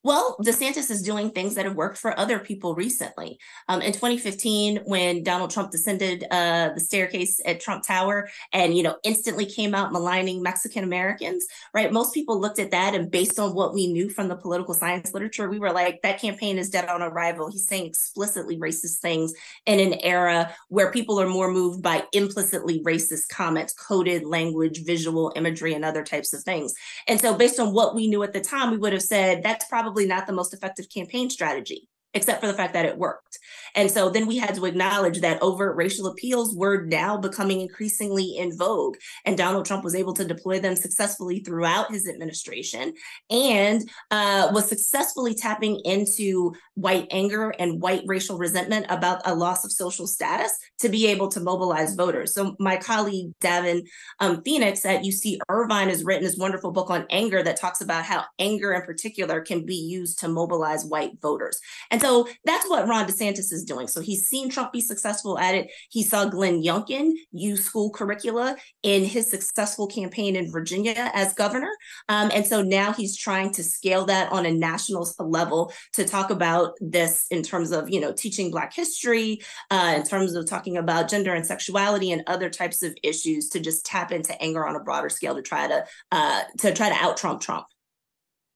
Well, 0.05 0.36
DeSantis 0.43 0.90
is 0.90 1.01
doing 1.01 1.31
things 1.31 1.55
that 1.55 1.64
have 1.64 1.76
worked 1.76 1.97
for 1.97 2.18
other 2.20 2.39
people 2.39 2.74
recently. 2.74 3.39
Um, 3.68 3.81
in 3.81 3.94
2015, 3.94 4.82
when 4.85 5.22
Donald 5.22 5.51
Trump 5.51 5.70
descended 5.70 6.26
uh, 6.31 6.72
the 6.74 6.81
staircase 6.81 7.40
at 7.47 7.59
Trump 7.59 7.85
Tower 7.85 8.28
and 8.52 8.76
you 8.76 8.82
know 8.82 8.97
instantly 9.02 9.47
came 9.47 9.74
out 9.74 9.93
maligning 9.93 10.43
Mexican 10.43 10.85
Americans, 10.85 11.47
right? 11.72 11.90
Most 11.90 12.12
people 12.12 12.39
looked 12.39 12.59
at 12.59 12.72
that 12.72 12.94
and 12.94 13.10
based 13.10 13.39
on 13.39 13.55
what 13.55 13.72
we 13.72 13.90
knew 13.90 14.10
from 14.10 14.28
the 14.28 14.36
political 14.36 14.74
science 14.74 15.14
literature, 15.14 15.48
we 15.48 15.59
were 15.59 15.72
like, 15.72 16.02
that 16.02 16.20
campaign 16.20 16.59
is 16.59 16.68
dead 16.68 16.86
on 16.90 17.01
arrival. 17.01 17.51
He's 17.51 17.66
saying 17.66 17.86
explicitly 17.86 18.59
racist 18.59 18.98
things 18.98 19.32
in 19.64 19.81
an 19.81 19.94
era 20.01 20.55
where 20.68 20.93
people 20.93 21.18
are 21.18 21.28
more 21.28 21.51
moved 21.51 21.82
by 21.82 22.05
implicitly 22.12 22.82
racist 22.82 23.28
comments, 23.31 23.72
coded 23.72 24.26
language, 24.26 24.85
visual 24.85 25.32
imagery, 25.35 25.72
and 25.72 25.82
other 25.82 26.05
types 26.05 26.35
of 26.35 26.43
things. 26.43 26.74
And 27.09 27.18
so, 27.18 27.35
based 27.35 27.59
on 27.59 27.72
what 27.72 27.94
we 27.94 28.06
knew 28.06 28.22
at 28.22 28.35
the 28.35 28.43
time, 28.43 28.70
we 28.70 28.76
would 28.76 28.93
have 28.93 29.01
said 29.01 29.43
that's 29.43 29.64
probably 29.64 29.94
probably 29.95 30.09
not 30.09 30.27
the 30.27 30.33
most 30.33 30.53
effective 30.53 30.89
campaign 30.91 31.31
strategy 31.31 31.89
except 32.15 32.41
for 32.41 32.47
the 32.47 32.55
fact 32.55 32.73
that 32.74 32.86
it 32.86 32.97
worked. 32.97 33.39
And 33.74 33.91
so 33.91 34.09
then 34.09 34.27
we 34.27 34.39
had 34.39 34.55
to 34.55 34.66
acknowledge 34.66 35.20
that 35.20 35.43
overt 35.43 35.77
racial 35.77 36.07
appeals 36.07 36.55
were 36.55 36.85
now 36.85 37.16
becoming 37.16 37.61
increasingly 37.61 38.36
in 38.36 38.57
vogue. 38.57 38.97
And 39.24 39.36
Donald 39.36 39.66
Trump 39.66 39.82
was 39.82 39.95
able 39.95 40.15
to 40.15 40.24
deploy 40.24 40.61
them 40.61 40.77
successfully 40.77 41.41
throughout 41.41 41.91
his 41.91 42.09
administration 42.09 42.95
and 43.31 43.89
uh, 44.11 44.51
was 44.53 44.69
successfully 44.69 45.35
tapping 45.35 45.81
into 45.85 46.53
white 46.74 47.09
anger 47.11 47.51
and 47.59 47.81
white 47.82 48.03
racial 48.07 48.39
resentment 48.39 48.86
about 48.89 49.20
a 49.24 49.35
loss 49.35 49.65
of 49.65 49.73
social 49.73 50.07
status 50.07 50.57
to 50.78 50.89
be 50.89 51.07
able 51.07 51.28
to 51.28 51.41
mobilize 51.41 51.95
voters. 51.95 52.32
So 52.32 52.55
my 52.61 52.77
colleague 52.77 53.32
Davin 53.41 53.82
um, 54.20 54.43
Phoenix 54.43 54.85
at 54.85 55.03
UC 55.03 55.39
Irvine 55.49 55.89
has 55.89 56.05
written 56.05 56.24
this 56.24 56.36
wonderful 56.36 56.70
book 56.70 56.91
on 56.91 57.07
anger 57.11 57.43
that 57.43 57.57
talks 57.57 57.81
about 57.81 58.05
how 58.05 58.24
anger 58.39 58.73
in 58.73 58.82
particular 58.82 59.41
can 59.41 59.65
be 59.65 59.74
used 59.74 60.20
to 60.20 60.28
mobilize 60.28 60.85
white 60.85 61.20
voters. 61.20 61.59
And 61.91 62.01
so 62.05 62.28
that's 62.44 62.68
what 62.68 62.86
Ron 62.86 63.06
DeSantis 63.06 63.51
is 63.51 63.64
doing. 63.64 63.89
So 63.89 64.02
he's 64.02 64.28
seen 64.28 64.51
Trump 64.51 64.72
be 64.72 64.82
successful 64.82 65.39
at 65.39 65.55
it. 65.55 65.70
He 65.89 66.02
saw 66.02 66.26
Glenn 66.26 66.62
Youngkin 66.62 67.12
use 67.32 67.64
school 67.64 67.90
curricula 67.90 68.56
in 68.82 69.05
his 69.05 69.31
successful 69.31 69.86
campaign 69.86 70.36
in 70.36 70.52
Virginia 70.52 71.10
as 71.14 71.32
governor. 71.32 71.70
Um, 72.10 72.31
and 72.35 72.47
so 72.47 72.60
now 72.60 72.93
he's 72.93 73.16
trying 73.16 73.52
to 73.52 73.64
scale 73.64 74.05
that 74.05 74.31
on 74.32 74.44
a 74.44 74.52
national 74.52 75.09
level 75.18 75.72
to 75.94 76.05
talk 76.05 76.28
about 76.28 76.74
this 76.78 77.26
in 77.31 77.43
terms 77.43 77.72
of, 77.72 77.89
you 77.89 78.01
know, 78.01 78.12
teaching 78.12 78.51
Black 78.51 78.74
history, 78.74 79.40
uh, 79.70 79.94
in 79.97 80.02
terms 80.02 80.35
of 80.35 80.47
talking 80.47 80.76
about 80.76 81.09
gender 81.09 81.32
and 81.32 81.47
sexuality 81.47 82.12
and 82.12 82.22
other 82.26 82.51
types 82.51 82.82
of 82.82 82.94
issues 83.02 83.48
to 83.48 83.60
just 83.60 83.86
tap 83.86 84.12
into 84.12 84.40
anger 84.43 84.66
on 84.66 84.76
a 84.76 84.81
broader 84.81 85.09
scale 85.09 85.35
to 85.35 85.43
try 85.43 85.66
to 85.66 85.86
uh, 86.12 86.43
to 86.59 86.74
try 86.74 86.90
to 86.90 86.97
out 86.97 87.16
Trump 87.16 87.40
Trump. 87.40 87.64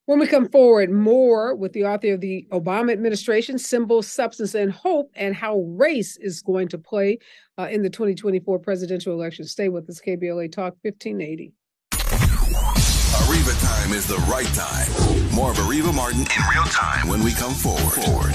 When 0.08 0.18
we 0.18 0.26
come 0.26 0.48
forward, 0.48 0.90
more 0.90 1.54
with 1.54 1.74
the 1.74 1.84
author 1.84 2.14
of 2.14 2.22
the 2.22 2.46
Obama 2.50 2.92
administration, 2.92 3.58
Symbol, 3.58 4.00
Substance, 4.00 4.54
and 4.54 4.72
Hope, 4.72 5.10
and 5.14 5.34
how 5.34 5.58
race 5.76 6.16
is 6.16 6.40
going 6.40 6.68
to 6.68 6.78
play 6.78 7.18
uh, 7.58 7.68
in 7.70 7.82
the 7.82 7.90
2024 7.90 8.58
presidential 8.58 9.12
election. 9.12 9.44
Stay 9.44 9.68
with 9.68 9.86
us, 9.90 10.00
KBLA 10.00 10.50
Talk 10.50 10.76
1580. 10.80 11.52
Areva 11.92 13.82
time 13.82 13.92
is 13.92 14.06
the 14.06 14.16
right 14.32 14.46
time. 14.54 14.88
More 15.34 15.50
of 15.50 15.58
Areva 15.58 15.94
Martin 15.94 16.20
in 16.20 16.42
real 16.54 16.64
time 16.64 17.06
when 17.06 17.22
we 17.22 17.32
come 17.32 17.52
forward. 17.52 17.92
forward. 17.92 18.34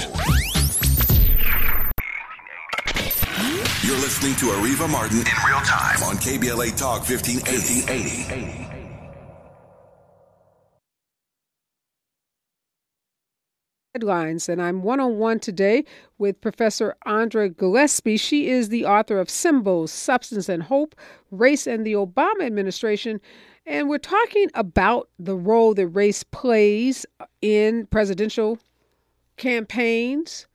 You're 3.82 3.98
listening 3.98 4.36
to 4.36 4.46
Areva 4.54 4.88
Martin 4.88 5.18
in 5.18 5.24
real 5.44 5.60
time 5.62 6.04
on 6.04 6.18
KBLA 6.18 6.76
Talk 6.76 7.00
1580. 7.00 7.50
1580. 7.50 8.73
Headlines. 13.94 14.48
And 14.48 14.60
I'm 14.60 14.82
one 14.82 14.98
on 14.98 15.18
one 15.18 15.38
today 15.38 15.84
with 16.18 16.40
Professor 16.40 16.96
Andra 17.06 17.48
Gillespie. 17.48 18.16
She 18.16 18.48
is 18.48 18.68
the 18.68 18.84
author 18.84 19.20
of 19.20 19.30
Symbols, 19.30 19.92
Substance, 19.92 20.48
and 20.48 20.64
Hope 20.64 20.96
Race 21.30 21.66
and 21.68 21.86
the 21.86 21.92
Obama 21.92 22.42
Administration. 22.42 23.20
And 23.66 23.88
we're 23.88 23.98
talking 23.98 24.48
about 24.54 25.08
the 25.18 25.36
role 25.36 25.74
that 25.74 25.86
race 25.88 26.24
plays 26.24 27.06
in 27.40 27.86
presidential 27.86 28.58
campaigns. 29.36 30.48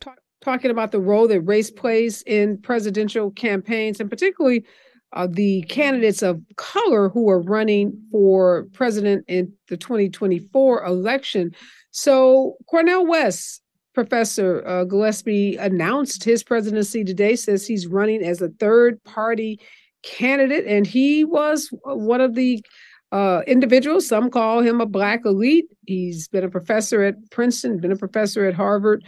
Talk, 0.00 0.18
talking 0.42 0.70
about 0.70 0.92
the 0.92 1.00
role 1.00 1.26
that 1.28 1.40
race 1.40 1.70
plays 1.70 2.22
in 2.26 2.58
presidential 2.58 3.30
campaigns, 3.30 4.00
and 4.00 4.10
particularly 4.10 4.66
uh, 5.12 5.26
the 5.28 5.62
candidates 5.62 6.22
of 6.22 6.40
color 6.56 7.08
who 7.08 7.28
are 7.28 7.40
running 7.40 8.00
for 8.12 8.66
president 8.72 9.24
in 9.28 9.52
the 9.68 9.76
2024 9.76 10.84
election. 10.84 11.54
So, 11.90 12.56
Cornel 12.68 13.06
West, 13.06 13.62
Professor 13.94 14.66
uh, 14.66 14.84
Gillespie 14.84 15.56
announced 15.56 16.22
his 16.22 16.44
presidency 16.44 17.02
today, 17.02 17.34
says 17.34 17.66
he's 17.66 17.86
running 17.86 18.22
as 18.22 18.40
a 18.40 18.50
third 18.50 19.02
party 19.02 19.60
candidate, 20.02 20.64
and 20.66 20.86
he 20.86 21.24
was 21.24 21.68
one 21.84 22.20
of 22.20 22.34
the 22.34 22.64
uh, 23.12 23.42
individuals. 23.46 24.06
Some 24.06 24.30
call 24.30 24.60
him 24.60 24.80
a 24.80 24.86
black 24.86 25.22
elite. 25.24 25.66
He's 25.86 26.28
been 26.28 26.44
a 26.44 26.50
professor 26.50 27.02
at 27.02 27.16
Princeton, 27.30 27.78
been 27.78 27.92
a 27.92 27.96
professor 27.96 28.46
at 28.46 28.54
Harvard, 28.54 29.04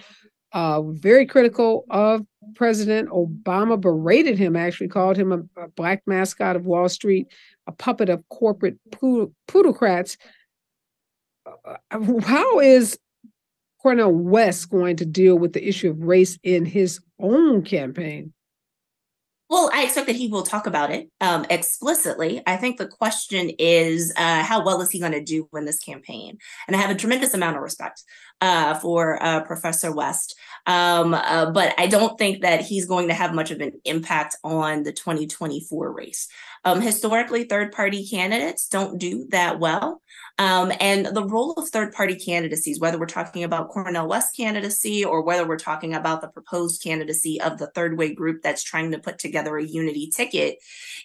uh, 0.52 0.82
very 0.82 1.26
critical 1.26 1.84
of 1.90 2.26
President 2.54 3.08
Obama, 3.08 3.80
berated 3.80 4.38
him, 4.38 4.56
actually 4.56 4.88
called 4.88 5.16
him 5.16 5.32
a, 5.32 5.62
a 5.62 5.68
black 5.68 6.02
mascot 6.06 6.56
of 6.56 6.66
Wall 6.66 6.88
Street, 6.88 7.28
a 7.66 7.72
puppet 7.72 8.08
of 8.08 8.28
corporate 8.28 8.78
plutocrats. 9.48 10.16
Uh, 11.66 11.76
how 12.20 12.60
is 12.60 12.98
Cornel 13.80 14.12
West 14.12 14.70
going 14.70 14.96
to 14.96 15.06
deal 15.06 15.38
with 15.38 15.52
the 15.52 15.66
issue 15.66 15.90
of 15.90 16.02
race 16.02 16.38
in 16.42 16.64
his 16.64 17.00
own 17.18 17.62
campaign? 17.62 18.32
Well, 19.52 19.68
I 19.70 19.82
expect 19.82 20.06
that 20.06 20.16
he 20.16 20.28
will 20.28 20.44
talk 20.44 20.66
about 20.66 20.90
it 20.90 21.10
um, 21.20 21.44
explicitly. 21.50 22.40
I 22.46 22.56
think 22.56 22.78
the 22.78 22.86
question 22.86 23.50
is 23.58 24.10
uh, 24.16 24.42
how 24.42 24.64
well 24.64 24.80
is 24.80 24.90
he 24.90 24.98
going 24.98 25.12
to 25.12 25.22
do 25.22 25.46
in 25.52 25.66
this 25.66 25.78
campaign? 25.78 26.38
And 26.66 26.74
I 26.74 26.80
have 26.80 26.90
a 26.90 26.94
tremendous 26.94 27.34
amount 27.34 27.56
of 27.56 27.62
respect 27.62 28.02
uh, 28.40 28.72
for 28.78 29.22
uh, 29.22 29.42
Professor 29.42 29.92
West, 29.92 30.34
um, 30.66 31.12
uh, 31.12 31.50
but 31.50 31.74
I 31.76 31.86
don't 31.86 32.18
think 32.18 32.40
that 32.40 32.62
he's 32.62 32.86
going 32.86 33.08
to 33.08 33.14
have 33.14 33.34
much 33.34 33.50
of 33.50 33.60
an 33.60 33.72
impact 33.84 34.36
on 34.42 34.84
the 34.84 34.92
2024 34.92 35.92
race. 35.92 36.28
Um, 36.64 36.80
historically, 36.80 37.44
third 37.44 37.72
party 37.72 38.08
candidates 38.08 38.68
don't 38.68 38.98
do 38.98 39.26
that 39.32 39.60
well. 39.60 40.00
Um, 40.38 40.72
and 40.80 41.06
the 41.06 41.24
role 41.24 41.52
of 41.52 41.68
third 41.68 41.92
party 41.92 42.14
candidacies, 42.14 42.80
whether 42.80 42.98
we're 42.98 43.06
talking 43.06 43.44
about 43.44 43.68
Cornel 43.68 44.08
West 44.08 44.36
candidacy 44.36 45.04
or 45.04 45.22
whether 45.22 45.46
we're 45.46 45.58
talking 45.58 45.94
about 45.94 46.20
the 46.20 46.28
proposed 46.28 46.82
candidacy 46.82 47.40
of 47.40 47.58
the 47.58 47.68
third 47.68 47.98
way 47.98 48.14
group 48.14 48.42
that's 48.42 48.62
trying 48.62 48.90
to 48.92 48.98
put 48.98 49.18
together 49.18 49.56
a 49.56 49.64
unity 49.64 50.10
ticket, 50.14 50.58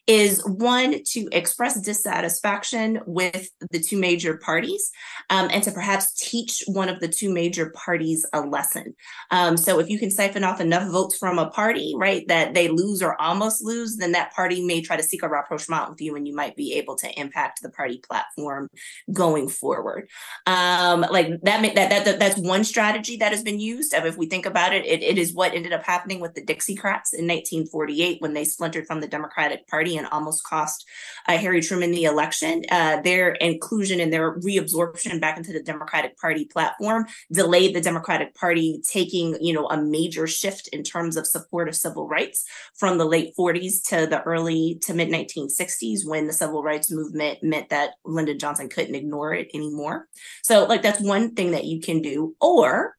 is 0.08 0.44
one 0.46 1.04
to 1.04 1.28
express 1.32 1.80
dissatisfaction 1.82 3.00
with 3.06 3.50
the 3.72 3.80
two 3.80 3.98
major 3.98 4.38
parties 4.38 4.92
um, 5.30 5.50
and 5.52 5.64
to 5.64 5.72
perhaps 5.72 6.14
teach 6.14 6.64
one 6.68 6.90
of 6.90 7.00
the 7.00 7.08
two 7.08 7.32
major 7.32 7.70
parties 7.72 8.26
a 8.34 8.42
lesson. 8.42 8.96
Um, 9.32 9.58
so 9.58 9.80
if 9.80 9.90
you 9.90 10.00
can 10.00 10.12
siphon 10.12 10.44
off 10.44 10.62
enough 10.62 10.90
votes 10.90 11.18
from 11.18 11.38
a 11.40 11.50
party, 11.50 11.94
right, 11.98 12.28
that 12.28 12.54
they 12.54 12.70
lose 12.70 13.04
or 13.04 13.20
almost 13.22 13.64
lose, 13.64 13.98
then 13.98 14.14
that 14.14 14.34
party 14.34 14.66
may 14.66 14.82
try 14.82 14.96
to 14.96 15.04
seek 15.04 15.24
a 15.24 15.30
rapprochement 15.30 15.90
with 15.90 16.02
you 16.02 16.16
and 16.16 16.28
you 16.28 16.36
might 16.36 16.56
be 16.56 16.74
able 16.74 16.96
to 16.96 17.20
impact 17.20 17.62
the 17.62 17.70
party 17.70 18.00
platform 18.00 18.70
going 19.18 19.50
forward. 19.50 20.08
Um, 20.46 21.02
like 21.02 21.28
that, 21.42 21.62
that, 21.64 21.90
that, 21.90 22.06
that, 22.06 22.20
that's 22.20 22.38
one 22.38 22.64
strategy 22.64 23.18
that 23.18 23.32
has 23.32 23.42
been 23.42 23.60
used. 23.60 23.94
If 23.94 24.16
we 24.16 24.28
think 24.28 24.46
about 24.46 24.74
it, 24.74 24.86
it, 24.86 25.02
it 25.02 25.18
is 25.18 25.34
what 25.34 25.54
ended 25.54 25.74
up 25.74 25.84
happening 25.84 26.20
with 26.20 26.36
the 26.36 26.42
Dixiecrats 26.42 27.14
in 27.14 27.26
1948 27.26 28.22
when 28.22 28.34
they 28.34 28.46
splintered 28.46 28.86
from 28.86 29.02
the 29.02 29.08
Democratic 29.08 29.68
Party 29.68 29.98
and 29.98 30.08
almost 30.08 30.44
cost 30.44 30.86
uh, 31.28 31.36
Harry 31.38 31.62
Truman 31.62 31.92
the 31.92 32.04
election. 32.04 32.62
Uh, 32.70 33.02
their 33.02 33.32
inclusion 33.32 34.00
and 34.00 34.14
their 34.14 34.38
reabsorption 34.40 35.20
back 35.20 35.38
into 35.38 35.52
the 35.52 35.64
Democratic 35.64 36.16
Party 36.18 36.46
platform 36.46 37.08
delayed 37.32 37.76
the 37.76 37.82
Democratic 37.82 38.36
Party 38.36 38.82
taking, 38.88 39.36
you 39.42 39.54
know, 39.54 39.68
a 39.68 39.82
major 39.82 40.28
shift 40.28 40.68
in 40.68 40.84
terms 40.84 41.18
of 41.18 41.26
support 41.26 41.68
of 41.68 41.76
civil 41.76 42.08
rights 42.08 42.46
from 42.76 43.00
the 43.00 43.06
late 43.06 43.34
40s 43.38 43.84
to 43.90 44.06
the 44.06 44.22
early 44.24 44.78
to 44.84 44.94
mid 44.94 45.10
1960s 45.10 46.06
when 46.06 46.28
the 46.28 46.34
civil 46.34 46.62
rights 46.62 46.92
movement 46.92 47.40
meant 47.42 47.70
that 47.70 47.92
Lyndon 48.06 48.38
Johnson 48.38 48.70
couldn't 48.70 48.96
ignore 49.08 49.34
it 49.34 49.50
anymore. 49.54 50.08
So, 50.44 50.66
like, 50.66 50.82
that's 50.82 51.02
one 51.02 51.34
thing 51.34 51.52
that 51.52 51.66
you 51.66 51.80
can 51.80 52.02
do. 52.02 52.36
Or 52.42 52.97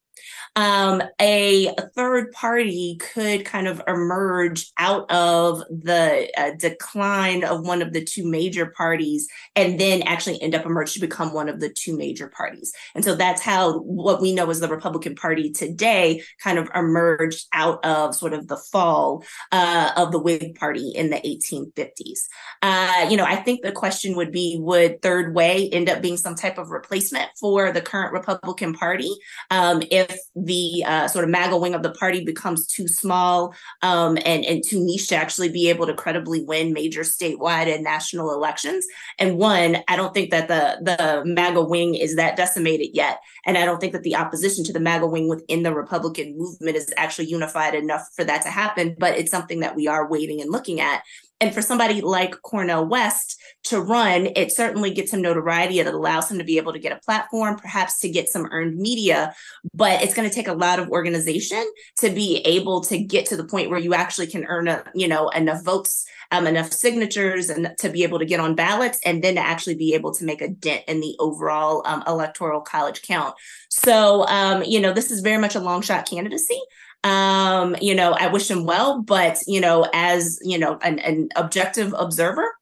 um, 0.57 1.03
a, 1.21 1.75
third 1.95 2.31
party 2.33 2.97
could 2.97 3.45
kind 3.45 3.67
of 3.67 3.81
emerge 3.89 4.71
out 4.79 5.11
of 5.11 5.63
the 5.71 6.31
uh, 6.37 6.51
decline 6.59 7.43
of 7.45 7.67
one 7.67 7.83
of 7.83 7.93
the 7.93 8.05
two 8.05 8.29
major 8.29 8.67
parties 8.67 9.29
and 9.57 9.81
then 9.81 10.03
actually 10.03 10.41
end 10.43 10.55
up 10.55 10.65
emerge 10.67 10.95
to 10.95 11.01
become 11.01 11.33
one 11.33 11.49
of 11.49 11.61
the 11.61 11.71
two 11.71 11.97
major 11.97 12.29
parties. 12.29 12.73
And 12.95 13.05
so 13.05 13.15
that's 13.15 13.41
how 13.41 13.79
what 13.81 14.21
we 14.21 14.35
know 14.35 14.49
as 14.51 14.61
the 14.61 14.69
Republican 14.69 15.15
Party 15.15 15.51
today 15.51 16.23
kind 16.43 16.59
of 16.59 16.69
emerged 16.75 17.47
out 17.53 17.85
of 17.85 18.15
sort 18.15 18.33
of 18.33 18.49
the 18.49 18.57
fall 18.57 19.25
uh, 19.53 19.93
of 19.97 20.13
the 20.13 20.19
Whig 20.19 20.57
Party 20.57 20.91
in 20.91 21.11
the 21.11 21.17
1850s. 21.17 22.27
Uh, 22.63 23.09
you 23.11 23.17
know, 23.17 23.25
I 23.25 23.37
think 23.37 23.63
the 23.63 23.73
question 23.73 24.17
would 24.17 24.33
be 24.33 24.59
would 24.61 25.03
Third 25.03 25.35
Way 25.35 25.69
end 25.71 25.89
up 25.89 26.03
being 26.03 26.17
some 26.17 26.35
type 26.35 26.59
of 26.59 26.71
replacement 26.71 27.31
for 27.39 27.73
the 27.73 27.81
current 27.81 28.13
Republican 28.13 28.75
Party 28.75 29.11
um, 29.51 29.83
if 29.91 30.08
the 30.35 30.85
uh, 30.87 31.09
sort 31.09 31.25
of 31.25 31.31
MAGA 31.31 31.57
wing 31.57 31.75
of 31.75 31.83
the 31.83 31.91
party 31.93 32.25
becomes 32.25 32.67
too 32.67 32.89
small 32.89 33.55
um, 33.83 34.17
and, 34.25 34.45
and 34.45 34.63
too 34.65 34.85
niche 34.85 35.09
to 35.09 35.17
actually 35.17 35.49
be 35.49 35.69
able 35.69 35.87
to 35.87 35.95
credibly 35.95 36.43
win 36.43 36.73
major 36.73 37.03
statewide 37.03 37.73
and 37.73 37.85
national 37.85 38.33
elections. 38.33 38.87
And 39.19 39.39
one, 39.39 39.79
I 39.89 39.97
don't 39.97 40.15
think 40.15 40.31
that 40.31 40.49
the, 40.49 40.79
the 40.83 41.23
MAGA 41.25 41.63
wing 41.65 41.95
is 41.95 42.17
that 42.17 42.37
decimated 42.37 42.91
yet. 42.93 43.21
And 43.47 43.57
I 43.57 43.65
don't 43.65 43.81
think 43.81 43.93
that 43.93 44.03
the 44.03 44.17
opposition 44.17 44.65
to 44.65 44.73
the 44.73 44.81
MAGA 44.81 45.07
wing 45.07 45.29
within 45.29 45.63
the 45.63 45.75
Republican 45.75 46.37
movement 46.37 46.77
is 46.77 46.93
actually 46.97 47.27
unified 47.27 47.75
enough 47.75 48.09
for 48.15 48.25
that 48.25 48.43
to 48.43 48.51
happen. 48.51 48.97
But 48.99 49.17
it's 49.17 49.31
something 49.31 49.61
that 49.61 49.77
we 49.77 49.89
are 49.89 50.09
waiting 50.09 50.41
and 50.41 50.51
looking 50.51 50.81
at. 50.81 51.03
And 51.41 51.55
for 51.55 51.63
somebody 51.63 52.01
like 52.01 52.43
Cornel 52.43 52.87
West 52.87 53.41
to 53.65 53.81
run, 53.81 54.29
it 54.35 54.51
certainly 54.51 54.91
gets 54.91 55.13
him 55.13 55.23
notoriety. 55.23 55.79
It 55.79 55.87
allows 55.87 56.31
him 56.31 56.39
to 56.39 56.45
be 56.45 56.57
able 56.57 56.73
to 56.73 56.81
get 56.81 56.93
a 56.93 57.01
platform, 57.05 57.57
perhaps 57.57 58.01
to 58.01 58.09
get 58.09 58.29
some 58.29 58.49
earned 58.51 58.77
media. 58.77 59.35
But 59.73 60.03
it's 60.03 60.15
going 60.15 60.29
to 60.29 60.35
take 60.35 60.49
a 60.49 60.53
lot 60.53 60.81
of 60.81 60.89
organization 60.91 61.65
to 61.99 62.11
be 62.11 62.39
able 62.39 62.81
to 62.83 62.99
get 62.99 63.27
to 63.27 63.37
the 63.37 63.45
point 63.45 63.71
where 63.71 63.79
you 63.79 63.95
actually 63.95 64.27
can 64.27 64.45
earn 64.47 64.67
a, 64.67 64.83
you 64.95 65.07
know, 65.07 65.29
enough 65.29 65.63
votes, 65.63 66.05
um, 66.33 66.49
enough 66.49 66.73
signatures, 66.73 67.51
and 67.51 67.73
to 67.79 67.89
be 67.89 68.03
able 68.03 68.19
to 68.19 68.27
get 68.27 68.41
on 68.41 68.57
ballots, 68.57 68.99
and 69.05 69.23
then 69.23 69.37
to 69.37 69.41
actually 69.41 69.77
be 69.77 69.95
able 69.95 70.13
to 70.15 70.25
make 70.25 70.43
a 70.43 70.49
dent 70.49 70.83
in 70.89 71.01
the 71.01 71.15
overall 71.21 71.83
um, 71.87 72.03
electoral 72.09 72.61
college 72.61 73.03
count. 73.03 73.37
So, 73.71 74.27
um, 74.27 74.65
you 74.65 74.81
know, 74.81 74.93
this 74.93 75.13
is 75.13 75.21
very 75.21 75.39
much 75.39 75.55
a 75.55 75.61
long 75.61 75.83
shot 75.83 76.09
candidacy. 76.09 76.61
Um, 77.05 77.77
you 77.81 77.95
know, 77.95 78.13
I 78.19 78.27
wish 78.27 78.51
him 78.51 78.65
well, 78.65 79.03
but 79.03 79.39
you 79.47 79.61
know, 79.61 79.89
as 79.93 80.39
you 80.43 80.59
know, 80.59 80.79
an, 80.83 80.99
an 80.99 81.29
objective 81.37 81.95
observer, 81.97 82.53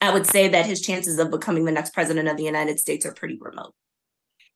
I 0.00 0.12
would 0.12 0.26
say 0.26 0.48
that 0.48 0.66
his 0.66 0.80
chances 0.80 1.18
of 1.18 1.30
becoming 1.30 1.64
the 1.64 1.72
next 1.72 1.94
president 1.94 2.28
of 2.28 2.36
the 2.36 2.44
United 2.44 2.80
States 2.80 3.06
are 3.06 3.12
pretty 3.12 3.38
remote. 3.40 3.72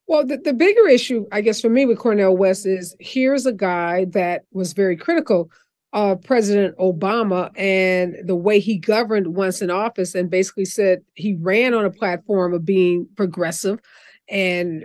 Well, 0.09 0.25
the, 0.25 0.39
the 0.39 0.53
bigger 0.53 0.89
issue, 0.89 1.27
I 1.33 1.41
guess, 1.41 1.61
for 1.61 1.69
me 1.69 1.85
with 1.85 1.99
Cornel 1.99 2.37
West 2.37 2.67
is 2.67 2.97
here's 3.01 3.47
a 3.47 3.53
guy 3.53 4.07
that 4.11 4.43
was 4.53 4.73
very 4.73 4.97
critical 4.97 5.51
of 5.93 6.23
President 6.23 6.77
Obama 6.79 7.51
and 7.57 8.17
the 8.25 8.37
way 8.37 8.61
he 8.61 8.77
governed 8.77 9.35
once 9.35 9.63
in 9.63 9.71
office, 9.71 10.15
and 10.15 10.31
basically 10.31 10.65
said 10.65 11.01
he 11.15 11.35
ran 11.35 11.75
on 11.75 11.85
a 11.85 11.91
platform 11.91 12.55
of 12.55 12.65
being 12.65 13.09
progressive 13.17 13.79
and 14.29 14.85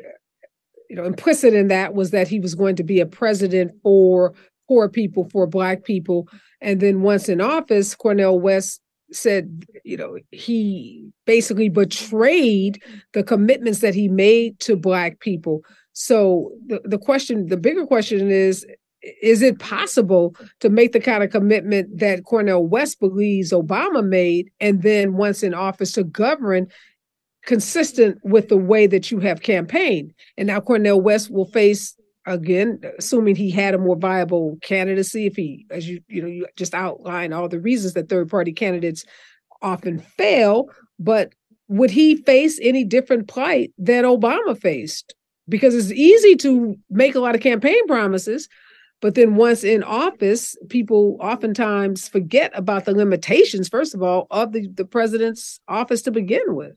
you 0.91 0.97
know, 0.97 1.05
implicit 1.05 1.53
in 1.53 1.69
that 1.69 1.93
was 1.93 2.11
that 2.11 2.27
he 2.27 2.37
was 2.37 2.53
going 2.53 2.75
to 2.75 2.83
be 2.83 2.99
a 2.99 3.05
president 3.05 3.71
for 3.81 4.33
poor 4.67 4.89
people, 4.89 5.29
for 5.31 5.47
black 5.47 5.85
people. 5.85 6.27
And 6.59 6.81
then 6.81 7.01
once 7.01 7.29
in 7.29 7.39
office, 7.39 7.95
Cornel 7.95 8.41
West 8.41 8.81
said, 9.09 9.63
you 9.85 9.95
know, 9.95 10.17
he 10.31 11.09
basically 11.25 11.69
betrayed 11.69 12.83
the 13.13 13.23
commitments 13.23 13.79
that 13.79 13.95
he 13.95 14.09
made 14.09 14.59
to 14.59 14.75
black 14.75 15.21
people. 15.21 15.61
So 15.93 16.51
the, 16.67 16.81
the 16.83 16.97
question, 16.97 17.47
the 17.47 17.55
bigger 17.55 17.85
question 17.85 18.29
is, 18.29 18.65
is 19.21 19.41
it 19.41 19.59
possible 19.59 20.35
to 20.59 20.69
make 20.69 20.91
the 20.91 20.99
kind 20.99 21.23
of 21.23 21.29
commitment 21.29 21.99
that 21.99 22.25
Cornel 22.25 22.67
West 22.67 22.99
believes 22.99 23.53
Obama 23.53 24.05
made, 24.05 24.51
and 24.59 24.81
then 24.81 25.13
once 25.13 25.41
in 25.41 25.53
office 25.53 25.93
to 25.93 26.03
govern 26.03 26.67
consistent 27.45 28.19
with 28.23 28.49
the 28.49 28.57
way 28.57 28.87
that 28.87 29.11
you 29.11 29.19
have 29.19 29.41
campaigned. 29.41 30.13
And 30.37 30.47
now 30.47 30.59
Cornel 30.59 31.01
West 31.01 31.31
will 31.31 31.45
face 31.45 31.95
again, 32.25 32.79
assuming 32.97 33.35
he 33.35 33.49
had 33.49 33.73
a 33.73 33.79
more 33.79 33.95
viable 33.95 34.57
candidacy, 34.61 35.25
if 35.25 35.35
he, 35.35 35.65
as 35.71 35.87
you 35.87 36.01
you 36.07 36.21
know, 36.21 36.27
you 36.27 36.45
just 36.55 36.73
outline 36.73 37.33
all 37.33 37.49
the 37.49 37.59
reasons 37.59 37.93
that 37.93 38.09
third 38.09 38.29
party 38.29 38.53
candidates 38.53 39.05
often 39.61 39.99
fail, 39.99 40.69
but 40.99 41.33
would 41.67 41.89
he 41.89 42.17
face 42.17 42.59
any 42.61 42.83
different 42.83 43.27
plight 43.27 43.71
than 43.77 44.03
Obama 44.03 44.59
faced? 44.59 45.15
Because 45.49 45.75
it's 45.75 45.91
easy 45.91 46.35
to 46.37 46.75
make 46.89 47.15
a 47.15 47.19
lot 47.19 47.35
of 47.35 47.41
campaign 47.41 47.87
promises, 47.87 48.47
but 49.01 49.15
then 49.15 49.35
once 49.35 49.63
in 49.63 49.83
office, 49.83 50.55
people 50.69 51.17
oftentimes 51.19 52.07
forget 52.07 52.51
about 52.53 52.85
the 52.85 52.93
limitations, 52.93 53.67
first 53.67 53.95
of 53.95 54.03
all, 54.03 54.27
of 54.29 54.51
the, 54.51 54.67
the 54.75 54.85
president's 54.85 55.59
office 55.67 56.03
to 56.03 56.11
begin 56.11 56.55
with. 56.55 56.75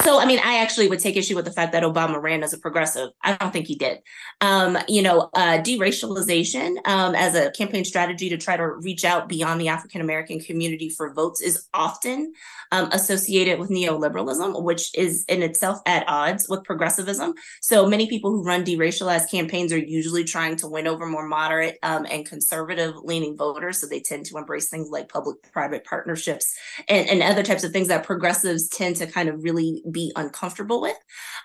So, 0.00 0.18
I 0.18 0.24
mean, 0.24 0.38
I 0.42 0.58
actually 0.58 0.88
would 0.88 1.00
take 1.00 1.16
issue 1.16 1.36
with 1.36 1.44
the 1.44 1.52
fact 1.52 1.72
that 1.72 1.82
Obama 1.82 2.20
ran 2.20 2.42
as 2.42 2.54
a 2.54 2.58
progressive. 2.58 3.10
I 3.22 3.36
don't 3.36 3.52
think 3.52 3.66
he 3.66 3.74
did. 3.74 3.98
Um, 4.40 4.78
you 4.88 5.02
know, 5.02 5.28
uh, 5.34 5.58
deracialization 5.58 6.76
um, 6.88 7.14
as 7.14 7.34
a 7.34 7.50
campaign 7.50 7.84
strategy 7.84 8.30
to 8.30 8.38
try 8.38 8.56
to 8.56 8.66
reach 8.66 9.04
out 9.04 9.28
beyond 9.28 9.60
the 9.60 9.68
African 9.68 10.00
American 10.00 10.40
community 10.40 10.88
for 10.88 11.12
votes 11.12 11.42
is 11.42 11.68
often 11.74 12.32
um, 12.72 12.88
associated 12.90 13.60
with 13.60 13.70
neoliberalism, 13.70 14.62
which 14.64 14.90
is 14.96 15.24
in 15.28 15.42
itself 15.42 15.78
at 15.86 16.08
odds 16.08 16.48
with 16.48 16.64
progressivism. 16.64 17.34
So, 17.60 17.86
many 17.86 18.08
people 18.08 18.30
who 18.30 18.42
run 18.42 18.64
deracialized 18.64 19.30
campaigns 19.30 19.72
are 19.72 19.78
usually 19.78 20.24
trying 20.24 20.56
to 20.56 20.68
win 20.68 20.88
over 20.88 21.06
more 21.06 21.28
moderate 21.28 21.78
um, 21.82 22.06
and 22.10 22.26
conservative 22.26 22.94
leaning 23.04 23.36
voters. 23.36 23.78
So, 23.78 23.86
they 23.86 24.00
tend 24.00 24.26
to 24.26 24.38
embrace 24.38 24.68
things 24.68 24.88
like 24.90 25.10
public 25.10 25.36
private 25.52 25.84
partnerships 25.84 26.56
and, 26.88 27.08
and 27.08 27.22
other 27.22 27.42
types 27.42 27.62
of 27.62 27.72
things 27.72 27.88
that 27.88 28.04
progressives 28.04 28.68
tend 28.68 28.96
to 28.96 29.06
kind 29.06 29.28
of 29.28 29.44
really 29.44 29.82
be 29.90 30.10
uncomfortable 30.16 30.80
with. 30.80 30.96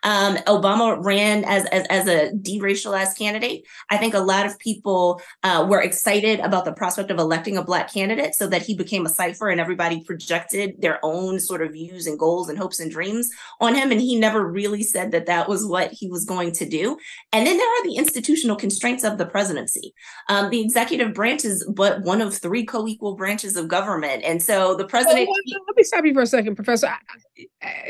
Um, 0.03 0.37
Obama 0.47 1.03
ran 1.03 1.43
as, 1.43 1.65
as, 1.65 1.85
as 1.89 2.07
a 2.07 2.31
deracialized 2.31 3.17
candidate. 3.17 3.65
I 3.89 3.97
think 3.97 4.13
a 4.13 4.19
lot 4.19 4.45
of 4.45 4.57
people 4.59 5.21
uh, 5.43 5.67
were 5.69 5.81
excited 5.81 6.39
about 6.39 6.63
the 6.63 6.71
prospect 6.71 7.11
of 7.11 7.19
electing 7.19 7.57
a 7.57 7.63
black 7.63 7.91
candidate 7.91 8.33
so 8.33 8.47
that 8.47 8.61
he 8.61 8.75
became 8.75 9.05
a 9.05 9.09
cipher 9.09 9.49
and 9.49 9.59
everybody 9.59 10.03
projected 10.03 10.81
their 10.81 11.03
own 11.03 11.16
sort 11.39 11.61
of 11.61 11.73
views 11.73 12.07
and 12.07 12.19
goals 12.19 12.49
and 12.49 12.57
hopes 12.57 12.79
and 12.79 12.91
dreams 12.91 13.29
on 13.59 13.75
him. 13.75 13.91
And 13.91 13.99
he 14.01 14.19
never 14.19 14.45
really 14.45 14.83
said 14.83 15.11
that 15.11 15.25
that 15.25 15.49
was 15.49 15.65
what 15.65 15.91
he 15.91 16.07
was 16.07 16.25
going 16.25 16.51
to 16.53 16.67
do. 16.67 16.97
And 17.31 17.45
then 17.45 17.57
there 17.57 17.67
are 17.67 17.83
the 17.83 17.95
institutional 17.95 18.55
constraints 18.55 19.03
of 19.03 19.17
the 19.17 19.25
presidency. 19.25 19.93
Um, 20.29 20.49
the 20.49 20.61
executive 20.61 21.13
branch 21.13 21.45
is 21.45 21.69
but 21.75 22.01
one 22.01 22.21
of 22.21 22.33
three 22.33 22.65
co-equal 22.65 23.15
branches 23.15 23.57
of 23.57 23.67
government. 23.67 24.23
And 24.23 24.41
so 24.41 24.75
the 24.75 24.85
president. 24.85 25.27
Well, 25.27 25.37
let 25.67 25.75
me 25.75 25.83
stop 25.83 26.05
you 26.05 26.13
for 26.13 26.21
a 26.21 26.27
second, 26.27 26.55
Professor. 26.55 26.89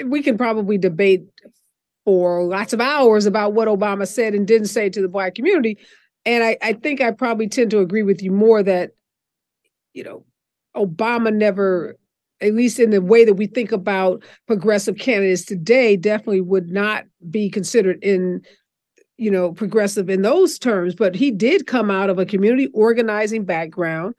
We 0.05 0.23
can 0.23 0.37
probably 0.37 0.77
debate 0.77 1.25
for 2.05 2.43
lots 2.43 2.71
of 2.71 2.79
hours 2.79 3.25
about 3.25 3.53
what 3.53 3.67
Obama 3.67 4.07
said 4.07 4.33
and 4.33 4.47
didn't 4.47 4.67
say 4.67 4.89
to 4.89 5.01
the 5.01 5.09
black 5.09 5.35
community. 5.35 5.77
And 6.25 6.43
I, 6.43 6.57
I 6.61 6.73
think 6.73 7.01
I 7.01 7.11
probably 7.11 7.47
tend 7.47 7.71
to 7.71 7.79
agree 7.79 8.03
with 8.03 8.21
you 8.21 8.31
more 8.31 8.63
that, 8.63 8.91
you 9.93 10.03
know, 10.03 10.25
Obama 10.75 11.33
never, 11.33 11.97
at 12.41 12.53
least 12.53 12.79
in 12.79 12.91
the 12.91 13.01
way 13.01 13.25
that 13.25 13.33
we 13.33 13.47
think 13.47 13.71
about 13.71 14.23
progressive 14.47 14.97
candidates 14.97 15.45
today, 15.45 15.95
definitely 15.95 16.41
would 16.41 16.69
not 16.69 17.05
be 17.29 17.49
considered 17.49 17.97
in, 18.03 18.41
you 19.17 19.31
know, 19.31 19.51
progressive 19.51 20.09
in 20.09 20.21
those 20.21 20.59
terms. 20.59 20.95
But 20.95 21.15
he 21.15 21.31
did 21.31 21.67
come 21.67 21.89
out 21.89 22.09
of 22.09 22.19
a 22.19 22.25
community 22.25 22.67
organizing 22.73 23.45
background. 23.45 24.15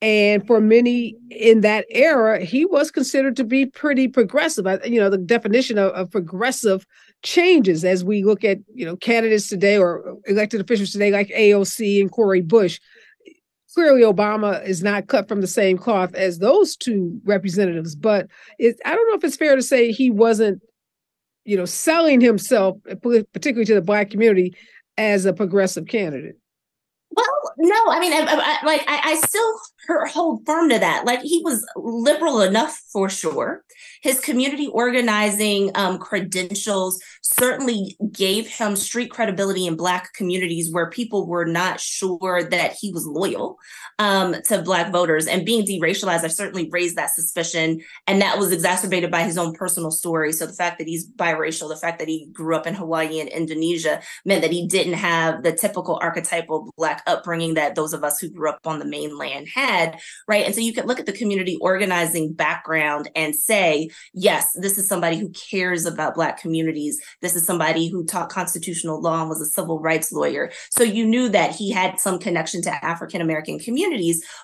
And 0.00 0.46
for 0.46 0.60
many 0.60 1.16
in 1.30 1.62
that 1.62 1.84
era, 1.90 2.44
he 2.44 2.64
was 2.64 2.90
considered 2.90 3.34
to 3.36 3.44
be 3.44 3.66
pretty 3.66 4.06
progressive. 4.06 4.64
You 4.84 5.00
know, 5.00 5.10
the 5.10 5.18
definition 5.18 5.76
of, 5.76 5.90
of, 5.92 6.10
progressive 6.10 6.86
changes 7.24 7.84
as 7.84 8.04
we 8.04 8.22
look 8.22 8.44
at, 8.44 8.58
you 8.72 8.86
know, 8.86 8.96
candidates 8.96 9.48
today 9.48 9.76
or 9.76 10.16
elected 10.26 10.60
officials 10.60 10.92
today, 10.92 11.10
like 11.10 11.28
AOC 11.30 12.00
and 12.00 12.12
Cori 12.12 12.42
Bush. 12.42 12.78
Clearly, 13.78 14.02
Obama 14.02 14.66
is 14.66 14.82
not 14.82 15.06
cut 15.06 15.28
from 15.28 15.40
the 15.40 15.46
same 15.46 15.78
cloth 15.78 16.12
as 16.16 16.40
those 16.40 16.74
two 16.74 17.20
representatives. 17.24 17.94
But 17.94 18.26
it, 18.58 18.76
I 18.84 18.92
don't 18.92 19.08
know 19.08 19.14
if 19.14 19.22
it's 19.22 19.36
fair 19.36 19.54
to 19.54 19.62
say 19.62 19.92
he 19.92 20.10
wasn't, 20.10 20.60
you 21.44 21.56
know, 21.56 21.64
selling 21.64 22.20
himself, 22.20 22.76
particularly 22.84 23.66
to 23.66 23.74
the 23.74 23.80
Black 23.80 24.10
community, 24.10 24.56
as 24.96 25.26
a 25.26 25.32
progressive 25.32 25.86
candidate. 25.86 26.34
Well, 27.12 27.24
no, 27.58 27.76
I 27.88 28.00
mean, 28.00 28.12
I, 28.12 28.18
I, 28.18 28.66
like 28.66 28.82
I, 28.88 29.12
I, 29.12 29.14
still 29.24 29.60
hold 30.08 30.44
firm 30.44 30.70
to 30.70 30.78
that. 30.80 31.04
Like 31.04 31.20
he 31.20 31.40
was 31.44 31.64
liberal 31.76 32.40
enough 32.40 32.82
for 32.92 33.08
sure. 33.08 33.62
His 34.02 34.20
community 34.20 34.68
organizing 34.68 35.70
um, 35.74 35.98
credentials 35.98 37.00
certainly 37.22 37.96
gave 38.12 38.46
him 38.46 38.76
street 38.76 39.10
credibility 39.10 39.66
in 39.66 39.76
Black 39.76 40.12
communities 40.12 40.72
where 40.72 40.90
people 40.90 41.26
were 41.26 41.44
not 41.44 41.80
sure 41.80 42.42
that 42.42 42.76
he 42.80 42.92
was 42.92 43.06
loyal 43.06 43.56
um, 43.98 44.34
to 44.44 44.62
Black 44.62 44.92
voters. 44.92 45.26
And 45.26 45.44
being 45.44 45.66
deracialized, 45.66 46.24
I 46.24 46.28
certainly 46.28 46.68
raised 46.70 46.96
that 46.96 47.10
suspicion. 47.10 47.80
And 48.06 48.22
that 48.22 48.38
was 48.38 48.52
exacerbated 48.52 49.10
by 49.10 49.22
his 49.22 49.36
own 49.36 49.54
personal 49.54 49.90
story. 49.90 50.32
So 50.32 50.46
the 50.46 50.52
fact 50.52 50.78
that 50.78 50.86
he's 50.86 51.10
biracial, 51.10 51.68
the 51.68 51.76
fact 51.76 51.98
that 51.98 52.08
he 52.08 52.28
grew 52.32 52.54
up 52.54 52.66
in 52.66 52.74
Hawaii 52.74 53.20
and 53.20 53.28
Indonesia 53.28 54.00
meant 54.24 54.42
that 54.42 54.52
he 54.52 54.66
didn't 54.66 54.94
have 54.94 55.42
the 55.42 55.52
typical 55.52 55.98
archetypal 56.00 56.72
Black 56.76 57.02
upbringing 57.06 57.54
that 57.54 57.74
those 57.74 57.92
of 57.92 58.04
us 58.04 58.20
who 58.20 58.28
grew 58.28 58.50
up 58.50 58.60
on 58.66 58.78
the 58.78 58.84
mainland 58.84 59.48
had, 59.52 59.98
right? 60.28 60.46
And 60.46 60.54
so 60.54 60.60
you 60.60 60.72
could 60.72 60.86
look 60.86 61.00
at 61.00 61.06
the 61.06 61.12
community 61.12 61.58
organizing 61.60 62.32
background 62.32 63.10
and 63.16 63.34
say, 63.34 63.90
yes, 64.14 64.52
this 64.54 64.78
is 64.78 64.86
somebody 64.86 65.18
who 65.18 65.30
cares 65.30 65.86
about 65.86 66.14
Black 66.14 66.40
communities. 66.40 67.00
This 67.20 67.34
is 67.34 67.44
somebody 67.44 67.88
who 67.88 68.04
taught 68.04 68.28
constitutional 68.28 69.00
law 69.00 69.20
and 69.20 69.28
was 69.28 69.40
a 69.40 69.46
civil 69.46 69.80
rights 69.80 70.12
lawyer. 70.12 70.52
So 70.70 70.84
you 70.84 71.04
knew 71.04 71.28
that 71.30 71.54
he 71.56 71.72
had 71.72 71.98
some 71.98 72.18
connection 72.18 72.62
to 72.62 72.84
African 72.84 73.20
American 73.20 73.58
communities. 73.58 73.87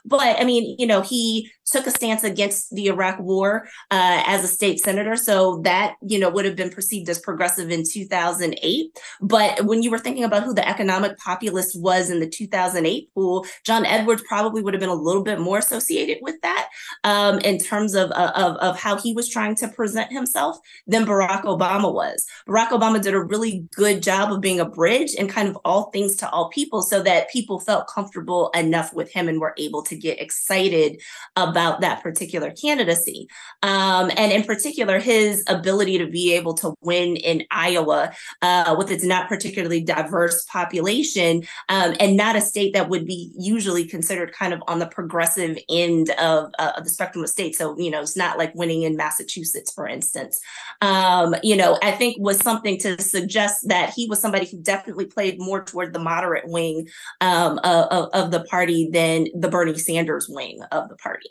But 0.04 0.40
I 0.40 0.44
mean, 0.44 0.76
you 0.78 0.86
know, 0.86 1.00
he 1.00 1.50
took 1.66 1.86
a 1.86 1.91
stance 1.91 2.24
against 2.24 2.74
the 2.74 2.86
Iraq 2.86 3.19
War 3.20 3.66
uh, 3.91 4.23
as 4.27 4.45
a 4.45 4.49
state 4.49 4.81
senator. 4.81 5.16
So 5.16 5.61
that, 5.65 5.97
you 6.03 6.19
know, 6.19 6.31
would 6.31 6.45
have 6.45 6.57
been 6.57 6.70
perceived 6.70 7.09
as 7.09 7.19
progressive 7.19 7.70
in 7.70 7.85
2008. 7.89 8.99
But 9.20 9.65
when 9.65 9.82
you 9.82 9.91
were 9.91 9.99
thinking 9.99 10.24
about 10.24 10.45
who 10.45 10.55
the 10.55 10.69
economic 10.69 11.19
populist 11.19 11.81
was 11.81 12.11
in 12.11 12.20
the 12.20 12.28
2008 12.28 13.12
pool, 13.15 13.47
John 13.65 13.86
Edwards 13.86 14.23
probably 14.28 14.62
would 14.62 14.74
have 14.74 14.81
been 14.81 14.89
a 14.89 14.95
little 14.95 15.23
bit 15.23 15.41
more 15.41 15.59
associated 15.59 16.19
with 16.20 16.41
that 16.43 16.69
um, 17.05 17.39
in 17.41 17.59
terms 17.59 17.95
of, 17.95 18.11
uh, 18.11 18.32
of, 18.35 18.57
of 18.57 18.78
how 18.78 18.99
he 18.99 19.12
was 19.12 19.28
trying 19.28 19.55
to 19.57 19.69
present 19.69 20.12
himself 20.12 20.59
than 20.86 21.07
Barack 21.07 21.45
Obama 21.45 21.93
was. 21.93 22.27
Barack 22.47 22.69
Obama 22.69 23.01
did 23.01 23.15
a 23.15 23.20
really 23.20 23.66
good 23.74 24.03
job 24.03 24.32
of 24.32 24.41
being 24.41 24.61
a 24.61 24.69
bridge 24.69 25.12
and 25.19 25.31
kind 25.31 25.49
of 25.49 25.57
all 25.65 25.91
things 25.91 26.16
to 26.16 26.28
all 26.31 26.51
people 26.51 26.82
so 26.82 27.03
that 27.03 27.31
people 27.31 27.59
felt 27.59 27.89
comfortable 27.89 28.51
enough 28.55 28.93
with 28.93 29.11
him 29.12 29.28
and 29.28 29.41
were 29.41 29.55
able 29.57 29.82
to 29.82 29.97
get 29.97 30.20
excited 30.20 31.01
about 31.36 31.53
that 31.55 32.02
particular 32.02 32.51
candidacy. 32.51 33.28
Um, 33.62 34.10
and 34.16 34.32
in 34.32 34.44
particular, 34.44 34.98
his 34.98 35.43
ability 35.48 35.98
to 35.98 36.06
be 36.06 36.35
able 36.35 36.55
to 36.55 36.74
win 36.81 37.16
in 37.16 37.44
Iowa 37.51 38.12
uh, 38.43 38.74
with 38.76 38.90
its 38.90 39.05
not 39.05 39.28
particularly 39.28 39.81
diverse 39.82 40.44
population 40.44 41.43
um, 41.68 41.94
and 42.01 42.16
not 42.16 42.36
a 42.36 42.40
state 42.40 42.74
that 42.74 42.89
would 42.89 43.06
be 43.06 43.32
usually 43.39 43.86
considered 43.86 44.32
kind 44.32 44.52
of 44.52 44.62
on 44.68 44.78
the 44.78 44.86
progressive 44.86 45.59
end 45.68 46.10
of, 46.10 46.51
uh, 46.59 46.72
of 46.76 46.85
the 46.85 46.90
spectrum 46.90 47.24
of 47.24 47.31
states. 47.31 47.59
So, 47.59 47.78
you 47.78 47.90
know, 47.90 48.02
it's 48.02 48.16
not 48.16 48.39
like 48.39 48.55
winning 48.55 48.82
in 48.82 48.97
Massachusetts, 48.97 49.72
for 49.72 49.86
instance. 49.86 50.40
Um, 50.81 51.35
you 51.43 51.56
know, 51.56 51.78
I 51.82 51.93
think 51.93 52.16
was 52.18 52.39
something 52.39 52.78
to 52.78 53.01
suggest 53.01 53.68
that 53.68 53.93
he 53.94 54.06
was 54.06 54.20
somebody 54.20 54.47
who 54.47 54.60
definitely 54.60 55.06
played 55.06 55.39
more 55.39 55.64
toward 55.64 55.93
the 55.93 55.98
moderate 55.98 56.48
wing 56.48 56.89
um, 57.20 57.59
of, 57.64 58.09
of 58.12 58.31
the 58.31 58.44
party 58.44 58.89
than 58.93 59.26
the 59.35 59.48
Bernie 59.48 59.78
Sanders 59.78 60.28
wing 60.28 60.60
of 60.72 60.89
the 60.89 60.97
party. 60.97 61.31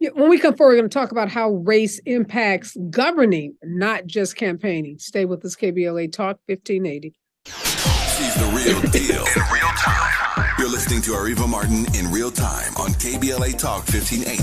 When 0.00 0.30
we 0.30 0.38
come 0.38 0.56
forward, 0.56 0.72
we're 0.72 0.78
going 0.78 0.88
to 0.88 0.94
talk 0.94 1.12
about 1.12 1.28
how 1.28 1.50
race 1.50 1.98
impacts 2.06 2.74
governing, 2.88 3.56
not 3.62 4.06
just 4.06 4.34
campaigning. 4.34 4.98
Stay 4.98 5.26
with 5.26 5.44
us, 5.44 5.54
KBLA 5.56 6.10
Talk 6.10 6.38
1580. 6.46 7.14
She's 7.44 8.34
the 8.34 8.46
real 8.56 8.80
deal 8.92 9.26
in 9.26 9.42
real 9.52 9.68
time. 9.76 10.54
You're 10.58 10.70
listening 10.70 11.02
to 11.02 11.10
Areva 11.10 11.46
Martin 11.46 11.84
in 11.94 12.10
real 12.10 12.30
time 12.30 12.74
on 12.78 12.92
KBLA 12.92 13.58
Talk 13.58 13.84
1580. 13.92 14.38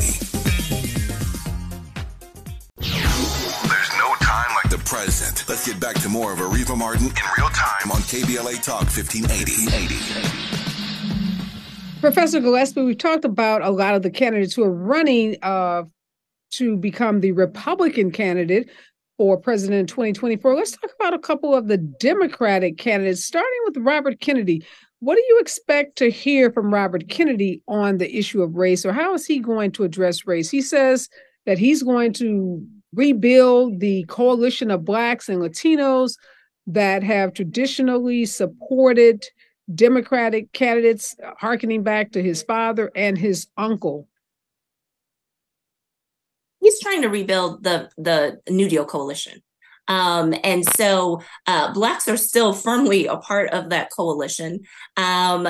There's 3.67 3.91
no 3.97 4.13
time 4.21 4.53
like 4.53 4.69
the 4.69 4.81
present. 4.85 5.43
Let's 5.49 5.65
get 5.65 5.79
back 5.79 5.99
to 6.01 6.09
more 6.09 6.33
of 6.33 6.39
Areva 6.39 6.77
Martin 6.77 7.07
in 7.07 7.25
real 7.35 7.49
time 7.49 7.91
on 7.91 8.01
KBLA 8.01 8.61
Talk 8.61 8.83
1580. 8.83 10.56
Professor 11.99 12.39
Gillespie, 12.39 12.83
we've 12.83 12.97
talked 12.97 13.25
about 13.25 13.63
a 13.63 13.71
lot 13.71 13.95
of 13.95 14.03
the 14.03 14.11
candidates 14.11 14.53
who 14.53 14.63
are 14.63 14.71
running 14.71 15.35
uh, 15.41 15.83
to 16.51 16.77
become 16.77 17.21
the 17.21 17.31
Republican 17.31 18.11
candidate 18.11 18.69
for 19.17 19.35
president 19.35 19.79
in 19.79 19.87
2024. 19.87 20.55
Let's 20.55 20.77
talk 20.77 20.91
about 20.99 21.15
a 21.15 21.19
couple 21.19 21.55
of 21.55 21.67
the 21.67 21.77
Democratic 21.77 22.77
candidates, 22.77 23.25
starting 23.25 23.59
with 23.65 23.77
Robert 23.77 24.19
Kennedy. 24.19 24.63
What 24.99 25.15
do 25.15 25.23
you 25.27 25.39
expect 25.39 25.97
to 25.97 26.11
hear 26.11 26.51
from 26.51 26.71
Robert 26.71 27.09
Kennedy 27.09 27.63
on 27.67 27.97
the 27.97 28.15
issue 28.15 28.43
of 28.43 28.55
race, 28.55 28.85
or 28.85 28.93
how 28.93 29.15
is 29.15 29.25
he 29.25 29.39
going 29.39 29.71
to 29.71 29.83
address 29.83 30.27
race? 30.27 30.51
He 30.51 30.61
says 30.61 31.09
that 31.47 31.57
he's 31.57 31.81
going 31.81 32.13
to 32.13 32.63
rebuild 32.93 33.79
the 33.79 34.03
coalition 34.05 34.69
of 34.69 34.85
Blacks 34.85 35.29
and 35.29 35.41
Latinos 35.41 36.15
that 36.67 37.01
have 37.01 37.33
traditionally 37.33 38.25
supported 38.25 39.25
Democratic 39.73 40.51
candidates, 40.53 41.15
harkening 41.37 41.83
back 41.83 42.11
to 42.11 42.23
his 42.23 42.41
father 42.43 42.91
and 42.95 43.17
his 43.17 43.47
uncle. 43.57 44.07
He's 46.59 46.79
trying 46.79 47.01
to 47.01 47.09
rebuild 47.09 47.63
the 47.63 47.89
the 47.97 48.39
New 48.49 48.69
Deal 48.69 48.85
coalition. 48.85 49.41
Um, 49.87 50.33
and 50.43 50.65
so 50.75 51.21
uh, 51.45 51.71
blacks 51.73 52.07
are 52.07 52.17
still 52.17 52.53
firmly 52.53 53.07
a 53.07 53.17
part 53.17 53.49
of 53.51 53.69
that 53.69 53.89
coalition. 53.95 54.61
Um, 54.97 55.47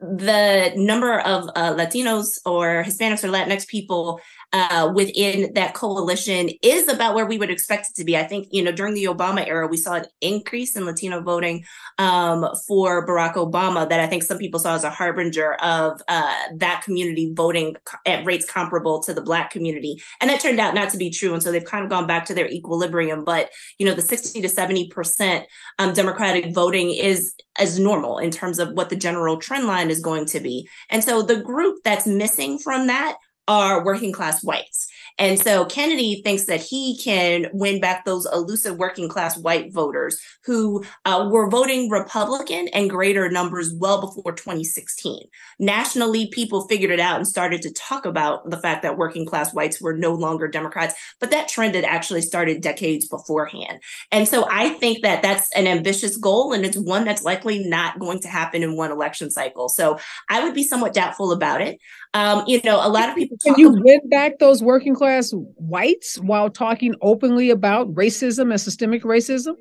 the 0.00 0.72
number 0.76 1.20
of 1.20 1.48
uh, 1.54 1.74
Latinos 1.74 2.38
or 2.46 2.82
Hispanics 2.84 3.22
or 3.22 3.28
Latinx 3.28 3.66
people 3.66 4.20
uh, 4.52 4.90
within 4.94 5.52
that 5.54 5.74
coalition 5.74 6.50
is 6.62 6.88
about 6.88 7.14
where 7.14 7.26
we 7.26 7.38
would 7.38 7.50
expect 7.50 7.90
it 7.90 7.94
to 7.96 8.04
be. 8.04 8.16
I 8.16 8.24
think, 8.24 8.48
you 8.50 8.62
know, 8.62 8.72
during 8.72 8.94
the 8.94 9.04
Obama 9.04 9.46
era, 9.46 9.66
we 9.66 9.76
saw 9.76 9.94
an 9.94 10.06
increase 10.20 10.76
in 10.76 10.84
Latino 10.84 11.20
voting 11.20 11.64
um, 11.98 12.46
for 12.66 13.06
Barack 13.06 13.34
Obama 13.34 13.88
that 13.88 14.00
I 14.00 14.06
think 14.06 14.22
some 14.22 14.38
people 14.38 14.58
saw 14.58 14.74
as 14.74 14.84
a 14.84 14.90
harbinger 14.90 15.54
of 15.54 16.02
uh, 16.08 16.34
that 16.56 16.82
community 16.82 17.32
voting 17.32 17.76
at 18.06 18.26
rates 18.26 18.44
comparable 18.44 19.00
to 19.04 19.14
the 19.14 19.22
Black 19.22 19.50
community. 19.50 20.02
And 20.20 20.28
that 20.30 20.40
turned 20.40 20.58
out 20.58 20.74
not 20.74 20.90
to 20.90 20.98
be 20.98 21.10
true. 21.10 21.32
And 21.32 21.42
so 21.42 21.52
they've 21.52 21.64
kind 21.64 21.84
of 21.84 21.90
gone 21.90 22.06
back 22.06 22.24
to 22.26 22.34
their 22.34 22.48
equilibrium. 22.48 23.24
But, 23.24 23.50
you 23.78 23.86
know, 23.86 23.94
the 23.94 24.02
60 24.02 24.40
to 24.40 24.48
70% 24.48 25.44
um, 25.78 25.92
Democratic 25.92 26.52
voting 26.52 26.90
is 26.90 27.34
as 27.58 27.78
normal 27.78 28.18
in 28.18 28.30
terms 28.30 28.58
of 28.58 28.72
what 28.72 28.90
the 28.90 28.96
general 28.96 29.36
trend 29.36 29.66
line 29.66 29.90
is 29.90 30.00
going 30.00 30.26
to 30.26 30.40
be. 30.40 30.68
And 30.88 31.04
so 31.04 31.22
the 31.22 31.40
group 31.40 31.80
that's 31.84 32.06
missing 32.06 32.58
from 32.58 32.88
that 32.88 33.16
are 33.50 33.84
working 33.84 34.12
class 34.12 34.44
whites. 34.44 34.86
And 35.20 35.38
so 35.38 35.66
Kennedy 35.66 36.22
thinks 36.24 36.46
that 36.46 36.62
he 36.62 36.96
can 36.96 37.46
win 37.52 37.78
back 37.78 38.06
those 38.06 38.26
elusive 38.32 38.78
working 38.78 39.06
class 39.06 39.36
white 39.36 39.70
voters 39.70 40.18
who 40.46 40.82
uh, 41.04 41.28
were 41.30 41.50
voting 41.50 41.90
Republican 41.90 42.68
in 42.68 42.88
greater 42.88 43.30
numbers 43.30 43.70
well 43.76 44.00
before 44.00 44.32
2016. 44.32 45.26
Nationally, 45.58 46.30
people 46.32 46.66
figured 46.68 46.90
it 46.90 47.00
out 47.00 47.18
and 47.18 47.28
started 47.28 47.60
to 47.62 47.72
talk 47.74 48.06
about 48.06 48.48
the 48.48 48.56
fact 48.56 48.82
that 48.82 48.96
working 48.96 49.26
class 49.26 49.52
whites 49.52 49.78
were 49.78 49.94
no 49.94 50.14
longer 50.14 50.48
Democrats, 50.48 50.94
but 51.20 51.30
that 51.30 51.48
trend 51.48 51.74
had 51.74 51.84
actually 51.84 52.22
started 52.22 52.62
decades 52.62 53.06
beforehand. 53.06 53.78
And 54.10 54.26
so 54.26 54.48
I 54.50 54.70
think 54.70 55.02
that 55.02 55.20
that's 55.22 55.54
an 55.54 55.66
ambitious 55.66 56.16
goal, 56.16 56.54
and 56.54 56.64
it's 56.64 56.78
one 56.78 57.04
that's 57.04 57.24
likely 57.24 57.62
not 57.68 57.98
going 57.98 58.20
to 58.20 58.28
happen 58.28 58.62
in 58.62 58.74
one 58.74 58.90
election 58.90 59.30
cycle. 59.30 59.68
So 59.68 59.98
I 60.30 60.42
would 60.42 60.54
be 60.54 60.64
somewhat 60.64 60.94
doubtful 60.94 61.30
about 61.30 61.60
it. 61.60 61.78
Um, 62.14 62.42
you 62.46 62.60
know, 62.64 62.84
a 62.84 62.88
lot 62.88 63.10
of 63.10 63.16
people. 63.16 63.36
Can 63.44 63.56
you 63.58 63.68
win 63.70 64.08
back 64.08 64.38
those 64.38 64.62
working 64.62 64.94
class 64.94 65.09
whites 65.56 66.18
while 66.18 66.50
talking 66.50 66.94
openly 67.00 67.50
about 67.50 67.92
racism 67.94 68.50
and 68.50 68.60
systemic 68.60 69.02
racism? 69.02 69.54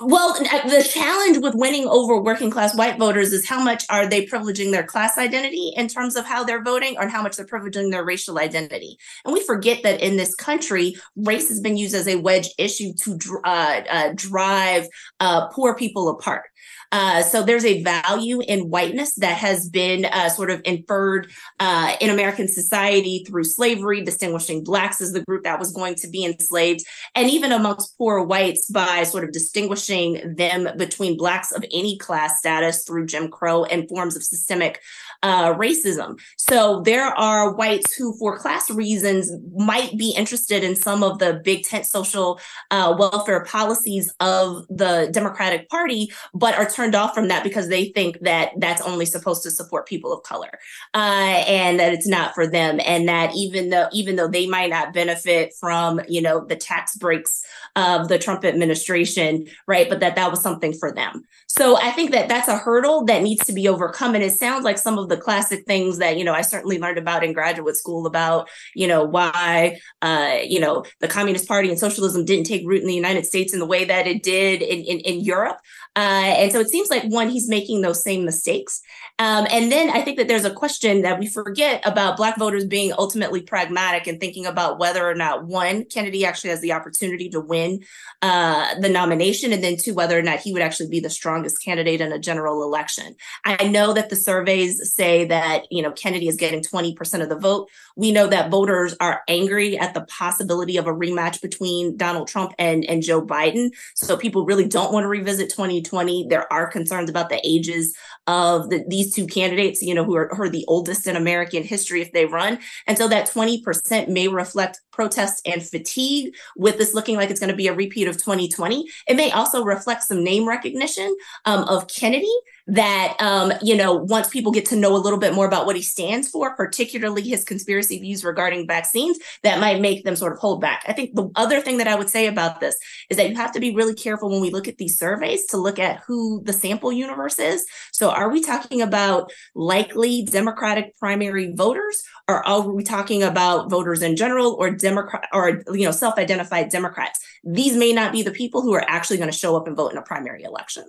Well, 0.00 0.32
the 0.34 0.88
challenge 0.88 1.38
with 1.38 1.56
winning 1.56 1.88
over 1.88 2.20
working 2.20 2.52
class 2.52 2.72
white 2.76 2.98
voters 2.98 3.32
is 3.32 3.48
how 3.48 3.60
much 3.60 3.84
are 3.90 4.06
they 4.08 4.26
privileging 4.26 4.70
their 4.70 4.84
class 4.84 5.18
identity 5.18 5.72
in 5.76 5.88
terms 5.88 6.14
of 6.14 6.24
how 6.24 6.44
they're 6.44 6.62
voting, 6.62 6.94
or 6.96 7.08
how 7.08 7.20
much 7.20 7.36
they're 7.36 7.44
privileging 7.44 7.90
their 7.90 8.04
racial 8.04 8.38
identity. 8.38 8.96
And 9.24 9.34
we 9.34 9.42
forget 9.42 9.82
that 9.82 10.00
in 10.00 10.16
this 10.16 10.36
country, 10.36 10.94
race 11.16 11.48
has 11.48 11.58
been 11.58 11.76
used 11.76 11.96
as 11.96 12.06
a 12.06 12.14
wedge 12.14 12.48
issue 12.58 12.92
to 12.94 13.18
uh, 13.44 13.80
uh, 13.90 14.12
drive 14.14 14.86
uh, 15.18 15.48
poor 15.48 15.74
people 15.74 16.08
apart. 16.08 16.44
Uh, 16.90 17.22
so 17.22 17.42
there's 17.42 17.64
a 17.64 17.82
value 17.82 18.40
in 18.40 18.70
whiteness 18.70 19.14
that 19.16 19.36
has 19.36 19.68
been 19.68 20.06
uh, 20.06 20.28
sort 20.28 20.50
of 20.50 20.60
inferred 20.64 21.30
uh, 21.60 21.94
in 22.00 22.10
American 22.10 22.48
society 22.48 23.24
through 23.26 23.44
slavery, 23.44 24.02
distinguishing 24.02 24.64
blacks 24.64 25.00
as 25.00 25.12
the 25.12 25.22
group 25.24 25.44
that 25.44 25.58
was 25.58 25.72
going 25.72 25.94
to 25.94 26.08
be 26.08 26.24
enslaved, 26.24 26.84
and 27.14 27.28
even 27.28 27.52
amongst 27.52 27.96
poor 27.98 28.22
whites 28.24 28.70
by 28.70 29.02
sort 29.02 29.24
of 29.24 29.32
distinguishing 29.32 30.34
them 30.36 30.68
between 30.76 31.16
blacks 31.16 31.52
of 31.52 31.64
any 31.72 31.98
class 31.98 32.38
status 32.38 32.84
through 32.84 33.06
Jim 33.06 33.28
Crow 33.28 33.64
and 33.64 33.88
forms 33.88 34.16
of 34.16 34.22
systemic 34.22 34.80
uh, 35.22 35.54
racism. 35.54 36.20
So 36.36 36.82
there 36.84 37.06
are 37.06 37.52
whites 37.54 37.94
who, 37.94 38.16
for 38.18 38.38
class 38.38 38.70
reasons, 38.70 39.32
might 39.56 39.96
be 39.96 40.14
interested 40.16 40.62
in 40.62 40.76
some 40.76 41.02
of 41.02 41.18
the 41.18 41.40
big 41.44 41.64
tent 41.64 41.86
social 41.86 42.40
uh, 42.70 42.94
welfare 42.98 43.44
policies 43.44 44.12
of 44.20 44.66
the 44.68 45.08
Democratic 45.12 45.68
Party, 45.68 46.12
but 46.34 46.54
are 46.54 46.68
turned 46.68 46.94
off 46.94 47.14
from 47.14 47.28
that 47.28 47.42
because 47.42 47.68
they 47.68 47.86
think 47.86 48.20
that 48.20 48.52
that's 48.58 48.82
only 48.82 49.06
supposed 49.06 49.42
to 49.42 49.50
support 49.50 49.88
people 49.88 50.12
of 50.12 50.22
color 50.22 50.50
uh, 50.94 51.42
and 51.48 51.80
that 51.80 51.92
it's 51.92 52.08
not 52.08 52.34
for 52.34 52.46
them, 52.46 52.80
and 52.84 53.08
that 53.08 53.34
even 53.34 53.70
though 53.70 53.88
even 53.92 54.16
though 54.16 54.28
they 54.28 54.46
might 54.46 54.70
not 54.70 54.92
benefit 54.92 55.52
from 55.58 56.00
you 56.08 56.22
know 56.22 56.44
the 56.44 56.56
tax 56.56 56.96
breaks 56.96 57.44
of 57.78 58.08
the 58.08 58.18
Trump 58.18 58.44
administration, 58.44 59.46
right, 59.68 59.88
but 59.88 60.00
that 60.00 60.16
that 60.16 60.30
was 60.32 60.42
something 60.42 60.72
for 60.72 60.92
them. 60.92 61.22
So 61.46 61.78
I 61.80 61.92
think 61.92 62.10
that 62.10 62.28
that's 62.28 62.48
a 62.48 62.58
hurdle 62.58 63.04
that 63.04 63.22
needs 63.22 63.44
to 63.46 63.52
be 63.52 63.68
overcome, 63.68 64.16
and 64.16 64.24
it 64.24 64.32
sounds 64.32 64.64
like 64.64 64.78
some 64.78 64.98
of 64.98 65.08
the 65.08 65.16
classic 65.16 65.64
things 65.64 65.98
that 65.98 66.18
you 66.18 66.24
know 66.24 66.34
I 66.34 66.40
certainly 66.40 66.80
learned 66.80 66.98
about 66.98 67.22
in 67.22 67.32
graduate 67.32 67.76
school 67.76 68.06
about 68.06 68.48
you 68.74 68.88
know 68.88 69.04
why 69.04 69.78
uh, 70.02 70.38
you 70.42 70.58
know 70.58 70.84
the 70.98 71.06
Communist 71.06 71.46
Party 71.46 71.68
and 71.68 71.78
socialism 71.78 72.24
didn't 72.24 72.46
take 72.46 72.66
root 72.66 72.82
in 72.82 72.88
the 72.88 72.94
United 72.94 73.26
States 73.26 73.52
in 73.52 73.60
the 73.60 73.66
way 73.66 73.84
that 73.84 74.08
it 74.08 74.24
did 74.24 74.60
in 74.60 74.80
in, 74.80 74.98
in 75.00 75.20
Europe. 75.20 75.58
Uh, 75.96 76.34
and 76.38 76.52
so 76.52 76.60
it 76.60 76.68
seems 76.68 76.90
like 76.90 77.04
one, 77.04 77.28
he's 77.28 77.48
making 77.48 77.80
those 77.80 78.02
same 78.02 78.24
mistakes. 78.24 78.80
Um, 79.18 79.48
and 79.50 79.72
then 79.72 79.90
I 79.90 80.02
think 80.02 80.16
that 80.18 80.28
there's 80.28 80.44
a 80.44 80.54
question 80.54 81.02
that 81.02 81.18
we 81.18 81.26
forget 81.26 81.82
about 81.84 82.16
Black 82.16 82.38
voters 82.38 82.64
being 82.64 82.92
ultimately 82.96 83.42
pragmatic 83.42 84.06
and 84.06 84.20
thinking 84.20 84.46
about 84.46 84.78
whether 84.78 85.08
or 85.08 85.14
not 85.14 85.46
one, 85.46 85.84
Kennedy 85.84 86.24
actually 86.24 86.50
has 86.50 86.60
the 86.60 86.72
opportunity 86.72 87.28
to 87.30 87.40
win 87.40 87.80
uh, 88.22 88.78
the 88.80 88.88
nomination, 88.88 89.52
and 89.52 89.62
then 89.62 89.76
two, 89.76 89.92
whether 89.92 90.16
or 90.16 90.22
not 90.22 90.38
he 90.38 90.52
would 90.52 90.62
actually 90.62 90.88
be 90.88 91.00
the 91.00 91.10
strongest 91.10 91.64
candidate 91.64 92.00
in 92.00 92.12
a 92.12 92.18
general 92.18 92.62
election. 92.62 93.16
I 93.44 93.66
know 93.66 93.92
that 93.92 94.08
the 94.08 94.16
surveys 94.16 94.92
say 94.92 95.24
that 95.26 95.64
you 95.70 95.82
know 95.82 95.90
Kennedy 95.90 96.28
is 96.28 96.36
getting 96.36 96.62
20% 96.62 97.22
of 97.22 97.28
the 97.28 97.38
vote. 97.38 97.68
We 97.96 98.12
know 98.12 98.28
that 98.28 98.50
voters 98.50 98.94
are 99.00 99.22
angry 99.26 99.76
at 99.76 99.94
the 99.94 100.02
possibility 100.02 100.76
of 100.76 100.86
a 100.86 100.92
rematch 100.92 101.42
between 101.42 101.96
Donald 101.96 102.28
Trump 102.28 102.52
and, 102.58 102.84
and 102.84 103.02
Joe 103.02 103.20
Biden. 103.20 103.70
So 103.94 104.16
people 104.16 104.44
really 104.44 104.68
don't 104.68 104.92
want 104.92 105.04
to 105.04 105.08
revisit 105.08 105.52
2020. 105.82 106.26
There 106.28 106.50
are 106.52 106.70
concerns 106.70 107.10
about 107.10 107.28
the 107.28 107.40
ages 107.44 107.94
of 108.26 108.70
the, 108.70 108.84
these 108.88 109.14
two 109.14 109.26
candidates, 109.26 109.82
you 109.82 109.94
know, 109.94 110.04
who 110.04 110.16
are, 110.16 110.28
who 110.34 110.42
are 110.42 110.48
the 110.48 110.64
oldest 110.68 111.06
in 111.06 111.16
American 111.16 111.62
history 111.62 112.02
if 112.02 112.12
they 112.12 112.26
run. 112.26 112.58
And 112.86 112.98
so 112.98 113.08
that 113.08 113.28
20% 113.28 114.08
may 114.08 114.28
reflect 114.28 114.80
protest 114.98 115.40
and 115.46 115.62
fatigue 115.62 116.34
with 116.56 116.76
this 116.76 116.92
looking 116.92 117.14
like 117.14 117.30
it's 117.30 117.38
going 117.38 117.50
to 117.50 117.56
be 117.56 117.68
a 117.68 117.72
repeat 117.72 118.08
of 118.08 118.16
2020. 118.16 118.84
It 119.06 119.14
may 119.14 119.30
also 119.30 119.62
reflect 119.62 120.02
some 120.02 120.24
name 120.24 120.48
recognition 120.48 121.16
um, 121.44 121.62
of 121.68 121.86
Kennedy 121.86 122.34
that 122.68 123.16
um, 123.18 123.52
you 123.62 123.74
know 123.74 123.94
once 123.94 124.28
people 124.28 124.52
get 124.52 124.66
to 124.66 124.76
know 124.76 124.94
a 124.94 124.98
little 124.98 125.18
bit 125.18 125.32
more 125.34 125.46
about 125.46 125.64
what 125.64 125.74
he 125.74 125.82
stands 125.82 126.28
for 126.28 126.54
particularly 126.54 127.22
his 127.22 127.42
conspiracy 127.42 127.98
views 127.98 128.24
regarding 128.24 128.66
vaccines 128.66 129.18
that 129.42 129.58
might 129.58 129.80
make 129.80 130.04
them 130.04 130.14
sort 130.14 130.32
of 130.32 130.38
hold 130.38 130.60
back 130.60 130.84
i 130.86 130.92
think 130.92 131.14
the 131.14 131.30
other 131.34 131.62
thing 131.62 131.78
that 131.78 131.88
i 131.88 131.94
would 131.94 132.10
say 132.10 132.26
about 132.26 132.60
this 132.60 132.76
is 133.08 133.16
that 133.16 133.30
you 133.30 133.34
have 133.34 133.52
to 133.52 133.60
be 133.60 133.74
really 133.74 133.94
careful 133.94 134.28
when 134.30 134.42
we 134.42 134.50
look 134.50 134.68
at 134.68 134.76
these 134.76 134.98
surveys 134.98 135.46
to 135.46 135.56
look 135.56 135.78
at 135.78 136.02
who 136.06 136.42
the 136.44 136.52
sample 136.52 136.92
universe 136.92 137.38
is 137.38 137.64
so 137.90 138.10
are 138.10 138.28
we 138.28 138.42
talking 138.42 138.82
about 138.82 139.32
likely 139.54 140.22
democratic 140.24 140.94
primary 140.98 141.54
voters 141.54 142.02
are 142.28 142.60
we 142.60 142.84
talking 142.84 143.22
about 143.22 143.70
voters 143.70 144.02
in 144.02 144.16
general 144.16 144.54
or 144.58 144.70
democrat 144.70 145.28
or 145.32 145.62
you 145.72 145.84
know 145.84 145.90
self-identified 145.90 146.68
democrats 146.68 147.20
these 147.44 147.76
may 147.76 147.92
not 147.92 148.12
be 148.12 148.22
the 148.22 148.30
people 148.30 148.62
who 148.62 148.74
are 148.74 148.84
actually 148.88 149.16
going 149.16 149.30
to 149.30 149.36
show 149.36 149.56
up 149.56 149.66
and 149.66 149.76
vote 149.76 149.92
in 149.92 149.98
a 149.98 150.02
primary 150.02 150.42
election 150.42 150.84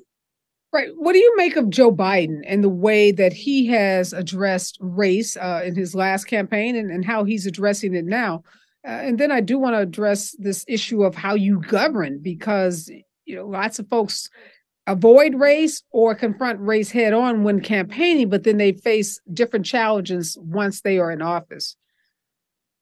Right. 0.72 0.90
What 0.96 1.14
do 1.14 1.20
you 1.20 1.36
make 1.36 1.56
of 1.56 1.72
Joe 1.72 1.92
Biden 1.92 2.42
and 2.46 2.64
the 2.64 2.70
way 2.70 3.12
that 3.14 3.34
he 3.34 3.66
has 3.68 4.14
addressed 4.14 4.78
race 4.80 5.36
uh, 5.36 5.62
in 5.66 5.76
his 5.76 5.96
last 5.96 6.26
campaign 6.26 6.76
and, 6.76 6.92
and 6.92 7.04
how 7.04 7.24
he's 7.24 7.48
addressing 7.48 7.96
it 7.96 8.06
now? 8.06 8.44
Uh, 8.88 8.92
and 8.92 9.20
then 9.20 9.32
I 9.32 9.42
do 9.42 9.58
want 9.58 9.74
to 9.74 9.80
address 9.80 10.36
this 10.38 10.64
issue 10.68 11.04
of 11.04 11.16
how 11.16 11.34
you 11.34 11.60
govern 11.60 12.20
because 12.22 12.90
you 13.26 13.36
know 13.36 13.48
lots 13.48 13.80
of 13.80 13.90
folks 13.90 14.30
avoid 14.90 15.36
race 15.36 15.84
or 15.92 16.16
confront 16.16 16.60
race 16.60 16.92
head 16.92 17.14
on 17.14 17.44
when 17.44 17.62
campaigning, 17.62 18.28
but 18.28 18.44
then 18.44 18.58
they 18.58 18.74
face 18.74 19.22
different 19.32 19.66
challenges 19.66 20.38
once 20.42 20.82
they 20.82 20.98
are 20.98 21.12
in 21.12 21.22
office. 21.22 21.76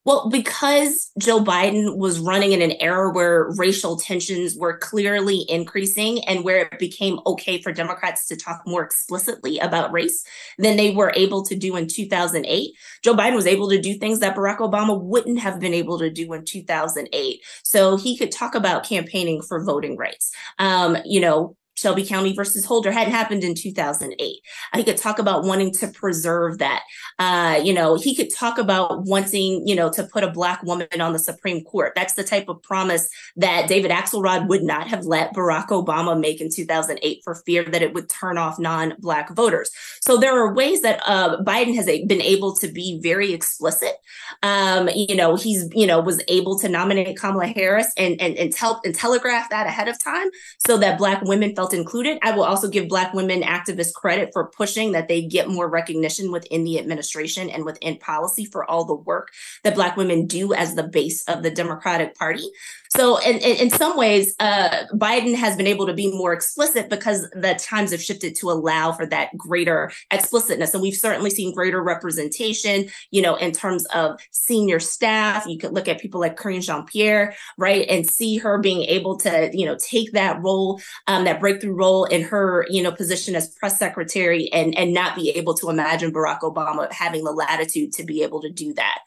Well, 0.06 0.30
because 0.30 1.12
Joe 1.20 1.44
Biden 1.44 1.98
was 1.98 2.22
running 2.22 2.54
in 2.54 2.62
an 2.62 2.72
era 2.80 3.12
where 3.12 3.52
racial 3.58 3.98
tensions 3.98 4.56
were 4.56 4.78
clearly 4.78 5.46
increasing 5.50 6.24
and 6.24 6.46
where 6.46 6.70
it 6.72 6.80
became 6.80 7.20
okay 7.28 7.62
for 7.62 7.74
Democrats 7.74 8.26
to 8.28 8.38
talk 8.38 8.62
more 8.66 8.82
explicitly 8.82 9.60
about 9.60 9.92
race 9.92 10.24
than 10.60 10.78
they 10.78 10.92
were 10.92 11.12
able 11.18 11.44
to 11.44 11.58
do 11.58 11.76
in 11.76 11.90
2008, 11.90 12.72
Joe 13.04 13.16
Biden 13.16 13.36
was 13.36 13.48
able 13.48 13.68
to 13.70 13.82
do 13.82 13.96
things 13.96 14.22
that 14.22 14.34
Barack 14.34 14.60
Obama 14.60 14.98
wouldn't 14.98 15.40
have 15.40 15.60
been 15.60 15.74
able 15.74 16.00
to 16.00 16.10
do 16.10 16.32
in 16.32 16.46
2008. 16.46 17.42
So 17.64 17.98
he 17.98 18.18
could 18.18 18.32
talk 18.32 18.56
about 18.56 18.88
campaigning 18.88 19.42
for 19.42 19.62
voting 19.62 19.98
rights. 19.98 20.32
Um, 20.58 20.96
you 21.04 21.20
know, 21.20 21.58
Shelby 21.78 22.06
County 22.06 22.34
versus 22.34 22.66
Holder 22.66 22.92
hadn't 22.92 23.14
happened 23.14 23.44
in 23.44 23.54
2008. 23.56 24.42
He 24.76 24.84
could 24.84 24.98
talk 24.98 25.20
about 25.20 25.44
wanting 25.44 25.72
to 25.74 25.88
preserve 25.88 26.58
that. 26.58 26.84
Uh, 27.20 27.60
you 27.64 27.74
know, 27.74 27.96
he 27.96 28.16
could 28.16 28.34
talk 28.34 28.58
about 28.58 29.06
wanting, 29.06 29.68
you 29.68 29.76
know, 29.76 29.92
to 29.92 30.04
put 30.04 30.24
a 30.24 30.32
black 30.32 30.64
woman 30.64 30.88
on 31.00 31.14
the 31.14 31.20
Supreme 31.20 31.64
Court. 31.64 31.94
That's 31.96 32.14
the 32.14 32.24
type 32.24 32.50
of 32.50 32.62
promise 32.64 33.10
that 33.36 33.68
David 33.68 33.92
Axelrod 33.92 34.48
would 34.48 34.64
not 34.64 34.88
have 34.88 35.06
let 35.06 35.34
Barack 35.34 35.68
Obama 35.68 36.20
make 36.20 36.42
in 36.42 36.50
2008 36.52 37.22
for 37.24 37.36
fear 37.36 37.64
that 37.64 37.82
it 37.82 37.94
would 37.94 38.10
turn 38.10 38.38
off 38.38 38.60
non-black 38.60 39.36
voters. 39.36 39.70
So 40.02 40.18
there 40.18 40.36
are 40.36 40.54
ways 40.54 40.82
that 40.82 41.02
uh, 41.06 41.38
Biden 41.44 41.76
has 41.76 41.86
been 41.86 42.22
able 42.22 42.56
to 42.58 42.68
be 42.68 43.00
very 43.02 43.34
explicit. 43.34 43.94
Um, 44.42 44.90
you 44.94 45.16
know, 45.16 45.36
he's, 45.36 45.70
you 45.74 45.86
know, 45.86 46.00
was 46.00 46.22
able 46.28 46.58
to 46.60 46.70
nominate 46.70 47.18
Kamala 47.18 47.48
Harris 47.48 47.92
and 47.98 48.20
and 48.22 48.36
and, 48.38 48.52
tel- 48.52 48.82
and 48.84 48.96
telegraph 48.96 49.50
that 49.50 49.68
ahead 49.68 49.88
of 49.88 50.02
time 50.02 50.30
so 50.66 50.78
that 50.78 50.98
black 50.98 51.22
women 51.24 51.56
felt 51.56 51.67
felt 51.68 51.80
included. 51.80 52.18
I 52.22 52.32
will 52.32 52.44
also 52.44 52.70
give 52.70 52.88
Black 52.88 53.14
women 53.14 53.42
activists 53.42 53.94
credit 53.94 54.30
for 54.32 54.50
pushing 54.50 54.94
that 54.94 55.08
they 55.08 55.22
get 55.22 55.50
more 55.50 55.68
recognition 55.70 56.32
within 56.32 56.64
the 56.64 56.80
administration 56.80 57.50
and 57.50 57.66
within 57.66 57.98
policy 57.98 58.46
for 58.46 58.70
all 58.70 58.86
the 58.86 58.96
work 58.96 59.32
that 59.64 59.76
Black 59.76 59.98
women 59.98 60.28
do 60.28 60.54
as 60.54 60.76
the 60.76 60.84
base 60.84 61.24
of 61.28 61.44
the 61.44 61.52
Democratic 61.52 62.16
Party. 62.16 62.50
So, 62.90 63.18
in, 63.18 63.38
in, 63.38 63.58
in 63.58 63.70
some 63.70 63.98
ways, 63.98 64.36
uh, 64.40 64.86
Biden 64.94 65.36
has 65.36 65.56
been 65.56 65.68
able 65.68 65.86
to 65.88 65.94
be 65.94 66.12
more 66.12 66.34
explicit 66.34 66.90
because 66.90 67.30
the 67.32 67.56
times 67.56 67.92
have 67.92 68.02
shifted 68.02 68.36
to 68.38 68.50
allow 68.50 68.92
for 68.92 69.06
that 69.08 69.36
greater 69.38 69.92
explicitness. 70.12 70.74
And 70.74 70.82
we've 70.82 70.96
certainly 70.96 71.30
seen 71.30 71.54
greater 71.54 71.82
representation, 71.82 72.88
you 73.12 73.22
know, 73.22 73.36
in 73.36 73.52
terms 73.52 73.86
of 73.88 74.20
senior 74.32 74.80
staff. 74.80 75.46
You 75.46 75.58
could 75.58 75.74
look 75.74 75.88
at 75.88 76.00
people 76.00 76.20
like 76.20 76.38
Karine 76.38 76.62
Jean 76.62 76.86
Pierre, 76.86 77.36
right, 77.58 77.86
and 77.90 78.08
see 78.08 78.38
her 78.38 78.58
being 78.58 78.84
able 78.84 79.18
to, 79.18 79.50
you 79.54 79.66
know, 79.66 79.78
take 79.80 80.12
that 80.14 80.42
role, 80.42 80.82
um, 81.08 81.26
that 81.26 81.40
breakthrough 81.40 81.74
role 81.74 82.06
in 82.06 82.22
her, 82.24 82.66
you 82.70 82.82
know, 82.82 82.92
position 82.92 83.36
as 83.36 83.50
press 83.50 83.78
secretary 83.78 84.52
and, 84.54 84.78
and 84.78 84.94
not 84.94 85.16
be 85.16 85.32
able 85.32 85.54
to 85.56 85.70
imagine 85.70 86.12
Barack 86.12 86.42
Obama 86.42 86.92
having 86.92 87.24
the 87.24 87.32
latitude 87.32 87.94
to 87.94 88.04
be 88.04 88.24
able 88.24 88.42
to 88.42 88.50
do 88.50 88.74
that. 88.74 89.00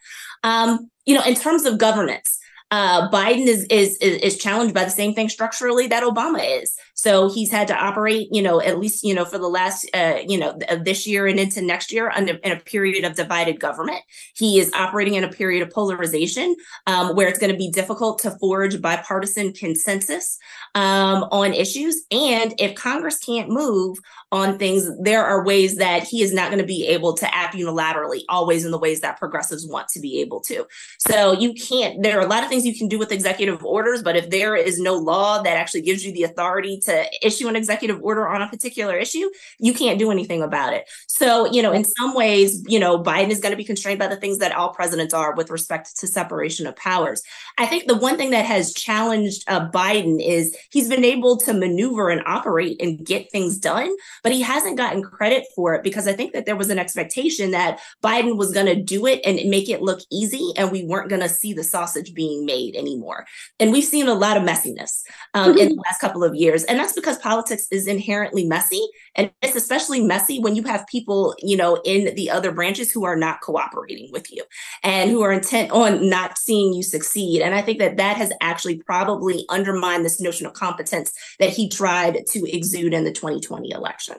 Um, 0.43 0.91
you 1.07 1.15
know, 1.15 1.23
in 1.25 1.35
terms 1.35 1.65
of 1.65 1.79
governance, 1.79 2.40
uh, 2.71 3.11
Biden 3.11 3.47
is, 3.47 3.65
is 3.65 3.97
is 3.99 4.39
challenged 4.39 4.75
by 4.75 4.85
the 4.85 4.91
same 4.91 5.15
thing 5.15 5.29
structurally 5.29 5.89
that 5.89 6.03
Obama 6.03 6.63
is. 6.63 6.77
So 7.01 7.31
he's 7.31 7.51
had 7.51 7.67
to 7.69 7.75
operate, 7.75 8.29
you 8.31 8.43
know, 8.43 8.61
at 8.61 8.79
least 8.79 9.03
you 9.03 9.15
know 9.15 9.25
for 9.25 9.39
the 9.39 9.49
last 9.49 9.89
uh, 9.95 10.19
you 10.27 10.39
know 10.39 10.59
this 10.83 11.07
year 11.07 11.27
and 11.27 11.41
into 11.41 11.63
next 11.63 11.93
year 11.93 12.11
under 12.15 12.35
in 12.35 12.53
a 12.53 12.61
period 12.61 13.05
of 13.05 13.15
divided 13.15 13.59
government. 13.59 14.03
He 14.37 14.59
is 14.59 14.71
operating 14.75 15.15
in 15.15 15.25
a 15.25 15.29
period 15.29 15.63
of 15.63 15.73
polarization 15.73 16.55
um, 16.87 17.17
where 17.17 17.29
it's 17.29 17.39
going 17.39 17.53
to 17.53 17.57
be 17.57 17.71
difficult 17.71 18.19
to 18.21 18.33
forge 18.33 18.83
bipartisan 18.83 19.55
consensus 19.55 20.39
um, 20.75 21.25
on 21.31 21.55
issues. 21.55 22.05
And 22.11 22.55
if 22.59 22.75
Congress 22.75 23.19
can't 23.19 23.49
move 23.49 23.99
on 24.33 24.59
things, 24.59 24.91
there 25.01 25.25
are 25.25 25.45
ways 25.45 25.77
that 25.77 26.05
he 26.05 26.23
is 26.23 26.33
not 26.33 26.51
going 26.51 26.61
to 26.61 26.67
be 26.67 26.87
able 26.87 27.15
to 27.15 27.35
act 27.35 27.57
unilaterally, 27.57 28.23
always 28.29 28.65
in 28.65 28.71
the 28.71 28.79
ways 28.79 29.01
that 29.01 29.19
progressives 29.19 29.67
want 29.67 29.89
to 29.89 30.01
be 30.01 30.21
able 30.21 30.41
to. 30.43 30.67
So 30.99 31.33
you 31.33 31.55
can't, 31.55 32.03
there 32.03 32.19
are 32.19 32.25
a 32.25 32.29
lot 32.29 32.45
of 32.45 32.49
things 32.49 32.65
you 32.65 32.77
can 32.77 32.89
do 32.89 32.99
with 32.99 33.11
executive 33.11 33.65
orders, 33.65 34.03
but 34.03 34.17
if 34.17 34.31
there 34.31 34.55
is 34.55 34.79
no 34.79 34.95
law 34.95 35.43
that 35.43 35.57
actually 35.57 35.83
gives 35.83 36.05
you 36.05 36.13
the 36.13 36.25
authority 36.25 36.79
to 36.81 36.90
issue 37.23 37.49
an 37.49 37.57
executive 37.57 38.03
order 38.03 38.29
on 38.29 38.43
a 38.43 38.49
particular 38.49 38.97
issue, 38.97 39.31
you 39.59 39.75
can't 39.75 39.99
do 39.99 40.11
anything 40.11 40.43
about 40.43 40.73
it. 40.73 40.89
So, 41.07 41.51
you 41.51 41.63
know, 41.63 41.73
in 41.73 41.85
some 41.85 42.15
ways, 42.15 42.63
you 42.67 42.79
know, 42.79 43.03
Biden 43.03 43.31
is 43.31 43.41
going 43.41 43.53
to 43.53 43.57
be 43.57 43.65
constrained 43.65 43.99
by 43.99 44.07
the 44.07 44.17
things 44.17 44.39
that 44.39 44.53
all 44.53 44.73
presidents 44.73 45.15
are 45.15 45.35
with 45.35 45.51
respect 45.51 45.99
to 45.99 46.07
separation 46.07 46.67
of 46.67 46.77
powers. 46.77 47.23
I 47.59 47.67
think 47.67 47.87
the 47.87 47.97
one 47.97 48.17
thing 48.17 48.31
that 48.31 48.45
has 48.45 48.75
challenged 48.75 49.45
uh, 49.49 49.69
Biden 49.71 50.25
is 50.25 50.57
he's 50.71 50.89
been 50.89 51.05
able 51.05 51.37
to 51.39 51.53
maneuver 51.53 52.11
and 52.11 52.23
operate 52.27 52.81
and 52.81 53.05
get 53.05 53.31
things 53.31 53.59
done 53.59 53.91
but 54.23 54.33
he 54.33 54.43
hasn't 54.43 54.77
gotten 54.77 55.03
credit 55.03 55.47
for 55.55 55.75
it 55.75 55.83
because 55.83 56.07
I 56.07 56.13
think 56.13 56.33
that 56.33 56.47
there 56.47 56.57
was 56.57 56.71
an 56.71 56.79
expectation 56.79 57.53
that 57.53 57.81
Biden 58.03 58.37
was 58.37 58.53
going 58.53 58.67
to 58.67 58.81
do 58.81 59.07
it 59.07 59.21
and 59.25 59.49
make 59.51 59.69
it 59.69 59.83
look 59.83 60.01
easy, 60.11 60.53
and 60.57 60.71
we 60.71 60.85
weren't 60.85 61.09
going 61.09 61.23
to 61.23 61.29
see 61.29 61.53
the 61.53 61.65
sausage 61.65 62.15
being 62.15 62.45
made 62.45 62.77
anymore. 62.77 63.27
And 63.59 63.73
we've 63.73 63.85
seen 63.85 64.09
a 64.09 64.15
lot 64.15 64.37
of 64.37 64.43
messiness 64.43 65.03
um, 65.35 65.57
in 65.57 65.71
the 65.71 65.83
last 65.87 66.01
couple 66.01 66.25
of 66.25 66.35
years. 66.35 66.65
And 66.65 66.80
that's 66.81 66.93
because 66.95 67.19
politics 67.19 67.67
is 67.71 67.87
inherently 67.87 68.47
messy. 68.47 68.87
And 69.15 69.31
it's 69.43 69.57
especially 69.57 70.03
messy 70.03 70.39
when 70.41 70.57
you 70.57 70.63
have 70.65 70.87
people, 70.87 71.35
you 71.39 71.57
know, 71.57 71.81
in 71.85 72.15
the 72.15 72.31
other 72.31 72.53
branches 72.53 72.91
who 72.91 73.05
are 73.05 73.17
not 73.17 73.41
cooperating 73.41 74.11
with 74.13 74.33
you 74.33 74.45
and 74.83 75.11
who 75.11 75.23
are 75.23 75.33
intent 75.33 75.71
on 75.71 76.09
not 76.09 76.39
seeing 76.39 76.73
you 76.73 76.83
succeed. 76.83 77.43
And 77.43 77.55
I 77.55 77.63
think 77.63 77.79
that 77.79 77.97
that 77.99 78.17
has 78.17 78.33
actually 78.41 78.79
probably 78.79 79.45
undermined 79.49 80.05
this 80.05 80.21
notion 80.21 80.47
of 80.47 80.55
competence 80.55 81.13
that 81.39 81.51
he 81.51 81.69
tried 81.69 82.27
to 82.29 82.57
exude 82.57 82.95
in 82.95 83.05
the 83.05 83.13
2020 83.13 83.71
election. 83.71 84.17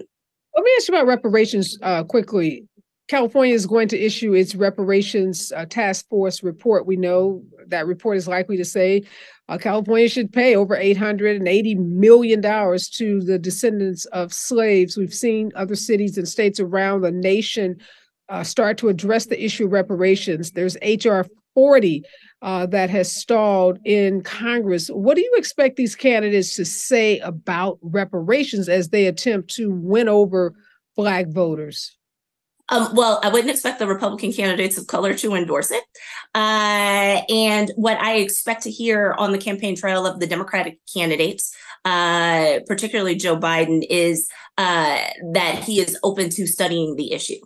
Let 0.55 0.63
me 0.63 0.71
ask 0.77 0.89
you 0.89 0.95
about 0.95 1.07
reparations 1.07 1.77
uh, 1.81 2.03
quickly. 2.03 2.67
California 3.11 3.53
is 3.53 3.65
going 3.65 3.89
to 3.89 3.99
issue 3.99 4.33
its 4.33 4.55
reparations 4.55 5.51
uh, 5.51 5.65
task 5.65 6.07
force 6.07 6.43
report. 6.43 6.85
We 6.85 6.95
know 6.95 7.43
that 7.67 7.85
report 7.85 8.15
is 8.15 8.25
likely 8.25 8.55
to 8.55 8.63
say 8.63 9.03
uh, 9.49 9.57
California 9.57 10.07
should 10.07 10.31
pay 10.31 10.55
over 10.55 10.77
$880 10.77 11.75
million 11.75 12.41
to 12.41 13.21
the 13.21 13.37
descendants 13.37 14.05
of 14.05 14.31
slaves. 14.31 14.95
We've 14.95 15.13
seen 15.13 15.51
other 15.57 15.75
cities 15.75 16.17
and 16.17 16.25
states 16.25 16.61
around 16.61 17.01
the 17.01 17.11
nation 17.11 17.81
uh, 18.29 18.45
start 18.45 18.77
to 18.77 18.87
address 18.87 19.25
the 19.25 19.43
issue 19.43 19.65
of 19.65 19.73
reparations. 19.73 20.51
There's 20.51 20.77
H.R. 20.81 21.25
40 21.53 22.05
uh, 22.41 22.65
that 22.67 22.89
has 22.91 23.13
stalled 23.13 23.77
in 23.83 24.21
Congress. 24.21 24.87
What 24.87 25.15
do 25.15 25.21
you 25.21 25.33
expect 25.35 25.75
these 25.75 25.97
candidates 25.97 26.55
to 26.55 26.63
say 26.63 27.19
about 27.19 27.77
reparations 27.81 28.69
as 28.69 28.87
they 28.87 29.07
attempt 29.07 29.53
to 29.55 29.69
win 29.69 30.07
over 30.07 30.53
Black 30.95 31.27
voters? 31.27 31.97
Um, 32.69 32.89
well, 32.93 33.19
I 33.23 33.29
wouldn't 33.29 33.51
expect 33.51 33.79
the 33.79 33.87
Republican 33.87 34.31
candidates 34.31 34.77
of 34.77 34.87
color 34.87 35.13
to 35.15 35.35
endorse 35.35 35.71
it. 35.71 35.83
Uh, 36.33 37.21
and 37.29 37.71
what 37.75 37.97
I 37.97 38.17
expect 38.17 38.63
to 38.63 38.71
hear 38.71 39.13
on 39.17 39.31
the 39.31 39.37
campaign 39.37 39.75
trail 39.75 40.05
of 40.05 40.19
the 40.19 40.27
Democratic 40.27 40.79
candidates, 40.93 41.53
uh, 41.85 42.59
particularly 42.67 43.15
Joe 43.15 43.37
Biden, 43.37 43.83
is 43.89 44.29
uh, 44.57 44.99
that 45.33 45.63
he 45.65 45.79
is 45.79 45.97
open 46.03 46.29
to 46.29 46.47
studying 46.47 46.95
the 46.95 47.11
issue. 47.11 47.39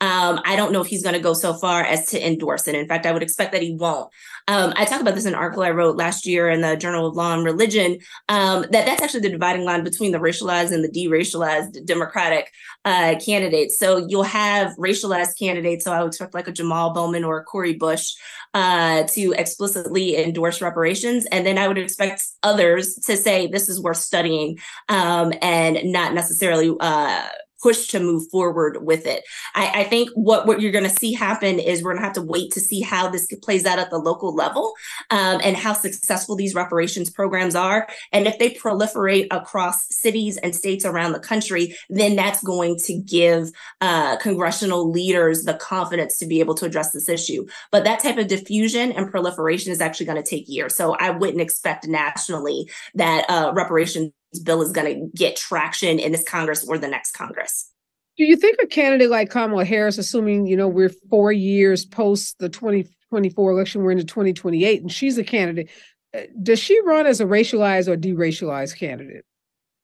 Um, 0.00 0.40
I 0.44 0.54
don't 0.54 0.72
know 0.72 0.80
if 0.80 0.86
he's 0.86 1.02
going 1.02 1.14
to 1.14 1.20
go 1.20 1.32
so 1.32 1.54
far 1.54 1.82
as 1.82 2.06
to 2.06 2.24
endorse 2.24 2.68
it. 2.68 2.74
In 2.74 2.86
fact, 2.86 3.04
I 3.04 3.12
would 3.12 3.22
expect 3.22 3.52
that 3.52 3.62
he 3.62 3.74
won't. 3.74 4.10
Um, 4.46 4.72
I 4.76 4.84
talk 4.84 5.00
about 5.00 5.14
this 5.14 5.26
in 5.26 5.34
an 5.34 5.38
article 5.38 5.62
I 5.62 5.70
wrote 5.70 5.96
last 5.96 6.24
year 6.24 6.48
in 6.48 6.60
the 6.60 6.76
Journal 6.76 7.06
of 7.06 7.16
Law 7.16 7.34
and 7.34 7.44
Religion. 7.44 7.98
Um, 8.28 8.62
that 8.70 8.86
that's 8.86 9.02
actually 9.02 9.20
the 9.20 9.30
dividing 9.30 9.64
line 9.64 9.84
between 9.84 10.12
the 10.12 10.18
racialized 10.18 10.72
and 10.72 10.84
the 10.84 10.88
deracialized 10.88 11.84
Democratic 11.84 12.50
uh, 12.84 13.16
candidates. 13.24 13.78
So 13.78 14.06
you'll 14.08 14.22
have 14.22 14.74
racialized 14.76 15.38
candidates. 15.38 15.84
So 15.84 15.92
I 15.92 16.02
would 16.02 16.08
expect 16.08 16.32
like 16.32 16.48
a 16.48 16.52
Jamal 16.52 16.94
Bowman 16.94 17.24
or 17.24 17.38
a 17.38 17.44
Cori 17.44 17.74
Bush 17.74 18.14
uh, 18.54 19.02
to 19.02 19.34
explicitly 19.36 20.16
endorse 20.16 20.62
reparations, 20.62 21.26
and 21.26 21.44
then 21.44 21.58
I 21.58 21.68
would 21.68 21.78
expect 21.78 22.24
others 22.42 22.94
to 23.06 23.16
say 23.16 23.46
this 23.46 23.68
is 23.68 23.80
worth 23.80 23.98
studying 23.98 24.58
um, 24.88 25.32
and 25.42 25.92
not 25.92 26.14
necessarily. 26.14 26.74
Uh, 26.80 27.26
push 27.62 27.88
to 27.88 28.00
move 28.00 28.28
forward 28.30 28.84
with 28.84 29.06
it. 29.06 29.24
I, 29.54 29.80
I 29.80 29.84
think 29.84 30.10
what, 30.14 30.46
what 30.46 30.60
you're 30.60 30.72
going 30.72 30.84
to 30.84 30.90
see 30.90 31.12
happen 31.12 31.58
is 31.58 31.82
we're 31.82 31.92
going 31.92 32.02
to 32.02 32.06
have 32.06 32.14
to 32.14 32.22
wait 32.22 32.52
to 32.52 32.60
see 32.60 32.80
how 32.80 33.08
this 33.08 33.26
plays 33.42 33.66
out 33.66 33.78
at 33.78 33.90
the 33.90 33.98
local 33.98 34.34
level 34.34 34.74
um, 35.10 35.40
and 35.42 35.56
how 35.56 35.72
successful 35.72 36.36
these 36.36 36.54
reparations 36.54 37.10
programs 37.10 37.54
are. 37.54 37.88
And 38.12 38.26
if 38.26 38.38
they 38.38 38.50
proliferate 38.50 39.26
across 39.30 39.86
cities 39.94 40.36
and 40.38 40.54
states 40.54 40.84
around 40.84 41.12
the 41.12 41.20
country, 41.20 41.76
then 41.88 42.16
that's 42.16 42.42
going 42.42 42.78
to 42.84 42.98
give 42.98 43.50
uh, 43.80 44.16
congressional 44.18 44.90
leaders 44.90 45.44
the 45.44 45.54
confidence 45.54 46.16
to 46.18 46.26
be 46.26 46.40
able 46.40 46.54
to 46.56 46.66
address 46.66 46.92
this 46.92 47.08
issue. 47.08 47.46
But 47.70 47.84
that 47.84 48.00
type 48.00 48.18
of 48.18 48.28
diffusion 48.28 48.92
and 48.92 49.10
proliferation 49.10 49.72
is 49.72 49.80
actually 49.80 50.06
going 50.06 50.22
to 50.22 50.28
take 50.28 50.48
years. 50.48 50.74
So 50.74 50.94
I 50.94 51.10
wouldn't 51.10 51.40
expect 51.40 51.86
nationally 51.86 52.70
that 52.94 53.28
uh, 53.28 53.52
reparations 53.54 54.12
bill 54.44 54.62
is 54.62 54.72
going 54.72 54.94
to 54.94 55.16
get 55.16 55.36
traction 55.36 55.98
in 55.98 56.12
this 56.12 56.24
Congress 56.24 56.66
or 56.66 56.78
the 56.78 56.88
next 56.88 57.12
Congress. 57.12 57.70
Do 58.16 58.24
you 58.24 58.36
think 58.36 58.58
a 58.60 58.66
candidate 58.66 59.10
like 59.10 59.30
Kamala 59.30 59.64
Harris, 59.64 59.96
assuming 59.96 60.46
you 60.46 60.56
know 60.56 60.68
we're 60.68 60.92
four 61.08 61.32
years 61.32 61.84
post 61.84 62.38
the 62.38 62.48
2024 62.48 63.52
election, 63.52 63.82
we're 63.82 63.92
into 63.92 64.04
2028, 64.04 64.82
and 64.82 64.92
she's 64.92 65.16
a 65.18 65.24
candidate, 65.24 65.70
uh, 66.14 66.22
does 66.42 66.58
she 66.58 66.80
run 66.82 67.06
as 67.06 67.20
a 67.20 67.24
racialized 67.24 67.88
or 67.88 67.96
deracialized 67.96 68.76
candidate? 68.76 69.24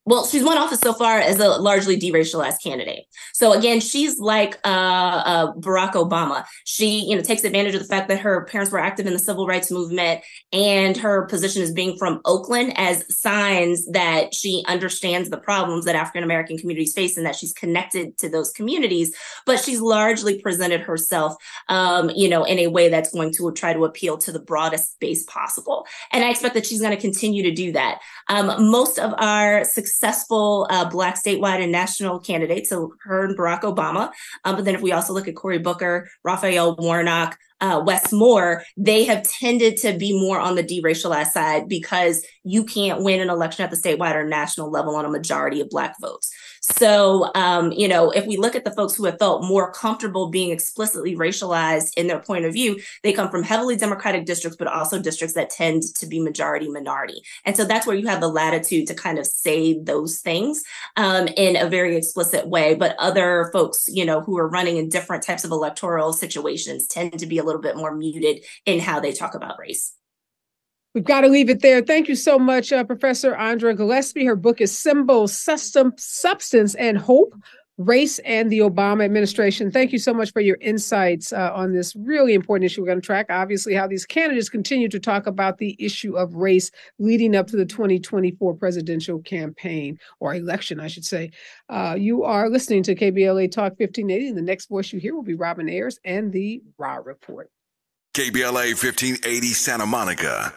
Well, 0.07 0.27
she's 0.27 0.45
won 0.45 0.59
office 0.59 0.81
so 0.81 0.93
far 0.93 1.19
as 1.19 1.39
a 1.39 1.49
largely 1.49 1.99
deracialized 1.99 2.63
candidate. 2.63 3.05
So 3.33 3.53
again, 3.53 3.81
she's 3.81 4.19
like 4.19 4.59
uh, 4.65 4.69
uh, 4.69 5.53
Barack 5.55 5.93
Obama. 5.93 6.45
She, 6.65 7.07
you 7.09 7.17
know, 7.17 7.23
takes 7.23 7.43
advantage 7.43 7.75
of 7.75 7.81
the 7.81 7.89
fact 7.89 8.09
that 8.09 8.21
her 8.21 8.45
parents 8.45 8.71
were 8.71 8.79
active 8.79 9.07
in 9.07 9.15
the 9.15 9.19
civil 9.19 9.47
rights 9.47 9.71
movement, 9.71 10.21
and 10.53 10.97
her 10.99 11.25
position 11.27 11.63
as 11.63 11.73
being 11.73 11.97
from 11.97 12.21
Oakland 12.27 12.75
as 12.77 13.05
signs 13.09 13.87
that 13.93 14.35
she 14.35 14.63
understands 14.67 15.31
the 15.31 15.39
problems 15.39 15.87
that 15.87 15.95
African 15.95 16.23
American 16.23 16.59
communities 16.59 16.93
face 16.93 17.17
and 17.17 17.25
that 17.25 17.37
she's 17.37 17.55
connected 17.55 18.19
to 18.19 18.29
those 18.29 18.51
communities. 18.51 19.17
But 19.47 19.61
she's 19.61 19.81
largely 19.81 20.39
presented 20.39 20.83
herself, 20.83 21.35
um, 21.69 22.11
you 22.15 22.29
know, 22.29 22.45
in 22.45 22.59
a 22.59 22.67
way 22.67 22.91
that's 22.91 23.13
going 23.13 23.33
to 23.35 23.53
try 23.53 23.73
to 23.73 23.87
appeal 23.87 24.19
to 24.19 24.33
the 24.33 24.39
broadest 24.39 25.01
base 25.01 25.25
possible. 25.25 25.87
And 26.13 26.25
I 26.25 26.31
expect 26.31 26.55
that 26.55 26.67
she's 26.67 26.81
going 26.81 26.95
to 26.95 27.01
continue 27.01 27.43
to 27.45 27.53
do 27.53 27.73
that. 27.73 28.01
Um, 28.29 28.71
most 28.71 28.99
of 28.99 29.15
our 29.17 29.65
success 29.65 29.94
successful 29.95 30.67
uh, 30.71 30.89
Black 30.89 31.17
statewide 31.23 31.63
and 31.63 31.71
national 31.71 32.19
candidates, 32.19 32.69
so 32.71 32.95
her 33.05 33.25
and 33.25 33.39
Barack 33.39 33.63
Obama. 33.63 34.11
Um, 34.45 34.57
but 34.57 34.65
then 34.65 34.75
if 34.75 34.83
we 34.83 34.93
also 34.93 35.13
look 35.13 35.29
at 35.29 35.37
Cory 35.37 35.59
Booker, 35.59 36.09
Raphael 36.25 36.77
Warnock, 36.77 37.39
uh, 37.61 37.83
Wes 37.85 38.13
Moore, 38.13 38.63
they 38.77 39.05
have 39.05 39.23
tended 39.23 39.77
to 39.79 39.97
be 39.97 40.19
more 40.19 40.41
on 40.41 40.55
the 40.55 40.65
deracialized 40.65 41.33
side 41.33 41.69
because 41.69 42.25
you 42.43 42.65
can't 42.65 43.03
win 43.03 43.21
an 43.21 43.31
election 43.31 43.65
at 43.65 43.71
the 43.71 43.77
statewide 43.77 44.15
or 44.15 44.27
national 44.27 44.71
level 44.71 44.97
on 44.97 45.05
a 45.05 45.11
majority 45.11 45.61
of 45.61 45.71
Black 45.71 45.95
votes. 46.01 46.31
So, 46.61 47.31
um, 47.35 47.73
you 47.73 47.87
know, 47.87 48.11
if 48.11 48.27
we 48.27 48.39
look 48.39 48.55
at 48.55 48.65
the 48.65 48.71
folks 48.71 48.95
who 48.95 49.05
have 49.05 49.19
felt 49.19 49.45
more 49.45 49.71
comfortable 49.73 50.31
being 50.31 50.51
explicitly 50.51 51.15
racialized 51.15 51.91
in 51.97 52.07
their 52.07 52.21
point 52.21 52.47
of 52.47 52.55
view, 52.55 52.81
they 53.03 53.13
come 53.13 53.31
from 53.31 53.43
heavily 53.43 53.77
Democratic 53.77 54.25
districts, 54.25 54.57
but 54.57 54.67
also 54.67 54.99
districts 54.99 55.35
that 55.35 55.51
tend 55.51 55.83
to 55.97 56.07
be 56.07 56.21
majority 56.21 56.69
minority. 56.71 57.21
And 57.45 57.55
so 57.55 57.67
that's 57.67 57.87
where 57.87 57.97
you 57.97 58.07
have 58.07 58.23
the 58.23 58.29
latitude 58.29 58.87
to 58.87 58.95
kind 58.95 59.19
of 59.19 59.27
say 59.27 59.79
those 59.79 60.21
things 60.21 60.63
um, 60.97 61.29
in 61.37 61.57
a 61.57 61.69
very 61.69 61.97
explicit 61.97 62.49
way. 62.49 62.75
But 62.75 62.97
other 62.99 63.51
folks, 63.53 63.85
you 63.89 64.07
know, 64.07 64.23
who 64.23 64.39
are 64.39 64.49
running 64.49 64.79
in 64.79 64.89
different 64.89 65.23
types 65.23 65.45
of 65.45 65.51
electoral 65.51 66.15
situations 66.15 66.87
tend 66.87 67.19
to 67.19 67.27
be 67.27 67.37
a 67.45 67.47
little 67.47 67.63
bit 67.63 67.77
more 67.77 67.95
muted 67.95 68.45
in 68.67 68.81
how 68.81 68.99
they 68.99 69.13
talk 69.13 69.35
about 69.35 69.59
race. 69.59 69.95
We've 70.95 71.05
got 71.05 71.23
to 71.23 71.29
leave 71.29 71.51
it 71.51 71.61
there. 71.61 71.83
Thank 71.83 72.09
you 72.09 72.15
so 72.15 72.39
much, 72.39 72.73
uh, 72.73 72.85
Professor 72.85 73.35
Andra 73.35 73.75
Gillespie. 73.75 74.25
Her 74.25 74.37
book 74.37 74.61
is 74.61 74.77
Symbol, 74.77 75.27
System, 75.27 75.93
Substance, 75.97 76.77
and 76.77 76.97
Hope 76.97 77.35
Race 77.77 78.21
and 78.21 78.53
the 78.53 78.61
Obama 78.61 79.05
Administration. 79.05 79.71
Thank 79.71 79.93
you 79.93 79.99
so 79.99 80.15
much 80.15 80.33
for 80.33 80.41
your 80.41 80.57
insights 80.61 81.33
uh, 81.33 81.51
on 81.53 81.73
this 81.73 81.97
really 81.97 82.35
important 82.35 82.67
issue. 82.67 82.83
We're 82.83 82.87
going 82.87 83.01
to 83.01 83.07
track, 83.07 83.27
obviously, 83.31 83.75
how 83.75 83.89
these 83.89 84.07
candidates 84.07 84.49
continue 84.49 84.89
to 84.89 85.01
talk 85.01 85.27
about 85.27 85.59
the 85.59 85.77
issue 85.79 86.17
of 86.17 86.35
race 86.35 86.71
leading 86.99 87.35
up 87.35 87.49
to 87.49 87.57
the 87.57 87.67
2024 87.67 88.55
presidential 88.55 89.21
campaign 89.21 89.99
or 90.21 90.35
election, 90.35 90.79
I 90.79 90.87
should 90.87 91.05
say. 91.05 91.33
Uh, 91.69 91.97
you 91.99 92.23
are 92.23 92.49
listening 92.49 92.85
to 92.85 92.95
KBLA 92.95 93.51
Talk 93.51 93.73
1580. 93.73 94.29
And 94.29 94.39
the 94.39 94.43
next 94.43 94.67
voice 94.67 94.93
you 94.93 95.01
hear 95.01 95.15
will 95.15 95.23
be 95.23 95.35
Robin 95.35 95.69
Ayers 95.69 95.99
and 96.05 96.33
the 96.33 96.63
Raw 96.79 96.97
Report. 96.97 97.51
KBLA 98.15 98.75
1580 98.75 99.47
Santa 99.49 99.87
Monica. 99.87 100.55